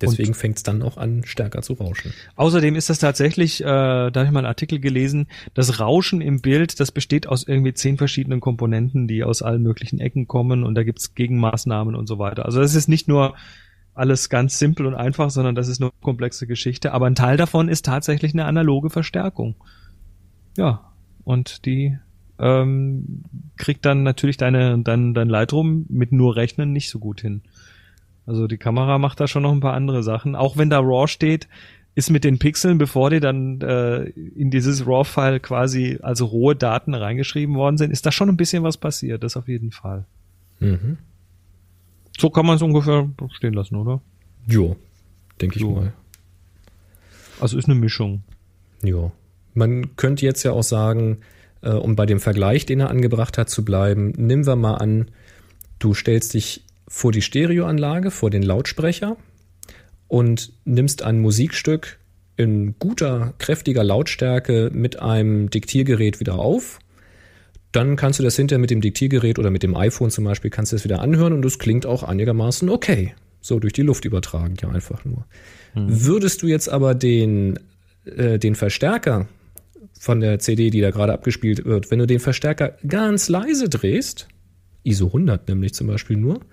Deswegen 0.00 0.32
fängt 0.32 0.56
es 0.56 0.62
dann 0.62 0.82
auch 0.82 0.96
an, 0.96 1.24
stärker 1.24 1.60
zu 1.60 1.74
rauschen. 1.74 2.14
Außerdem 2.36 2.74
ist 2.74 2.88
das 2.88 2.98
tatsächlich, 2.98 3.60
äh, 3.60 3.64
da 3.64 4.12
habe 4.14 4.24
ich 4.24 4.30
mal 4.30 4.40
einen 4.40 4.46
Artikel 4.46 4.80
gelesen, 4.80 5.26
das 5.52 5.78
Rauschen 5.78 6.22
im 6.22 6.40
Bild, 6.40 6.80
das 6.80 6.90
besteht 6.90 7.26
aus 7.26 7.46
irgendwie 7.46 7.74
zehn 7.74 7.98
verschiedenen 7.98 8.40
Komponenten, 8.40 9.08
die 9.08 9.24
aus 9.24 9.42
allen 9.42 9.62
möglichen 9.62 10.00
Ecken 10.00 10.26
kommen 10.26 10.64
und 10.64 10.74
da 10.74 10.84
gibt's 10.84 11.14
Gegenmaßnahmen 11.14 11.94
und 11.94 12.06
so 12.06 12.18
weiter. 12.18 12.46
Also 12.46 12.60
das 12.60 12.74
ist 12.74 12.88
nicht 12.88 13.08
nur 13.08 13.34
alles 13.92 14.30
ganz 14.30 14.58
simpel 14.58 14.86
und 14.86 14.94
einfach, 14.94 15.30
sondern 15.30 15.54
das 15.54 15.68
ist 15.68 15.82
eine 15.82 15.90
komplexe 16.00 16.46
Geschichte. 16.46 16.92
Aber 16.92 17.06
ein 17.06 17.14
Teil 17.14 17.36
davon 17.36 17.68
ist 17.68 17.84
tatsächlich 17.84 18.32
eine 18.32 18.46
analoge 18.46 18.88
Verstärkung. 18.88 19.56
Ja, 20.56 20.92
und 21.24 21.66
die 21.66 21.98
ähm, 22.40 23.22
kriegt 23.56 23.84
dann 23.84 24.02
natürlich 24.02 24.36
deine, 24.36 24.78
dein, 24.82 25.14
dein 25.14 25.28
Lightroom 25.28 25.86
mit 25.88 26.12
nur 26.12 26.36
Rechnen 26.36 26.72
nicht 26.72 26.88
so 26.90 26.98
gut 26.98 27.20
hin. 27.20 27.42
Also 28.26 28.46
die 28.46 28.58
Kamera 28.58 28.98
macht 28.98 29.20
da 29.20 29.26
schon 29.28 29.42
noch 29.42 29.52
ein 29.52 29.60
paar 29.60 29.74
andere 29.74 30.02
Sachen. 30.02 30.34
Auch 30.36 30.56
wenn 30.56 30.70
da 30.70 30.78
RAW 30.78 31.06
steht, 31.06 31.48
ist 31.94 32.10
mit 32.10 32.24
den 32.24 32.38
Pixeln, 32.38 32.78
bevor 32.78 33.10
die 33.10 33.20
dann 33.20 33.60
äh, 33.60 34.04
in 34.04 34.50
dieses 34.50 34.86
RAW-File 34.86 35.40
quasi 35.40 35.98
also 36.02 36.26
rohe 36.26 36.54
Daten 36.54 36.94
reingeschrieben 36.94 37.56
worden 37.56 37.76
sind, 37.76 37.90
ist 37.90 38.06
da 38.06 38.12
schon 38.12 38.28
ein 38.28 38.36
bisschen 38.36 38.62
was 38.62 38.76
passiert. 38.76 39.22
Das 39.24 39.36
auf 39.36 39.48
jeden 39.48 39.72
Fall. 39.72 40.06
Mhm. 40.60 40.98
So 42.18 42.30
kann 42.30 42.46
man 42.46 42.56
es 42.56 42.62
ungefähr 42.62 43.08
stehen 43.32 43.54
lassen, 43.54 43.76
oder? 43.76 44.00
Jo, 44.46 44.76
denke 45.40 45.56
ich 45.56 45.62
Jo. 45.62 45.72
mal. 45.72 45.92
Also 47.40 47.58
ist 47.58 47.68
eine 47.68 47.78
Mischung. 47.78 48.22
Ja. 48.82 49.10
Man 49.54 49.96
könnte 49.96 50.24
jetzt 50.24 50.42
ja 50.42 50.52
auch 50.52 50.62
sagen, 50.62 51.18
äh, 51.62 51.70
um 51.70 51.96
bei 51.96 52.06
dem 52.06 52.20
Vergleich, 52.20 52.66
den 52.66 52.80
er 52.80 52.90
angebracht 52.90 53.38
hat, 53.38 53.50
zu 53.50 53.64
bleiben, 53.64 54.12
nehmen 54.16 54.46
wir 54.46 54.56
mal 54.56 54.74
an, 54.74 55.10
du 55.78 55.94
stellst 55.94 56.34
dich 56.34 56.64
vor 56.88 57.12
die 57.12 57.22
Stereoanlage, 57.22 58.10
vor 58.10 58.30
den 58.30 58.42
Lautsprecher 58.42 59.16
und 60.08 60.52
nimmst 60.64 61.02
ein 61.02 61.20
Musikstück 61.20 61.98
in 62.36 62.74
guter, 62.78 63.34
kräftiger 63.38 63.84
Lautstärke 63.84 64.70
mit 64.72 64.98
einem 64.98 65.50
Diktiergerät 65.50 66.20
wieder 66.20 66.38
auf. 66.38 66.78
Dann 67.70 67.96
kannst 67.96 68.18
du 68.18 68.22
das 68.22 68.34
hinterher 68.34 68.58
mit 68.58 68.70
dem 68.70 68.80
Diktiergerät 68.80 69.38
oder 69.38 69.50
mit 69.50 69.62
dem 69.62 69.76
iPhone 69.76 70.10
zum 70.10 70.24
Beispiel, 70.24 70.50
kannst 70.50 70.72
du 70.72 70.76
das 70.76 70.84
wieder 70.84 71.00
anhören 71.00 71.32
und 71.32 71.44
es 71.44 71.58
klingt 71.58 71.86
auch 71.86 72.02
einigermaßen 72.02 72.68
okay. 72.68 73.14
So 73.40 73.58
durch 73.58 73.72
die 73.72 73.82
Luft 73.82 74.04
übertragen, 74.04 74.56
ja 74.60 74.68
einfach 74.68 75.04
nur. 75.04 75.24
Würdest 75.74 76.42
du 76.42 76.46
jetzt 76.46 76.68
aber 76.68 76.94
den, 76.94 77.58
äh, 78.04 78.38
den 78.38 78.54
Verstärker 78.54 79.28
von 80.00 80.20
der 80.20 80.38
CD, 80.38 80.70
die 80.70 80.80
da 80.80 80.90
gerade 80.90 81.12
abgespielt 81.12 81.66
wird, 81.66 81.90
wenn 81.90 81.98
du 81.98 82.06
den 82.06 82.20
Verstärker 82.20 82.74
ganz 82.88 83.28
leise 83.28 83.68
drehst, 83.68 84.28
ISO 84.82 85.08
100 85.08 85.46
nämlich 85.46 85.74
zum 85.74 85.88
Beispiel 85.88 86.16
nur, 86.16 86.36
und 86.36 86.46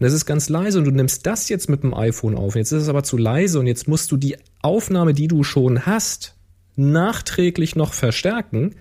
das 0.00 0.12
ist 0.12 0.26
ganz 0.26 0.48
leise 0.48 0.80
und 0.80 0.84
du 0.84 0.90
nimmst 0.90 1.24
das 1.24 1.48
jetzt 1.48 1.70
mit 1.70 1.84
dem 1.84 1.94
iPhone 1.94 2.34
auf, 2.34 2.56
jetzt 2.56 2.72
ist 2.72 2.82
es 2.82 2.88
aber 2.88 3.04
zu 3.04 3.16
leise 3.16 3.60
und 3.60 3.68
jetzt 3.68 3.86
musst 3.86 4.10
du 4.10 4.16
die 4.16 4.36
Aufnahme, 4.62 5.14
die 5.14 5.28
du 5.28 5.44
schon 5.44 5.86
hast, 5.86 6.34
nachträglich 6.74 7.76
noch 7.76 7.92
verstärken, 7.92 8.74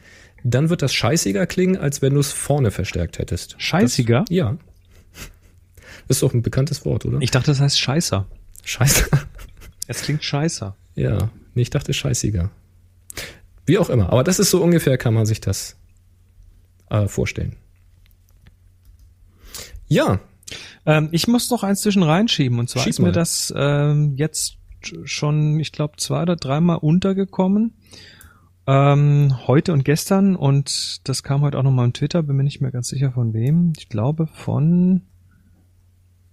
dann 0.43 0.71
wird 0.71 0.81
das 0.81 0.95
scheißiger 0.95 1.45
klingen, 1.45 1.77
als 1.77 2.01
wenn 2.01 2.15
du 2.15 2.19
es 2.19 2.31
vorne 2.31 2.71
verstärkt 2.71 3.19
hättest. 3.19 3.53
Scheißiger? 3.59 4.25
Das, 4.27 4.35
ja. 4.35 4.57
Ist 6.07 6.23
doch 6.23 6.33
ein 6.33 6.41
bekanntes 6.41 6.85
Wort, 6.85 7.05
oder? 7.05 7.19
Ich 7.21 7.29
dachte, 7.29 7.51
das 7.51 7.59
heißt 7.59 7.79
Scheißer. 7.79 8.25
Scheiße. 8.63 9.05
Es 9.87 10.01
klingt 10.01 10.23
Scheißer. 10.23 10.75
Ja, 10.95 11.29
nee, 11.53 11.61
ich 11.61 11.69
dachte 11.69 11.93
scheißiger. 11.93 12.49
Wie 13.67 13.77
auch 13.77 13.89
immer, 13.91 14.11
aber 14.11 14.23
das 14.23 14.39
ist 14.39 14.49
so 14.49 14.63
ungefähr, 14.63 14.97
kann 14.97 15.13
man 15.13 15.27
sich 15.27 15.39
das 15.39 15.77
äh, 16.89 17.07
vorstellen. 17.07 17.55
Ja, 19.87 20.19
Ähm, 20.85 21.09
ich 21.11 21.27
muss 21.27 21.49
noch 21.49 21.63
eins 21.63 21.81
zwischen 21.81 22.01
reinschieben 22.01 22.59
und 22.59 22.69
zwar 22.69 22.83
Schieb 22.83 22.91
ist 22.91 22.99
mir 22.99 23.07
mal. 23.07 23.11
das 23.11 23.53
ähm, 23.55 24.13
jetzt 24.15 24.57
schon, 25.03 25.59
ich 25.59 25.73
glaube, 25.73 25.97
zwei 25.97 26.21
oder 26.21 26.37
dreimal 26.37 26.77
untergekommen. 26.77 27.73
Ähm, 28.65 29.35
heute 29.47 29.73
und 29.73 29.83
gestern 29.83 30.35
und 30.35 31.07
das 31.07 31.23
kam 31.23 31.41
heute 31.41 31.57
auch 31.57 31.63
nochmal 31.63 31.85
im 31.85 31.93
Twitter, 31.93 32.23
bin 32.23 32.37
mir 32.37 32.43
nicht 32.43 32.61
mehr 32.61 32.71
ganz 32.71 32.87
sicher 32.87 33.11
von 33.11 33.33
wem. 33.33 33.73
Ich 33.77 33.89
glaube 33.89 34.27
von 34.27 35.01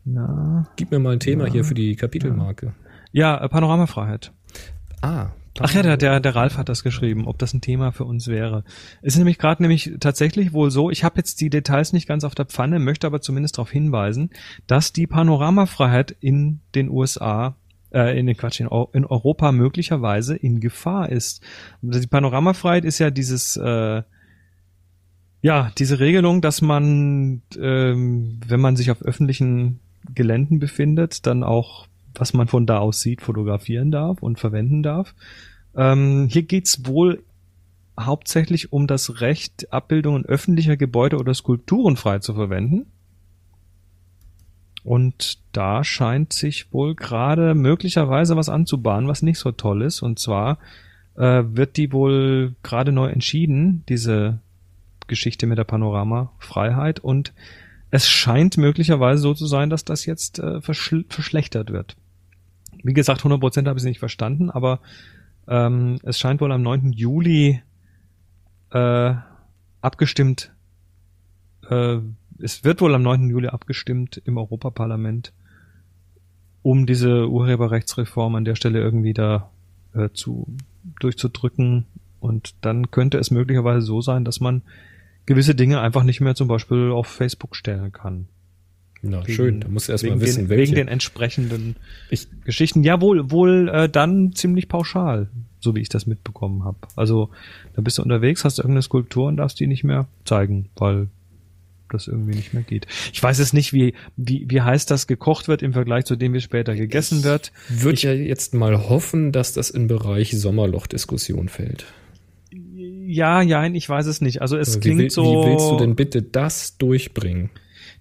na 0.05 0.69
gib 0.77 0.91
mir 0.91 0.99
mal 0.99 1.15
ein 1.15 1.21
Thema 1.21 1.47
hier 1.47 1.65
für 1.65 1.75
die 1.75 1.97
Kapitelmarke. 1.97 2.75
ja, 3.13 3.37
äh, 3.43 3.49
Panoramafreiheit. 3.49 4.33
Ah. 5.01 5.31
Ach 5.61 5.73
ja, 5.73 5.83
der, 5.83 5.97
der, 5.97 6.19
der 6.19 6.35
Ralf 6.35 6.59
hat 6.59 6.69
das 6.69 6.83
geschrieben, 6.83 7.29
ob 7.29 7.39
das 7.39 7.55
ein 7.55 7.61
Thema 7.61 7.93
für 7.93 8.05
uns 8.05 8.27
wäre. 8.27 8.65
Es 9.03 9.15
ist 9.15 9.19
nämlich 9.19 9.39
gerade 9.39 9.63
nämlich 9.63 9.93
tatsächlich 10.01 10.53
wohl 10.53 10.71
so, 10.71 10.91
ich 10.91 11.05
habe 11.05 11.19
jetzt 11.19 11.41
die 11.41 11.51
Details 11.51 11.93
nicht 11.93 12.09
ganz 12.09 12.25
auf 12.25 12.35
der 12.35 12.47
Pfanne, 12.47 12.81
möchte 12.81 13.07
aber 13.07 13.21
zumindest 13.21 13.59
darauf 13.59 13.71
hinweisen, 13.71 14.31
dass 14.67 14.93
die 14.93 15.07
Panoramafreiheit 15.07 16.17
in 16.19 16.61
den 16.75 16.91
USA, 16.91 17.57
äh, 17.93 18.19
in 18.19 18.27
den 18.27 18.37
Quatsch, 18.37 18.61
in, 18.61 18.69
in 18.93 19.05
Europa 19.05 19.53
möglicherweise 19.53 20.35
in 20.35 20.59
Gefahr 20.59 21.09
ist. 21.11 21.41
Die 21.83 22.07
Panoramafreiheit 22.07 22.85
ist 22.85 22.99
ja 22.99 23.11
dieses, 23.11 23.57
äh, 23.57 24.03
ja, 25.45 25.71
diese 25.79 26.01
Regelung, 26.01 26.41
dass 26.41 26.63
man, 26.63 27.43
ähm, 27.61 28.41
wenn 28.47 28.61
man 28.61 28.77
sich 28.77 28.91
auf 28.91 29.03
öffentlichen 29.03 29.79
Geländen 30.15 30.59
befindet, 30.59 31.27
dann 31.27 31.45
auch, 31.45 31.87
was 32.15 32.35
man 32.35 32.49
von 32.49 32.67
da 32.67 32.79
aus 32.79 33.01
sieht, 33.01 33.23
fotografieren 33.23 33.91
darf 33.91 34.23
und 34.23 34.39
verwenden 34.39 34.83
darf. 34.83 35.15
Ähm, 35.77 36.29
hier 36.31 36.43
geht's 36.43 36.87
wohl 36.87 37.23
hauptsächlich 37.99 38.73
um 38.73 38.87
das 38.87 39.21
Recht, 39.21 39.73
Abbildungen 39.73 40.25
öffentlicher 40.25 40.77
Gebäude 40.77 41.19
oder 41.19 41.35
Skulpturen 41.35 41.97
frei 41.97 42.19
zu 42.19 42.35
verwenden. 42.35 42.87
Und 44.83 45.39
da 45.53 45.83
scheint 45.83 46.33
sich 46.33 46.73
wohl 46.73 46.95
gerade 46.95 47.55
möglicherweise 47.55 48.37
was 48.37 48.51
anzubahnen, 48.51 49.09
was 49.09 49.23
nicht 49.23 49.39
so 49.39 49.51
toll 49.53 49.83
ist. 49.83 50.03
Und 50.03 50.19
zwar 50.19 50.59
äh, 51.17 51.43
wird 51.47 51.79
die 51.79 51.93
wohl 51.93 52.55
gerade 52.63 52.93
neu 52.93 53.09
entschieden, 53.09 53.83
diese 53.89 54.41
Geschichte 55.07 55.47
mit 55.47 55.57
der 55.57 55.65
Panoramafreiheit. 55.65 57.01
Und 57.01 57.33
es 57.91 58.09
scheint 58.09 58.59
möglicherweise 58.59 59.23
so 59.23 59.33
zu 59.33 59.47
sein, 59.47 59.71
dass 59.71 59.85
das 59.85 60.05
jetzt 60.05 60.39
äh, 60.39 60.61
verschl 60.61 61.05
verschlechtert 61.09 61.71
wird. 61.71 61.97
Wie 62.85 62.93
gesagt, 62.93 63.23
100% 63.23 63.67
habe 63.67 63.79
ich 63.79 63.83
es 63.83 63.89
nicht 63.89 63.99
verstanden, 63.99 64.51
aber 64.51 64.79
ähm, 65.49 65.99
es 66.05 66.19
scheint 66.19 66.41
wohl 66.41 66.53
am 66.53 66.63
9. 66.63 66.93
Juli 66.93 67.63
äh, 68.71 69.15
abgestimmt, 69.81 70.53
äh, 71.69 71.99
es 72.39 72.63
wird 72.63 72.81
wohl 72.81 72.95
am 72.95 73.03
9. 73.03 73.31
Juli 73.31 73.49
abgestimmt 73.49 74.21
im 74.25 74.37
Europaparlament, 74.37 75.33
um 76.63 76.87
diese 76.87 77.29
Urheberrechtsreform 77.29 78.35
an 78.35 78.45
der 78.45 78.55
Stelle 78.55 78.81
irgendwie 78.81 79.15
da 79.15 79.51
äh, 79.95 80.11
zu 80.13 80.47
durchzudrücken. 81.01 81.87
Und 82.21 82.55
dann 82.63 82.91
könnte 82.91 83.19
es 83.19 83.31
möglicherweise 83.31 83.83
so 83.83 84.01
sein, 84.01 84.25
dass 84.25 84.41
man 84.41 84.63
gewisse 85.27 85.55
Dinge 85.55 85.81
einfach 85.81 86.03
nicht 86.03 86.21
mehr 86.21 86.35
zum 86.35 86.49
Beispiel 86.49 86.91
auf 86.91 87.07
Facebook 87.07 87.57
stellen 87.57 87.93
kann. 87.93 88.29
Na, 89.07 89.23
Wegen- 89.27 89.33
schön, 89.35 89.61
da 89.61 89.69
musst 89.69 89.89
du 89.89 89.93
erst 89.93 90.05
wegen 90.05 90.15
mal 90.17 90.21
wissen, 90.23 90.45
den, 90.45 90.49
welche. 90.49 90.63
Wegen 90.73 90.75
den 90.77 90.89
entsprechenden 90.89 91.77
Ich- 92.11 92.27
Geschichten. 92.45 92.83
Ja, 92.85 93.01
wohl, 93.01 93.31
wohl 93.31 93.69
äh, 93.73 93.89
dann 93.89 94.33
ziemlich 94.33 94.69
pauschal, 94.69 95.29
so 95.61 95.75
wie 95.77 95.81
ich 95.81 95.89
das 95.91 96.07
mitbekommen 96.07 96.65
habe. 96.65 96.79
Also 96.97 97.31
da 97.75 97.83
bist 97.83 97.99
du 97.99 98.03
unterwegs, 98.03 98.45
hast 98.45 98.59
irgendeine 98.59 98.83
Skulptur 98.83 99.29
und 99.29 99.37
darfst 99.37 99.61
die 99.61 99.67
nicht 99.67 99.85
mehr 99.85 100.07
zeigen, 100.25 100.71
weil 100.77 101.09
das 101.91 102.09
irgendwie 102.09 102.35
nicht 102.35 102.55
mehr 102.55 102.63
geht. 102.63 102.87
Ich 103.13 103.23
weiß 103.23 103.39
es 103.39 103.53
nicht, 103.53 103.73
wie, 103.73 103.95
wie, 104.17 104.47
wie 104.49 104.63
heiß 104.63 104.87
das 104.87 105.07
gekocht 105.07 105.47
wird 105.49 105.63
im 105.63 105.73
Vergleich 105.75 106.07
zu 106.07 106.17
dem, 106.17 106.33
wie 106.33 106.41
später 106.41 106.75
gegessen 106.75 107.23
wird. 107.25 107.53
würde 107.69 108.01
ja 108.01 108.13
jetzt 108.13 108.55
mal 108.55 108.89
hoffen, 108.89 109.31
dass 109.33 109.53
das 109.53 109.71
im 109.71 109.87
Bereich 109.87 110.33
Sommerloch-Diskussion 110.37 111.49
fällt. 111.49 111.85
Ja, 113.07 113.43
ja, 113.43 113.65
ich 113.67 113.89
weiß 113.89 114.07
es 114.07 114.21
nicht. 114.23 114.41
Also 114.43 114.57
es 114.57 114.77
wie, 114.77 114.81
klingt 114.81 114.99
will- 115.03 115.11
so. 115.11 115.23
wie 115.25 115.51
willst 115.51 115.71
du 115.71 115.77
denn 115.77 115.95
bitte 115.95 116.23
das 116.23 116.79
durchbringen? 116.79 117.51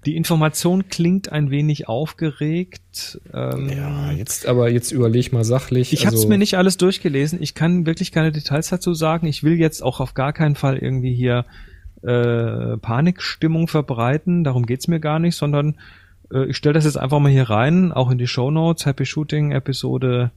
Die 0.05 0.15
Information 0.15 0.89
klingt 0.89 1.31
ein 1.31 1.49
wenig 1.49 1.87
aufgeregt. 1.87 3.19
Ähm, 3.33 3.69
Ja, 3.69 4.11
jetzt 4.11 4.45
aber 4.45 4.69
jetzt 4.69 4.91
überleg 4.91 5.31
mal 5.33 5.43
sachlich. 5.43 5.93
Ich 5.93 6.05
habe 6.05 6.15
es 6.15 6.21
also, 6.21 6.29
mir 6.29 6.37
nicht 6.37 6.57
alles 6.57 6.77
durchgelesen. 6.77 7.41
Ich 7.41 7.55
kann 7.55 7.85
wirklich 7.85 8.11
keine 8.11 8.31
Details 8.31 8.69
dazu 8.69 8.93
sagen. 8.93 9.27
Ich 9.27 9.43
will 9.43 9.53
jetzt 9.59 9.81
auch 9.81 9.99
auf 9.99 10.13
gar 10.13 10.33
keinen 10.33 10.55
Fall 10.55 10.77
irgendwie 10.77 11.13
hier 11.13 11.45
äh, 12.01 12.77
Panikstimmung 12.77 13.67
verbreiten. 13.67 14.43
Darum 14.43 14.65
geht's 14.65 14.87
mir 14.87 14.99
gar 14.99 15.19
nicht, 15.19 15.35
sondern 15.35 15.75
äh, 16.31 16.45
ich 16.45 16.57
stelle 16.57 16.73
das 16.73 16.85
jetzt 16.85 16.97
einfach 16.97 17.19
mal 17.19 17.31
hier 17.31 17.49
rein, 17.49 17.91
auch 17.91 18.11
in 18.11 18.17
die 18.17 18.27
Show 18.27 18.51
Notes. 18.51 18.85
Happy 18.85 19.05
Shooting 19.05 19.51
Episode 19.51 20.31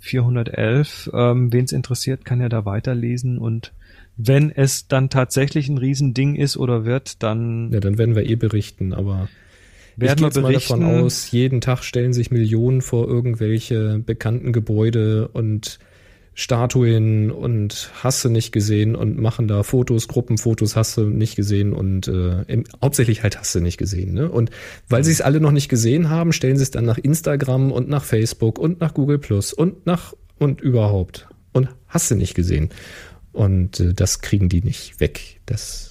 411. 0.00 1.10
Ähm, 1.14 1.52
Wen 1.52 1.64
es 1.64 1.72
interessiert, 1.72 2.24
kann 2.24 2.40
ja 2.40 2.48
da 2.48 2.64
weiterlesen 2.64 3.38
und 3.38 3.72
wenn 4.26 4.50
es 4.50 4.88
dann 4.88 5.08
tatsächlich 5.08 5.68
ein 5.68 5.78
Riesending 5.78 6.34
ist 6.34 6.56
oder 6.56 6.84
wird, 6.84 7.22
dann. 7.22 7.70
Ja, 7.72 7.80
dann 7.80 7.98
werden 7.98 8.14
wir 8.14 8.28
eh 8.28 8.36
berichten, 8.36 8.92
aber 8.92 9.28
werden 9.96 10.12
ich 10.12 10.16
gehe 10.16 10.26
jetzt 10.26 10.40
mal 10.40 10.52
davon 10.52 10.84
aus, 10.84 11.30
jeden 11.30 11.60
Tag 11.60 11.82
stellen 11.82 12.12
sich 12.12 12.30
Millionen 12.30 12.82
vor 12.82 13.06
irgendwelche 13.06 13.98
bekannten 13.98 14.52
Gebäude 14.52 15.28
und 15.28 15.78
Statuen 16.34 17.30
und 17.30 17.90
hast 18.02 18.24
du 18.24 18.30
nicht 18.30 18.52
gesehen 18.52 18.94
und 18.94 19.18
machen 19.18 19.48
da 19.48 19.62
Fotos, 19.62 20.08
Gruppenfotos 20.08 20.76
hast 20.76 20.96
du 20.96 21.02
nicht 21.02 21.36
gesehen 21.36 21.72
und 21.72 22.08
äh, 22.08 22.42
im, 22.42 22.64
hauptsächlich 22.80 23.22
halt 23.22 23.38
hast 23.38 23.54
du 23.54 23.60
nicht 23.60 23.76
gesehen. 23.76 24.14
Ne? 24.14 24.30
Und 24.30 24.50
weil 24.88 25.04
sie 25.04 25.10
es 25.10 25.20
alle 25.20 25.40
noch 25.40 25.50
nicht 25.50 25.68
gesehen 25.68 26.08
haben, 26.08 26.32
stellen 26.32 26.56
sie 26.56 26.62
es 26.62 26.70
dann 26.70 26.84
nach 26.84 26.98
Instagram 26.98 27.72
und 27.72 27.88
nach 27.88 28.04
Facebook 28.04 28.58
und 28.58 28.80
nach 28.80 28.94
Google 28.94 29.18
Plus 29.18 29.52
und 29.52 29.86
nach 29.86 30.14
und 30.38 30.60
überhaupt. 30.60 31.28
Und 31.52 31.68
hast 31.88 32.10
du 32.10 32.14
nicht 32.14 32.34
gesehen. 32.34 32.70
Und 33.32 33.80
äh, 33.80 33.94
das 33.94 34.20
kriegen 34.20 34.48
die 34.48 34.62
nicht 34.62 35.00
weg. 35.00 35.40
Das 35.46 35.90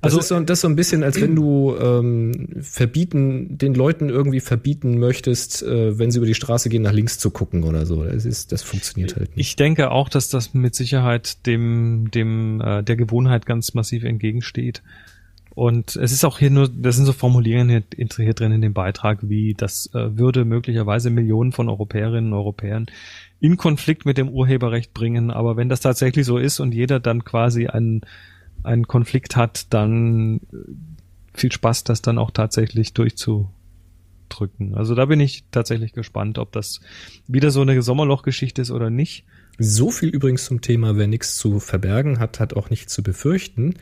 das, 0.00 0.12
Also- 0.14 0.18
ist 0.18 0.28
so, 0.28 0.40
das 0.40 0.58
ist 0.58 0.60
so 0.62 0.68
ein 0.68 0.74
bisschen, 0.76 1.02
als 1.04 1.20
wenn 1.20 1.36
du 1.36 1.76
ähm, 1.76 2.48
verbieten, 2.60 3.58
den 3.58 3.74
Leuten 3.74 4.08
irgendwie 4.08 4.40
verbieten 4.40 4.98
möchtest, 4.98 5.62
äh, 5.62 5.98
wenn 5.98 6.10
sie 6.10 6.18
über 6.18 6.26
die 6.26 6.34
Straße 6.34 6.68
gehen, 6.68 6.82
nach 6.82 6.92
links 6.92 7.18
zu 7.18 7.30
gucken 7.30 7.62
oder 7.62 7.86
so. 7.86 8.02
Das 8.04 8.24
ist, 8.24 8.50
das 8.50 8.62
funktioniert 8.62 9.14
halt 9.16 9.36
nicht. 9.36 9.46
Ich 9.50 9.56
denke 9.56 9.90
auch, 9.90 10.08
dass 10.08 10.28
das 10.30 10.52
mit 10.54 10.74
Sicherheit 10.74 11.46
dem, 11.46 12.10
dem 12.10 12.60
äh, 12.60 12.82
der 12.82 12.96
Gewohnheit 12.96 13.46
ganz 13.46 13.74
massiv 13.74 14.02
entgegensteht. 14.04 14.82
Und 15.58 15.96
es 15.96 16.12
ist 16.12 16.24
auch 16.24 16.38
hier 16.38 16.50
nur, 16.50 16.68
das 16.68 16.94
sind 16.94 17.06
so 17.06 17.12
Formulierungen 17.12 17.68
hier, 17.68 18.06
hier 18.14 18.34
drin 18.34 18.52
in 18.52 18.60
dem 18.60 18.74
Beitrag, 18.74 19.28
wie 19.28 19.54
das 19.54 19.92
äh, 19.92 20.16
würde 20.16 20.44
möglicherweise 20.44 21.10
Millionen 21.10 21.50
von 21.50 21.68
Europäerinnen 21.68 22.32
und 22.32 22.38
Europäern 22.38 22.86
in 23.40 23.56
Konflikt 23.56 24.06
mit 24.06 24.18
dem 24.18 24.28
Urheberrecht 24.28 24.94
bringen. 24.94 25.32
Aber 25.32 25.56
wenn 25.56 25.68
das 25.68 25.80
tatsächlich 25.80 26.26
so 26.26 26.38
ist 26.38 26.60
und 26.60 26.74
jeder 26.74 27.00
dann 27.00 27.24
quasi 27.24 27.66
einen, 27.66 28.02
einen 28.62 28.86
Konflikt 28.86 29.34
hat, 29.34 29.74
dann 29.74 30.36
äh, 30.36 30.58
viel 31.34 31.50
Spaß, 31.50 31.82
das 31.82 32.02
dann 32.02 32.18
auch 32.18 32.30
tatsächlich 32.30 32.94
durchzudrücken. 32.94 34.76
Also 34.76 34.94
da 34.94 35.06
bin 35.06 35.18
ich 35.18 35.42
tatsächlich 35.50 35.92
gespannt, 35.92 36.38
ob 36.38 36.52
das 36.52 36.82
wieder 37.26 37.50
so 37.50 37.62
eine 37.62 37.82
Sommerlochgeschichte 37.82 38.62
ist 38.62 38.70
oder 38.70 38.90
nicht. 38.90 39.24
So 39.58 39.90
viel 39.90 40.10
übrigens 40.10 40.44
zum 40.44 40.60
Thema, 40.60 40.96
wer 40.96 41.08
nichts 41.08 41.36
zu 41.36 41.58
verbergen 41.58 42.20
hat, 42.20 42.38
hat 42.38 42.54
auch 42.54 42.70
nichts 42.70 42.92
zu 42.92 43.02
befürchten. 43.02 43.74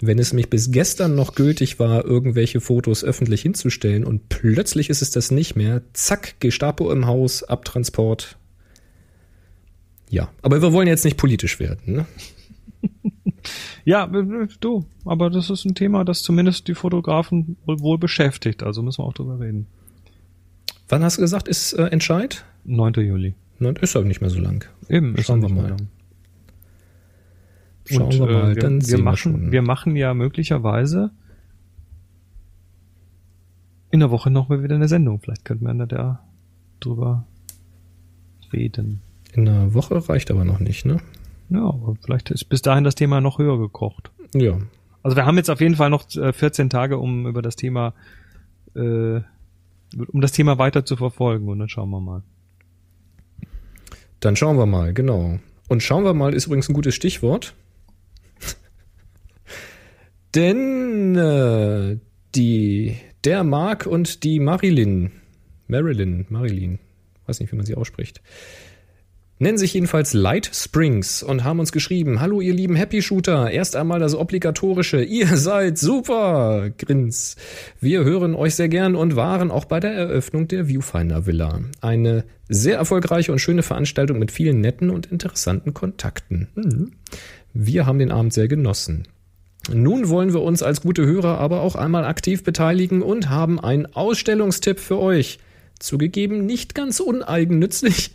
Wenn 0.00 0.18
es 0.18 0.32
mich 0.32 0.50
bis 0.50 0.70
gestern 0.70 1.14
noch 1.14 1.34
gültig 1.34 1.78
war, 1.78 2.04
irgendwelche 2.04 2.60
Fotos 2.60 3.02
öffentlich 3.02 3.40
hinzustellen 3.42 4.04
und 4.04 4.28
plötzlich 4.28 4.90
ist 4.90 5.00
es 5.00 5.10
das 5.10 5.30
nicht 5.30 5.56
mehr, 5.56 5.82
zack, 5.94 6.38
Gestapo 6.40 6.92
im 6.92 7.06
Haus, 7.06 7.42
Abtransport. 7.42 8.36
Ja, 10.10 10.30
aber 10.42 10.60
wir 10.60 10.72
wollen 10.72 10.88
jetzt 10.88 11.04
nicht 11.04 11.16
politisch 11.16 11.58
werden. 11.58 11.80
Ne? 11.86 12.06
Ja, 13.84 14.04
äh, 14.12 14.48
du, 14.58 14.84
aber 15.04 15.30
das 15.30 15.50
ist 15.50 15.64
ein 15.64 15.76
Thema, 15.76 16.04
das 16.04 16.22
zumindest 16.22 16.66
die 16.66 16.74
Fotografen 16.74 17.56
wohl, 17.64 17.78
wohl 17.78 17.98
beschäftigt, 17.98 18.64
also 18.64 18.82
müssen 18.82 19.02
wir 19.02 19.04
auch 19.06 19.12
drüber 19.12 19.38
reden. 19.38 19.68
Wann 20.88 21.04
hast 21.04 21.18
du 21.18 21.22
gesagt, 21.22 21.46
ist 21.46 21.72
äh, 21.74 21.86
Entscheid? 21.86 22.44
9. 22.64 22.94
Juli. 22.94 23.34
Nein, 23.60 23.76
ist 23.76 23.94
aber 23.94 24.04
nicht 24.04 24.20
mehr 24.20 24.30
so 24.30 24.40
lang. 24.40 24.64
Eben, 24.88 25.16
Schauen 25.22 25.40
wir 25.42 25.48
mal. 25.48 25.70
lang. 25.70 25.88
Schauen 27.86 28.02
Und, 28.02 28.18
wir 28.18 28.26
mal, 28.26 28.52
äh, 28.52 28.56
wir, 28.56 28.62
wir 28.62 28.88
wir 28.88 29.02
machen, 29.02 29.52
wir 29.52 29.62
machen 29.62 29.96
ja 29.96 30.14
möglicherweise 30.14 31.10
in 33.90 34.00
der 34.00 34.10
Woche 34.10 34.30
noch 34.30 34.48
mal 34.48 34.62
wieder 34.62 34.74
eine 34.74 34.88
Sendung. 34.88 35.20
Vielleicht 35.20 35.44
könnten 35.44 35.64
wir 35.64 35.86
da 35.86 36.20
drüber 36.80 37.26
reden. 38.52 39.00
In 39.32 39.48
einer 39.48 39.74
Woche 39.74 40.08
reicht 40.08 40.30
aber 40.30 40.44
noch 40.44 40.60
nicht, 40.60 40.84
ne? 40.84 40.98
Ja, 41.48 41.64
aber 41.64 41.96
vielleicht 42.02 42.30
ist 42.30 42.44
bis 42.44 42.62
dahin 42.62 42.84
das 42.84 42.94
Thema 42.94 43.20
noch 43.20 43.38
höher 43.38 43.58
gekocht. 43.58 44.10
Ja. 44.34 44.58
Also 45.02 45.16
wir 45.16 45.24
haben 45.24 45.36
jetzt 45.36 45.50
auf 45.50 45.60
jeden 45.60 45.76
Fall 45.76 45.90
noch 45.90 46.12
äh, 46.16 46.32
14 46.32 46.70
Tage, 46.70 46.98
um 46.98 47.26
über 47.26 47.42
das 47.42 47.54
Thema, 47.54 47.94
äh, 48.74 49.20
um 49.20 50.20
das 50.20 50.32
Thema 50.32 50.58
weiter 50.58 50.84
zu 50.84 50.96
verfolgen 50.96 51.48
und 51.48 51.60
dann 51.60 51.68
schauen 51.68 51.90
wir 51.90 52.00
mal. 52.00 52.22
Dann 54.20 54.34
schauen 54.34 54.58
wir 54.58 54.66
mal, 54.66 54.92
genau. 54.92 55.38
Und 55.68 55.82
schauen 55.82 56.04
wir 56.04 56.14
mal 56.14 56.34
ist 56.34 56.46
übrigens 56.46 56.68
ein 56.68 56.74
gutes 56.74 56.94
Stichwort. 56.94 57.54
Denn 60.36 61.16
äh, 61.16 61.96
die, 62.34 62.94
der 63.24 63.42
Mark 63.42 63.86
und 63.86 64.22
die 64.22 64.38
Marilyn, 64.38 65.12
Marilyn, 65.66 66.26
Marilyn, 66.28 66.78
weiß 67.26 67.40
nicht, 67.40 67.50
wie 67.52 67.56
man 67.56 67.64
sie 67.64 67.74
ausspricht, 67.74 68.20
nennen 69.38 69.56
sich 69.56 69.72
jedenfalls 69.72 70.12
Light 70.12 70.50
Springs 70.52 71.22
und 71.22 71.42
haben 71.42 71.58
uns 71.58 71.72
geschrieben, 71.72 72.20
hallo 72.20 72.42
ihr 72.42 72.52
lieben 72.52 72.76
Happy 72.76 73.00
Shooter, 73.00 73.50
erst 73.50 73.76
einmal 73.76 73.98
das 73.98 74.14
obligatorische, 74.14 75.02
ihr 75.02 75.38
seid 75.38 75.78
super, 75.78 76.68
Grins. 76.76 77.36
Wir 77.80 78.04
hören 78.04 78.34
euch 78.34 78.56
sehr 78.56 78.68
gern 78.68 78.94
und 78.94 79.16
waren 79.16 79.50
auch 79.50 79.64
bei 79.64 79.80
der 79.80 79.94
Eröffnung 79.94 80.48
der 80.48 80.68
Viewfinder 80.68 81.24
Villa. 81.24 81.60
Eine 81.80 82.24
sehr 82.50 82.76
erfolgreiche 82.76 83.32
und 83.32 83.38
schöne 83.38 83.62
Veranstaltung 83.62 84.18
mit 84.18 84.30
vielen 84.30 84.60
netten 84.60 84.90
und 84.90 85.06
interessanten 85.06 85.72
Kontakten. 85.72 86.48
Mhm. 86.56 86.92
Wir 87.54 87.86
haben 87.86 87.98
den 87.98 88.12
Abend 88.12 88.34
sehr 88.34 88.48
genossen. 88.48 89.08
Nun 89.72 90.08
wollen 90.08 90.32
wir 90.32 90.42
uns 90.42 90.62
als 90.62 90.80
gute 90.80 91.04
Hörer 91.06 91.38
aber 91.38 91.60
auch 91.60 91.74
einmal 91.74 92.04
aktiv 92.04 92.44
beteiligen 92.44 93.02
und 93.02 93.28
haben 93.28 93.58
einen 93.58 93.86
Ausstellungstipp 93.86 94.78
für 94.78 94.98
euch. 94.98 95.38
Zugegeben 95.78 96.46
nicht 96.46 96.74
ganz 96.74 97.00
uneigennützlich, 97.00 98.12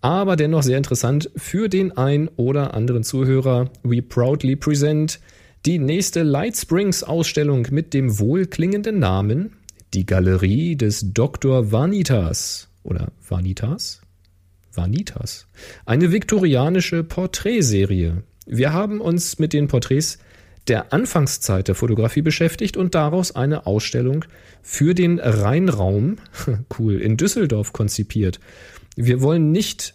aber 0.00 0.36
dennoch 0.36 0.62
sehr 0.62 0.78
interessant 0.78 1.30
für 1.36 1.68
den 1.68 1.96
ein 1.96 2.28
oder 2.36 2.74
anderen 2.74 3.02
Zuhörer. 3.02 3.70
We 3.82 4.02
proudly 4.02 4.56
present 4.56 5.18
die 5.66 5.78
nächste 5.78 6.22
Light 6.22 6.56
Springs 6.56 7.02
Ausstellung 7.02 7.66
mit 7.70 7.92
dem 7.92 8.18
wohlklingenden 8.18 9.00
Namen 9.00 9.52
Die 9.94 10.06
Galerie 10.06 10.76
des 10.76 11.12
Dr. 11.12 11.72
Vanitas 11.72 12.68
oder 12.84 13.08
Vanitas? 13.28 14.00
Vanitas. 14.72 15.46
Eine 15.84 16.12
viktorianische 16.12 17.02
Porträtserie. 17.02 18.22
Wir 18.46 18.72
haben 18.72 19.00
uns 19.00 19.38
mit 19.38 19.52
den 19.52 19.66
Porträts 19.66 20.18
der 20.68 20.92
Anfangszeit 20.92 21.68
der 21.68 21.74
Fotografie 21.74 22.22
beschäftigt 22.22 22.76
und 22.76 22.94
daraus 22.94 23.34
eine 23.34 23.66
Ausstellung 23.66 24.24
für 24.62 24.94
den 24.94 25.18
Rheinraum, 25.18 26.16
cool, 26.78 27.00
in 27.00 27.16
Düsseldorf 27.16 27.72
konzipiert. 27.72 28.40
Wir 28.96 29.22
wollen 29.22 29.52
nicht, 29.52 29.94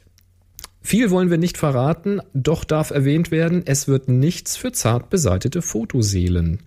viel 0.81 1.11
wollen 1.11 1.29
wir 1.29 1.37
nicht 1.37 1.57
verraten, 1.57 2.21
doch 2.33 2.63
darf 2.63 2.91
erwähnt 2.91 3.31
werden, 3.31 3.63
es 3.65 3.87
wird 3.87 4.09
nichts 4.09 4.57
für 4.57 4.71
zart 4.71 5.09
beseitete 5.09 5.61
Fotoseelen. 5.61 6.59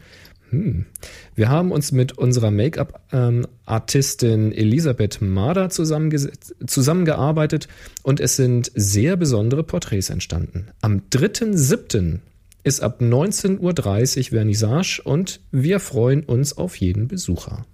Hm. 0.50 0.86
Wir 1.34 1.48
haben 1.48 1.72
uns 1.72 1.90
mit 1.90 2.16
unserer 2.16 2.52
Make-up-Artistin 2.52 4.52
Elisabeth 4.52 5.20
Mader 5.20 5.70
zusammengesetzt- 5.70 6.54
zusammengearbeitet 6.66 7.66
und 8.02 8.20
es 8.20 8.36
sind 8.36 8.70
sehr 8.74 9.16
besondere 9.16 9.64
Porträts 9.64 10.10
entstanden. 10.10 10.68
Am 10.80 11.02
3.7. 11.10 12.20
ist 12.66 12.80
ab 12.80 13.00
19.30 13.00 14.18
Uhr 14.18 14.24
Vernissage 14.30 15.00
und 15.04 15.40
wir 15.52 15.78
freuen 15.78 16.24
uns 16.24 16.58
auf 16.58 16.74
jeden 16.76 17.06
Besucher. 17.06 17.64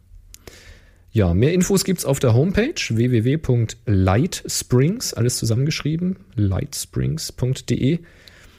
Ja, 1.11 1.32
mehr 1.32 1.55
Infos 1.55 1.84
gibt's 1.84 2.05
auf 2.05 2.20
der 2.20 2.34
Homepage 2.34 2.74
www.lightsprings, 2.90 5.14
alles 5.14 5.38
zusammengeschrieben, 5.38 6.18
lightsprings.de. 6.34 8.01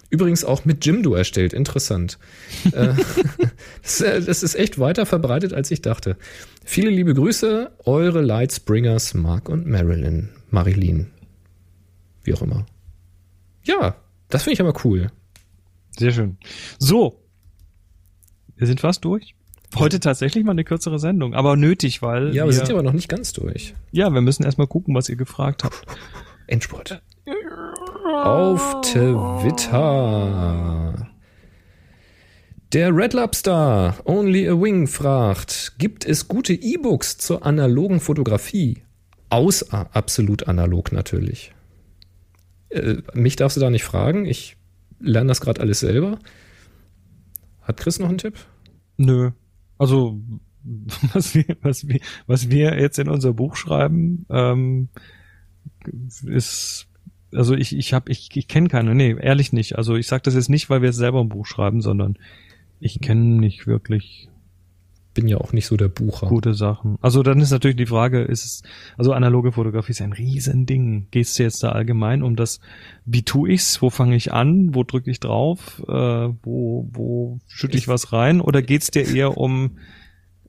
Übrigens 0.10 0.44
auch 0.44 0.66
mit 0.66 0.84
Jimdo 0.84 1.14
erstellt, 1.14 1.54
interessant. 1.54 2.18
Äh, 2.72 2.96
das, 3.84 4.02
äh, 4.02 4.20
das 4.20 4.42
ist 4.42 4.56
echt 4.56 4.80
weiter 4.80 5.06
verbreitet, 5.06 5.54
als 5.54 5.70
ich 5.70 5.84
dachte. 5.84 6.18
Viele 6.66 6.90
liebe 6.90 7.14
Grüße, 7.14 7.70
eure 7.86 8.22
Lightspringers 8.22 9.14
Mark 9.14 9.50
und 9.50 9.68
Marilyn. 9.68 10.30
Marilyn. 10.50 11.12
Wie 12.24 12.34
auch 12.34 12.42
immer. 12.42 12.66
Ja, 13.64 13.98
das 14.30 14.42
finde 14.44 14.54
ich 14.54 14.62
aber 14.62 14.74
cool. 14.84 15.12
Sehr 15.98 16.12
schön. 16.12 16.38
So. 16.80 17.20
Wir 18.56 18.68
sind 18.68 18.82
fast 18.82 19.04
durch. 19.06 19.36
Heute 19.76 20.00
tatsächlich 20.00 20.44
mal 20.44 20.52
eine 20.52 20.64
kürzere 20.64 21.00
Sendung, 21.00 21.34
aber 21.34 21.56
nötig, 21.56 22.04
weil 22.04 22.36
Ja, 22.36 22.46
wir, 22.46 22.54
sind 22.54 22.68
ja 22.68 22.76
aber 22.76 22.84
noch 22.84 22.94
nicht 22.94 23.10
ganz 23.10 23.34
durch. 23.34 23.74
ja, 23.92 24.12
wir 24.12 24.22
müssen 24.22 24.44
erstmal 24.44 24.68
gucken, 24.68 24.94
was 24.94 25.10
ihr 25.10 25.16
gefragt 25.16 25.64
habt. 25.64 25.84
Endspurt. 26.48 27.02
Auf 28.24 28.82
Twitter. 28.84 29.90
Der 32.74 32.96
Red 32.96 33.14
Lobster 33.14 33.96
Only 34.06 34.48
a 34.50 34.54
Wing 34.60 34.86
fragt, 34.88 35.74
gibt 35.80 36.06
es 36.06 36.28
gute 36.28 36.54
E-Books 36.54 37.18
zur 37.18 37.44
analogen 37.46 38.00
Fotografie? 38.00 38.84
Aus 39.30 39.72
absolut 39.72 40.48
analog 40.48 40.92
natürlich. 40.92 41.54
Äh, 42.70 42.98
mich 43.14 43.36
darfst 43.36 43.58
du 43.58 43.62
da 43.62 43.70
nicht 43.72 43.84
fragen, 43.84 44.26
ich 44.26 44.58
lerne 45.04 45.28
das 45.28 45.42
gerade 45.42 45.62
alles 45.62 45.82
selber. 45.82 46.20
Hat 47.62 47.78
Chris 47.78 48.00
noch 48.00 48.10
einen 48.10 48.18
Tipp? 48.18 48.36
Nö. 48.98 49.32
Also 49.78 50.20
was 51.14 51.36
wir, 51.36 51.58
was 51.62 51.88
wir, 51.88 52.00
was 52.26 52.50
wir 52.50 52.80
jetzt 52.80 53.00
in 53.00 53.10
unser 53.10 53.34
Buch 53.34 53.56
schreiben, 53.56 54.26
ähm, 54.30 54.90
ist 56.26 56.88
also 57.34 57.56
ich 57.56 57.76
ich 57.76 57.94
habe 57.94 58.12
ich, 58.12 58.30
ich 58.36 58.48
kenne 58.48 58.70
keine, 58.70 58.96
nee, 58.96 59.16
ehrlich 59.20 59.54
nicht. 59.54 59.78
Also 59.78 59.96
ich 59.96 60.08
sage 60.08 60.24
das 60.24 60.36
jetzt 60.36 60.50
nicht, 60.50 60.70
weil 60.70 60.82
wir 60.82 60.94
selber 60.94 61.20
ein 61.20 61.30
Buch 61.30 61.46
schreiben, 61.46 61.82
sondern 61.82 62.18
ich 62.80 63.02
kenne 63.02 63.40
nicht 63.40 63.68
wirklich 63.68 64.30
Bin 65.14 65.28
ja 65.28 65.38
auch 65.38 65.54
nicht 65.54 65.68
so 65.68 65.78
der 65.78 65.90
Bucher. 65.90 66.28
gute 66.28 66.54
Sachen. 66.54 66.98
Also 67.02 67.22
dann 67.22 67.40
ist 67.40 67.52
natürlich 67.52 67.78
die 67.78 67.86
Frage, 67.86 68.22
ist 68.22 68.46
es, 68.46 68.64
also 68.98 69.14
analoge 69.14 69.52
Fotografie 69.52 69.92
ist 69.92 70.02
ein 70.02 70.14
Riesending. 70.14 71.08
Gehst 71.12 71.38
du 71.38 71.44
jetzt 71.44 71.62
da 71.64 71.72
allgemein 71.72 72.24
um 72.24 72.36
das, 72.36 72.60
wie 73.06 73.24
tue 73.24 73.52
ich's, 73.52 73.82
wo 73.82 73.90
fange 73.90 74.16
ich 74.16 74.34
an, 74.34 74.74
wo 74.74 74.84
drücke 74.84 75.12
ich 75.12 75.20
drauf, 75.20 75.84
äh, 75.88 75.92
wo, 75.92 76.90
wo 76.92 77.40
schütte 77.48 77.78
ich 77.78 77.88
was 77.88 78.12
rein 78.12 78.42
oder 78.42 78.62
geht's 78.62 78.90
dir 78.90 79.08
eher 79.08 79.38
um 79.38 79.78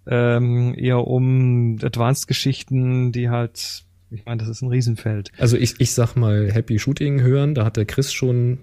ähm, 0.07 0.74
eher 0.77 1.07
um 1.07 1.78
Advanced-Geschichten, 1.82 3.12
die 3.12 3.31
halt, 3.31 3.85
ich 4.11 4.24
meine, 4.24 4.39
das 4.39 4.49
ist 4.49 4.62
ein 4.62 4.69
Riesenfeld. 4.69 5.31
Also 5.39 5.57
ich, 5.57 5.81
ich 5.81 5.93
sag 5.93 6.15
mal 6.15 6.51
Happy 6.53 6.78
Shooting 6.78 7.20
hören, 7.20 7.55
da 7.55 7.65
hat 7.65 7.77
der 7.77 7.86
Chris 7.86 8.12
schon 8.12 8.59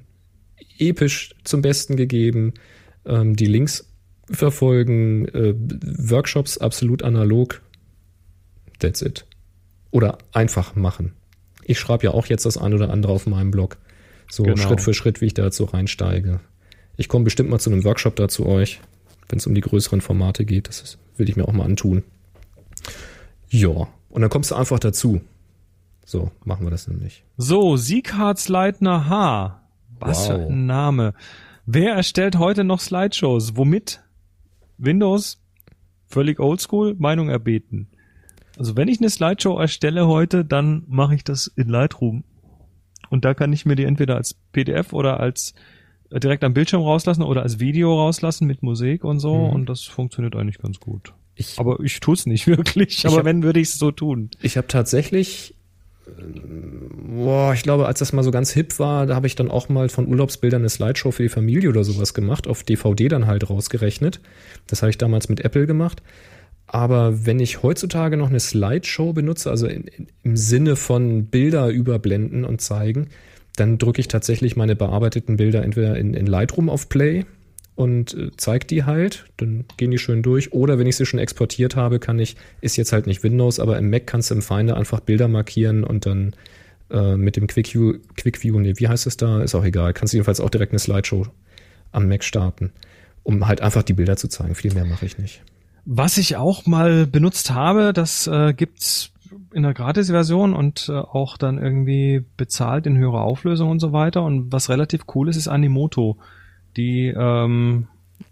episch 0.78 1.34
zum 1.44 1.62
Besten 1.62 1.96
gegeben. 1.96 2.54
Ähm, 3.06 3.36
die 3.36 3.46
Links 3.46 3.91
verfolgen, 4.32 5.26
äh, 5.30 5.54
Workshops 5.58 6.58
absolut 6.58 7.04
analog. 7.04 7.62
That's 8.80 9.02
it. 9.02 9.26
Oder 9.92 10.18
einfach 10.32 10.76
machen. 10.76 11.14
Ich 11.64 11.80
schreibe 11.80 12.06
ja 12.06 12.12
auch 12.12 12.26
jetzt 12.26 12.46
das 12.46 12.58
ein 12.58 12.74
oder 12.74 12.90
andere 12.90 13.12
auf 13.14 13.28
meinem 13.28 13.52
Blog. 13.52 13.78
So 14.30 14.44
Genau. 14.44 14.58
Schritt 14.58 14.82
für 14.82 14.94
Schritt, 14.94 15.22
wie 15.22 15.26
ich 15.28 15.34
dazu 15.34 15.66
reinsteige. 15.66 16.40
Ich 16.98 17.08
komme 17.08 17.26
bestimmt 17.26 17.50
mal 17.50 17.60
zu 17.60 17.72
einem 17.72 17.84
Workshop 17.84 18.16
da 18.16 18.28
zu 18.28 18.46
euch, 18.46 18.80
wenn 19.30 19.40
es 19.40 19.48
um 19.48 19.54
die 19.54 19.62
größeren 19.62 20.02
Formate 20.02 20.46
geht. 20.46 20.68
Das 20.68 20.82
ist, 20.82 20.98
will 21.18 21.30
ich 21.30 21.36
mir 21.36 21.48
auch 21.48 21.54
mal 21.54 21.66
antun. 21.66 22.04
Ja, 23.50 23.88
und 24.10 24.22
dann 24.22 24.30
kommst 24.30 24.52
du 24.52 24.56
einfach 24.56 24.80
dazu. 24.80 25.22
So, 26.06 26.32
machen 26.44 26.66
wir 26.66 26.72
das 26.72 26.88
nämlich. 26.88 27.24
So, 27.38 27.78
Sieghards 27.78 28.50
Leitner 28.50 29.08
H. 29.10 29.62
Was 30.00 30.20
Wow. 30.20 30.28
für 30.28 30.34
ein 30.48 30.66
Name. 30.66 31.14
Wer 31.66 31.94
erstellt 31.94 32.38
heute 32.40 32.64
noch 32.64 32.80
Slideshows? 32.80 33.56
Womit? 33.56 34.02
Windows? 34.84 35.42
Völlig 36.08 36.40
oldschool? 36.40 36.96
Meinung 36.98 37.30
erbeten. 37.30 37.88
Also 38.58 38.76
wenn 38.76 38.88
ich 38.88 39.00
eine 39.00 39.10
Slideshow 39.10 39.58
erstelle 39.58 40.08
heute, 40.08 40.44
dann 40.44 40.84
mache 40.88 41.16
ich 41.16 41.24
das 41.24 41.48
in 41.48 41.70
Lightroom. 41.70 42.24
Und 43.10 43.26
da 43.26 43.34
kann 43.34 43.52
ich 43.54 43.66
mir 43.66 43.76
die 43.76 43.84
entweder 43.86 44.16
als 44.16 44.36
PDF 44.52 44.94
oder 44.94 45.20
als 45.20 45.54
äh, 46.10 46.20
direkt 46.20 46.44
am 46.44 46.54
Bildschirm 46.54 46.82
rauslassen 46.82 47.24
oder 47.24 47.44
als 47.44 47.60
Video 47.60 47.94
rauslassen 47.98 48.48
mit 48.48 48.62
Musik 48.64 49.04
und 49.04 49.20
so. 49.20 49.36
Mhm. 49.48 49.54
Und 49.54 49.70
das 49.70 49.84
funktioniert 49.84 50.36
eigentlich 50.36 50.60
ganz 50.60 50.80
gut. 50.80 51.14
Ich, 51.36 51.58
Aber 51.60 51.80
ich 51.82 52.00
tue 52.02 52.14
es 52.14 52.26
nicht 52.26 52.48
wirklich. 52.48 53.06
Aber 53.06 53.18
hab- 53.18 53.26
wenn, 53.26 53.44
würde 53.44 53.60
ich 53.60 53.70
es 53.70 53.78
so 53.78 53.92
tun. 53.92 54.30
ich 54.42 54.58
habe 54.58 54.68
tatsächlich, 54.68 55.56
boah, 57.08 57.54
ich 57.54 57.64
glaube, 57.64 57.88
als 57.88 58.00
das 58.00 58.14
mal 58.14 58.24
so 58.24 58.32
ganz 58.32 58.52
hip 58.52 58.80
war, 58.80 59.06
da 59.06 59.16
habe 59.16 59.28
ich 59.28 59.36
dann 59.36 59.52
auch 59.52 59.70
mal 59.70 59.90
von 59.90 60.08
Urlaubsbildern 60.08 60.62
eine 60.62 60.70
Slideshow 60.70 61.12
für 61.12 61.24
die 61.24 61.30
Familie 61.30 61.70
oder 61.70 61.84
sowas 61.84 62.14
gemacht, 62.14 62.48
auf 62.48 62.64
DVD 62.64 63.08
dann 63.08 63.28
halt 63.28 63.50
rausgerechnet. 63.50 64.20
Das 64.68 64.82
habe 64.82 64.90
ich 64.90 64.98
damals 64.98 65.30
mit 65.30 65.42
Apple 65.42 65.68
gemacht. 65.68 66.02
Aber 66.68 67.26
wenn 67.26 67.40
ich 67.40 67.64
heutzutage 67.64 68.16
noch 68.16 68.30
eine 68.30 68.40
Slideshow 68.40 69.12
benutze, 69.12 69.50
also 69.50 69.68
in, 69.68 69.84
in, 69.84 70.08
im 70.24 70.38
Sinne 70.38 70.78
von 70.78 71.26
Bilder 71.26 71.68
überblenden 71.68 72.46
und 72.46 72.62
zeigen, 72.62 73.10
dann 73.58 73.78
drücke 73.78 74.00
ich 74.00 74.08
tatsächlich 74.08 74.56
meine 74.56 74.78
bearbeiteten 74.78 75.36
Bilder 75.36 75.64
entweder 75.64 75.98
in, 75.98 76.14
in 76.14 76.26
Lightroom 76.26 76.70
auf 76.70 76.88
Play 76.88 77.26
und 77.82 78.14
äh, 78.14 78.32
zeige 78.38 78.66
die 78.66 78.84
halt, 78.84 79.26
dann 79.38 79.66
gehen 79.78 79.92
die 79.92 79.98
schön 79.98 80.22
durch. 80.22 80.54
Oder 80.54 80.78
wenn 80.78 80.88
ich 80.88 80.96
sie 80.96 81.06
schon 81.06 81.20
exportiert 81.20 81.76
habe, 81.76 82.00
kann 82.00 82.20
ich, 82.20 82.36
ist 82.62 82.78
jetzt 82.78 82.94
halt 82.94 83.08
nicht 83.08 83.24
Windows, 83.24 83.60
aber 83.60 83.78
im 83.78 83.90
Mac 83.90 84.08
kannst 84.08 84.30
du 84.30 84.36
im 84.36 84.42
Finder 84.42 84.78
einfach 84.78 85.00
Bilder 85.00 85.28
markieren 85.28 85.84
und 85.84 86.06
dann 86.06 86.36
äh, 86.92 87.16
mit 87.16 87.36
dem 87.36 87.48
Quick 87.48 87.74
View, 87.74 87.96
Quick 88.16 88.44
View, 88.44 88.60
nee, 88.60 88.74
wie 88.78 88.88
heißt 88.88 89.08
es 89.08 89.18
da? 89.18 89.42
Ist 89.42 89.56
auch 89.56 89.66
egal. 89.66 89.94
Kannst 89.94 90.14
jedenfalls 90.14 90.40
auch 90.40 90.50
direkt 90.50 90.72
eine 90.72 90.80
Slideshow 90.80 91.26
am 91.92 92.08
Mac 92.08 92.24
starten, 92.24 92.72
um 93.24 93.48
halt 93.48 93.62
einfach 93.62 93.84
die 93.84 93.94
Bilder 93.94 94.16
zu 94.16 94.28
zeigen. 94.28 94.56
Viel 94.56 94.74
mehr 94.74 94.86
mache 94.86 95.06
ich 95.06 95.18
nicht. 95.18 95.42
Was 95.86 96.18
ich 96.18 96.36
auch 96.36 96.68
mal 96.68 97.08
benutzt 97.08 97.52
habe, 97.52 97.92
das 97.94 98.28
äh, 98.28 98.54
gibt's 98.54 99.12
in 99.54 99.64
der 99.64 99.74
Gratis-Version 99.74 100.54
und 100.54 100.88
äh, 100.90 100.94
auch 100.94 101.38
dann 101.38 101.58
irgendwie 101.58 102.24
bezahlt 102.38 102.86
in 102.86 102.98
höherer 102.98 103.22
Auflösung 103.22 103.70
und 103.70 103.80
so 103.80 103.92
weiter. 103.92 104.24
Und 104.24 104.52
was 104.52 104.70
relativ 104.70 105.02
cool 105.16 105.30
ist, 105.30 105.38
ist 105.38 105.48
Animoto. 105.48 106.18
Die 106.78 107.08
ähm, 107.08 107.88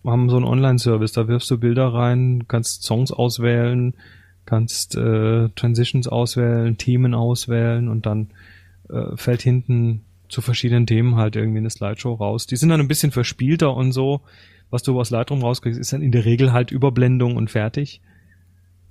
haben 0.06 0.30
so 0.30 0.38
einen 0.38 0.46
Online-Service, 0.46 1.14
da 1.14 1.28
wirfst 1.28 1.50
du 1.52 1.58
Bilder 1.58 1.94
rein, 1.94 2.46
kannst 2.48 2.84
Songs 2.84 3.12
auswählen, 3.12 3.94
kannst 4.46 4.96
äh, 4.96 5.50
Transitions 5.56 6.08
auswählen, 6.08 6.78
Themen 6.78 7.14
auswählen 7.14 7.88
und 7.88 8.06
dann 8.06 8.30
äh, 8.90 9.16
fällt 9.16 9.42
hinten 9.42 10.02
zu 10.30 10.42
verschiedenen 10.42 10.86
Themen 10.86 11.16
halt 11.16 11.36
irgendwie 11.36 11.58
eine 11.60 11.70
Slideshow 11.70 12.14
raus. 12.14 12.46
Die 12.46 12.56
sind 12.56 12.70
dann 12.70 12.80
ein 12.80 12.88
bisschen 12.88 13.12
verspielter 13.12 13.76
und 13.76 13.92
so. 13.92 14.22
Was 14.72 14.84
du 14.84 15.00
aus 15.00 15.10
Lightroom 15.10 15.42
rauskriegst, 15.42 15.80
ist 15.80 15.94
dann 15.94 16.04
in 16.04 16.12
der 16.12 16.26
Regel 16.26 16.54
halt 16.54 16.72
Überblendung 16.72 17.36
und 17.36 17.50
fertig. 17.50 18.02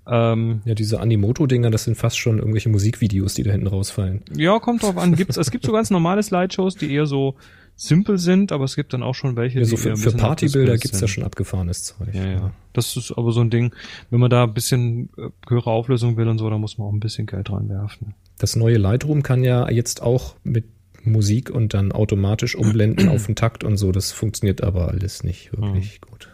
Ähm, 0.09 0.63
Ja, 0.65 0.75
diese 0.75 1.01
Animoto-Dinger, 1.01 1.71
das 1.71 1.85
sind 1.85 1.97
fast 1.97 2.19
schon 2.19 2.39
irgendwelche 2.39 2.69
Musikvideos, 2.69 3.35
die 3.35 3.45
da 3.45 3.53
hinten 3.53 3.69
rausfallen. 3.69 4.23
ja, 4.35 4.59
kommt 4.59 4.83
drauf 4.83 4.97
an. 4.97 5.15
Gibt's, 5.15 5.37
es 5.37 5.51
gibt 5.53 5.65
so 5.65 5.73
ganz 5.73 5.91
normale 5.91 6.23
Slideshows, 6.23 6.75
die 6.75 6.93
eher 6.93 7.07
so 7.07 7.37
simpel 7.79 8.19
sind, 8.19 8.51
aber 8.53 8.65
es 8.65 8.75
gibt 8.77 8.93
dann 8.93 9.03
auch 9.03 9.15
schon 9.15 9.37
welche, 9.37 9.61
Ja, 9.61 9.65
so 9.65 9.77
die 9.77 9.83
für, 9.83 9.97
für 9.97 10.13
Partybilder 10.13 10.77
gibt's 10.77 10.99
sind. 10.99 11.09
schon 11.09 11.25
abgefahrenes 11.25 11.85
Zeug. 11.85 12.09
Ja, 12.13 12.27
ja. 12.27 12.51
Das 12.73 12.97
ist 12.97 13.13
aber 13.17 13.33
so 13.33 13.41
ein 13.41 13.51
Ding, 13.51 13.73
wenn 14.11 14.21
man 14.21 14.29
da 14.31 14.45
ein 14.45 14.53
bisschen 14.53 15.11
äh, 15.17 15.29
höhere 15.49 15.71
Auflösung 15.71 16.17
will 16.17 16.29
und 16.29 16.39
so, 16.39 16.51
da 16.51 16.59
muss 16.59 16.77
man 16.77 16.89
auch 16.89 16.93
ein 16.93 17.01
bisschen 17.01 17.27
Geld 17.27 17.51
reinwerfen. 17.51 18.15
Das 18.39 18.57
neue 18.57 18.77
Lightroom 18.79 19.23
kann 19.23 19.45
ja 19.45 19.71
jetzt 19.71 20.03
auch 20.03 20.35
mit 20.43 20.65
Musik 21.05 21.51
und 21.51 21.73
dann 21.73 21.93
automatisch 21.93 22.57
umblenden 22.57 23.09
auf 23.11 23.27
den 23.27 23.37
Takt 23.37 23.63
und 23.63 23.77
so. 23.77 23.93
Das 23.93 24.11
funktioniert 24.13 24.63
aber 24.63 24.89
alles 24.89 25.23
nicht 25.23 25.53
wirklich 25.57 26.01
gut. 26.01 26.28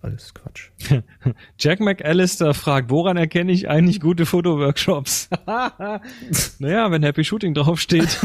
Alles 0.00 0.32
Quatsch. 0.32 0.70
Jack 1.58 1.80
McAllister 1.80 2.54
fragt, 2.54 2.88
woran 2.88 3.16
erkenne 3.16 3.50
ich 3.50 3.68
eigentlich 3.68 3.98
gute 4.00 4.26
Fotoworkshops? 4.26 5.28
naja, 6.60 6.90
wenn 6.92 7.02
Happy 7.02 7.24
Shooting 7.24 7.52
draufsteht. 7.54 8.18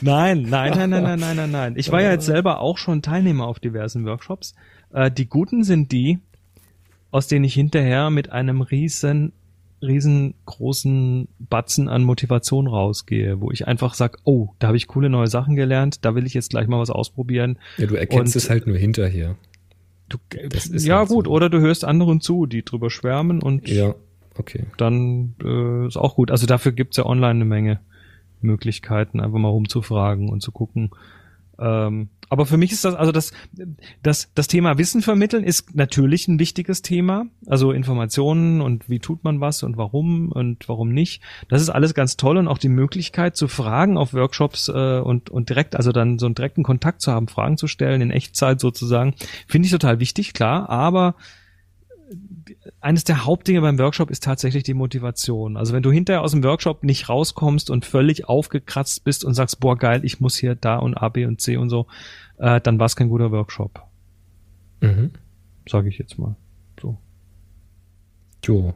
nein, 0.00 0.42
nein, 0.48 0.72
nein, 0.72 0.90
nein, 0.90 1.02
nein, 1.02 1.18
nein, 1.20 1.36
nein, 1.36 1.50
nein. 1.50 1.74
Ich 1.76 1.92
war 1.92 2.00
ja 2.02 2.12
jetzt 2.12 2.24
selber 2.24 2.60
auch 2.60 2.78
schon 2.78 3.02
Teilnehmer 3.02 3.46
auf 3.46 3.60
diversen 3.60 4.06
Workshops. 4.06 4.54
Äh, 4.94 5.10
die 5.10 5.26
guten 5.28 5.62
sind 5.62 5.92
die, 5.92 6.18
aus 7.10 7.26
denen 7.26 7.44
ich 7.44 7.52
hinterher 7.54 8.08
mit 8.08 8.32
einem 8.32 8.62
riesen, 8.62 9.32
riesengroßen 9.82 11.28
Batzen 11.38 11.88
an 11.90 12.02
Motivation 12.02 12.66
rausgehe, 12.66 13.42
wo 13.42 13.50
ich 13.50 13.68
einfach 13.68 13.92
sag, 13.92 14.18
oh, 14.24 14.48
da 14.58 14.68
habe 14.68 14.76
ich 14.78 14.86
coole 14.86 15.10
neue 15.10 15.26
Sachen 15.26 15.54
gelernt, 15.54 16.04
da 16.06 16.14
will 16.14 16.24
ich 16.26 16.32
jetzt 16.34 16.50
gleich 16.50 16.66
mal 16.66 16.80
was 16.80 16.90
ausprobieren. 16.90 17.58
Ja, 17.76 17.86
du 17.86 17.94
erkennst 17.94 18.34
Und- 18.36 18.42
es 18.42 18.48
halt 18.50 18.66
nur 18.66 18.78
hinterher. 18.78 19.36
Du, 20.08 20.18
ja 20.72 20.98
halt 20.98 21.08
gut, 21.08 21.26
so. 21.26 21.32
oder 21.32 21.50
du 21.50 21.60
hörst 21.60 21.84
anderen 21.84 22.20
zu, 22.20 22.46
die 22.46 22.64
drüber 22.64 22.90
schwärmen 22.90 23.42
und 23.42 23.68
Ja, 23.68 23.94
okay. 24.36 24.64
dann 24.76 25.34
äh, 25.42 25.86
ist 25.86 25.96
auch 25.96 26.14
gut. 26.16 26.30
Also 26.30 26.46
dafür 26.46 26.72
gibt's 26.72 26.96
ja 26.96 27.04
online 27.04 27.30
eine 27.30 27.44
Menge 27.44 27.80
Möglichkeiten, 28.40 29.20
einfach 29.20 29.38
mal 29.38 29.48
rumzufragen 29.48 30.28
und 30.28 30.40
zu 30.42 30.52
gucken. 30.52 30.90
Ähm, 31.58 32.08
aber 32.30 32.46
für 32.46 32.56
mich 32.56 32.72
ist 32.72 32.84
das, 32.84 32.94
also 32.94 33.10
das, 33.10 33.32
das, 34.02 34.30
das 34.34 34.48
Thema 34.48 34.76
Wissen 34.78 35.02
vermitteln 35.02 35.44
ist 35.44 35.74
natürlich 35.74 36.28
ein 36.28 36.38
wichtiges 36.38 36.82
Thema. 36.82 37.26
Also 37.46 37.72
Informationen 37.72 38.60
und 38.60 38.88
wie 38.88 38.98
tut 38.98 39.24
man 39.24 39.40
was 39.40 39.62
und 39.62 39.76
warum 39.76 40.30
und 40.30 40.68
warum 40.68 40.90
nicht. 40.90 41.22
Das 41.48 41.62
ist 41.62 41.70
alles 41.70 41.94
ganz 41.94 42.16
toll 42.16 42.36
und 42.36 42.48
auch 42.48 42.58
die 42.58 42.68
Möglichkeit 42.68 43.36
zu 43.36 43.48
fragen 43.48 43.96
auf 43.96 44.12
Workshops 44.12 44.68
äh, 44.68 45.00
und, 45.00 45.30
und 45.30 45.48
direkt, 45.48 45.76
also 45.76 45.92
dann 45.92 46.18
so 46.18 46.26
einen 46.26 46.34
direkten 46.34 46.62
Kontakt 46.62 47.00
zu 47.00 47.12
haben, 47.12 47.28
Fragen 47.28 47.56
zu 47.56 47.66
stellen 47.66 48.02
in 48.02 48.10
Echtzeit 48.10 48.60
sozusagen, 48.60 49.14
finde 49.46 49.66
ich 49.66 49.72
total 49.72 50.00
wichtig, 50.00 50.34
klar, 50.34 50.68
aber 50.68 51.14
eines 52.80 53.04
der 53.04 53.24
Hauptdinge 53.24 53.60
beim 53.60 53.78
Workshop 53.78 54.10
ist 54.10 54.22
tatsächlich 54.24 54.62
die 54.62 54.74
Motivation. 54.74 55.56
Also 55.56 55.72
wenn 55.74 55.82
du 55.82 55.92
hinterher 55.92 56.22
aus 56.22 56.32
dem 56.32 56.42
Workshop 56.42 56.82
nicht 56.84 57.08
rauskommst 57.08 57.70
und 57.70 57.84
völlig 57.84 58.28
aufgekratzt 58.28 59.04
bist 59.04 59.24
und 59.24 59.34
sagst, 59.34 59.60
boah 59.60 59.76
geil, 59.76 60.00
ich 60.04 60.20
muss 60.20 60.36
hier 60.36 60.54
da 60.54 60.76
und 60.78 60.94
A, 60.96 61.08
B 61.08 61.26
und 61.26 61.40
C 61.40 61.56
und 61.56 61.68
so, 61.70 61.86
äh, 62.38 62.60
dann 62.60 62.78
war 62.78 62.86
es 62.86 62.96
kein 62.96 63.08
guter 63.08 63.30
Workshop, 63.30 63.82
Mhm. 64.80 65.10
sage 65.68 65.88
ich 65.88 65.98
jetzt 65.98 66.18
mal. 66.18 66.36
So. 66.80 66.96
Jo. 68.44 68.74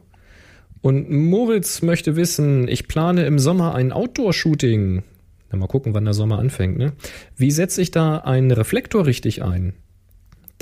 Und 0.81 1.09
Moritz 1.09 1.81
möchte 1.81 2.15
wissen, 2.15 2.67
ich 2.67 2.87
plane 2.87 3.25
im 3.25 3.39
Sommer 3.39 3.73
ein 3.73 3.91
Outdoor-Shooting. 3.93 5.03
Na, 5.51 5.57
mal 5.57 5.67
gucken, 5.67 5.93
wann 5.93 6.03
der 6.03 6.13
Sommer 6.13 6.39
anfängt, 6.39 6.77
ne? 6.77 6.93
Wie 7.37 7.51
setze 7.51 7.81
ich 7.81 7.91
da 7.91 8.17
einen 8.17 8.51
Reflektor 8.51 9.05
richtig 9.05 9.43
ein? 9.43 9.73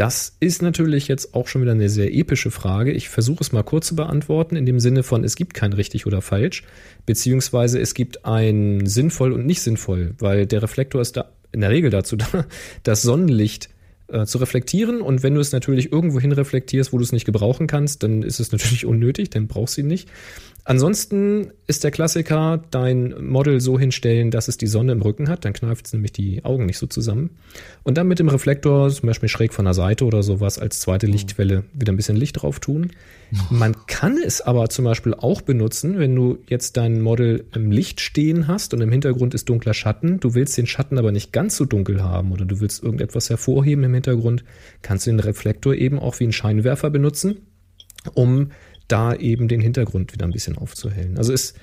Das 0.01 0.35
ist 0.39 0.63
natürlich 0.63 1.07
jetzt 1.07 1.35
auch 1.35 1.47
schon 1.47 1.61
wieder 1.61 1.73
eine 1.73 1.87
sehr 1.87 2.11
epische 2.11 2.49
Frage. 2.49 2.91
Ich 2.91 3.07
versuche 3.07 3.41
es 3.41 3.51
mal 3.51 3.61
kurz 3.61 3.85
zu 3.85 3.95
beantworten, 3.95 4.55
in 4.55 4.65
dem 4.65 4.79
Sinne 4.79 5.03
von, 5.03 5.23
es 5.23 5.35
gibt 5.35 5.53
kein 5.53 5.73
richtig 5.73 6.07
oder 6.07 6.23
falsch, 6.23 6.63
beziehungsweise 7.05 7.79
es 7.79 7.93
gibt 7.93 8.25
ein 8.25 8.87
sinnvoll 8.87 9.31
und 9.31 9.45
nicht 9.45 9.61
sinnvoll, 9.61 10.15
weil 10.17 10.47
der 10.47 10.63
Reflektor 10.63 11.01
ist 11.01 11.17
da 11.17 11.29
in 11.51 11.61
der 11.61 11.69
Regel 11.69 11.91
dazu 11.91 12.15
da, 12.17 12.25
das 12.81 13.03
Sonnenlicht 13.03 13.69
äh, 14.11 14.25
zu 14.25 14.38
reflektieren. 14.38 15.01
Und 15.01 15.23
wenn 15.23 15.33
du 15.33 15.41
es 15.41 15.51
natürlich 15.51 15.91
irgendwo 15.91 16.19
hin 16.19 16.31
reflektierst, 16.31 16.93
wo 16.93 16.97
du 16.97 17.03
es 17.03 17.11
nicht 17.11 17.25
gebrauchen 17.25 17.67
kannst, 17.67 18.03
dann 18.03 18.23
ist 18.23 18.39
es 18.39 18.51
natürlich 18.51 18.85
unnötig, 18.88 19.29
dann 19.29 19.47
brauchst 19.47 19.77
du 19.77 19.81
ihn 19.81 19.88
nicht. 19.88 20.09
Ansonsten 20.63 21.51
ist 21.65 21.83
der 21.83 21.91
Klassiker, 21.91 22.63
dein 22.69 23.25
Model 23.25 23.59
so 23.61 23.79
hinstellen, 23.79 24.29
dass 24.29 24.47
es 24.47 24.57
die 24.57 24.67
Sonne 24.67 24.91
im 24.91 25.01
Rücken 25.01 25.27
hat, 25.27 25.43
dann 25.43 25.53
kneift 25.53 25.88
es 25.88 25.93
nämlich 25.93 26.11
die 26.11 26.45
Augen 26.45 26.67
nicht 26.67 26.77
so 26.77 26.85
zusammen. 26.85 27.31
Und 27.83 27.97
dann 27.97 28.07
mit 28.07 28.19
dem 28.19 28.29
Reflektor, 28.29 28.89
zum 28.91 29.07
Beispiel 29.07 29.29
schräg 29.29 29.53
von 29.53 29.65
der 29.65 29.73
Seite 29.73 30.05
oder 30.05 30.21
sowas, 30.21 30.59
als 30.59 30.79
zweite 30.79 31.07
mhm. 31.07 31.13
Lichtquelle 31.13 31.63
wieder 31.73 31.91
ein 31.91 31.97
bisschen 31.97 32.15
Licht 32.15 32.41
drauf 32.41 32.59
tun. 32.59 32.91
Man 33.49 33.75
kann 33.87 34.17
es 34.17 34.41
aber 34.41 34.69
zum 34.69 34.85
Beispiel 34.85 35.13
auch 35.13 35.41
benutzen, 35.41 35.97
wenn 35.97 36.15
du 36.15 36.39
jetzt 36.47 36.75
dein 36.75 37.01
Model 37.01 37.45
im 37.53 37.71
Licht 37.71 38.01
stehen 38.01 38.47
hast 38.47 38.73
und 38.73 38.81
im 38.81 38.91
Hintergrund 38.91 39.33
ist 39.33 39.47
dunkler 39.47 39.73
Schatten, 39.73 40.19
du 40.19 40.33
willst 40.33 40.57
den 40.57 40.67
Schatten 40.67 40.97
aber 40.97 41.11
nicht 41.11 41.31
ganz 41.31 41.55
so 41.55 41.65
dunkel 41.65 42.03
haben 42.03 42.31
oder 42.31 42.45
du 42.45 42.59
willst 42.59 42.83
irgendetwas 42.83 43.29
hervorheben 43.29 43.85
im 43.85 43.93
Hintergrund, 43.93 44.43
kannst 44.81 45.07
du 45.07 45.11
den 45.11 45.19
Reflektor 45.21 45.73
eben 45.73 45.97
auch 45.99 46.19
wie 46.19 46.25
einen 46.25 46.33
Scheinwerfer 46.33 46.89
benutzen, 46.89 47.47
um 48.13 48.51
da 48.87 49.13
eben 49.15 49.47
den 49.47 49.61
Hintergrund 49.61 50.13
wieder 50.13 50.25
ein 50.25 50.31
bisschen 50.31 50.57
aufzuhellen. 50.57 51.17
Also 51.17 51.31
ist 51.31 51.55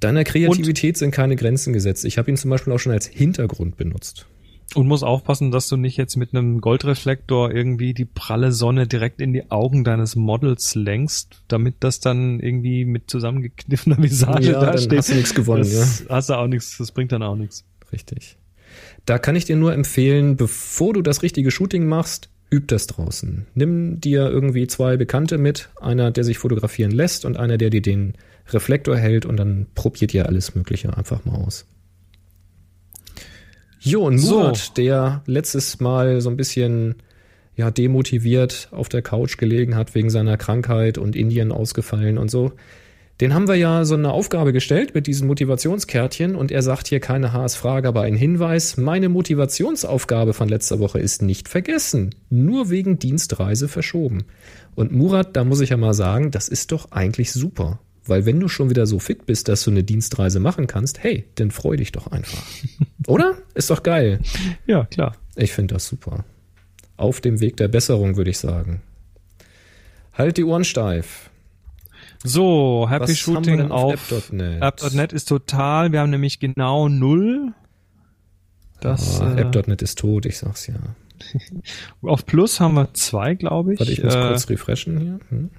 deiner 0.00 0.24
Kreativität 0.24 0.96
und, 0.96 0.98
sind 0.98 1.10
keine 1.12 1.36
Grenzen 1.36 1.72
gesetzt. 1.72 2.04
Ich 2.04 2.18
habe 2.18 2.30
ihn 2.30 2.36
zum 2.36 2.50
Beispiel 2.50 2.72
auch 2.72 2.78
schon 2.78 2.92
als 2.92 3.06
Hintergrund 3.06 3.76
benutzt. 3.76 4.26
Und 4.74 4.86
muss 4.86 5.02
aufpassen, 5.02 5.50
dass 5.50 5.68
du 5.68 5.76
nicht 5.76 5.96
jetzt 5.96 6.16
mit 6.16 6.34
einem 6.34 6.60
Goldreflektor 6.60 7.50
irgendwie 7.50 7.94
die 7.94 8.04
pralle 8.04 8.52
Sonne 8.52 8.86
direkt 8.86 9.20
in 9.20 9.32
die 9.32 9.50
Augen 9.50 9.84
deines 9.84 10.16
Models 10.16 10.74
lenkst, 10.74 11.42
damit 11.48 11.76
das 11.80 12.00
dann 12.00 12.40
irgendwie 12.40 12.84
mit 12.84 13.10
zusammengekniffener 13.10 14.02
Visage 14.02 14.52
ja, 14.52 14.60
da 14.60 14.78
steht. 14.78 14.98
hast 14.98 15.10
du 15.10 15.14
nichts 15.14 15.34
gewonnen. 15.34 15.62
Das 15.62 16.00
ja. 16.00 16.06
hast 16.08 16.30
du 16.30 16.34
auch 16.34 16.46
nichts, 16.46 16.78
das 16.78 16.92
bringt 16.92 17.12
dann 17.12 17.22
auch 17.22 17.36
nichts. 17.36 17.64
Richtig. 17.92 18.36
Da 19.04 19.18
kann 19.18 19.36
ich 19.36 19.44
dir 19.44 19.56
nur 19.56 19.74
empfehlen, 19.74 20.36
bevor 20.36 20.94
du 20.94 21.02
das 21.02 21.22
richtige 21.22 21.50
Shooting 21.50 21.86
machst, 21.86 22.30
üb 22.52 22.68
das 22.68 22.86
draußen. 22.86 23.46
Nimm 23.54 24.00
dir 24.00 24.28
irgendwie 24.30 24.66
zwei 24.66 24.96
Bekannte 24.96 25.38
mit, 25.38 25.70
einer, 25.80 26.10
der 26.10 26.24
sich 26.24 26.38
fotografieren 26.38 26.92
lässt 26.92 27.24
und 27.24 27.36
einer, 27.36 27.58
der 27.58 27.70
dir 27.70 27.82
den 27.82 28.14
Reflektor 28.48 28.96
hält 28.96 29.26
und 29.26 29.36
dann 29.36 29.66
probiert 29.74 30.14
ihr 30.14 30.26
alles 30.26 30.54
Mögliche 30.54 30.96
einfach 30.96 31.24
mal 31.24 31.36
aus. 31.36 31.66
Jo, 33.84 34.06
und 34.06 34.20
Murat, 34.20 34.56
so. 34.56 34.72
der 34.74 35.22
letztes 35.26 35.80
Mal 35.80 36.20
so 36.20 36.30
ein 36.30 36.36
bisschen 36.36 36.94
ja, 37.56 37.70
demotiviert 37.70 38.68
auf 38.70 38.88
der 38.88 39.02
Couch 39.02 39.38
gelegen 39.38 39.74
hat 39.74 39.94
wegen 39.94 40.08
seiner 40.08 40.36
Krankheit 40.36 40.98
und 40.98 41.16
Indien 41.16 41.50
ausgefallen 41.50 42.16
und 42.16 42.30
so, 42.30 42.52
den 43.20 43.34
haben 43.34 43.46
wir 43.46 43.56
ja 43.56 43.84
so 43.84 43.94
eine 43.94 44.10
Aufgabe 44.10 44.52
gestellt 44.52 44.94
mit 44.94 45.06
diesem 45.06 45.28
Motivationskärtchen 45.28 46.34
und 46.34 46.50
er 46.50 46.62
sagt 46.62 46.88
hier 46.88 46.98
keine 46.98 47.32
HS-Frage, 47.32 47.86
aber 47.88 48.02
ein 48.02 48.16
Hinweis. 48.16 48.76
Meine 48.76 49.08
Motivationsaufgabe 49.08 50.32
von 50.32 50.48
letzter 50.48 50.80
Woche 50.80 50.98
ist 50.98 51.22
nicht 51.22 51.48
vergessen, 51.48 52.14
nur 52.30 52.70
wegen 52.70 52.98
Dienstreise 52.98 53.68
verschoben. 53.68 54.24
Und 54.74 54.92
Murat, 54.92 55.36
da 55.36 55.44
muss 55.44 55.60
ich 55.60 55.70
ja 55.70 55.76
mal 55.76 55.94
sagen, 55.94 56.30
das 56.30 56.48
ist 56.48 56.72
doch 56.72 56.90
eigentlich 56.90 57.32
super. 57.32 57.78
Weil 58.04 58.26
wenn 58.26 58.40
du 58.40 58.48
schon 58.48 58.68
wieder 58.68 58.86
so 58.86 58.98
fit 58.98 59.26
bist, 59.26 59.48
dass 59.48 59.62
du 59.62 59.70
eine 59.70 59.84
Dienstreise 59.84 60.40
machen 60.40 60.66
kannst, 60.66 61.02
hey, 61.02 61.24
dann 61.36 61.50
freu 61.50 61.76
dich 61.76 61.92
doch 61.92 62.08
einfach. 62.08 62.42
Oder? 63.06 63.36
Ist 63.54 63.70
doch 63.70 63.82
geil. 63.82 64.20
Ja, 64.66 64.84
klar. 64.86 65.16
Ich 65.36 65.52
finde 65.52 65.74
das 65.74 65.86
super. 65.86 66.24
Auf 66.96 67.20
dem 67.20 67.40
Weg 67.40 67.56
der 67.56 67.68
Besserung, 67.68 68.16
würde 68.16 68.30
ich 68.30 68.38
sagen. 68.38 68.82
Halt 70.12 70.36
die 70.36 70.44
Ohren 70.44 70.64
steif. 70.64 71.30
So, 72.24 72.86
Happy 72.88 73.08
Was 73.08 73.18
Shooting 73.18 73.70
auf, 73.70 73.94
auf 73.94 74.12
App.net. 74.12 74.62
App.net 74.62 75.12
ist 75.12 75.26
total, 75.26 75.92
wir 75.92 76.00
haben 76.00 76.10
nämlich 76.10 76.38
genau 76.38 76.88
null. 76.88 77.52
Das, 78.80 79.20
oh, 79.20 79.24
äh, 79.24 79.40
App.net 79.40 79.82
ist 79.82 79.98
tot, 79.98 80.26
ich 80.26 80.38
sag's 80.38 80.66
ja. 80.66 80.74
auf 82.02 82.26
Plus 82.26 82.60
haben 82.60 82.74
wir 82.74 82.92
zwei, 82.94 83.34
glaube 83.34 83.74
ich. 83.74 83.80
Warte, 83.80 83.92
ich 83.92 84.02
muss 84.02 84.14
äh, 84.14 84.20
kurz 84.20 84.48
refreshen 84.48 85.00
hier. 85.00 85.20
Hm. 85.30 85.50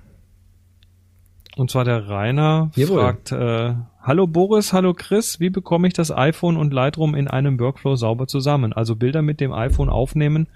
Und 1.55 1.69
zwar 1.69 1.85
der 1.85 2.07
Rainer 2.09 2.71
Jawohl. 2.75 2.99
fragt, 2.99 3.31
äh, 3.31 3.75
Hallo 4.01 4.27
Boris, 4.27 4.73
hallo 4.73 4.93
Chris, 4.93 5.39
wie 5.39 5.49
bekomme 5.49 5.87
ich 5.87 5.93
das 5.93 6.11
iPhone 6.11 6.57
und 6.57 6.73
Lightroom 6.73 7.15
in 7.15 7.29
einem 7.29 7.59
Workflow 7.59 7.95
sauber 7.95 8.27
zusammen? 8.27 8.73
Also 8.73 8.95
Bilder 8.95 9.21
mit 9.21 9.39
dem 9.39 9.53
iPhone 9.53 9.89
aufnehmen, 9.89 10.47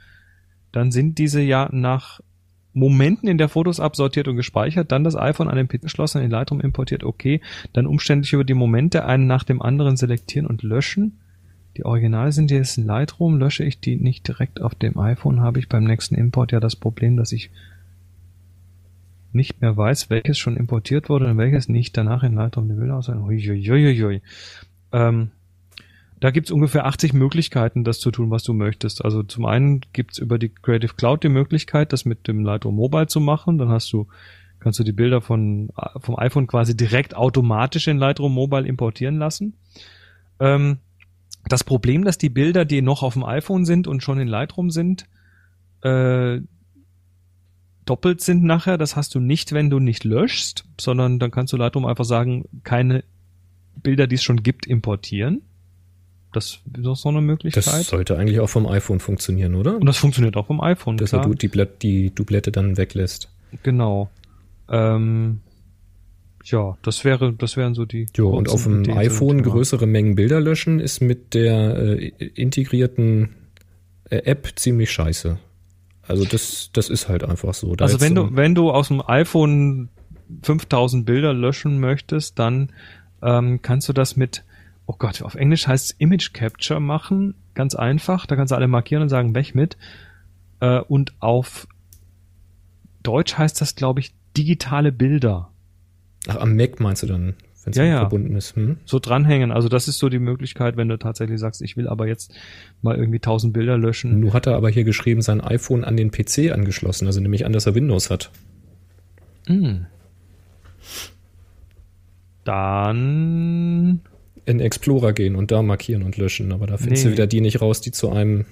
dann 0.73 0.91
sind 0.91 1.17
diese 1.17 1.41
ja 1.41 1.69
nach 1.71 2.19
Momenten 2.73 3.29
in 3.29 3.37
der 3.37 3.47
Fotos 3.47 3.79
absortiert 3.79 4.27
und 4.27 4.35
gespeichert, 4.35 4.91
dann 4.91 5.03
das 5.03 5.15
iPhone 5.15 5.47
an 5.47 5.55
den 5.55 5.67
PC 5.67 5.83
geschlossen, 5.83 6.21
in 6.21 6.29
Lightroom 6.29 6.61
importiert, 6.61 7.03
okay, 7.03 7.41
dann 7.73 7.87
umständlich 7.87 8.33
über 8.33 8.43
die 8.43 8.53
Momente 8.53 9.05
einen 9.05 9.27
nach 9.27 9.43
dem 9.43 9.61
anderen 9.61 9.97
selektieren 9.97 10.45
und 10.45 10.61
löschen. 10.61 11.19
Die 11.77 11.85
Originale 11.85 12.31
sind 12.31 12.51
jetzt 12.51 12.77
in 12.77 12.85
Lightroom, 12.85 13.37
lösche 13.37 13.63
ich 13.63 13.79
die 13.79 13.95
nicht 13.95 14.27
direkt 14.27 14.61
auf 14.61 14.75
dem 14.75 14.99
iPhone, 14.99 15.39
habe 15.39 15.59
ich 15.59 15.69
beim 15.69 15.85
nächsten 15.85 16.15
Import 16.15 16.51
ja 16.51 16.59
das 16.59 16.75
Problem, 16.75 17.17
dass 17.17 17.31
ich 17.31 17.49
nicht 19.31 19.61
mehr 19.61 19.75
weiß, 19.75 20.09
welches 20.09 20.37
schon 20.37 20.57
importiert 20.57 21.09
wurde 21.09 21.27
und 21.27 21.37
welches 21.37 21.67
nicht. 21.67 21.95
Danach 21.97 22.23
in 22.23 22.33
Lightroom 22.33 22.67
die 22.67 22.75
Bilder 22.75 22.97
auswählen. 22.97 23.23
Huiuiuiui. 23.23 24.21
Ähm, 24.91 25.31
da 26.19 26.31
gibt's 26.31 26.51
ungefähr 26.51 26.85
80 26.85 27.13
Möglichkeiten, 27.13 27.83
das 27.83 27.99
zu 27.99 28.09
tun, 28.09 28.31
was 28.31 28.43
du 28.43 28.53
möchtest. 28.53 29.05
Also 29.05 29.21
zum 29.21 29.45
einen 29.45 29.81
gibt's 29.93 30.17
über 30.17 30.39
die 30.39 30.49
Creative 30.49 30.93
Cloud 30.95 31.23
die 31.23 31.29
Möglichkeit, 31.29 31.93
das 31.93 32.05
mit 32.05 32.27
dem 32.27 32.43
Lightroom 32.43 32.75
Mobile 32.75 33.07
zu 33.07 33.19
machen. 33.19 33.57
Dann 33.57 33.69
hast 33.69 33.93
du, 33.93 34.07
kannst 34.59 34.79
du 34.79 34.83
die 34.83 34.93
Bilder 34.93 35.21
von, 35.21 35.69
vom 35.99 36.17
iPhone 36.17 36.47
quasi 36.47 36.75
direkt 36.75 37.15
automatisch 37.15 37.87
in 37.87 37.97
Lightroom 37.97 38.33
Mobile 38.33 38.67
importieren 38.67 39.17
lassen. 39.17 39.53
Ähm, 40.39 40.79
das 41.47 41.63
Problem, 41.63 42.03
dass 42.03 42.17
die 42.17 42.29
Bilder, 42.29 42.65
die 42.65 42.81
noch 42.81 43.03
auf 43.03 43.13
dem 43.13 43.23
iPhone 43.23 43.65
sind 43.65 43.87
und 43.87 44.01
schon 44.01 44.19
in 44.19 44.27
Lightroom 44.27 44.71
sind, 44.71 45.05
äh, 45.83 46.39
doppelt 47.89 48.21
sind 48.21 48.43
nachher. 48.43 48.77
Das 48.77 48.95
hast 48.95 49.15
du 49.15 49.19
nicht, 49.19 49.51
wenn 49.51 49.69
du 49.69 49.79
nicht 49.79 50.03
löschst, 50.03 50.65
sondern 50.79 51.19
dann 51.19 51.31
kannst 51.31 51.53
du 51.53 51.57
Lightroom 51.57 51.85
einfach 51.85 52.05
sagen, 52.05 52.45
keine 52.63 53.03
Bilder, 53.81 54.07
die 54.07 54.15
es 54.15 54.23
schon 54.23 54.43
gibt, 54.43 54.65
importieren. 54.65 55.41
Das 56.33 56.59
ist 56.77 56.85
auch 56.85 56.95
so 56.95 57.09
eine 57.09 57.21
Möglichkeit. 57.21 57.65
Das 57.65 57.87
sollte 57.87 58.17
eigentlich 58.17 58.39
auch 58.39 58.49
vom 58.49 58.67
iPhone 58.67 58.99
funktionieren, 58.99 59.55
oder? 59.55 59.77
Und 59.77 59.85
das 59.85 59.97
funktioniert 59.97 60.35
auch 60.35 60.47
vom 60.47 60.61
iPhone, 60.61 60.97
Dass 60.97 61.11
klar. 61.11 61.25
du 61.25 61.33
die, 61.33 61.47
Blat 61.47 61.81
die 61.81 62.13
Dublette 62.13 62.51
dann 62.51 62.77
weglässt. 62.77 63.29
Genau. 63.63 64.09
Ähm, 64.69 65.39
ja, 66.43 66.77
das 66.81 67.05
wäre, 67.05 67.33
das 67.33 67.57
wären 67.57 67.73
so 67.73 67.85
die. 67.85 68.07
Jo, 68.15 68.29
und 68.29 68.49
auf 68.49 68.63
dem 68.63 68.89
iPhone 68.89 69.41
größere 69.41 69.85
Mengen 69.85 70.15
Bilder 70.15 70.39
löschen 70.39 70.79
ist 70.79 71.01
mit 71.01 71.33
der 71.33 71.77
äh, 71.77 72.07
integrierten 72.07 73.35
äh, 74.09 74.17
App 74.17 74.51
ziemlich 74.55 74.91
scheiße. 74.91 75.39
Also 76.07 76.25
das, 76.25 76.69
das 76.73 76.89
ist 76.89 77.09
halt 77.09 77.23
einfach 77.23 77.53
so. 77.53 77.75
Da 77.75 77.85
also 77.85 78.01
wenn 78.01 78.15
du, 78.15 78.35
wenn 78.35 78.55
du 78.55 78.71
aus 78.71 78.87
dem 78.87 79.01
iPhone 79.05 79.89
5000 80.43 81.05
Bilder 81.05 81.33
löschen 81.33 81.79
möchtest, 81.79 82.39
dann 82.39 82.71
ähm, 83.21 83.61
kannst 83.61 83.89
du 83.89 83.93
das 83.93 84.15
mit 84.15 84.43
oh 84.87 84.95
Gott, 84.97 85.21
auf 85.21 85.35
Englisch 85.35 85.67
heißt 85.67 85.85
es 85.85 85.91
Image 85.99 86.33
Capture 86.33 86.79
machen, 86.79 87.35
ganz 87.53 87.75
einfach. 87.75 88.25
Da 88.25 88.35
kannst 88.35 88.51
du 88.51 88.55
alle 88.55 88.67
markieren 88.67 89.03
und 89.03 89.09
sagen, 89.09 89.35
weg 89.35 89.53
mit. 89.53 89.77
Äh, 90.61 90.79
und 90.79 91.13
auf 91.19 91.67
Deutsch 93.03 93.37
heißt 93.37 93.61
das, 93.61 93.75
glaube 93.75 93.99
ich, 93.99 94.15
digitale 94.35 94.91
Bilder. 94.91 95.51
Ach, 96.27 96.37
am 96.37 96.55
Mac 96.55 96.79
meinst 96.79 97.03
du 97.03 97.07
dann, 97.07 97.35
wenn 97.67 97.71
es 97.71 97.77
ja, 97.77 97.83
ja. 97.83 97.99
verbunden 97.99 98.33
ist? 98.37 98.55
Hm? 98.55 98.77
So 98.85 98.99
dranhängen. 98.99 99.51
Also 99.51 99.67
das 99.67 99.89
ist 99.89 99.97
so 99.97 100.07
die 100.07 100.19
Möglichkeit, 100.19 100.77
wenn 100.77 100.87
du 100.87 100.97
tatsächlich 100.97 101.37
sagst, 101.37 101.61
ich 101.61 101.75
will 101.75 101.89
aber 101.89 102.07
jetzt 102.07 102.33
mal 102.81 102.95
irgendwie 102.95 103.17
1000 103.17 103.51
Bilder 103.51 103.77
löschen. 103.77 104.21
Nun 104.21 104.31
hat 104.31 104.47
er 104.47 104.55
aber 104.55 104.69
hier 104.69 104.85
geschrieben, 104.85 105.21
sein 105.21 105.41
iPhone 105.41 105.83
an 105.83 105.97
den 105.97 106.09
PC 106.09 106.53
angeschlossen, 106.53 107.07
also 107.07 107.19
nämlich 107.19 107.45
an, 107.45 107.51
dass 107.51 107.65
er 107.65 107.75
Windows 107.75 108.09
hat. 108.09 108.31
Hm. 109.47 109.85
Dann 112.45 113.99
in 114.45 114.59
Explorer 114.61 115.11
gehen 115.11 115.35
und 115.35 115.51
da 115.51 115.61
markieren 115.61 116.03
und 116.03 116.15
löschen, 116.15 116.53
aber 116.53 116.67
da 116.67 116.77
findest 116.77 117.03
nee. 117.03 117.09
du 117.09 117.13
wieder 117.17 117.27
die 117.27 117.41
nicht 117.41 117.61
raus, 117.61 117.81
die 117.81 117.91
zu 117.91 118.09
einem 118.09 118.45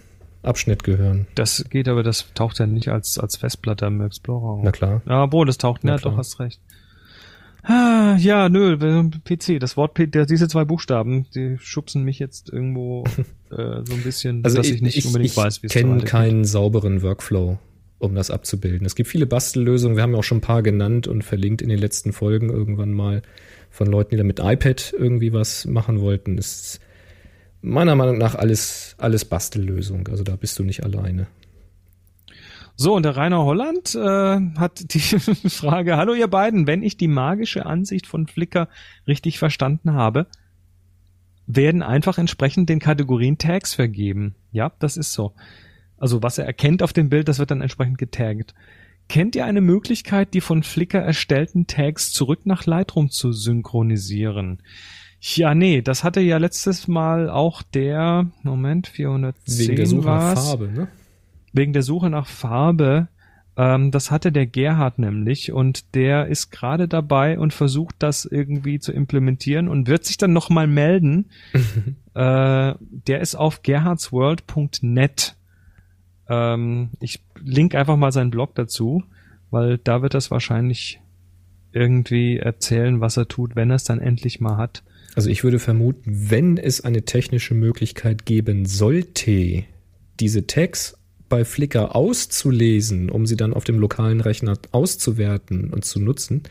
Abschnitt 0.43 0.83
gehören. 0.83 1.25
Das 1.35 1.63
geht, 1.69 1.87
aber 1.87 2.03
das 2.03 2.33
taucht 2.33 2.59
ja 2.59 2.67
nicht 2.67 2.89
als, 2.89 3.17
als 3.17 3.37
Festplatte 3.37 3.85
im 3.85 4.01
Explorer 4.01 4.57
auf. 4.57 4.59
Na 4.61 4.71
klar. 4.73 5.01
Ja, 5.07 5.25
boah, 5.25 5.45
das 5.45 5.57
taucht, 5.57 5.85
ja, 5.85 5.95
doch, 5.95 6.17
hast 6.17 6.41
recht. 6.41 6.59
Ah, 7.67 8.15
ja, 8.19 8.47
nö, 8.47 8.77
PC, 8.77 9.59
das 9.59 9.75
Wort, 9.75 9.97
diese 9.97 10.47
zwei 10.47 10.65
Buchstaben, 10.65 11.25
die 11.33 11.57
schubsen 11.59 12.03
mich 12.03 12.19
jetzt 12.19 12.51
irgendwo 12.53 13.05
äh, 13.49 13.81
so 13.83 13.93
ein 13.93 14.03
bisschen, 14.03 14.43
also 14.45 14.57
dass 14.57 14.67
ich, 14.67 14.75
ich 14.75 14.81
nicht 14.81 14.97
ich, 14.97 15.05
unbedingt 15.07 15.31
ich 15.31 15.37
weiß, 15.37 15.63
wie 15.63 15.67
es 15.67 15.75
Ich 15.75 15.81
kenne 15.81 16.03
keinen 16.03 16.45
sauberen 16.45 17.01
Workflow, 17.01 17.57
um 17.97 18.13
das 18.13 18.29
abzubilden. 18.29 18.85
Es 18.85 18.95
gibt 18.95 19.09
viele 19.09 19.25
Bastellösungen, 19.25 19.97
wir 19.97 20.03
haben 20.03 20.11
ja 20.11 20.19
auch 20.19 20.23
schon 20.23 20.37
ein 20.37 20.41
paar 20.41 20.61
genannt 20.61 21.07
und 21.07 21.23
verlinkt 21.23 21.63
in 21.63 21.69
den 21.69 21.79
letzten 21.79 22.13
Folgen 22.13 22.49
irgendwann 22.49 22.93
mal 22.93 23.23
von 23.71 23.87
Leuten, 23.87 24.11
die 24.11 24.17
da 24.17 24.23
mit 24.23 24.39
iPad 24.39 24.93
irgendwie 24.97 25.33
was 25.33 25.65
machen 25.65 26.01
wollten, 26.01 26.37
ist 26.37 26.79
meiner 27.61 27.95
Meinung 27.95 28.19
nach 28.19 28.35
alles, 28.35 28.95
alles 28.99 29.25
Bastellösung. 29.25 30.07
Also 30.07 30.23
da 30.23 30.35
bist 30.35 30.59
du 30.59 30.63
nicht 30.63 30.83
alleine. 30.83 31.25
So, 32.77 32.93
und 32.93 33.03
der 33.03 33.15
Rainer 33.15 33.43
Holland 33.43 33.95
äh, 33.95 34.59
hat 34.59 34.93
die 34.93 34.99
Frage, 35.49 35.95
hallo 35.95 36.13
ihr 36.13 36.27
beiden, 36.27 36.67
wenn 36.67 36.83
ich 36.83 36.97
die 36.97 37.07
magische 37.07 37.65
Ansicht 37.65 38.05
von 38.05 38.27
Flickr 38.27 38.67
richtig 39.07 39.39
verstanden 39.39 39.93
habe, 39.93 40.27
werden 41.47 41.83
einfach 41.83 42.17
entsprechend 42.17 42.69
den 42.69 42.79
Kategorien 42.79 43.37
Tags 43.37 43.73
vergeben. 43.73 44.35
Ja, 44.51 44.73
das 44.79 44.97
ist 44.97 45.13
so. 45.13 45.33
Also 45.97 46.21
was 46.21 46.37
er 46.37 46.45
erkennt 46.45 46.83
auf 46.83 46.91
dem 46.91 47.09
Bild, 47.09 47.27
das 47.27 47.39
wird 47.39 47.51
dann 47.51 47.61
entsprechend 47.61 47.97
getaggt. 47.97 48.53
Kennt 49.07 49.35
ihr 49.35 49.45
eine 49.45 49.61
Möglichkeit, 49.61 50.33
die 50.33 50.41
von 50.41 50.63
Flickr 50.63 50.99
erstellten 50.99 51.67
Tags 51.67 52.11
zurück 52.11 52.41
nach 52.45 52.65
Lightroom 52.65 53.09
zu 53.09 53.31
synchronisieren? 53.31 54.61
Ja, 55.21 55.55
nee, 55.55 55.81
das 55.81 56.03
hatte 56.03 56.21
ja 56.21 56.37
letztes 56.37 56.87
Mal 56.87 57.29
auch 57.29 57.61
der, 57.61 58.31
Moment, 58.43 58.87
410 58.87 59.59
Wegen 59.59 59.75
der 59.75 59.85
Suche 59.85 60.07
nach. 60.07 60.33
Farbe, 60.33 60.67
ne? 60.67 60.87
Wegen 61.55 61.73
der 61.73 61.83
Suche 61.83 62.09
nach 62.09 62.27
Farbe. 62.27 63.07
Ähm, 63.55 63.91
das 63.91 64.11
hatte 64.11 64.33
der 64.33 64.45
Gerhard 64.45 64.99
nämlich 64.99 65.53
und 65.53 65.95
der 65.95 66.27
ist 66.27 66.51
gerade 66.51 66.89
dabei 66.89 67.39
und 67.39 67.53
versucht 67.53 67.95
das 67.99 68.25
irgendwie 68.25 68.79
zu 68.79 68.91
implementieren 68.91 69.69
und 69.69 69.87
wird 69.87 70.03
sich 70.03 70.17
dann 70.17 70.33
nochmal 70.33 70.67
melden. 70.67 71.29
äh, 72.13 72.73
der 72.79 73.21
ist 73.21 73.35
auf 73.35 73.63
gerhardsworld.net. 73.63 75.35
Ähm, 76.27 76.89
ich 76.99 77.21
link 77.41 77.75
einfach 77.75 77.95
mal 77.95 78.11
seinen 78.11 78.31
Blog 78.31 78.53
dazu, 78.55 79.03
weil 79.49 79.77
da 79.77 80.01
wird 80.01 80.13
das 80.13 80.31
wahrscheinlich 80.31 80.99
irgendwie 81.71 82.37
erzählen, 82.37 82.99
was 82.99 83.15
er 83.15 83.29
tut, 83.29 83.55
wenn 83.55 83.69
er 83.69 83.77
es 83.77 83.85
dann 83.85 84.01
endlich 84.01 84.41
mal 84.41 84.57
hat. 84.57 84.83
Also 85.15 85.29
ich 85.29 85.45
würde 85.45 85.59
vermuten, 85.59 86.29
wenn 86.29 86.57
es 86.57 86.81
eine 86.81 87.03
technische 87.03 87.53
Möglichkeit 87.53 88.25
geben 88.25 88.65
sollte, 88.65 89.63
diese 90.19 90.47
Tags 90.47 90.97
bei 91.29 91.45
Flickr 91.45 91.95
auszulesen, 91.95 93.09
um 93.09 93.25
sie 93.25 93.35
dann 93.35 93.53
auf 93.53 93.63
dem 93.63 93.79
lokalen 93.79 94.21
Rechner 94.21 94.57
auszuwerten 94.71 95.71
und 95.71 95.85
zu 95.85 95.99
nutzen, 95.99 96.43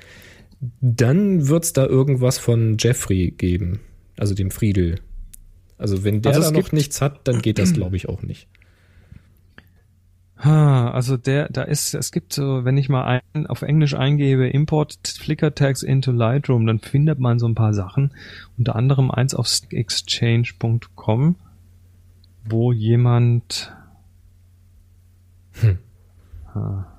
dann 0.80 1.48
wird 1.48 1.64
es 1.64 1.72
da 1.72 1.86
irgendwas 1.86 2.38
von 2.38 2.76
Jeffrey 2.78 3.30
geben, 3.30 3.80
also 4.16 4.34
dem 4.34 4.50
Friedel. 4.50 5.00
Also 5.78 6.04
wenn 6.04 6.22
der 6.22 6.34
Also 6.34 6.50
da 6.50 6.58
noch 6.58 6.72
nichts 6.72 7.00
hat, 7.00 7.26
dann 7.28 7.42
geht 7.42 7.58
das, 7.58 7.72
glaube 7.72 7.96
ich, 7.96 8.08
auch 8.08 8.22
nicht. 8.22 8.48
Also 10.36 11.16
der, 11.16 11.48
da 11.48 11.62
ist, 11.62 11.94
es 11.94 12.12
gibt 12.12 12.32
so, 12.32 12.64
wenn 12.64 12.76
ich 12.76 12.88
mal 12.88 13.22
ein, 13.32 13.46
auf 13.46 13.62
Englisch 13.62 13.94
eingebe, 13.94 14.48
Import 14.48 14.98
Flickr 15.06 15.54
Tags 15.54 15.82
into 15.82 16.12
Lightroom, 16.12 16.66
dann 16.66 16.80
findet 16.80 17.18
man 17.18 17.38
so 17.38 17.46
ein 17.48 17.54
paar 17.54 17.72
Sachen. 17.72 18.12
Unter 18.58 18.76
anderem 18.76 19.10
eins 19.10 19.34
auf 19.34 19.48
exchange.com, 19.70 21.36
wo 22.44 22.72
jemand, 22.72 23.72
Hm. 25.60 25.78
Ha. 26.54 26.90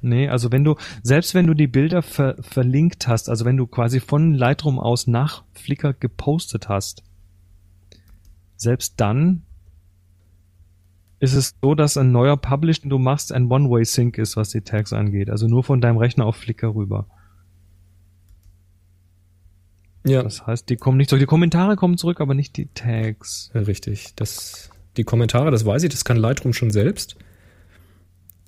Nee, 0.00 0.28
also 0.28 0.50
wenn 0.50 0.64
du, 0.64 0.74
selbst 1.02 1.34
wenn 1.34 1.46
du 1.46 1.54
die 1.54 1.68
Bilder 1.68 2.02
ver, 2.02 2.36
verlinkt 2.40 3.06
hast, 3.06 3.28
also 3.28 3.44
wenn 3.44 3.56
du 3.56 3.66
quasi 3.66 4.00
von 4.00 4.34
Lightroom 4.34 4.80
aus 4.80 5.06
nach 5.06 5.44
Flickr 5.52 5.92
gepostet 5.92 6.68
hast, 6.68 7.04
selbst 8.56 8.94
dann 8.96 9.42
ist 11.20 11.34
es 11.34 11.54
so, 11.62 11.76
dass 11.76 11.96
ein 11.96 12.10
neuer 12.10 12.36
Publish, 12.36 12.80
den 12.80 12.90
du 12.90 12.98
machst, 12.98 13.32
ein 13.32 13.46
One-Way-Sync 13.48 14.18
ist, 14.18 14.36
was 14.36 14.50
die 14.50 14.62
Tags 14.62 14.92
angeht. 14.92 15.30
Also 15.30 15.46
nur 15.46 15.62
von 15.62 15.80
deinem 15.80 15.98
Rechner 15.98 16.26
auf 16.26 16.34
Flickr 16.34 16.74
rüber. 16.74 17.06
Ja, 20.04 20.24
Das 20.24 20.44
heißt, 20.44 20.68
die 20.68 20.76
kommen 20.76 20.96
nicht 20.96 21.10
zurück. 21.10 21.20
Die 21.20 21.26
Kommentare 21.26 21.76
kommen 21.76 21.96
zurück, 21.96 22.20
aber 22.20 22.34
nicht 22.34 22.56
die 22.56 22.66
Tags. 22.66 23.52
richtig. 23.54 24.14
Das, 24.16 24.70
die 24.96 25.04
Kommentare, 25.04 25.52
das 25.52 25.64
weiß 25.64 25.84
ich, 25.84 25.90
das 25.90 26.04
kann 26.04 26.16
Lightroom 26.16 26.52
schon 26.52 26.72
selbst. 26.72 27.16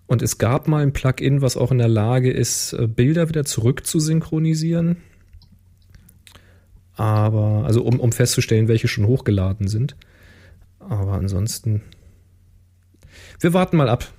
Und 0.07 0.23
es 0.23 0.39
gab 0.39 0.69
mal 0.69 0.83
ein 0.83 0.93
Plugin, 0.93 1.41
was 1.41 1.57
auch 1.57 1.71
in 1.71 1.79
der 1.79 1.89
Lage 1.89 2.31
ist, 2.31 2.75
äh, 2.75 2.87
Bilder 2.87 3.29
wieder 3.29 3.45
zurück 3.45 3.87
zu 3.87 4.01
synchronisieren. 4.01 4.99
Aber, 6.97 7.65
also 7.65 7.83
um, 7.83 7.99
um 7.99 8.13
festzustellen, 8.13 8.69
welche 8.69 8.89
schon 8.89 9.07
hochgeladen 9.07 9.67
sind. 9.67 9.97
Aber 10.79 11.15
ansonsten. 11.15 11.83
Wir 13.41 13.55
warten 13.55 13.77
mal 13.77 13.89
ab, 13.89 14.13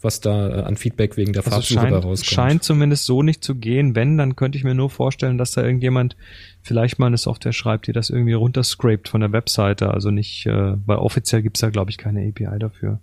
was 0.00 0.20
da 0.20 0.48
äh, 0.48 0.62
an 0.62 0.76
Feedback 0.76 1.16
wegen 1.16 1.32
der 1.32 1.44
Also 1.44 1.50
es 1.50 1.54
Farbsuche 1.68 1.80
scheint, 1.80 2.04
rauskommt. 2.04 2.26
scheint 2.26 2.62
zumindest 2.62 3.04
so 3.04 3.22
nicht 3.22 3.44
zu 3.44 3.54
gehen. 3.54 3.94
Wenn, 3.94 4.16
dann 4.16 4.36
könnte 4.36 4.56
ich 4.56 4.64
mir 4.64 4.74
nur 4.74 4.90
vorstellen, 4.90 5.38
dass 5.38 5.52
da 5.52 5.62
irgendjemand 5.62 6.16
vielleicht 6.62 6.98
mal 6.98 7.06
eine 7.06 7.18
Software 7.18 7.52
schreibt, 7.52 7.86
die 7.86 7.92
das 7.92 8.10
irgendwie 8.10 8.32
runterscrapt 8.32 9.08
von 9.08 9.20
der 9.20 9.32
Webseite. 9.32 9.92
Also 9.92 10.10
nicht, 10.10 10.46
äh, 10.46 10.76
weil 10.86 10.96
offiziell 10.96 11.42
gibt's 11.42 11.60
da, 11.60 11.68
glaube 11.70 11.90
ich, 11.90 11.98
keine 11.98 12.26
API 12.26 12.58
dafür. 12.58 13.00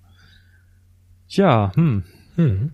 Ja, 1.36 1.72
hm. 1.76 2.04
Hm. 2.36 2.72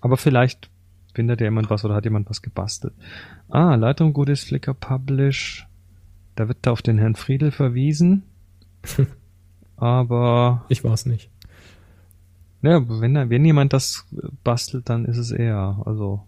Aber 0.00 0.16
vielleicht 0.16 0.70
findet 1.14 1.40
ja 1.40 1.46
jemand 1.46 1.70
was 1.70 1.84
oder 1.84 1.94
hat 1.94 2.04
jemand 2.04 2.28
was 2.28 2.42
gebastelt. 2.42 2.94
Ah, 3.48 3.74
Leitung 3.76 4.12
gutes 4.12 4.44
Flickr 4.44 4.74
Publish. 4.74 5.66
Da 6.34 6.48
wird 6.48 6.58
da 6.62 6.72
auf 6.72 6.82
den 6.82 6.98
Herrn 6.98 7.14
Friedel 7.14 7.50
verwiesen. 7.52 8.24
Aber 9.76 10.64
Ich 10.68 10.84
war 10.84 10.92
es 10.92 11.06
nicht. 11.06 11.30
ja, 12.62 12.82
wenn, 13.00 13.14
wenn 13.30 13.44
jemand 13.44 13.72
das 13.72 14.06
bastelt, 14.42 14.88
dann 14.88 15.04
ist 15.04 15.16
es 15.18 15.30
er. 15.30 15.82
Also 15.86 16.22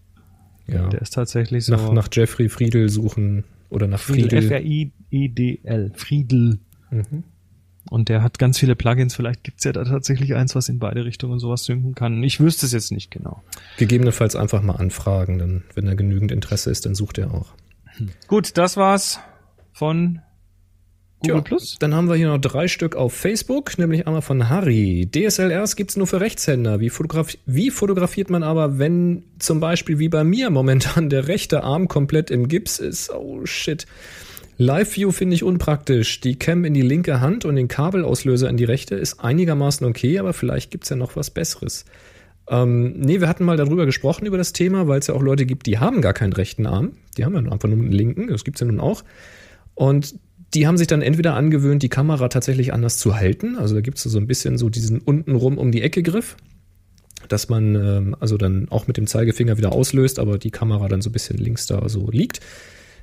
Ja. 0.67 0.87
der 0.89 1.01
ist 1.01 1.13
tatsächlich 1.13 1.65
so. 1.65 1.75
Nach, 1.75 1.91
nach 1.91 2.07
Jeffrey 2.11 2.49
Friedel 2.49 2.89
suchen 2.89 3.43
oder 3.69 3.87
nach 3.87 3.99
Friedel, 3.99 4.41
Friedel. 4.41 4.45
F-R-I-E-D-L. 4.45 5.91
Friedel. 5.95 6.59
Mhm. 6.91 7.23
Und 7.89 8.09
der 8.09 8.21
hat 8.21 8.39
ganz 8.39 8.59
viele 8.59 8.75
Plugins. 8.75 9.15
Vielleicht 9.15 9.43
gibt's 9.43 9.63
ja 9.63 9.71
da 9.71 9.83
tatsächlich 9.83 10.35
eins, 10.35 10.55
was 10.55 10.69
in 10.69 10.79
beide 10.79 11.05
Richtungen 11.05 11.39
sowas 11.39 11.63
synken 11.63 11.95
kann. 11.95 12.21
Ich 12.23 12.39
wüsste 12.39 12.65
es 12.65 12.71
jetzt 12.71 12.91
nicht 12.91 13.11
genau. 13.11 13.43
Gegebenenfalls 13.77 14.35
einfach 14.35 14.61
mal 14.61 14.75
anfragen, 14.75 15.39
dann, 15.39 15.63
wenn 15.73 15.85
da 15.85 15.93
genügend 15.93 16.31
Interesse 16.31 16.69
ist, 16.69 16.85
dann 16.85 16.95
sucht 16.95 17.17
er 17.17 17.33
auch. 17.33 17.53
Gut, 18.27 18.57
das 18.57 18.77
war's 18.77 19.19
von 19.73 20.21
Google 21.19 21.35
Tja, 21.35 21.41
Plus. 21.41 21.77
Dann 21.79 21.95
haben 21.95 22.09
wir 22.09 22.15
hier 22.15 22.27
noch 22.27 22.37
drei 22.37 22.67
Stück 22.67 22.95
auf 22.95 23.13
Facebook, 23.13 23.77
nämlich 23.79 24.05
einmal 24.05 24.21
von 24.21 24.49
Harry. 24.49 25.09
DSLRs 25.11 25.75
gibt's 25.75 25.97
nur 25.97 26.05
für 26.05 26.21
Rechtshänder. 26.21 26.79
Wie, 26.79 26.89
fotograf 26.89 27.35
wie 27.45 27.71
fotografiert 27.71 28.29
man 28.29 28.43
aber, 28.43 28.77
wenn 28.77 29.23
zum 29.39 29.59
Beispiel 29.59 29.97
wie 29.97 30.09
bei 30.09 30.23
mir 30.23 30.49
momentan 30.51 31.09
der 31.09 31.27
rechte 31.27 31.63
Arm 31.63 31.87
komplett 31.87 32.29
im 32.29 32.47
Gips 32.47 32.77
ist? 32.77 33.11
Oh 33.11 33.45
shit. 33.45 33.87
Live-View 34.57 35.11
finde 35.11 35.35
ich 35.35 35.43
unpraktisch. 35.43 36.19
Die 36.19 36.37
Cam 36.37 36.65
in 36.65 36.73
die 36.73 36.81
linke 36.81 37.21
Hand 37.21 37.45
und 37.45 37.55
den 37.55 37.67
Kabelauslöser 37.67 38.49
in 38.49 38.57
die 38.57 38.63
rechte 38.63 38.95
ist 38.95 39.19
einigermaßen 39.19 39.85
okay, 39.85 40.17
aber 40.17 40.33
vielleicht 40.33 40.71
gibt's 40.71 40.89
ja 40.89 40.95
noch 40.95 41.15
was 41.15 41.29
Besseres. 41.29 41.85
Ähm, 42.49 42.93
nee, 42.99 43.19
wir 43.19 43.27
hatten 43.27 43.45
mal 43.45 43.57
darüber 43.57 43.85
gesprochen, 43.85 44.25
über 44.25 44.37
das 44.37 44.53
Thema, 44.53 44.87
weil 44.87 44.99
es 44.99 45.07
ja 45.07 45.13
auch 45.13 45.21
Leute 45.21 45.45
gibt, 45.45 45.67
die 45.67 45.77
haben 45.77 46.01
gar 46.01 46.13
keinen 46.13 46.33
rechten 46.33 46.65
Arm. 46.65 46.93
Die 47.17 47.25
haben 47.25 47.33
ja 47.33 47.51
einfach 47.51 47.69
nur 47.69 47.77
einen 47.77 47.91
linken. 47.91 48.27
Das 48.27 48.43
gibt's 48.43 48.61
ja 48.61 48.67
nun 48.67 48.79
auch. 48.79 49.03
Und 49.75 50.15
die 50.53 50.65
haben 50.65 50.77
sich 50.77 50.87
dann 50.87 51.01
entweder 51.01 51.35
angewöhnt, 51.35 51.83
die 51.83 51.89
Kamera 51.89 52.29
tatsächlich 52.29 52.73
anders 52.73 52.97
zu 52.97 53.15
halten. 53.15 53.57
Also 53.57 53.75
da 53.75 53.81
gibt's 53.81 54.03
so 54.03 54.17
ein 54.17 54.27
bisschen 54.27 54.57
so 54.57 54.69
diesen 54.69 54.99
untenrum 54.99 55.57
um 55.57 55.71
die 55.71 55.81
Ecke 55.81 56.01
Griff, 56.01 56.37
dass 57.27 57.49
man 57.49 57.75
ähm, 57.75 58.15
also 58.19 58.37
dann 58.37 58.67
auch 58.69 58.87
mit 58.87 58.97
dem 58.97 59.07
Zeigefinger 59.07 59.57
wieder 59.57 59.73
auslöst, 59.73 60.17
aber 60.17 60.37
die 60.37 60.51
Kamera 60.51 60.87
dann 60.87 61.01
so 61.01 61.09
ein 61.09 61.13
bisschen 61.13 61.37
links 61.37 61.67
da 61.67 61.87
so 61.89 62.09
liegt. 62.09 62.39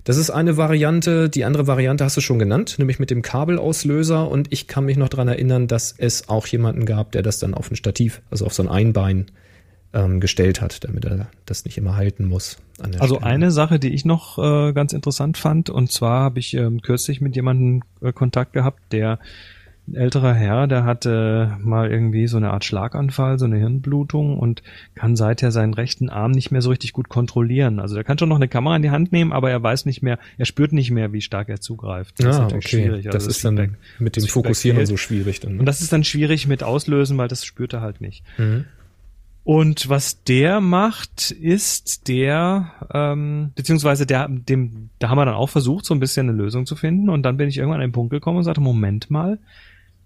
Das 0.04 0.18
ist 0.18 0.30
eine 0.30 0.56
Variante. 0.58 1.30
Die 1.30 1.44
andere 1.44 1.66
Variante 1.66 2.04
hast 2.04 2.16
du 2.16 2.20
schon 2.20 2.38
genannt, 2.38 2.76
nämlich 2.78 2.98
mit 2.98 3.10
dem 3.10 3.22
Kabelauslöser. 3.22 4.30
Und 4.30 4.52
ich 4.52 4.68
kann 4.68 4.84
mich 4.84 4.98
noch 4.98 5.08
dran 5.08 5.28
erinnern, 5.28 5.66
dass 5.66 5.94
es 5.96 6.28
auch 6.28 6.46
jemanden 6.46 6.84
gab, 6.84 7.12
der 7.12 7.22
das 7.22 7.38
dann 7.38 7.54
auf 7.54 7.70
ein 7.70 7.76
Stativ, 7.76 8.20
also 8.30 8.44
auf 8.44 8.52
so 8.52 8.62
ein 8.62 8.68
Einbein 8.68 9.26
ähm, 9.94 10.20
gestellt 10.20 10.60
hat, 10.60 10.84
damit 10.84 11.06
er 11.06 11.28
das 11.46 11.64
nicht 11.64 11.78
immer 11.78 11.96
halten 11.96 12.26
muss. 12.26 12.58
Also 12.98 13.16
Stelle. 13.16 13.30
eine 13.30 13.50
Sache, 13.50 13.78
die 13.78 13.94
ich 13.94 14.04
noch 14.04 14.38
äh, 14.38 14.72
ganz 14.72 14.92
interessant 14.92 15.38
fand, 15.38 15.70
und 15.70 15.90
zwar 15.90 16.24
habe 16.24 16.40
ich 16.40 16.54
ähm, 16.54 16.82
kürzlich 16.82 17.20
mit 17.20 17.36
jemandem 17.36 17.82
äh, 18.02 18.12
Kontakt 18.12 18.52
gehabt, 18.52 18.80
der 18.92 19.20
ein 19.86 19.96
älterer 19.96 20.32
Herr, 20.32 20.66
der 20.66 20.84
hatte 20.84 21.58
mal 21.60 21.90
irgendwie 21.90 22.26
so 22.26 22.38
eine 22.38 22.50
Art 22.52 22.64
Schlaganfall, 22.64 23.38
so 23.38 23.44
eine 23.44 23.56
Hirnblutung 23.58 24.38
und 24.38 24.62
kann 24.94 25.14
seither 25.14 25.50
seinen 25.52 25.74
rechten 25.74 26.08
Arm 26.08 26.30
nicht 26.30 26.50
mehr 26.50 26.62
so 26.62 26.70
richtig 26.70 26.92
gut 26.94 27.10
kontrollieren. 27.10 27.78
Also 27.80 27.96
er 27.96 28.04
kann 28.04 28.18
schon 28.18 28.30
noch 28.30 28.36
eine 28.36 28.48
Kamera 28.48 28.76
in 28.76 28.82
die 28.82 28.90
Hand 28.90 29.12
nehmen, 29.12 29.32
aber 29.32 29.50
er 29.50 29.62
weiß 29.62 29.84
nicht 29.84 30.02
mehr, 30.02 30.18
er 30.38 30.46
spürt 30.46 30.72
nicht 30.72 30.90
mehr, 30.90 31.12
wie 31.12 31.20
stark 31.20 31.50
er 31.50 31.60
zugreift. 31.60 32.14
Das 32.18 32.26
ist 32.26 32.36
Ah, 32.36 32.42
natürlich 32.44 32.64
okay. 32.66 32.82
schwierig. 32.82 33.04
das 33.04 33.14
Also 33.16 33.28
ist 33.30 33.44
dann 33.44 33.56
Feedback- 33.58 33.78
mit 33.98 34.16
dem 34.16 34.22
das 34.22 34.30
Fokussieren 34.32 34.86
so 34.86 34.96
schwierig 34.96 35.40
dann. 35.40 35.52
Und 35.52 35.58
Ne? 35.58 35.64
das 35.64 35.82
ist 35.82 35.92
dann 35.92 36.02
schwierig 36.04 36.46
mit 36.46 36.62
Auslösen, 36.62 37.18
weil 37.18 37.28
das 37.28 37.44
spürt 37.44 37.74
er 37.74 37.82
halt 37.82 38.00
nicht. 38.00 38.24
Mhm. 38.38 38.64
Und 39.46 39.90
was 39.90 40.24
der 40.24 40.62
macht, 40.62 41.30
ist 41.30 42.08
der, 42.08 42.72
ähm, 42.94 43.50
beziehungsweise 43.54 44.06
der, 44.06 44.26
dem, 44.30 44.88
da 44.98 45.10
haben 45.10 45.18
wir 45.18 45.26
dann 45.26 45.34
auch 45.34 45.50
versucht, 45.50 45.84
so 45.84 45.92
ein 45.92 46.00
bisschen 46.00 46.30
eine 46.30 46.38
Lösung 46.38 46.64
zu 46.64 46.76
finden. 46.76 47.10
Und 47.10 47.24
dann 47.24 47.36
bin 47.36 47.50
ich 47.50 47.58
irgendwann 47.58 47.82
an 47.82 47.88
den 47.88 47.92
Punkt 47.92 48.10
gekommen 48.10 48.38
und 48.38 48.44
sagte, 48.44 48.62
Moment 48.62 49.10
mal, 49.10 49.38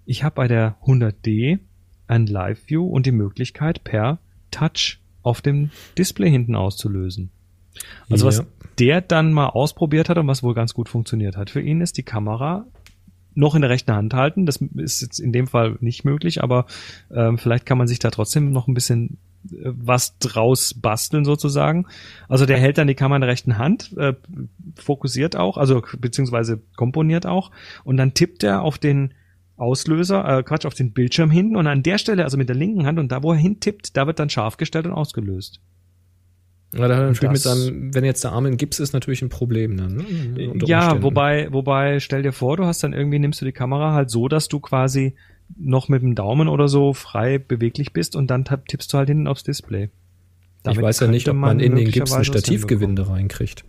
ich 0.08 0.24
habe 0.24 0.34
bei 0.34 0.48
der 0.48 0.76
100D 0.86 1.58
ein 2.06 2.26
Live-View 2.26 2.86
und 2.86 3.04
die 3.04 3.12
Möglichkeit, 3.12 3.84
per 3.84 4.18
Touch 4.50 4.98
auf 5.22 5.42
dem 5.42 5.70
Display 5.98 6.30
hinten 6.30 6.54
auszulösen. 6.56 7.30
Also 8.08 8.26
was 8.26 8.38
Ja. 8.38 8.44
der 8.78 9.00
dann 9.02 9.32
mal 9.32 9.48
ausprobiert 9.48 10.08
hat 10.08 10.16
und 10.16 10.26
was 10.26 10.42
wohl 10.42 10.54
ganz 10.54 10.72
gut 10.72 10.88
funktioniert 10.88 11.36
hat 11.36 11.50
für 11.50 11.60
ihn, 11.60 11.82
ist 11.82 11.98
die 11.98 12.02
Kamera 12.02 12.66
noch 13.34 13.54
in 13.54 13.60
der 13.60 13.70
rechten 13.70 13.92
Hand 13.92 14.14
halten. 14.14 14.46
Das 14.46 14.56
ist 14.56 15.02
jetzt 15.02 15.18
in 15.20 15.32
dem 15.32 15.46
Fall 15.46 15.76
nicht 15.80 16.04
möglich, 16.04 16.42
aber 16.42 16.64
ähm, 17.14 17.36
vielleicht 17.36 17.66
kann 17.66 17.78
man 17.78 17.86
sich 17.86 17.98
da 17.98 18.10
trotzdem 18.10 18.50
noch 18.50 18.66
ein 18.66 18.74
bisschen 18.74 19.18
äh, 19.52 19.56
was 19.64 20.18
draus 20.18 20.72
basteln 20.74 21.26
sozusagen. 21.26 21.86
Also 22.28 22.46
der 22.46 22.58
hält 22.58 22.78
dann 22.78 22.88
die 22.88 22.94
Kamera 22.94 23.16
in 23.16 23.20
der 23.20 23.30
rechten 23.30 23.58
Hand, 23.58 23.94
äh, 23.98 24.14
fokussiert 24.74 25.36
auch, 25.36 25.58
also 25.58 25.82
beziehungsweise 26.00 26.62
komponiert 26.76 27.26
auch 27.26 27.50
und 27.84 27.98
dann 27.98 28.14
tippt 28.14 28.42
er 28.42 28.62
auf 28.62 28.78
den 28.78 29.12
Auslöser, 29.58 30.38
äh, 30.38 30.42
Quatsch, 30.42 30.64
auf 30.64 30.74
den 30.74 30.92
Bildschirm 30.92 31.30
hin 31.30 31.56
und 31.56 31.66
an 31.66 31.82
der 31.82 31.98
Stelle, 31.98 32.24
also 32.24 32.38
mit 32.38 32.48
der 32.48 32.56
linken 32.56 32.86
Hand 32.86 32.98
und 32.98 33.12
da, 33.12 33.22
wo 33.22 33.32
er 33.32 33.38
hintippt, 33.38 33.96
da 33.96 34.06
wird 34.06 34.18
dann 34.18 34.30
scharf 34.30 34.56
gestellt 34.56 34.86
und 34.86 34.92
ausgelöst. 34.92 35.60
Ja, 36.74 36.86
da 36.86 36.96
hat 36.96 37.02
er 37.02 37.08
natürlich 37.08 37.32
mit 37.32 37.40
seinem, 37.40 37.94
wenn 37.94 38.04
jetzt 38.04 38.24
der 38.24 38.32
Arm 38.32 38.46
in 38.46 38.56
Gips 38.56 38.78
ist, 38.78 38.92
natürlich 38.92 39.22
ein 39.22 39.30
Problem 39.30 39.76
dann. 39.76 39.96
Ne? 39.96 40.50
Unter 40.50 40.66
Ja, 40.66 41.02
wobei, 41.02 41.48
wobei, 41.50 41.98
stell 41.98 42.22
dir 42.22 42.32
vor, 42.32 42.56
du 42.56 42.66
hast 42.66 42.82
dann 42.82 42.92
irgendwie, 42.92 43.18
nimmst 43.18 43.40
du 43.40 43.46
die 43.46 43.52
Kamera 43.52 43.94
halt 43.94 44.10
so, 44.10 44.28
dass 44.28 44.48
du 44.48 44.60
quasi 44.60 45.14
noch 45.56 45.88
mit 45.88 46.02
dem 46.02 46.14
Daumen 46.14 46.46
oder 46.46 46.68
so 46.68 46.92
frei 46.92 47.38
beweglich 47.38 47.92
bist 47.92 48.16
und 48.16 48.30
dann 48.30 48.44
tippst 48.44 48.92
du 48.92 48.98
halt 48.98 49.08
hinten 49.08 49.26
aufs 49.26 49.44
Display. 49.44 49.84
Ich 49.84 49.90
Damit 50.62 50.82
weiß 50.82 51.00
ja 51.00 51.06
nicht, 51.06 51.28
ob 51.28 51.36
man 51.36 51.60
in 51.60 51.74
den 51.74 51.90
Gips 51.90 52.12
ein 52.12 52.24
Stativgewinde 52.24 53.08
reinkriegt. 53.08 53.64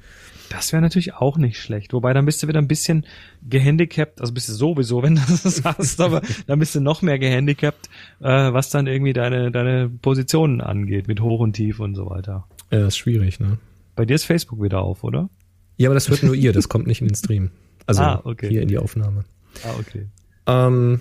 Das 0.49 0.71
wäre 0.73 0.81
natürlich 0.81 1.13
auch 1.13 1.38
nicht 1.38 1.57
schlecht. 1.59 1.93
Wobei 1.93 2.13
dann 2.13 2.26
bist 2.26 2.41
du 2.41 2.47
wieder 2.47 2.59
ein 2.59 2.67
bisschen 2.67 3.05
gehandicapt, 3.47 4.19
also 4.21 4.34
bist 4.34 4.49
du 4.49 4.53
sowieso, 4.53 5.03
wenn 5.03 5.15
du 5.15 5.21
das 5.43 5.63
hast, 5.63 6.01
aber 6.01 6.21
dann 6.47 6.59
bist 6.59 6.76
du 6.76 6.80
noch 6.81 7.01
mehr 7.01 7.19
gehandicapt, 7.19 7.89
äh, 8.19 8.26
was 8.27 8.69
dann 8.69 8.88
irgendwie 8.88 9.13
deine, 9.13 9.51
deine 9.51 9.89
Positionen 9.89 10.61
angeht, 10.61 11.07
mit 11.07 11.21
Hoch 11.21 11.39
und 11.39 11.53
Tief 11.53 11.80
und 11.80 11.95
so 11.95 12.09
weiter. 12.09 12.47
Ja, 12.71 12.88
ist 12.88 12.97
schwierig, 12.97 13.39
ne? 13.39 13.57
Bei 13.95 14.05
dir 14.05 14.15
ist 14.15 14.26
Facebook 14.26 14.61
wieder 14.61 14.81
auf, 14.81 15.03
oder? 15.03 15.30
Ja, 15.77 15.89
aber 15.89 15.93
das 15.95 16.09
hört 16.09 16.23
nur 16.23 16.35
ihr, 16.35 16.51
das 16.53 16.67
kommt 16.69 16.88
nicht 16.88 17.01
in 17.01 17.07
den 17.07 17.15
Stream. 17.15 17.51
Also 17.85 18.01
Ah, 18.01 18.21
okay. 18.23 18.49
hier 18.49 18.61
in 18.61 18.67
die 18.67 18.77
Aufnahme. 18.77 19.26
Ah, 19.63 19.73
okay. 19.80 20.07
Ähm, 20.45 20.99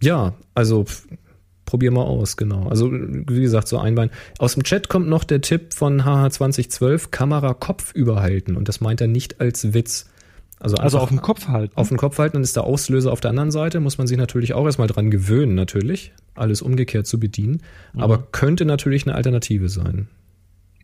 ja, 0.00 0.34
also 0.54 0.84
probier 1.72 1.90
mal 1.90 2.02
aus, 2.02 2.36
genau. 2.36 2.68
Also 2.68 2.92
wie 2.92 3.40
gesagt, 3.40 3.66
so 3.66 3.78
ein 3.78 3.94
Bein. 3.94 4.10
Aus 4.38 4.52
dem 4.52 4.62
Chat 4.62 4.90
kommt 4.90 5.08
noch 5.08 5.24
der 5.24 5.40
Tipp 5.40 5.72
von 5.72 6.02
HH2012, 6.02 7.08
Kamera 7.08 7.54
Kopf 7.54 7.94
überhalten. 7.94 8.56
Und 8.56 8.68
das 8.68 8.82
meint 8.82 9.00
er 9.00 9.06
nicht 9.06 9.40
als 9.40 9.72
Witz. 9.72 10.04
Also, 10.60 10.76
Also 10.76 10.98
auf 10.98 11.08
dem 11.08 11.22
Kopf 11.22 11.48
halten. 11.48 11.72
auf 11.74 11.88
den 11.88 11.96
Kopf 11.96 12.18
halten, 12.18 12.34
dann 12.34 12.42
ist 12.42 12.56
der 12.56 12.64
Auslöser 12.64 13.10
auf 13.10 13.22
der 13.22 13.30
anderen 13.30 13.50
Seite, 13.50 13.80
muss 13.80 13.96
man 13.96 14.06
sich 14.06 14.18
natürlich 14.18 14.52
auch 14.52 14.66
erstmal 14.66 14.86
dran 14.86 15.10
gewöhnen, 15.10 15.54
natürlich, 15.54 16.12
alles 16.34 16.60
umgekehrt 16.60 17.06
zu 17.06 17.18
bedienen. 17.18 17.62
Aber 17.96 18.18
könnte 18.32 18.66
natürlich 18.66 19.06
eine 19.06 19.14
Alternative 19.14 19.70
sein. 19.70 20.08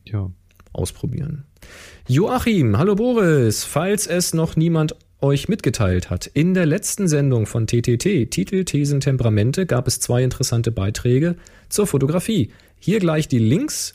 ja. 0.05 0.31
Ausprobieren. 0.75 1.45
Joachim, 2.07 2.79
hallo 2.79 2.95
Boris, 2.95 3.65
falls 3.65 4.07
es 4.07 4.33
noch 4.33 4.55
niemand 4.55 4.95
euch 5.21 5.49
mitgeteilt 5.49 6.11
hat. 6.11 6.27
In 6.27 6.55
der 6.55 6.67
letzten 6.67 7.09
Sendung 7.09 7.47
von 7.47 7.67
TTT, 7.67 8.31
Titel, 8.31 8.65
Thesen, 8.65 9.01
Temperamente, 9.01 9.67
gab 9.67 9.87
es 9.89 10.01
zwei 10.01 10.23
interessante 10.23 10.71
Beiträge 10.71 11.37
zur 11.69 11.87
Fotografie. 11.87 12.51
Hier 12.79 13.01
gleich 13.01 13.29
die 13.29 13.39
Links 13.39 13.95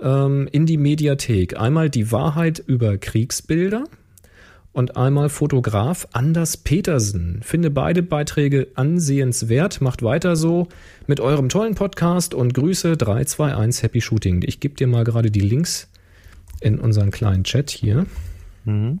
ähm, 0.00 0.48
in 0.52 0.66
die 0.66 0.76
Mediathek. 0.76 1.58
Einmal 1.58 1.90
die 1.90 2.12
Wahrheit 2.12 2.62
über 2.64 2.98
Kriegsbilder 2.98 3.84
und 4.72 4.96
einmal 4.96 5.30
Fotograf 5.30 6.06
Anders 6.12 6.58
Petersen. 6.58 7.40
Finde 7.42 7.70
beide 7.70 8.02
Beiträge 8.02 8.68
ansehenswert. 8.74 9.80
Macht 9.80 10.02
weiter 10.02 10.36
so 10.36 10.68
mit 11.06 11.18
eurem 11.18 11.48
tollen 11.48 11.74
Podcast 11.74 12.34
und 12.34 12.54
Grüße 12.54 12.96
321 12.96 13.82
Happy 13.82 14.00
Shooting. 14.00 14.42
Ich 14.46 14.60
gebe 14.60 14.74
dir 14.74 14.86
mal 14.86 15.04
gerade 15.04 15.30
die 15.30 15.40
Links 15.40 15.88
in 16.60 16.78
unseren 16.78 17.10
kleinen 17.10 17.44
Chat 17.44 17.70
hier. 17.70 18.06
Mhm. 18.64 19.00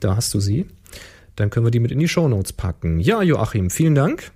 Da 0.00 0.16
hast 0.16 0.34
du 0.34 0.40
sie. 0.40 0.66
Dann 1.36 1.50
können 1.50 1.64
wir 1.64 1.70
die 1.70 1.80
mit 1.80 1.92
in 1.92 1.98
die 1.98 2.08
Shownotes 2.08 2.52
packen. 2.52 3.00
Ja, 3.00 3.22
Joachim, 3.22 3.70
vielen 3.70 3.94
Dank. 3.94 4.32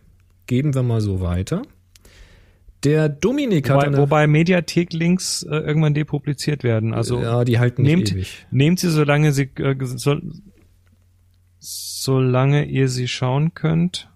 Geben 0.46 0.74
wir 0.74 0.82
mal 0.82 1.00
so 1.00 1.20
weiter. 1.20 1.62
Der 2.84 3.08
Dominik 3.08 3.70
hat 3.70 3.76
Wobei, 3.76 3.86
eine, 3.86 3.96
wobei 3.96 4.26
Mediathek-Links 4.26 5.42
äh, 5.44 5.56
irgendwann 5.56 5.94
depubliziert 5.94 6.64
werden. 6.64 6.92
Also 6.92 7.20
ja, 7.20 7.44
die 7.44 7.58
halten 7.58 7.82
nicht 7.82 7.96
nehmt, 7.96 8.12
ewig. 8.12 8.46
nehmt 8.50 8.78
sie, 8.78 8.90
solange 8.90 9.32
sie 9.32 9.50
äh, 9.56 9.74
so, 9.80 10.16
solange 11.58 12.66
ihr 12.66 12.88
sie 12.88 13.08
schauen 13.08 13.54
könnt. 13.54 14.10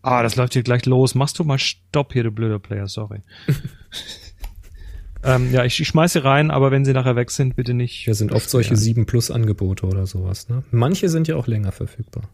Ah, 0.00 0.22
das 0.22 0.36
läuft 0.36 0.54
hier 0.54 0.62
gleich 0.62 0.86
los. 0.86 1.14
Machst 1.14 1.38
du 1.38 1.44
mal 1.44 1.58
Stopp 1.58 2.14
hier, 2.14 2.24
du 2.24 2.30
blöder 2.30 2.58
Player, 2.58 2.88
sorry. 2.88 3.20
ähm, 5.24 5.52
ja, 5.52 5.64
ich, 5.64 5.80
ich 5.80 5.88
schmeiße 5.88 6.24
rein, 6.24 6.50
aber 6.50 6.70
wenn 6.70 6.84
sie 6.84 6.92
nachher 6.92 7.16
weg 7.16 7.30
sind, 7.30 7.54
bitte 7.54 7.74
nicht. 7.74 8.06
Ja, 8.06 8.14
sind 8.14 8.32
oft 8.32 8.50
solche 8.50 8.76
7 8.76 9.06
Plus 9.06 9.30
Angebote 9.30 9.86
oder 9.86 10.06
sowas. 10.06 10.48
Ne? 10.48 10.62
Manche 10.70 11.08
sind 11.08 11.28
ja 11.28 11.36
auch 11.36 11.46
länger 11.46 11.72
verfügbar. 11.72 12.28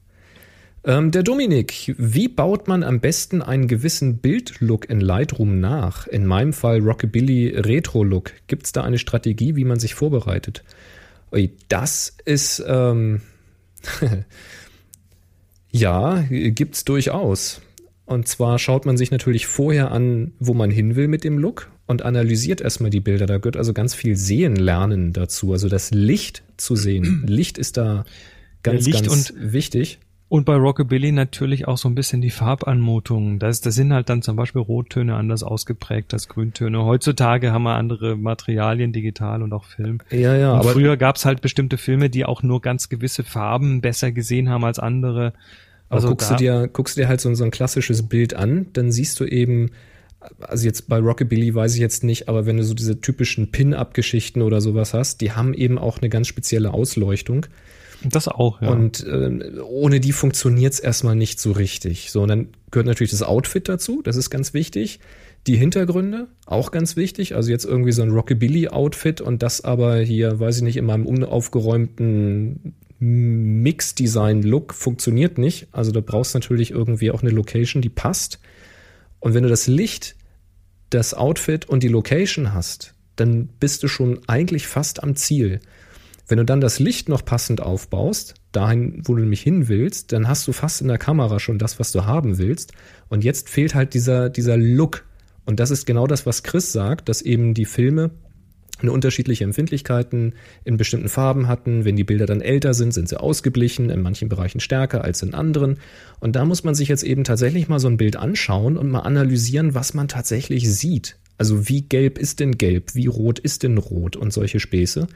Ähm, 0.85 1.11
der 1.11 1.23
Dominik, 1.23 1.95
wie 1.99 2.29
baut 2.29 2.67
man 2.69 2.83
am 2.83 3.01
besten 3.01 3.43
einen 3.43 3.69
gewissen 3.69 4.19
Bildlook 4.19 4.89
in 4.89 5.01
Lightroom 5.01 5.61
nach? 5.61 6.07
In 6.07 6.25
meinem 6.25 6.53
Fall 6.53 6.81
Rockabilly 6.81 7.49
Retro 7.57 8.05
Look. 8.05 8.33
Gibt 8.47 8.65
es 8.65 8.73
da 8.73 8.85
eine 8.85 8.99
Strategie, 8.99 9.57
wie 9.57 9.65
man 9.65 9.79
sich 9.79 9.95
vorbereitet? 9.95 10.65
Ui, 11.33 11.53
das 11.69 12.17
ist 12.25 12.65
ähm, 12.67 13.21
ja 15.71 16.25
gibt's 16.31 16.85
durchaus. 16.85 17.61
Und 18.07 18.27
zwar 18.29 18.59
schaut 18.59 18.87
man 18.87 18.97
sich 18.97 19.11
natürlich 19.11 19.47
vorher 19.47 19.91
an, 19.91 20.33
wo 20.39 20.55
man 20.55 20.71
hin 20.71 20.97
will 20.97 21.09
mit 21.09 21.25
dem 21.25 21.37
Look 21.37 21.69
und 21.89 22.03
analysiert 22.03 22.61
erstmal 22.61 22.91
die 22.91 23.01
Bilder. 23.01 23.27
Da 23.27 23.39
gehört 23.39 23.57
also 23.57 23.73
ganz 23.73 23.95
viel 23.95 24.15
Sehen 24.15 24.55
lernen 24.55 25.13
dazu. 25.15 25.53
Also 25.53 25.69
das 25.69 25.91
Licht 25.91 26.45
zu 26.59 26.77
sehen. 26.77 27.25
Licht 27.27 27.59
ist 27.59 27.79
da 27.79 28.05
ganz, 28.63 28.87
Licht 28.87 29.07
ganz 29.07 29.33
wichtig. 29.37 29.99
Und 30.29 30.45
bei 30.45 30.55
Rockabilly 30.55 31.11
natürlich 31.13 31.67
auch 31.67 31.79
so 31.79 31.89
ein 31.89 31.95
bisschen 31.95 32.21
die 32.21 32.29
Farbanmutungen. 32.29 33.39
Das, 33.39 33.63
das 33.63 33.75
sind 33.75 33.95
halt 33.95 34.11
dann 34.11 34.21
zum 34.21 34.37
Beispiel 34.37 34.61
Rottöne 34.61 35.15
anders 35.15 35.43
ausgeprägt 35.43 36.13
als 36.13 36.29
Grüntöne. 36.29 36.85
Heutzutage 36.85 37.53
haben 37.53 37.63
wir 37.63 37.77
andere 37.77 38.17
Materialien, 38.17 38.93
digital 38.93 39.43
und 39.43 39.55
auch 39.55 39.65
Film. 39.65 40.01
Ja, 40.11 40.37
ja, 40.37 40.53
und 40.53 40.61
aber 40.61 40.73
früher 40.73 40.99
gab's 40.99 41.25
halt 41.25 41.41
bestimmte 41.41 41.79
Filme, 41.79 42.11
die 42.11 42.27
auch 42.27 42.43
nur 42.43 42.61
ganz 42.61 42.91
gewisse 42.91 43.25
Farben 43.25 43.81
besser 43.81 44.13
gesehen 44.13 44.51
haben 44.51 44.65
als 44.67 44.79
andere. 44.79 45.33
Also 45.89 46.09
guckst, 46.09 46.31
du 46.31 46.37
dir, 46.37 46.69
guckst 46.71 46.99
du 46.99 47.01
dir 47.01 47.09
halt 47.09 47.23
so, 47.23 47.33
so 47.33 47.45
ein 47.45 47.51
klassisches 47.51 48.07
Bild 48.07 48.35
an, 48.35 48.67
dann 48.75 48.93
siehst 48.93 49.19
du 49.21 49.25
eben, 49.25 49.71
also 50.41 50.67
jetzt 50.67 50.89
bei 50.89 50.99
Rockabilly 50.99 51.55
weiß 51.55 51.75
ich 51.75 51.81
jetzt 51.81 52.05
nicht, 52.05 52.29
aber 52.29 52.47
wenn 52.47 52.57
du 52.57 52.65
so 52.65 52.75
diese 52.75 53.01
typischen 53.01 53.51
Pin-Up-Geschichten 53.51 54.43
oder 54.43 54.61
sowas 54.61 54.95
hast, 54.95 55.21
die 55.21 55.33
haben 55.33 55.55
eben 55.55 55.79
auch 55.79 55.99
eine 55.99 56.09
ganz 56.09 56.27
spezielle 56.27 56.73
Ausleuchtung. 56.73 57.47
das 58.05 58.29
auch, 58.29 58.61
ja. 58.61 58.71
Und 58.71 59.07
ähm, 59.09 59.43
ohne 59.65 60.01
die 60.01 60.13
funktioniert's 60.13 60.81
erstmal 60.81 61.15
nicht 61.15 61.41
so 61.41 61.53
richtig. 61.53 62.11
So, 62.11 62.23
und 62.23 62.29
dann 62.29 62.49
gehört 62.71 62.87
natürlich 62.87 63.13
das 63.13 63.23
Outfit 63.23 63.69
dazu, 63.69 64.03
das 64.03 64.17
ist 64.17 64.31
ganz 64.31 64.55
wichtig. 64.55 65.01
Die 65.47 65.57
Hintergründe, 65.57 66.27
auch 66.47 66.73
ganz 66.73 66.97
wichtig. 66.97 67.37
Also 67.37 67.51
jetzt 67.51 67.65
irgendwie 67.65 67.93
so 67.93 68.03
ein 68.03 68.11
Rockabilly-Outfit 68.11 69.21
und 69.21 69.43
das 69.43 69.63
aber 69.63 69.99
hier, 69.99 70.41
weiß 70.41 70.57
ich 70.59 70.63
nicht, 70.63 70.77
in 70.77 70.85
meinem 70.85 71.07
unaufgeräumten 71.07 72.75
Mix-Design-Look 72.99 74.75
funktioniert 74.75 75.39
nicht. 75.39 75.69
Also 75.71 75.93
da 75.93 76.01
brauchst 76.01 76.35
du 76.35 76.39
natürlich 76.39 76.73
irgendwie 76.73 77.13
auch 77.13 77.23
eine 77.23 77.31
Location, 77.31 77.81
die 77.81 77.89
passt. 77.89 78.41
Und 79.21 79.35
wenn 79.35 79.43
du 79.43 79.49
das 79.49 79.67
Licht, 79.67 80.17
das 80.91 81.15
Outfit 81.15 81.69
und 81.69 81.83
die 81.83 81.89
Location 81.89 82.55
hast, 82.55 82.95
dann 83.17 83.49
bist 83.61 83.83
du 83.83 83.89
schon 83.89 84.21
eigentlich 84.27 84.67
fast 84.67 85.03
am 85.03 85.17
Ziel. 85.17 85.61
Wenn 86.29 86.39
du 86.39 86.45
dann 86.45 86.61
das 86.61 86.79
Licht 86.79 87.09
noch 87.09 87.25
passend 87.25 87.61
aufbaust, 87.61 88.35
dahin, 88.53 89.03
wo 89.07 89.15
du 89.15 89.23
nämlich 89.23 89.43
hin 89.43 89.69
willst, 89.69 90.13
dann 90.13 90.29
hast 90.29 90.47
du 90.47 90.53
fast 90.53 90.81
in 90.81 90.89
der 90.89 90.99
Kamera 90.99 91.41
schon 91.41 91.59
das, 91.59 91.79
was 91.79 91.93
du 91.93 92.05
haben 92.05 92.39
willst. 92.39 92.73
Und 93.09 93.25
jetzt 93.25 93.49
fehlt 93.49 93.75
halt 93.75 93.95
dieser, 93.95 94.29
dieser 94.29 94.57
Look. 94.57 95.05
Und 95.47 95.59
das 95.59 95.71
ist 95.71 95.87
genau 95.87 96.07
das, 96.07 96.27
was 96.27 96.43
Chris 96.43 96.73
sagt, 96.73 97.09
dass 97.09 97.23
eben 97.23 97.55
die 97.55 97.65
Filme 97.65 98.11
eine 98.81 98.93
unterschiedliche 98.93 99.45
Empfindlichkeiten 99.45 100.35
in 100.65 100.77
bestimmten 100.77 101.09
Farben 101.09 101.49
hatten. 101.49 101.85
Wenn 101.85 101.97
die 101.97 102.05
Bilder 102.05 102.27
dann 102.27 102.41
älter 102.41 102.75
sind, 102.75 102.95
sind 102.95 103.09
sie 103.09 103.21
ausgeglichen, 103.21 103.91
in 103.91 104.03
manchen 104.03 104.29
Bereichen 104.29 104.61
stärker 104.61 105.05
als 105.05 105.23
in 105.23 105.35
anderen. 105.35 105.79
Und 106.21 106.37
da 106.37 106.45
muss 106.45 106.65
man 106.65 106.75
sich 106.75 106.89
jetzt 106.89 107.05
eben 107.05 107.25
tatsächlich 107.25 107.69
mal 107.69 107.81
so 107.81 107.89
ein 107.89 107.97
Bild 107.97 108.17
anschauen 108.17 108.77
und 108.77 108.91
mal 108.91 109.01
analysieren, 109.01 109.75
was 109.75 109.95
man 109.95 110.09
tatsächlich 110.09 110.71
sieht. 110.71 111.17
Also 111.39 111.69
wie 111.69 111.83
gelb 111.83 112.19
ist 112.19 112.41
denn 112.41 112.59
gelb, 112.59 112.95
wie 112.95 113.07
rot 113.07 113.39
ist 113.39 113.63
denn 113.63 113.79
rot 113.79 114.17
und 114.17 114.33
solche 114.33 114.61
Späße. 114.61 115.07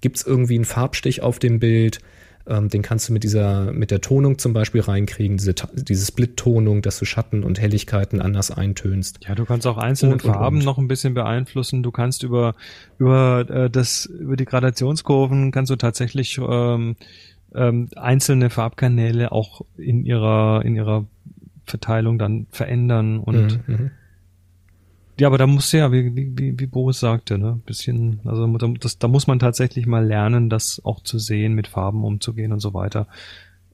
Gibt 0.00 0.18
es 0.18 0.26
irgendwie 0.26 0.56
einen 0.56 0.64
Farbstich 0.64 1.22
auf 1.22 1.38
dem 1.38 1.58
Bild? 1.58 2.00
Ähm, 2.46 2.68
den 2.68 2.82
kannst 2.82 3.08
du 3.08 3.12
mit 3.12 3.22
dieser, 3.22 3.72
mit 3.72 3.90
der 3.90 4.00
Tonung 4.00 4.38
zum 4.38 4.52
Beispiel 4.52 4.80
reinkriegen, 4.80 5.36
diese, 5.36 5.54
diese 5.74 6.06
Split-Tonung, 6.06 6.82
dass 6.82 6.98
du 6.98 7.04
Schatten 7.04 7.44
und 7.44 7.60
Helligkeiten 7.60 8.20
anders 8.20 8.50
eintönst. 8.50 9.20
Ja, 9.26 9.34
du 9.34 9.44
kannst 9.44 9.66
auch 9.66 9.76
einzelne 9.76 10.14
Und, 10.14 10.24
und, 10.24 10.32
Farben 10.32 10.58
und. 10.58 10.64
noch 10.64 10.78
ein 10.78 10.88
bisschen 10.88 11.14
beeinflussen. 11.14 11.82
Du 11.82 11.90
kannst 11.90 12.22
über 12.22 12.54
über 12.98 13.44
äh, 13.48 13.70
das 13.70 14.06
über 14.06 14.36
die 14.36 14.46
Gradationskurven 14.46 15.52
kannst 15.52 15.70
du 15.70 15.76
tatsächlich 15.76 16.38
ähm, 16.38 16.96
ähm, 17.54 17.88
einzelne 17.96 18.48
Farbkanäle 18.48 19.32
auch 19.32 19.62
in 19.76 20.04
ihrer 20.04 20.62
in 20.64 20.76
ihrer 20.76 21.04
Verteilung 21.66 22.18
dann 22.18 22.46
verändern 22.50 23.20
und 23.20 23.60
Mhm, 23.66 23.74
mhm. 23.74 23.90
Ja, 25.20 25.26
aber 25.28 25.38
da 25.38 25.46
muss 25.46 25.70
ja, 25.72 25.92
wie, 25.92 26.14
wie, 26.16 26.58
wie- 26.58 26.66
Boris 26.66 26.98
sagte, 27.00 27.38
ne, 27.38 27.60
bisschen, 27.66 28.20
also 28.24 28.46
da- 28.56 28.72
das, 28.80 28.98
da 28.98 29.06
muss 29.08 29.26
man 29.26 29.38
tatsächlich 29.38 29.86
mal 29.86 30.04
lernen, 30.06 30.48
das 30.50 30.80
auch 30.84 31.02
zu 31.02 31.18
sehen, 31.18 31.54
mit 31.54 31.68
Farben 31.68 32.04
umzugehen 32.04 32.52
und 32.52 32.60
so 32.60 32.74
weiter. 32.74 33.06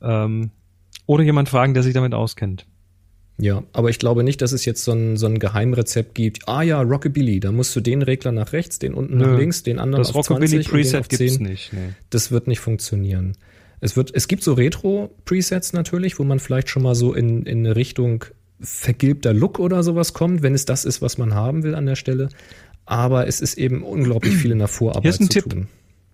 Ähm, 0.02 0.50
oder 1.06 1.22
jemand 1.24 1.48
fragen, 1.48 1.74
der 1.74 1.82
sich 1.82 1.94
damit 1.94 2.14
auskennt. 2.14 2.66
Ja, 3.38 3.62
aber 3.74 3.90
ich 3.90 3.98
glaube 3.98 4.24
nicht, 4.24 4.40
dass 4.40 4.52
es 4.52 4.64
jetzt 4.64 4.82
so 4.82 4.92
ein, 4.92 5.16
so 5.18 5.26
ein 5.26 5.38
Geheimrezept 5.38 6.14
gibt. 6.14 6.48
Ah 6.48 6.62
ja, 6.62 6.80
Rockabilly, 6.80 7.38
da 7.38 7.52
musst 7.52 7.76
du 7.76 7.80
den 7.80 8.00
Regler 8.02 8.32
nach 8.32 8.52
rechts, 8.54 8.78
den 8.78 8.94
unten 8.94 9.18
nach 9.18 9.26
Nö, 9.26 9.36
links, 9.36 9.62
den 9.62 9.78
anderen 9.78 10.02
Das 10.02 10.14
auf 10.14 10.30
Rockabilly 10.30 10.48
20 10.48 10.58
und 10.58 10.64
den 10.64 10.70
Preset 10.72 11.08
gibt's 11.10 11.34
10. 11.36 11.42
nicht. 11.42 11.72
Nee. 11.74 11.90
Das 12.10 12.30
wird 12.32 12.46
nicht 12.48 12.60
funktionieren. 12.60 13.36
Es 13.80 13.94
wird, 13.94 14.10
es 14.14 14.26
gibt 14.26 14.42
so 14.42 14.54
Retro-Presets 14.54 15.74
natürlich, 15.74 16.18
wo 16.18 16.24
man 16.24 16.38
vielleicht 16.38 16.70
schon 16.70 16.82
mal 16.82 16.94
so 16.94 17.12
in, 17.12 17.42
in 17.44 17.58
eine 17.58 17.76
Richtung 17.76 18.24
vergilbter 18.60 19.32
Look 19.34 19.58
oder 19.58 19.82
sowas 19.82 20.12
kommt, 20.12 20.42
wenn 20.42 20.54
es 20.54 20.64
das 20.64 20.84
ist, 20.84 21.02
was 21.02 21.18
man 21.18 21.34
haben 21.34 21.62
will 21.62 21.74
an 21.74 21.86
der 21.86 21.96
Stelle. 21.96 22.28
Aber 22.84 23.26
es 23.26 23.40
ist 23.40 23.58
eben 23.58 23.82
unglaublich 23.82 24.34
viel 24.36 24.52
in 24.52 24.58
der 24.58 24.68
Vorarbeit 24.68 25.02
Hier 25.02 25.10
ist 25.10 25.20
ein 25.20 25.30
zu 25.30 25.40
Tipp. 25.40 25.52
tun. 25.52 25.68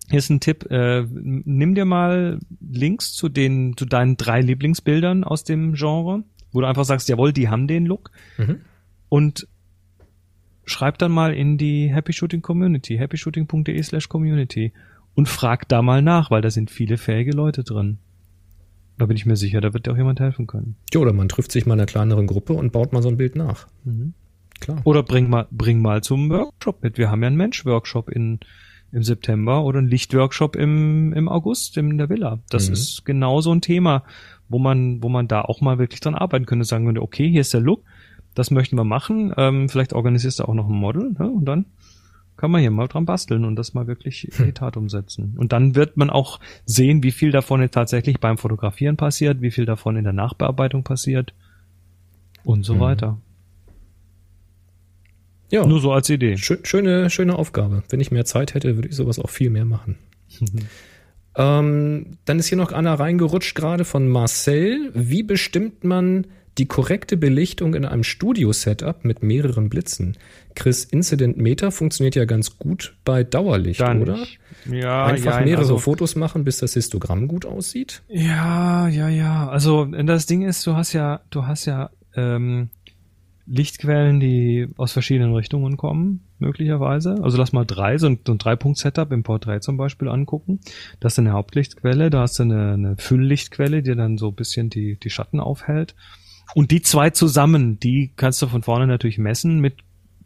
Hier 0.09 0.19
ist 0.19 0.29
ein 0.29 0.39
Tipp. 0.39 0.69
Äh, 0.69 1.05
nimm 1.11 1.75
dir 1.75 1.85
mal 1.85 2.39
Links 2.59 3.13
zu 3.13 3.29
den, 3.29 3.77
zu 3.77 3.85
deinen 3.85 4.17
drei 4.17 4.41
Lieblingsbildern 4.41 5.23
aus 5.23 5.43
dem 5.43 5.73
Genre, 5.73 6.23
wo 6.51 6.61
du 6.61 6.67
einfach 6.67 6.85
sagst, 6.85 7.09
jawohl, 7.09 7.31
die 7.31 7.49
haben 7.49 7.67
den 7.67 7.85
Look. 7.85 8.11
Mhm. 8.37 8.61
Und 9.09 9.47
schreib 10.65 10.97
dann 10.97 11.11
mal 11.11 11.33
in 11.33 11.57
die 11.57 11.93
Happy 11.93 12.13
Shooting 12.13 12.41
Community, 12.41 12.97
happyshooting.de 12.97 13.81
slash 13.83 14.09
community 14.09 14.73
und 15.13 15.27
frag 15.29 15.67
da 15.67 15.81
mal 15.81 16.01
nach, 16.01 16.31
weil 16.31 16.41
da 16.41 16.49
sind 16.49 16.71
viele 16.71 16.97
fähige 16.97 17.31
Leute 17.31 17.63
drin. 17.63 17.99
Da 18.97 19.05
bin 19.07 19.17
ich 19.17 19.25
mir 19.25 19.35
sicher, 19.35 19.59
da 19.61 19.73
wird 19.73 19.85
dir 19.87 19.93
auch 19.93 19.97
jemand 19.97 20.19
helfen 20.19 20.45
können. 20.47 20.75
Ja, 20.93 20.99
oder 20.99 21.13
man 21.13 21.27
trifft 21.29 21.51
sich 21.51 21.65
mal 21.65 21.73
in 21.73 21.79
einer 21.79 21.87
kleineren 21.87 22.27
Gruppe 22.27 22.53
und 22.53 22.71
baut 22.71 22.93
mal 22.93 23.01
so 23.01 23.09
ein 23.09 23.17
Bild 23.17 23.35
nach. 23.35 23.67
Mhm. 23.83 24.13
Klar. 24.59 24.81
Oder 24.83 25.03
bring 25.03 25.29
mal, 25.29 25.47
bring 25.51 25.81
mal 25.81 26.01
zum 26.03 26.29
Workshop 26.29 26.83
mit. 26.83 26.97
Wir 26.97 27.09
haben 27.09 27.21
ja 27.21 27.27
einen 27.27 27.37
Mensch-Workshop 27.37 28.09
in, 28.09 28.39
im 28.91 29.03
September 29.03 29.63
oder 29.63 29.79
einen 29.79 29.87
Lichtworkshop 29.89 30.55
im, 30.55 31.11
im 31.13 31.27
August 31.27 31.75
in 31.77 31.97
der 31.97 32.09
Villa. 32.09 32.39
Das 32.49 32.67
Mhm. 32.67 32.73
ist 32.73 33.03
genau 33.05 33.41
so 33.41 33.51
ein 33.51 33.61
Thema, 33.61 34.03
wo 34.47 34.59
man, 34.59 35.01
wo 35.01 35.09
man 35.09 35.27
da 35.27 35.41
auch 35.41 35.59
mal 35.59 35.79
wirklich 35.79 35.99
dran 35.99 36.15
arbeiten 36.15 36.45
könnte. 36.45 36.65
Sagen 36.65 36.85
könnte, 36.85 37.01
okay, 37.01 37.27
hier 37.29 37.41
ist 37.41 37.53
der 37.53 37.61
Look, 37.61 37.83
das 38.35 38.51
möchten 38.51 38.77
wir 38.77 38.83
machen. 38.83 39.33
Ähm, 39.37 39.69
vielleicht 39.69 39.93
organisierst 39.93 40.39
du 40.39 40.43
auch 40.47 40.53
noch 40.53 40.69
ein 40.69 40.75
Model 40.75 41.11
ne? 41.17 41.29
und 41.29 41.45
dann 41.45 41.65
kann 42.43 42.51
man 42.51 42.59
hier 42.59 42.71
mal 42.71 42.89
dran 42.89 43.05
basteln 43.05 43.45
und 43.45 43.55
das 43.55 43.73
mal 43.73 43.87
wirklich 43.87 44.37
in 44.37 44.47
die 44.47 44.51
Tat 44.51 44.75
umsetzen. 44.75 45.35
Und 45.37 45.53
dann 45.53 45.75
wird 45.75 45.95
man 45.95 46.09
auch 46.09 46.41
sehen, 46.65 47.01
wie 47.01 47.11
viel 47.11 47.31
davon 47.31 47.61
jetzt 47.61 47.71
tatsächlich 47.73 48.19
beim 48.19 48.37
Fotografieren 48.37 48.97
passiert, 48.97 49.39
wie 49.41 49.49
viel 49.49 49.65
davon 49.65 49.95
in 49.95 50.03
der 50.03 50.11
Nachbearbeitung 50.11 50.83
passiert 50.83 51.33
und 52.43 52.63
so 52.65 52.75
Mhm. 52.75 52.79
weiter. 52.81 53.17
Ja, 55.51 55.65
Nur 55.65 55.79
so 55.79 55.93
als 55.93 56.09
Idee. 56.09 56.35
schö 56.35 56.57
schöne, 56.63 57.09
schöne 57.09 57.37
Aufgabe. 57.37 57.83
Wenn 57.87 58.01
ich 58.01 58.11
mehr 58.11 58.25
Zeit 58.25 58.53
hätte, 58.55 58.75
würde 58.75 58.89
ich 58.89 58.95
sowas 58.97 59.19
auch 59.19 59.29
viel 59.29 59.49
mehr 59.49 59.63
machen. 59.63 59.95
ähm, 61.37 62.17
dann 62.25 62.39
ist 62.39 62.47
hier 62.47 62.57
noch 62.57 62.73
einer 62.73 62.95
reingerutscht 62.99 63.55
gerade 63.55 63.85
von 63.85 64.09
Marcel. 64.09 64.91
Wie 64.93 65.23
bestimmt 65.23 65.85
man 65.85 66.27
die 66.57 66.67
korrekte 66.67 67.17
Belichtung 67.17 67.73
in 67.73 67.85
einem 67.85 68.03
Studio-Setup 68.03 69.03
mit 69.05 69.23
mehreren 69.23 69.69
Blitzen? 69.69 70.17
Chris, 70.55 70.83
Incident 70.83 71.37
Meter 71.37 71.71
funktioniert 71.71 72.15
ja 72.15 72.25
ganz 72.25 72.59
gut 72.59 72.95
bei 73.03 73.23
Dauerlicht, 73.23 73.81
Dann 73.81 74.01
oder? 74.01 74.17
nicht. 74.17 74.39
Ja, 74.69 75.05
Einfach 75.05 75.39
ja, 75.39 75.45
mehrere 75.45 75.61
also, 75.61 75.77
Fotos 75.77 76.15
machen, 76.15 76.43
bis 76.43 76.57
das 76.59 76.73
Histogramm 76.73 77.27
gut 77.27 77.45
aussieht? 77.45 78.03
Ja, 78.07 78.87
ja, 78.87 79.09
ja. 79.09 79.49
Also 79.49 79.85
das 79.85 80.25
Ding 80.25 80.43
ist, 80.43 80.65
du 80.67 80.75
hast 80.75 80.93
ja, 80.93 81.21
du 81.31 81.47
hast 81.47 81.65
ja 81.65 81.89
ähm, 82.15 82.69
Lichtquellen, 83.45 84.19
die 84.19 84.69
aus 84.77 84.93
verschiedenen 84.93 85.35
Richtungen 85.35 85.75
kommen, 85.75 86.21
möglicherweise. 86.39 87.17
Also 87.21 87.37
lass 87.37 87.51
mal 87.51 87.65
drei, 87.65 87.97
so 87.97 88.07
ein, 88.07 88.19
so 88.25 88.33
ein 88.33 88.37
Drei-Punkt-Setup 88.37 89.11
im 89.11 89.23
Porträt 89.23 89.59
zum 89.61 89.75
Beispiel 89.75 90.07
angucken. 90.07 90.59
Das 90.99 91.13
ist 91.13 91.19
eine 91.19 91.33
Hauptlichtquelle, 91.33 92.09
da 92.09 92.21
hast 92.21 92.39
du 92.39 92.43
eine, 92.43 92.73
eine 92.73 92.95
Fülllichtquelle, 92.97 93.81
die 93.81 93.95
dann 93.95 94.17
so 94.17 94.29
ein 94.29 94.35
bisschen 94.35 94.69
die, 94.69 94.97
die 94.97 95.09
Schatten 95.09 95.39
aufhält. 95.39 95.95
Und 96.53 96.71
die 96.71 96.81
zwei 96.81 97.09
zusammen, 97.09 97.79
die 97.79 98.11
kannst 98.15 98.41
du 98.41 98.47
von 98.47 98.61
vorne 98.61 98.87
natürlich 98.87 99.17
messen 99.17 99.59
mit 99.59 99.77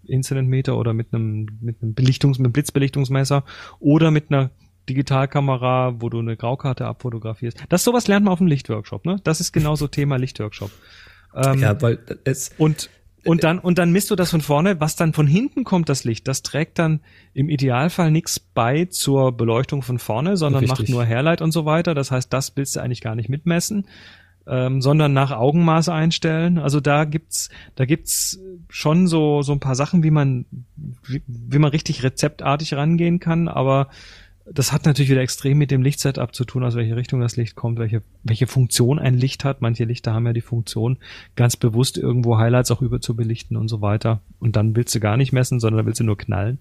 Incidentmeter 0.05 0.77
oder 0.77 0.93
mit 0.93 1.13
einem, 1.13 1.47
mit 1.61 1.81
einem 1.81 1.93
Belichtungs-, 1.93 2.37
mit 2.37 2.45
einem 2.45 2.53
Blitzbelichtungsmesser 2.53 3.43
oder 3.79 4.11
mit 4.11 4.31
einer 4.31 4.51
Digitalkamera, 4.89 5.95
wo 5.99 6.09
du 6.09 6.19
eine 6.19 6.37
Graukarte 6.37 6.85
abfotografierst. 6.85 7.63
Das 7.69 7.83
sowas 7.83 8.07
lernt 8.07 8.25
man 8.25 8.33
auf 8.33 8.39
dem 8.39 8.47
Lichtworkshop, 8.47 9.05
ne? 9.05 9.17
Das 9.23 9.41
ist 9.41 9.51
genauso 9.51 9.87
Thema 9.89 10.17
Lichtworkshop. 10.17 10.71
Ähm, 11.35 11.59
ja, 11.59 11.81
weil 11.81 11.99
es, 12.23 12.51
und 12.57 12.89
und 13.25 13.43
dann 13.43 13.59
und 13.59 13.77
dann 13.77 13.91
misst 13.91 14.09
du 14.09 14.15
das 14.15 14.31
von 14.31 14.39
vorne, 14.39 14.79
was 14.79 14.95
dann 14.95 15.11
von 15.11 15.27
hinten 15.27 15.65
kommt, 15.65 15.89
das 15.89 16.05
Licht, 16.05 16.27
das 16.29 16.43
trägt 16.43 16.79
dann 16.79 17.01
im 17.33 17.49
Idealfall 17.49 18.09
nichts 18.09 18.39
bei 18.39 18.85
zur 18.85 19.35
Beleuchtung 19.35 19.81
von 19.81 19.99
vorne, 19.99 20.37
sondern 20.37 20.61
Richtig. 20.61 20.79
macht 20.79 20.89
nur 20.89 21.05
Hairlight 21.05 21.41
und 21.41 21.51
so 21.51 21.65
weiter. 21.65 21.93
Das 21.93 22.11
heißt, 22.11 22.31
das 22.31 22.55
willst 22.55 22.77
du 22.77 22.79
eigentlich 22.79 23.01
gar 23.01 23.15
nicht 23.15 23.27
mitmessen, 23.27 23.85
ähm, 24.47 24.81
sondern 24.81 25.13
nach 25.13 25.31
Augenmaß 25.31 25.89
einstellen. 25.89 26.57
Also 26.57 26.79
da 26.79 27.05
gibt's 27.05 27.49
da 27.75 27.85
gibt's 27.85 28.39
schon 28.69 29.07
so 29.07 29.41
so 29.41 29.53
ein 29.53 29.59
paar 29.59 29.75
Sachen, 29.75 30.03
wie 30.03 30.11
man 30.11 30.45
wie, 30.75 31.21
wie 31.27 31.59
man 31.59 31.71
richtig 31.71 32.03
rezeptartig 32.03 32.73
rangehen 32.73 33.19
kann, 33.19 33.47
aber 33.47 33.89
das 34.49 34.71
hat 34.71 34.85
natürlich 34.85 35.11
wieder 35.11 35.21
extrem 35.21 35.57
mit 35.57 35.71
dem 35.71 35.81
Lichtsetup 35.81 36.33
zu 36.33 36.45
tun, 36.45 36.63
aus 36.63 36.75
welche 36.75 36.95
Richtung 36.95 37.19
das 37.19 37.35
Licht 37.35 37.55
kommt, 37.55 37.79
welche, 37.79 38.01
welche 38.23 38.47
Funktion 38.47 38.97
ein 38.97 39.13
Licht 39.13 39.43
hat. 39.43 39.61
Manche 39.61 39.83
Lichter 39.83 40.13
haben 40.13 40.25
ja 40.25 40.33
die 40.33 40.41
Funktion, 40.41 40.97
ganz 41.35 41.57
bewusst 41.57 41.97
irgendwo 41.97 42.37
Highlights 42.37 42.71
auch 42.71 42.81
über 42.81 43.01
zu 43.01 43.15
belichten 43.15 43.57
und 43.57 43.67
so 43.67 43.81
weiter. 43.81 44.21
Und 44.39 44.55
dann 44.55 44.75
willst 44.75 44.95
du 44.95 44.99
gar 44.99 45.17
nicht 45.17 45.33
messen, 45.33 45.59
sondern 45.59 45.85
willst 45.85 45.99
du 45.99 46.05
nur 46.05 46.17
knallen. 46.17 46.59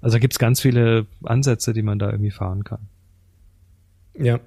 Also 0.00 0.14
da 0.14 0.18
gibt's 0.18 0.38
ganz 0.38 0.60
viele 0.60 1.06
Ansätze, 1.24 1.74
die 1.74 1.82
man 1.82 1.98
da 1.98 2.10
irgendwie 2.10 2.30
fahren 2.30 2.64
kann. 2.64 2.88
ja, 4.18 4.40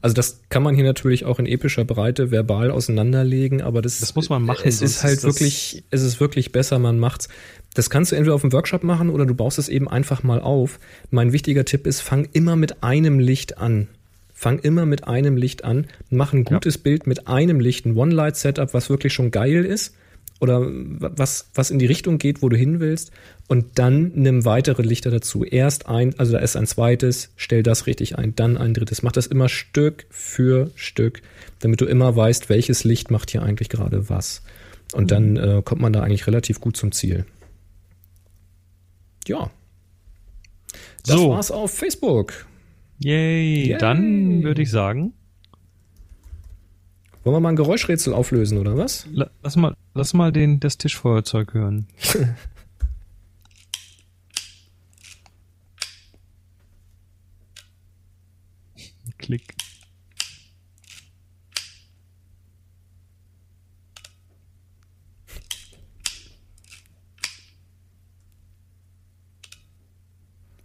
Also 0.00 0.14
das 0.14 0.40
kann 0.48 0.62
man 0.62 0.74
hier 0.74 0.84
natürlich 0.84 1.24
auch 1.24 1.38
in 1.38 1.46
epischer 1.46 1.84
Breite 1.84 2.30
verbal 2.30 2.70
auseinanderlegen, 2.70 3.62
aber 3.62 3.82
das, 3.82 4.00
Das 4.00 4.14
muss 4.14 4.28
man 4.28 4.42
machen, 4.42 4.62
Es 4.64 4.82
ist 4.82 5.02
halt 5.02 5.18
ist 5.18 5.24
wirklich, 5.24 5.84
es 5.90 6.02
ist 6.02 6.20
wirklich 6.20 6.52
besser, 6.52 6.78
man 6.78 6.98
macht's. 6.98 7.28
Das 7.74 7.90
kannst 7.90 8.12
du 8.12 8.16
entweder 8.16 8.34
auf 8.34 8.42
dem 8.42 8.52
Workshop 8.52 8.84
machen 8.84 9.10
oder 9.10 9.26
du 9.26 9.34
baust 9.34 9.58
es 9.58 9.68
eben 9.68 9.88
einfach 9.88 10.22
mal 10.22 10.40
auf. 10.40 10.78
Mein 11.10 11.32
wichtiger 11.32 11.64
Tipp 11.64 11.86
ist, 11.86 12.00
fang 12.00 12.28
immer 12.32 12.56
mit 12.56 12.82
einem 12.82 13.18
Licht 13.18 13.58
an. 13.58 13.88
Fang 14.32 14.58
immer 14.58 14.84
mit 14.84 15.08
einem 15.08 15.36
Licht 15.36 15.64
an, 15.64 15.86
mach 16.10 16.32
ein 16.32 16.44
gutes 16.44 16.76
Bild 16.78 17.06
mit 17.06 17.28
einem 17.28 17.60
Licht, 17.60 17.86
ein 17.86 17.96
One-Light-Setup, 17.96 18.74
was 18.74 18.90
wirklich 18.90 19.12
schon 19.12 19.30
geil 19.30 19.64
ist 19.64 19.94
oder 20.40 20.62
was, 20.66 21.50
was 21.54 21.70
in 21.70 21.78
die 21.78 21.86
Richtung 21.86 22.18
geht, 22.18 22.42
wo 22.42 22.48
du 22.48 22.56
hin 22.56 22.80
willst 22.80 23.12
und 23.46 23.78
dann 23.78 24.12
nimm 24.14 24.44
weitere 24.44 24.82
Lichter 24.82 25.10
dazu. 25.10 25.44
Erst 25.44 25.86
ein, 25.88 26.18
also 26.18 26.32
da 26.32 26.38
ist 26.38 26.56
ein 26.56 26.66
zweites, 26.66 27.32
stell 27.36 27.62
das 27.62 27.86
richtig 27.86 28.18
ein, 28.18 28.34
dann 28.34 28.56
ein 28.56 28.74
drittes. 28.74 29.02
Mach 29.02 29.12
das 29.12 29.26
immer 29.26 29.48
Stück 29.48 30.06
für 30.10 30.70
Stück, 30.74 31.22
damit 31.60 31.80
du 31.80 31.84
immer 31.86 32.14
weißt, 32.16 32.48
welches 32.48 32.84
Licht 32.84 33.10
macht 33.10 33.30
hier 33.30 33.42
eigentlich 33.42 33.68
gerade 33.68 34.08
was. 34.08 34.42
Und 34.92 35.10
dann 35.10 35.36
äh, 35.36 35.62
kommt 35.64 35.80
man 35.80 35.92
da 35.92 36.02
eigentlich 36.02 36.26
relativ 36.26 36.60
gut 36.60 36.76
zum 36.76 36.92
Ziel. 36.92 37.24
Ja. 39.26 39.50
Das 41.06 41.16
So. 41.16 41.30
war's 41.30 41.50
auf 41.50 41.72
Facebook. 41.72 42.46
Yay, 42.98 43.68
Yay. 43.68 43.78
dann 43.78 44.42
würde 44.42 44.62
ich 44.62 44.70
sagen, 44.70 45.12
Wollen 47.24 47.36
wir 47.36 47.40
mal 47.40 47.48
ein 47.50 47.56
Geräuschrätsel 47.56 48.12
auflösen, 48.12 48.58
oder 48.58 48.76
was? 48.76 49.06
la- 49.10 49.30
lass 49.42 49.56
mal, 49.56 49.74
lass 49.94 50.12
mal 50.14 50.30
den, 50.30 50.60
das 50.60 50.76
Tischfeuerzeug 50.78 51.54
hören. 51.54 51.86
Klick. 59.18 59.54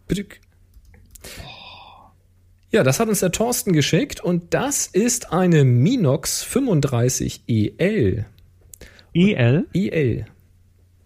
Bedück. 0.07 0.39
Ja, 2.71 2.83
das 2.83 2.99
hat 2.99 3.07
uns 3.09 3.19
der 3.21 3.31
Thorsten 3.31 3.73
geschickt 3.73 4.21
und 4.21 4.53
das 4.53 4.85
ist 4.85 5.33
eine 5.33 5.63
Minox 5.63 6.43
35EL. 6.45 8.25
EL, 9.13 9.65
EL. 9.73 10.25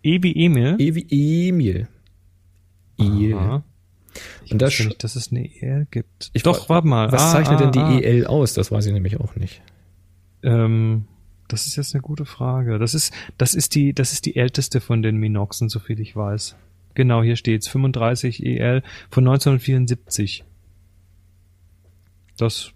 E 0.06 0.22
wie 0.24 0.46
Emil. 0.46 0.76
E 0.78 0.96
wie 0.96 1.48
Emil. 1.48 1.88
EL. 3.00 3.34
Aha. 3.36 3.64
Und 4.52 4.62
das, 4.62 4.78
nicht, 4.78 5.04
dass 5.04 5.16
es 5.16 5.32
eine 5.32 5.46
EL 5.62 5.88
gibt. 5.90 6.30
Ich 6.34 6.44
Doch, 6.44 6.68
wa- 6.70 6.76
warte 6.76 6.88
mal. 6.88 7.12
was 7.12 7.22
Ah, 7.24 7.32
zeichnet 7.32 7.62
ah, 7.62 7.64
denn 7.64 7.72
die 7.72 7.80
ah. 7.80 8.00
EL 8.00 8.28
aus? 8.28 8.54
Das 8.54 8.72
weiß 8.72 8.86
ich 8.86 8.94
nämlich 8.94 9.20
auch 9.20 9.36
nicht. 9.36 9.62
Ähm, 10.44 11.06
das 11.48 11.66
ist 11.66 11.78
jetzt 11.78 11.96
eine 11.96 12.02
gute 12.02 12.26
Frage. 12.26 12.78
Das 12.78 12.94
ist, 12.94 13.14
das 13.38 13.54
ist 13.56 13.74
die, 13.76 13.94
das 13.94 14.12
ist 14.12 14.26
die 14.26 14.36
älteste 14.36 14.82
von 14.82 15.02
den 15.02 15.16
Minoxen, 15.16 15.70
soviel 15.70 16.00
ich 16.02 16.16
weiß. 16.16 16.56
Genau, 16.94 17.24
hier 17.24 17.38
steht's. 17.38 17.68
35 17.70 18.46
EL 18.46 18.84
von 19.10 19.24
1974. 19.28 20.44
Das 22.38 22.72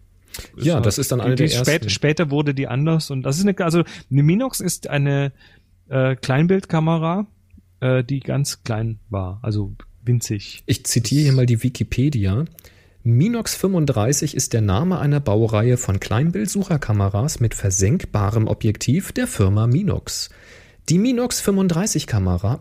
ist 0.57 0.65
Ja, 0.65 0.75
halt- 0.75 0.85
das 0.85 0.97
ist 0.97 1.11
dann 1.11 1.21
eine 1.21 1.35
der 1.35 1.47
spät. 1.47 1.91
Später 1.91 2.29
wurde 2.31 2.53
die 2.53 2.67
anders 2.67 3.09
und 3.11 3.23
das 3.23 3.38
ist 3.39 3.45
eine, 3.47 3.57
also 3.65 3.84
eine 4.11 4.23
Minox 4.23 4.59
ist 4.59 4.88
eine 4.89 5.31
äh, 5.89 6.15
Kleinbildkamera, 6.15 7.27
äh, 7.79 8.03
die 8.03 8.19
ganz 8.19 8.63
klein 8.63 8.99
war, 9.09 9.39
also 9.41 9.75
winzig. 10.03 10.63
Ich 10.65 10.85
zitiere 10.85 11.23
hier 11.23 11.34
mal 11.34 11.45
die 11.45 11.63
Wikipedia. 11.63 12.45
Minox 13.03 13.55
35 13.55 14.35
ist 14.35 14.51
der 14.53 14.59
Name 14.61 14.99
einer 14.99 15.21
Baureihe 15.21 15.77
von 15.77 15.99
Kleinbildsucherkameras 15.99 17.39
mit 17.39 17.53
versenkbarem 17.55 18.47
Objektiv 18.47 19.13
der 19.13 19.27
Firma 19.27 19.65
Minox. 19.65 20.29
Die 20.89 20.97
Minox 20.97 21.39
35 21.39 22.05
Kamera, 22.05 22.59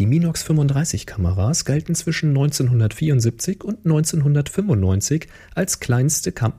Die 0.00 0.06
Minox 0.06 0.42
35 0.44 1.04
Kameras 1.04 1.66
galten 1.66 1.94
zwischen 1.94 2.30
1974 2.30 3.62
und 3.62 3.84
1995 3.84 5.28
als 5.54 5.78
Kam 5.78 6.54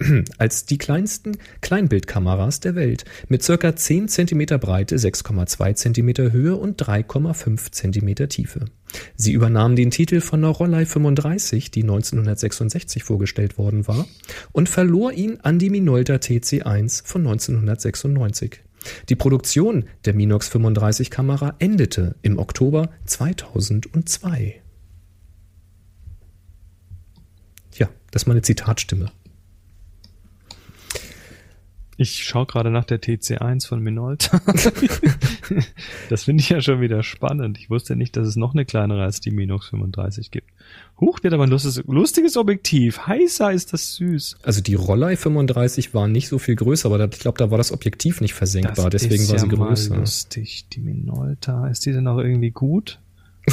als 0.38 0.64
die 0.64 0.78
kleinsten 0.78 1.36
Kleinbildkameras 1.60 2.60
der 2.60 2.76
Welt 2.76 3.04
mit 3.28 3.42
circa 3.42 3.76
10 3.76 4.08
cm 4.08 4.58
Breite, 4.58 4.96
6,2 4.96 5.74
cm 5.74 6.32
Höhe 6.32 6.56
und 6.56 6.82
3,5 6.82 7.72
cm 7.72 8.28
Tiefe. 8.30 8.64
Sie 9.16 9.32
übernahmen 9.32 9.76
den 9.76 9.90
Titel 9.90 10.22
von 10.22 10.40
der 10.40 10.50
Rollei 10.52 10.86
35, 10.86 11.70
die 11.70 11.82
1966 11.82 13.04
vorgestellt 13.04 13.58
worden 13.58 13.86
war, 13.86 14.06
und 14.52 14.70
verlor 14.70 15.12
ihn 15.12 15.40
an 15.42 15.58
die 15.58 15.68
Minolta 15.68 16.14
TC1 16.14 17.02
von 17.04 17.26
1996. 17.26 18.60
Die 19.08 19.16
Produktion 19.16 19.84
der 20.04 20.14
Minox 20.14 20.48
35 20.48 21.10
Kamera 21.10 21.54
endete 21.58 22.16
im 22.22 22.38
Oktober 22.38 22.90
2002. 23.04 24.60
Ja, 27.76 27.88
das 28.10 28.22
ist 28.22 28.26
meine 28.26 28.42
Zitatstimme. 28.42 29.10
Ich 32.00 32.22
schaue 32.22 32.46
gerade 32.46 32.70
nach 32.70 32.84
der 32.84 33.02
TC1 33.02 33.66
von 33.66 33.82
Minolta. 33.82 34.40
das 36.08 36.22
finde 36.22 36.42
ich 36.42 36.48
ja 36.48 36.60
schon 36.60 36.80
wieder 36.80 37.02
spannend. 37.02 37.58
Ich 37.58 37.70
wusste 37.70 37.96
nicht, 37.96 38.16
dass 38.16 38.28
es 38.28 38.36
noch 38.36 38.54
eine 38.54 38.64
kleinere 38.64 39.02
als 39.02 39.18
die 39.18 39.32
Minox 39.32 39.66
35 39.70 40.30
gibt. 40.30 40.48
Huch, 41.00 41.22
wird 41.22 41.32
aber 41.32 41.44
ein 41.44 41.50
lustiges, 41.50 41.82
lustiges 41.86 42.36
Objektiv. 42.36 43.06
Heißer 43.06 43.52
ist 43.52 43.72
das 43.72 43.94
süß. 43.94 44.38
Also 44.42 44.60
die 44.60 44.74
Rollei 44.74 45.16
35 45.16 45.94
war 45.94 46.08
nicht 46.08 46.28
so 46.28 46.38
viel 46.38 46.56
größer, 46.56 46.86
aber 46.86 46.98
da, 46.98 47.04
ich 47.04 47.20
glaube, 47.20 47.38
da 47.38 47.50
war 47.50 47.58
das 47.58 47.70
Objektiv 47.72 48.20
nicht 48.20 48.34
versenkbar, 48.34 48.90
Das 48.90 49.02
deswegen 49.02 49.22
ist 49.22 49.28
war 49.28 49.36
ja 49.36 49.42
sie 49.42 49.48
größer. 49.48 49.90
Mal 49.90 50.00
lustig. 50.00 50.66
Die 50.72 50.80
Minolta, 50.80 51.68
ist 51.68 51.86
die 51.86 51.92
denn 51.92 52.08
auch 52.08 52.18
irgendwie 52.18 52.50
gut? 52.50 53.00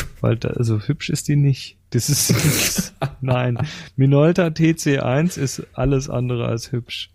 Weil 0.21 0.37
da, 0.37 0.49
also 0.49 0.79
hübsch 0.79 1.09
ist 1.09 1.27
die 1.27 1.35
nicht. 1.35 1.77
Das 1.91 2.09
ist, 2.09 2.93
nein. 3.21 3.57
Minolta 3.95 4.47
TC1 4.47 5.39
ist 5.39 5.67
alles 5.73 6.09
andere 6.09 6.47
als 6.47 6.71
hübsch. 6.71 7.11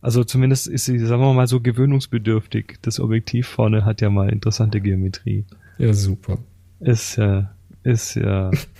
Also 0.00 0.22
zumindest 0.22 0.66
ist 0.66 0.84
sie, 0.84 0.98
sagen 0.98 1.22
wir 1.22 1.32
mal, 1.32 1.46
so 1.46 1.60
gewöhnungsbedürftig. 1.60 2.76
Das 2.82 3.00
Objektiv 3.00 3.46
vorne 3.46 3.86
hat 3.86 4.02
ja 4.02 4.10
mal 4.10 4.30
interessante 4.30 4.82
Geometrie. 4.82 5.46
Ja, 5.78 5.94
super. 5.94 6.38
Ist 6.80 7.16
ja, 7.16 7.54
ist 7.84 8.16
ja. 8.16 8.50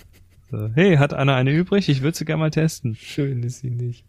so. 0.57 0.69
Hey, 0.73 0.97
hat 0.97 1.13
einer 1.13 1.35
eine 1.35 1.51
übrig? 1.51 1.89
Ich 1.89 2.01
würde 2.01 2.17
sie 2.17 2.25
gerne 2.25 2.39
mal 2.41 2.51
testen. 2.51 2.95
Schön 2.95 3.43
ist 3.43 3.59
sie 3.59 3.69
nicht. 3.69 4.03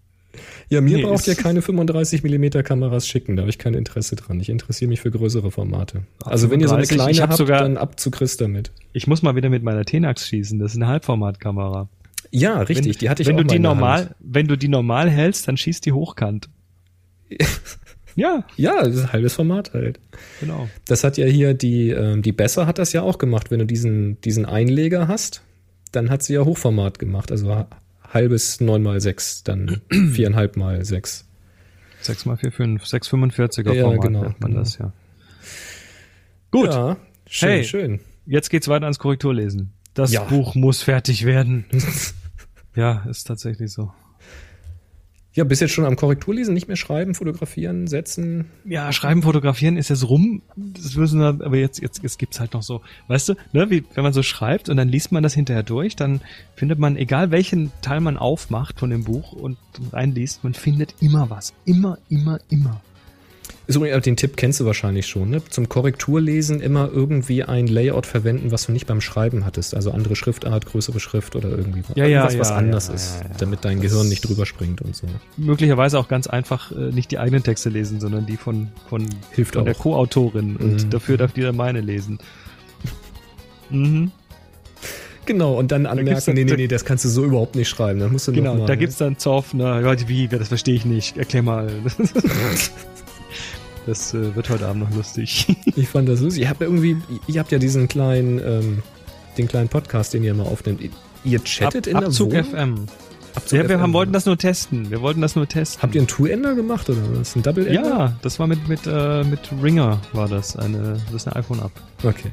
Ja, 0.68 0.82
mir 0.82 0.98
Nee, 0.98 1.02
braucht 1.04 1.26
ihr 1.28 1.34
keine 1.34 1.62
35 1.62 2.22
mm 2.22 2.62
Kameras 2.62 3.08
schicken, 3.08 3.36
da 3.36 3.42
habe 3.42 3.50
ich 3.50 3.56
kein 3.58 3.72
Interesse 3.72 4.16
dran. 4.16 4.38
Ich 4.38 4.50
interessiere 4.50 4.88
mich 4.90 5.00
für 5.00 5.10
größere 5.10 5.50
Formate. 5.50 6.02
Also 6.24 6.50
wenn 6.50 6.60
ihr 6.60 6.68
so 6.68 6.74
eine 6.74 6.84
35, 6.84 7.16
kleine 7.16 7.22
hab 7.22 7.30
habt, 7.30 7.38
sogar- 7.38 7.60
dann 7.62 7.76
ab 7.78 7.98
zu 7.98 8.10
Chris 8.10 8.36
damit. 8.36 8.70
Ich 8.92 9.06
muss 9.06 9.22
mal 9.22 9.34
wieder 9.34 9.48
mit 9.48 9.62
meiner 9.62 9.84
Tenax 9.86 10.28
schießen. 10.28 10.58
Das 10.58 10.72
ist 10.72 10.76
eine 10.76 10.88
Halbformatkamera. 10.88 11.88
Ja, 12.32 12.60
richtig, 12.60 12.84
wenn, 12.86 12.92
die 13.00 13.08
hatte 13.08 13.22
ich 13.22 13.28
wenn 13.28 13.36
auch 13.36 13.40
du 13.40 13.46
mal 13.46 13.52
die 13.54 13.58
normal, 13.60 13.98
Hand. 14.00 14.14
wenn 14.20 14.46
du 14.46 14.56
die 14.58 14.68
normal 14.68 15.08
hältst, 15.08 15.48
dann 15.48 15.56
schießt 15.56 15.86
die 15.86 15.92
hochkant. 15.92 16.50
ja, 18.16 18.44
Ja, 18.56 18.82
das 18.82 18.94
ist 18.96 19.02
ein 19.04 19.12
halbes 19.12 19.34
Format 19.34 19.72
halt. 19.74 20.00
genau. 20.40 20.68
Das 20.86 21.04
hat 21.04 21.16
ja 21.18 21.26
hier 21.26 21.54
die, 21.54 21.90
ähm, 21.90 22.22
die 22.22 22.32
Besser 22.32 22.66
hat 22.66 22.78
das 22.78 22.92
ja 22.92 23.02
auch 23.02 23.18
gemacht. 23.18 23.50
Wenn 23.50 23.60
du 23.60 23.66
diesen, 23.66 24.20
diesen 24.22 24.44
Einleger 24.44 25.08
hast, 25.08 25.42
dann 25.96 26.10
hat 26.10 26.22
sie 26.22 26.34
ja 26.34 26.44
Hochformat 26.44 26.98
gemacht. 26.98 27.30
Also 27.32 27.54
ha- 27.54 27.68
halbes 28.12 28.60
9x6, 28.60 29.42
dann 29.44 29.80
viereinhalb 30.12 30.56
mal 30.56 30.84
6. 30.84 31.24
6 32.02 32.26
mal 32.26 32.36
4, 32.36 32.52
5, 32.52 32.84
645er 32.84 33.72
Ja, 33.72 33.82
Format 33.84 34.02
genau, 34.02 34.22
nennt 34.22 34.40
man 34.40 34.50
genau. 34.52 34.62
das 34.62 34.78
ja. 34.78 34.92
Gut, 36.50 36.72
Ja, 36.72 36.96
schön, 37.26 37.48
Hey. 37.48 37.64
schön. 37.64 38.00
jetzt 38.26 38.50
geht's 38.50 38.68
weiter 38.68 38.84
ans 38.84 38.98
Korrekturlesen. 38.98 39.72
Das 39.94 40.12
Ja. 40.12 40.22
Buch 40.24 40.54
muss 40.54 40.82
fertig 40.82 41.24
werden. 41.24 41.64
ja, 42.76 43.04
ist 43.08 43.24
tatsächlich 43.26 43.72
so. 43.72 43.92
Ja, 45.36 45.44
bist 45.44 45.60
jetzt 45.60 45.72
schon 45.74 45.84
am 45.84 45.96
Korrekturlesen, 45.96 46.54
nicht 46.54 46.66
mehr 46.66 46.78
schreiben, 46.78 47.14
fotografieren, 47.14 47.86
setzen. 47.88 48.46
Ja, 48.64 48.90
schreiben, 48.90 49.22
fotografieren 49.22 49.76
ist 49.76 49.90
jetzt 49.90 50.08
rum. 50.08 50.40
Das 50.56 50.96
müssen 50.96 51.20
wir, 51.20 51.28
aber 51.44 51.58
jetzt, 51.58 51.82
jetzt, 51.82 52.02
jetzt 52.02 52.18
gibt's 52.18 52.40
halt 52.40 52.54
noch 52.54 52.62
so, 52.62 52.80
weißt 53.08 53.28
du, 53.28 53.34
ne, 53.52 53.68
wie, 53.68 53.84
wenn 53.94 54.02
man 54.02 54.14
so 54.14 54.22
schreibt 54.22 54.70
und 54.70 54.78
dann 54.78 54.88
liest 54.88 55.12
man 55.12 55.22
das 55.22 55.34
hinterher 55.34 55.62
durch, 55.62 55.94
dann 55.94 56.22
findet 56.54 56.78
man, 56.78 56.96
egal 56.96 57.30
welchen 57.32 57.70
Teil 57.82 58.00
man 58.00 58.16
aufmacht 58.16 58.80
von 58.80 58.88
dem 58.88 59.04
Buch 59.04 59.32
und 59.32 59.58
reinliest, 59.92 60.42
man 60.42 60.54
findet 60.54 60.94
immer 61.00 61.28
was. 61.28 61.52
Immer, 61.66 61.98
immer, 62.08 62.38
immer. 62.48 62.80
So, 63.68 63.84
ja, 63.84 63.98
den 63.98 64.16
Tipp 64.16 64.36
kennst 64.36 64.60
du 64.60 64.64
wahrscheinlich 64.64 65.08
schon. 65.08 65.28
Ne? 65.30 65.42
Zum 65.50 65.68
Korrekturlesen 65.68 66.60
immer 66.60 66.88
irgendwie 66.92 67.42
ein 67.42 67.66
Layout 67.66 68.06
verwenden, 68.06 68.52
was 68.52 68.66
du 68.66 68.72
nicht 68.72 68.86
beim 68.86 69.00
Schreiben 69.00 69.44
hattest. 69.44 69.74
Also 69.74 69.90
andere 69.90 70.14
Schriftart, 70.14 70.66
größere 70.66 71.00
Schrift 71.00 71.34
oder 71.34 71.48
irgendwie 71.50 71.82
Ja, 71.96 72.06
ja, 72.06 72.24
was 72.26 72.34
ja, 72.50 72.54
anders 72.54 72.86
ja, 72.88 72.94
ist, 72.94 73.20
damit 73.38 73.64
dein 73.64 73.80
Das- 73.80 73.90
Gehirn 73.90 74.08
nicht 74.08 74.20
drüber 74.20 74.46
springt 74.46 74.82
und 74.82 74.94
so. 74.94 75.08
Möglicherweise 75.36 75.98
auch 75.98 76.06
ganz 76.06 76.28
einfach 76.28 76.70
äh, 76.70 76.92
nicht 76.92 77.10
die 77.10 77.18
eigenen 77.18 77.42
Texte 77.42 77.68
lesen, 77.68 77.98
sondern 77.98 78.24
die 78.24 78.36
von, 78.36 78.68
von, 78.88 79.04
Hilft 79.32 79.54
von 79.54 79.64
der 79.64 79.74
auch. 79.74 79.80
Co-Autorin 79.80 80.56
und 80.56 80.84
Mhm. 80.84 80.90
dafür 80.90 81.16
darf 81.16 81.32
die 81.32 81.40
dann 81.40 81.56
meine 81.56 81.80
lesen. 81.80 82.18
Mhm. 83.70 84.12
Genau, 85.24 85.58
und 85.58 85.72
dann 85.72 85.86
anmerken, 85.86 86.22
dann- 86.24 86.34
nee, 86.36 86.44
nee, 86.44 86.50
da- 86.50 86.56
nee, 86.56 86.68
das 86.68 86.84
kannst 86.84 87.04
du 87.04 87.08
so 87.08 87.24
überhaupt 87.24 87.56
nicht 87.56 87.68
schreiben. 87.68 87.98
Dann 87.98 88.12
musst 88.12 88.28
du 88.28 88.32
Genau, 88.32 88.52
noch 88.52 88.60
mal, 88.60 88.66
da 88.66 88.76
gibt's 88.76 88.98
dann 88.98 89.18
Zoff, 89.18 89.54
ja, 89.54 90.08
wie, 90.08 90.28
das 90.28 90.46
verstehe 90.46 90.76
ich 90.76 90.84
nicht, 90.84 91.16
erklär 91.16 91.42
mal. 91.42 91.68
Das 93.86 94.12
äh, 94.14 94.34
wird 94.34 94.50
heute 94.50 94.66
Abend 94.66 94.82
noch 94.88 94.96
lustig. 94.96 95.46
Ich 95.76 95.88
fand 95.88 96.08
das 96.08 96.20
lustig. 96.20 96.42
Ihr 96.42 96.48
habt 96.48 96.60
ja 96.60 96.66
irgendwie, 96.66 96.96
ihr 97.26 97.40
habt 97.40 97.52
ja 97.52 97.58
diesen 97.58 97.86
kleinen, 97.88 98.38
ähm, 98.44 98.82
den 99.38 99.46
kleinen 99.46 99.68
Podcast, 99.68 100.14
den 100.14 100.24
ihr 100.24 100.30
immer 100.32 100.46
aufnimmt. 100.46 100.80
Ihr 101.24 101.38
chattet 101.44 101.86
in 101.86 101.98
der 101.98 102.06
Abzug 102.08 102.32
Wohnung? 102.32 102.44
FM. 102.44 102.86
Abzug 103.34 103.58
Ja, 103.58 103.68
wir 103.68 103.76
FM. 103.76 103.82
haben, 103.82 103.92
wollten 103.92 104.12
das 104.12 104.24
nur 104.26 104.38
testen. 104.38 104.90
Wir 104.90 105.02
wollten 105.02 105.20
das 105.20 105.36
nur 105.36 105.46
testen. 105.46 105.82
Habt 105.82 105.94
ihr 105.94 106.00
einen 106.00 106.08
Two-Ender 106.08 106.54
gemacht 106.54 106.88
oder 106.88 107.00
was? 107.18 107.36
Ein 107.36 107.42
Double-Ender? 107.42 107.88
Ja, 107.88 108.16
das 108.22 108.38
war 108.38 108.46
mit 108.46 108.66
mit 108.68 108.80
äh, 108.86 109.22
mit 109.24 109.40
Ringer 109.62 110.00
war 110.12 110.28
das 110.28 110.56
eine 110.56 110.98
das 111.12 111.22
ist 111.22 111.26
eine 111.28 111.36
iPhone 111.36 111.58
App. 111.60 111.72
Okay. 112.02 112.30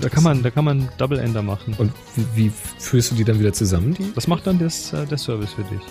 Da 0.00 0.08
kann 0.08 0.22
man 0.22 0.42
da 0.42 0.50
kann 0.50 0.64
man 0.64 0.88
Double 0.96 1.18
Ender 1.18 1.42
machen. 1.42 1.74
Und 1.76 1.92
wie, 2.16 2.46
wie 2.46 2.52
führst 2.78 3.10
du 3.10 3.14
die 3.16 3.24
dann 3.24 3.38
wieder 3.38 3.52
zusammen, 3.52 3.92
die? 3.94 4.10
Das 4.14 4.26
macht 4.28 4.46
dann 4.46 4.58
das 4.58 4.92
äh, 4.94 5.04
der 5.06 5.18
Service 5.18 5.52
für 5.52 5.62
dich. 5.64 5.82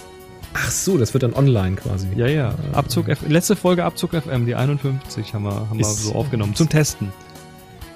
Ach 0.54 0.70
so, 0.72 0.98
das 0.98 1.14
wird 1.14 1.24
dann 1.24 1.34
online 1.34 1.76
quasi. 1.78 2.08
Ja, 2.16 2.28
ja. 2.28 2.56
Abzug 2.74 3.08
F 3.08 3.20
letzte 3.28 3.56
Folge 3.56 3.86
Abzug 3.86 4.12
FM, 4.14 4.46
die 4.46 4.56
51 4.56 5.34
haben 5.34 5.44
wir 5.44 5.52
haben 5.70 5.78
wir 5.78 5.86
so 5.86 6.14
aufgenommen 6.14 6.56
zum 6.56 6.68
Testen. 6.70 7.12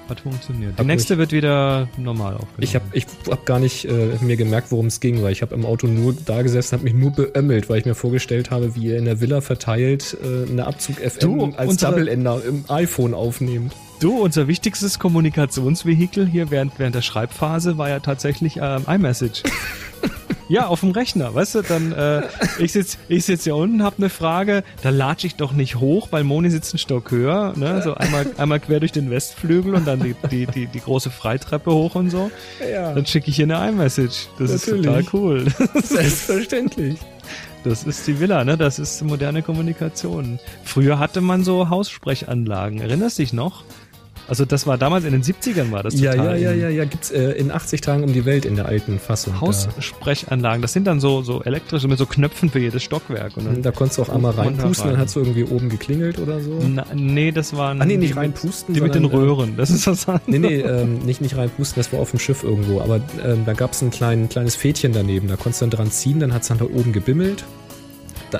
Hat 0.07 0.19
funktioniert. 0.19 0.77
Die 0.79 0.83
nächste 0.83 1.17
wird 1.17 1.31
wieder 1.31 1.87
normal 1.97 2.35
aufgenommen. 2.35 2.53
Ich 2.59 2.75
habe 2.75 2.85
ich 2.93 3.07
hab 3.29 3.43
gar 3.47 3.57
nicht 3.59 3.85
äh, 3.85 4.17
mir 4.21 4.37
gemerkt, 4.37 4.71
worum 4.71 4.85
es 4.85 4.99
ging, 4.99 5.23
weil 5.23 5.31
ich 5.31 5.41
habe 5.41 5.55
im 5.55 5.65
Auto 5.65 5.87
nur 5.87 6.13
da 6.25 6.43
gesessen, 6.43 6.73
habe 6.73 6.83
mich 6.83 6.93
nur 6.93 7.09
beömmelt, 7.09 7.69
weil 7.69 7.79
ich 7.79 7.85
mir 7.85 7.95
vorgestellt 7.95 8.51
habe, 8.51 8.75
wie 8.75 8.85
ihr 8.85 8.99
in 8.99 9.05
der 9.05 9.19
Villa 9.19 9.41
verteilt 9.41 10.15
äh, 10.23 10.47
eine 10.49 10.67
Abzug 10.67 10.97
FM 10.99 11.19
Du, 11.19 11.53
als 11.57 11.71
unsere- 11.71 11.91
Double-Ender 11.91 12.41
im 12.47 12.65
iPhone 12.69 13.15
aufnehmt. 13.15 13.73
Du, 13.99 14.17
unser 14.19 14.47
wichtigstes 14.47 14.99
Kommunikationsvehikel 14.99 16.27
hier 16.27 16.51
während, 16.51 16.77
während 16.77 16.95
der 16.95 17.01
Schreibphase 17.01 17.77
war 17.77 17.89
ja 17.89 17.99
tatsächlich 17.99 18.59
ähm, 18.61 18.83
iMessage. 18.87 19.43
ja, 20.49 20.67
auf 20.67 20.81
dem 20.81 20.91
Rechner, 20.91 21.33
weißt 21.33 21.55
du, 21.55 21.61
dann 21.61 21.93
äh, 21.93 22.23
ich 22.59 22.73
sitz 22.73 22.97
ich 23.07 23.23
sitz 23.23 23.45
hier 23.45 23.55
unten, 23.55 23.83
hab 23.83 23.97
eine 23.97 24.09
Frage, 24.09 24.63
da 24.83 24.89
latsch 24.89 25.23
ich 25.23 25.35
doch 25.35 25.53
nicht 25.53 25.77
hoch, 25.77 26.09
weil 26.11 26.25
Moni 26.25 26.49
sitzt 26.49 26.73
einen 26.73 26.79
Stock 26.79 27.09
höher, 27.09 27.53
ne, 27.55 27.81
so 27.81 27.93
einmal 27.95 28.27
einmal 28.37 28.59
quer 28.59 28.81
durch 28.81 28.91
den 28.91 29.09
Westflügel 29.09 29.73
und 29.75 29.87
dann 29.87 30.01
die 30.01 30.15
die 30.29 30.45
die, 30.45 30.67
die 30.67 30.79
große 30.81 31.09
Freitreppe 31.09 31.71
hoch 31.71 31.95
und 31.95 32.09
so. 32.09 32.29
Ja, 32.69 32.93
Dann 32.93 33.05
schicke 33.05 33.29
ich 33.29 33.37
hier 33.37 33.45
eine 33.45 33.69
iMessage. 33.69 34.27
Das 34.37 34.51
Natürlich. 34.51 34.85
ist 34.85 34.85
total 34.85 35.03
cool. 35.13 35.45
selbstverständlich. 35.83 36.97
Das 37.63 37.83
ist 37.83 38.05
die 38.05 38.19
Villa, 38.19 38.43
ne? 38.43 38.57
Das 38.57 38.77
ist 38.77 39.01
moderne 39.03 39.41
Kommunikation. 39.41 40.37
Früher 40.63 40.99
hatte 40.99 41.19
man 41.19 41.43
so 41.43 41.69
Haussprechanlagen. 41.69 42.79
Erinnerst 42.79 43.17
dich 43.17 43.33
noch? 43.33 43.63
Also 44.27 44.45
das 44.45 44.65
war 44.67 44.77
damals 44.77 45.05
in 45.05 45.11
den 45.11 45.21
70ern 45.23 45.71
war 45.71 45.83
das 45.83 45.99
Ja, 45.99 46.11
total 46.13 46.39
ja, 46.39 46.49
ja, 46.49 46.51
in. 46.51 46.59
ja, 46.61 46.69
ja, 46.69 46.85
gibt's 46.85 47.11
äh, 47.11 47.31
in 47.33 47.51
80 47.51 47.81
Tagen 47.81 48.03
um 48.03 48.11
die 48.13 48.25
Welt 48.25 48.45
in 48.45 48.55
der 48.55 48.65
alten 48.67 48.99
Fassung. 48.99 49.39
Haussprechanlagen, 49.41 50.61
das 50.61 50.73
sind 50.73 50.85
dann 50.85 50.99
so, 50.99 51.21
so 51.21 51.43
elektrische 51.43 51.87
mit 51.87 51.97
so 51.97 52.05
Knöpfen 52.05 52.49
für 52.49 52.59
jedes 52.59 52.83
Stockwerk. 52.83 53.37
Und 53.37 53.45
Da, 53.45 53.51
dann, 53.51 53.61
da 53.61 53.71
konntest 53.71 53.97
du 53.97 54.03
auch 54.03 54.09
einmal 54.09 54.31
reinpusten, 54.33 54.85
dann 54.87 54.95
rein. 54.95 55.01
hat's 55.01 55.15
irgendwie 55.15 55.43
oben 55.43 55.69
geklingelt 55.69 56.19
oder 56.19 56.41
so. 56.41 56.59
Na, 56.67 56.85
nee, 56.93 57.31
das 57.31 57.55
waren. 57.55 57.81
Ah, 57.81 57.85
nee, 57.85 57.97
nicht 57.97 58.15
reinpusten, 58.15 58.73
die 58.73 58.81
mit 58.81 58.95
den 58.95 59.03
äh, 59.05 59.15
Röhren. 59.15 59.57
Das 59.57 59.69
ist 59.69 59.87
was 59.87 60.07
anderes. 60.07 60.27
Nee, 60.27 60.39
nee, 60.39 60.61
ähm, 60.61 60.99
nicht, 60.99 61.21
nicht 61.21 61.35
reinpusten, 61.37 61.79
das 61.81 61.91
war 61.93 61.99
auf 61.99 62.09
dem 62.11 62.19
Schiff 62.19 62.43
irgendwo. 62.43 62.81
Aber 62.81 62.99
ähm, 63.23 63.43
da 63.45 63.53
gab's 63.53 63.81
ein 63.81 63.91
klein, 63.91 64.29
kleines 64.29 64.55
Fädchen 64.55 64.93
daneben. 64.93 65.27
Da 65.27 65.35
konntest 65.35 65.61
du 65.61 65.65
dann 65.67 65.71
dran 65.71 65.91
ziehen, 65.91 66.19
dann 66.19 66.33
hat's 66.33 66.47
dann 66.47 66.57
da 66.57 66.65
oben 66.65 66.93
gebimmelt. 66.93 67.43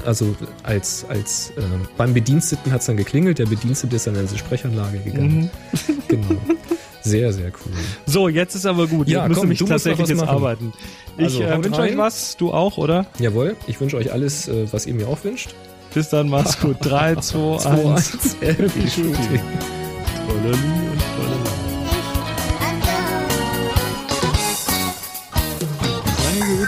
Also 0.05 0.35
als, 0.63 1.05
als 1.09 1.53
ähm, 1.57 1.87
beim 1.97 2.13
Bediensteten 2.13 2.71
hat's 2.71 2.85
dann 2.87 2.97
geklingelt, 2.97 3.39
der 3.39 3.45
Bedienstete 3.45 3.95
ist 3.95 4.07
dann 4.07 4.15
in 4.15 4.21
diese 4.21 4.37
Sprechanlage 4.37 4.99
gegangen. 4.99 5.49
Mhm. 5.49 5.49
Genau. 6.07 6.37
Sehr, 7.01 7.31
sehr 7.33 7.47
cool. 7.47 7.71
So, 8.07 8.29
jetzt 8.29 8.55
ist 8.55 8.65
aber 8.65 8.87
gut. 8.87 9.07
Ja, 9.07 9.23
ich 9.23 9.27
müsste 9.29 9.41
komm, 9.41 9.49
mich 9.49 9.59
tatsächlich 9.59 10.07
jetzt 10.07 10.23
arbeiten. 10.23 10.73
Ich 11.17 11.25
Also, 11.25 11.43
äh, 11.43 11.63
wünsche 11.63 11.81
euch 11.81 11.97
was. 11.97 12.35
Du 12.37 12.51
auch, 12.51 12.77
oder? 12.79 13.05
Jawohl, 13.19 13.55
ich 13.67 13.79
wünsche 13.79 13.97
euch 13.97 14.11
alles, 14.11 14.47
äh, 14.47 14.65
was 14.71 14.87
ihr 14.87 14.95
mir 14.95 15.07
auch 15.07 15.23
wünscht. 15.23 15.53
Bis 15.93 16.09
dann, 16.09 16.29
mach's 16.29 16.59
gut. 16.59 16.77
3, 16.81 17.15
2, 17.17 17.57
2, 17.57 17.69
1. 17.69 18.13
1, 18.13 18.37
Happy 18.41 18.89
Shooting. 18.89 19.41
Trollerli 20.27 20.57
und 20.91 21.14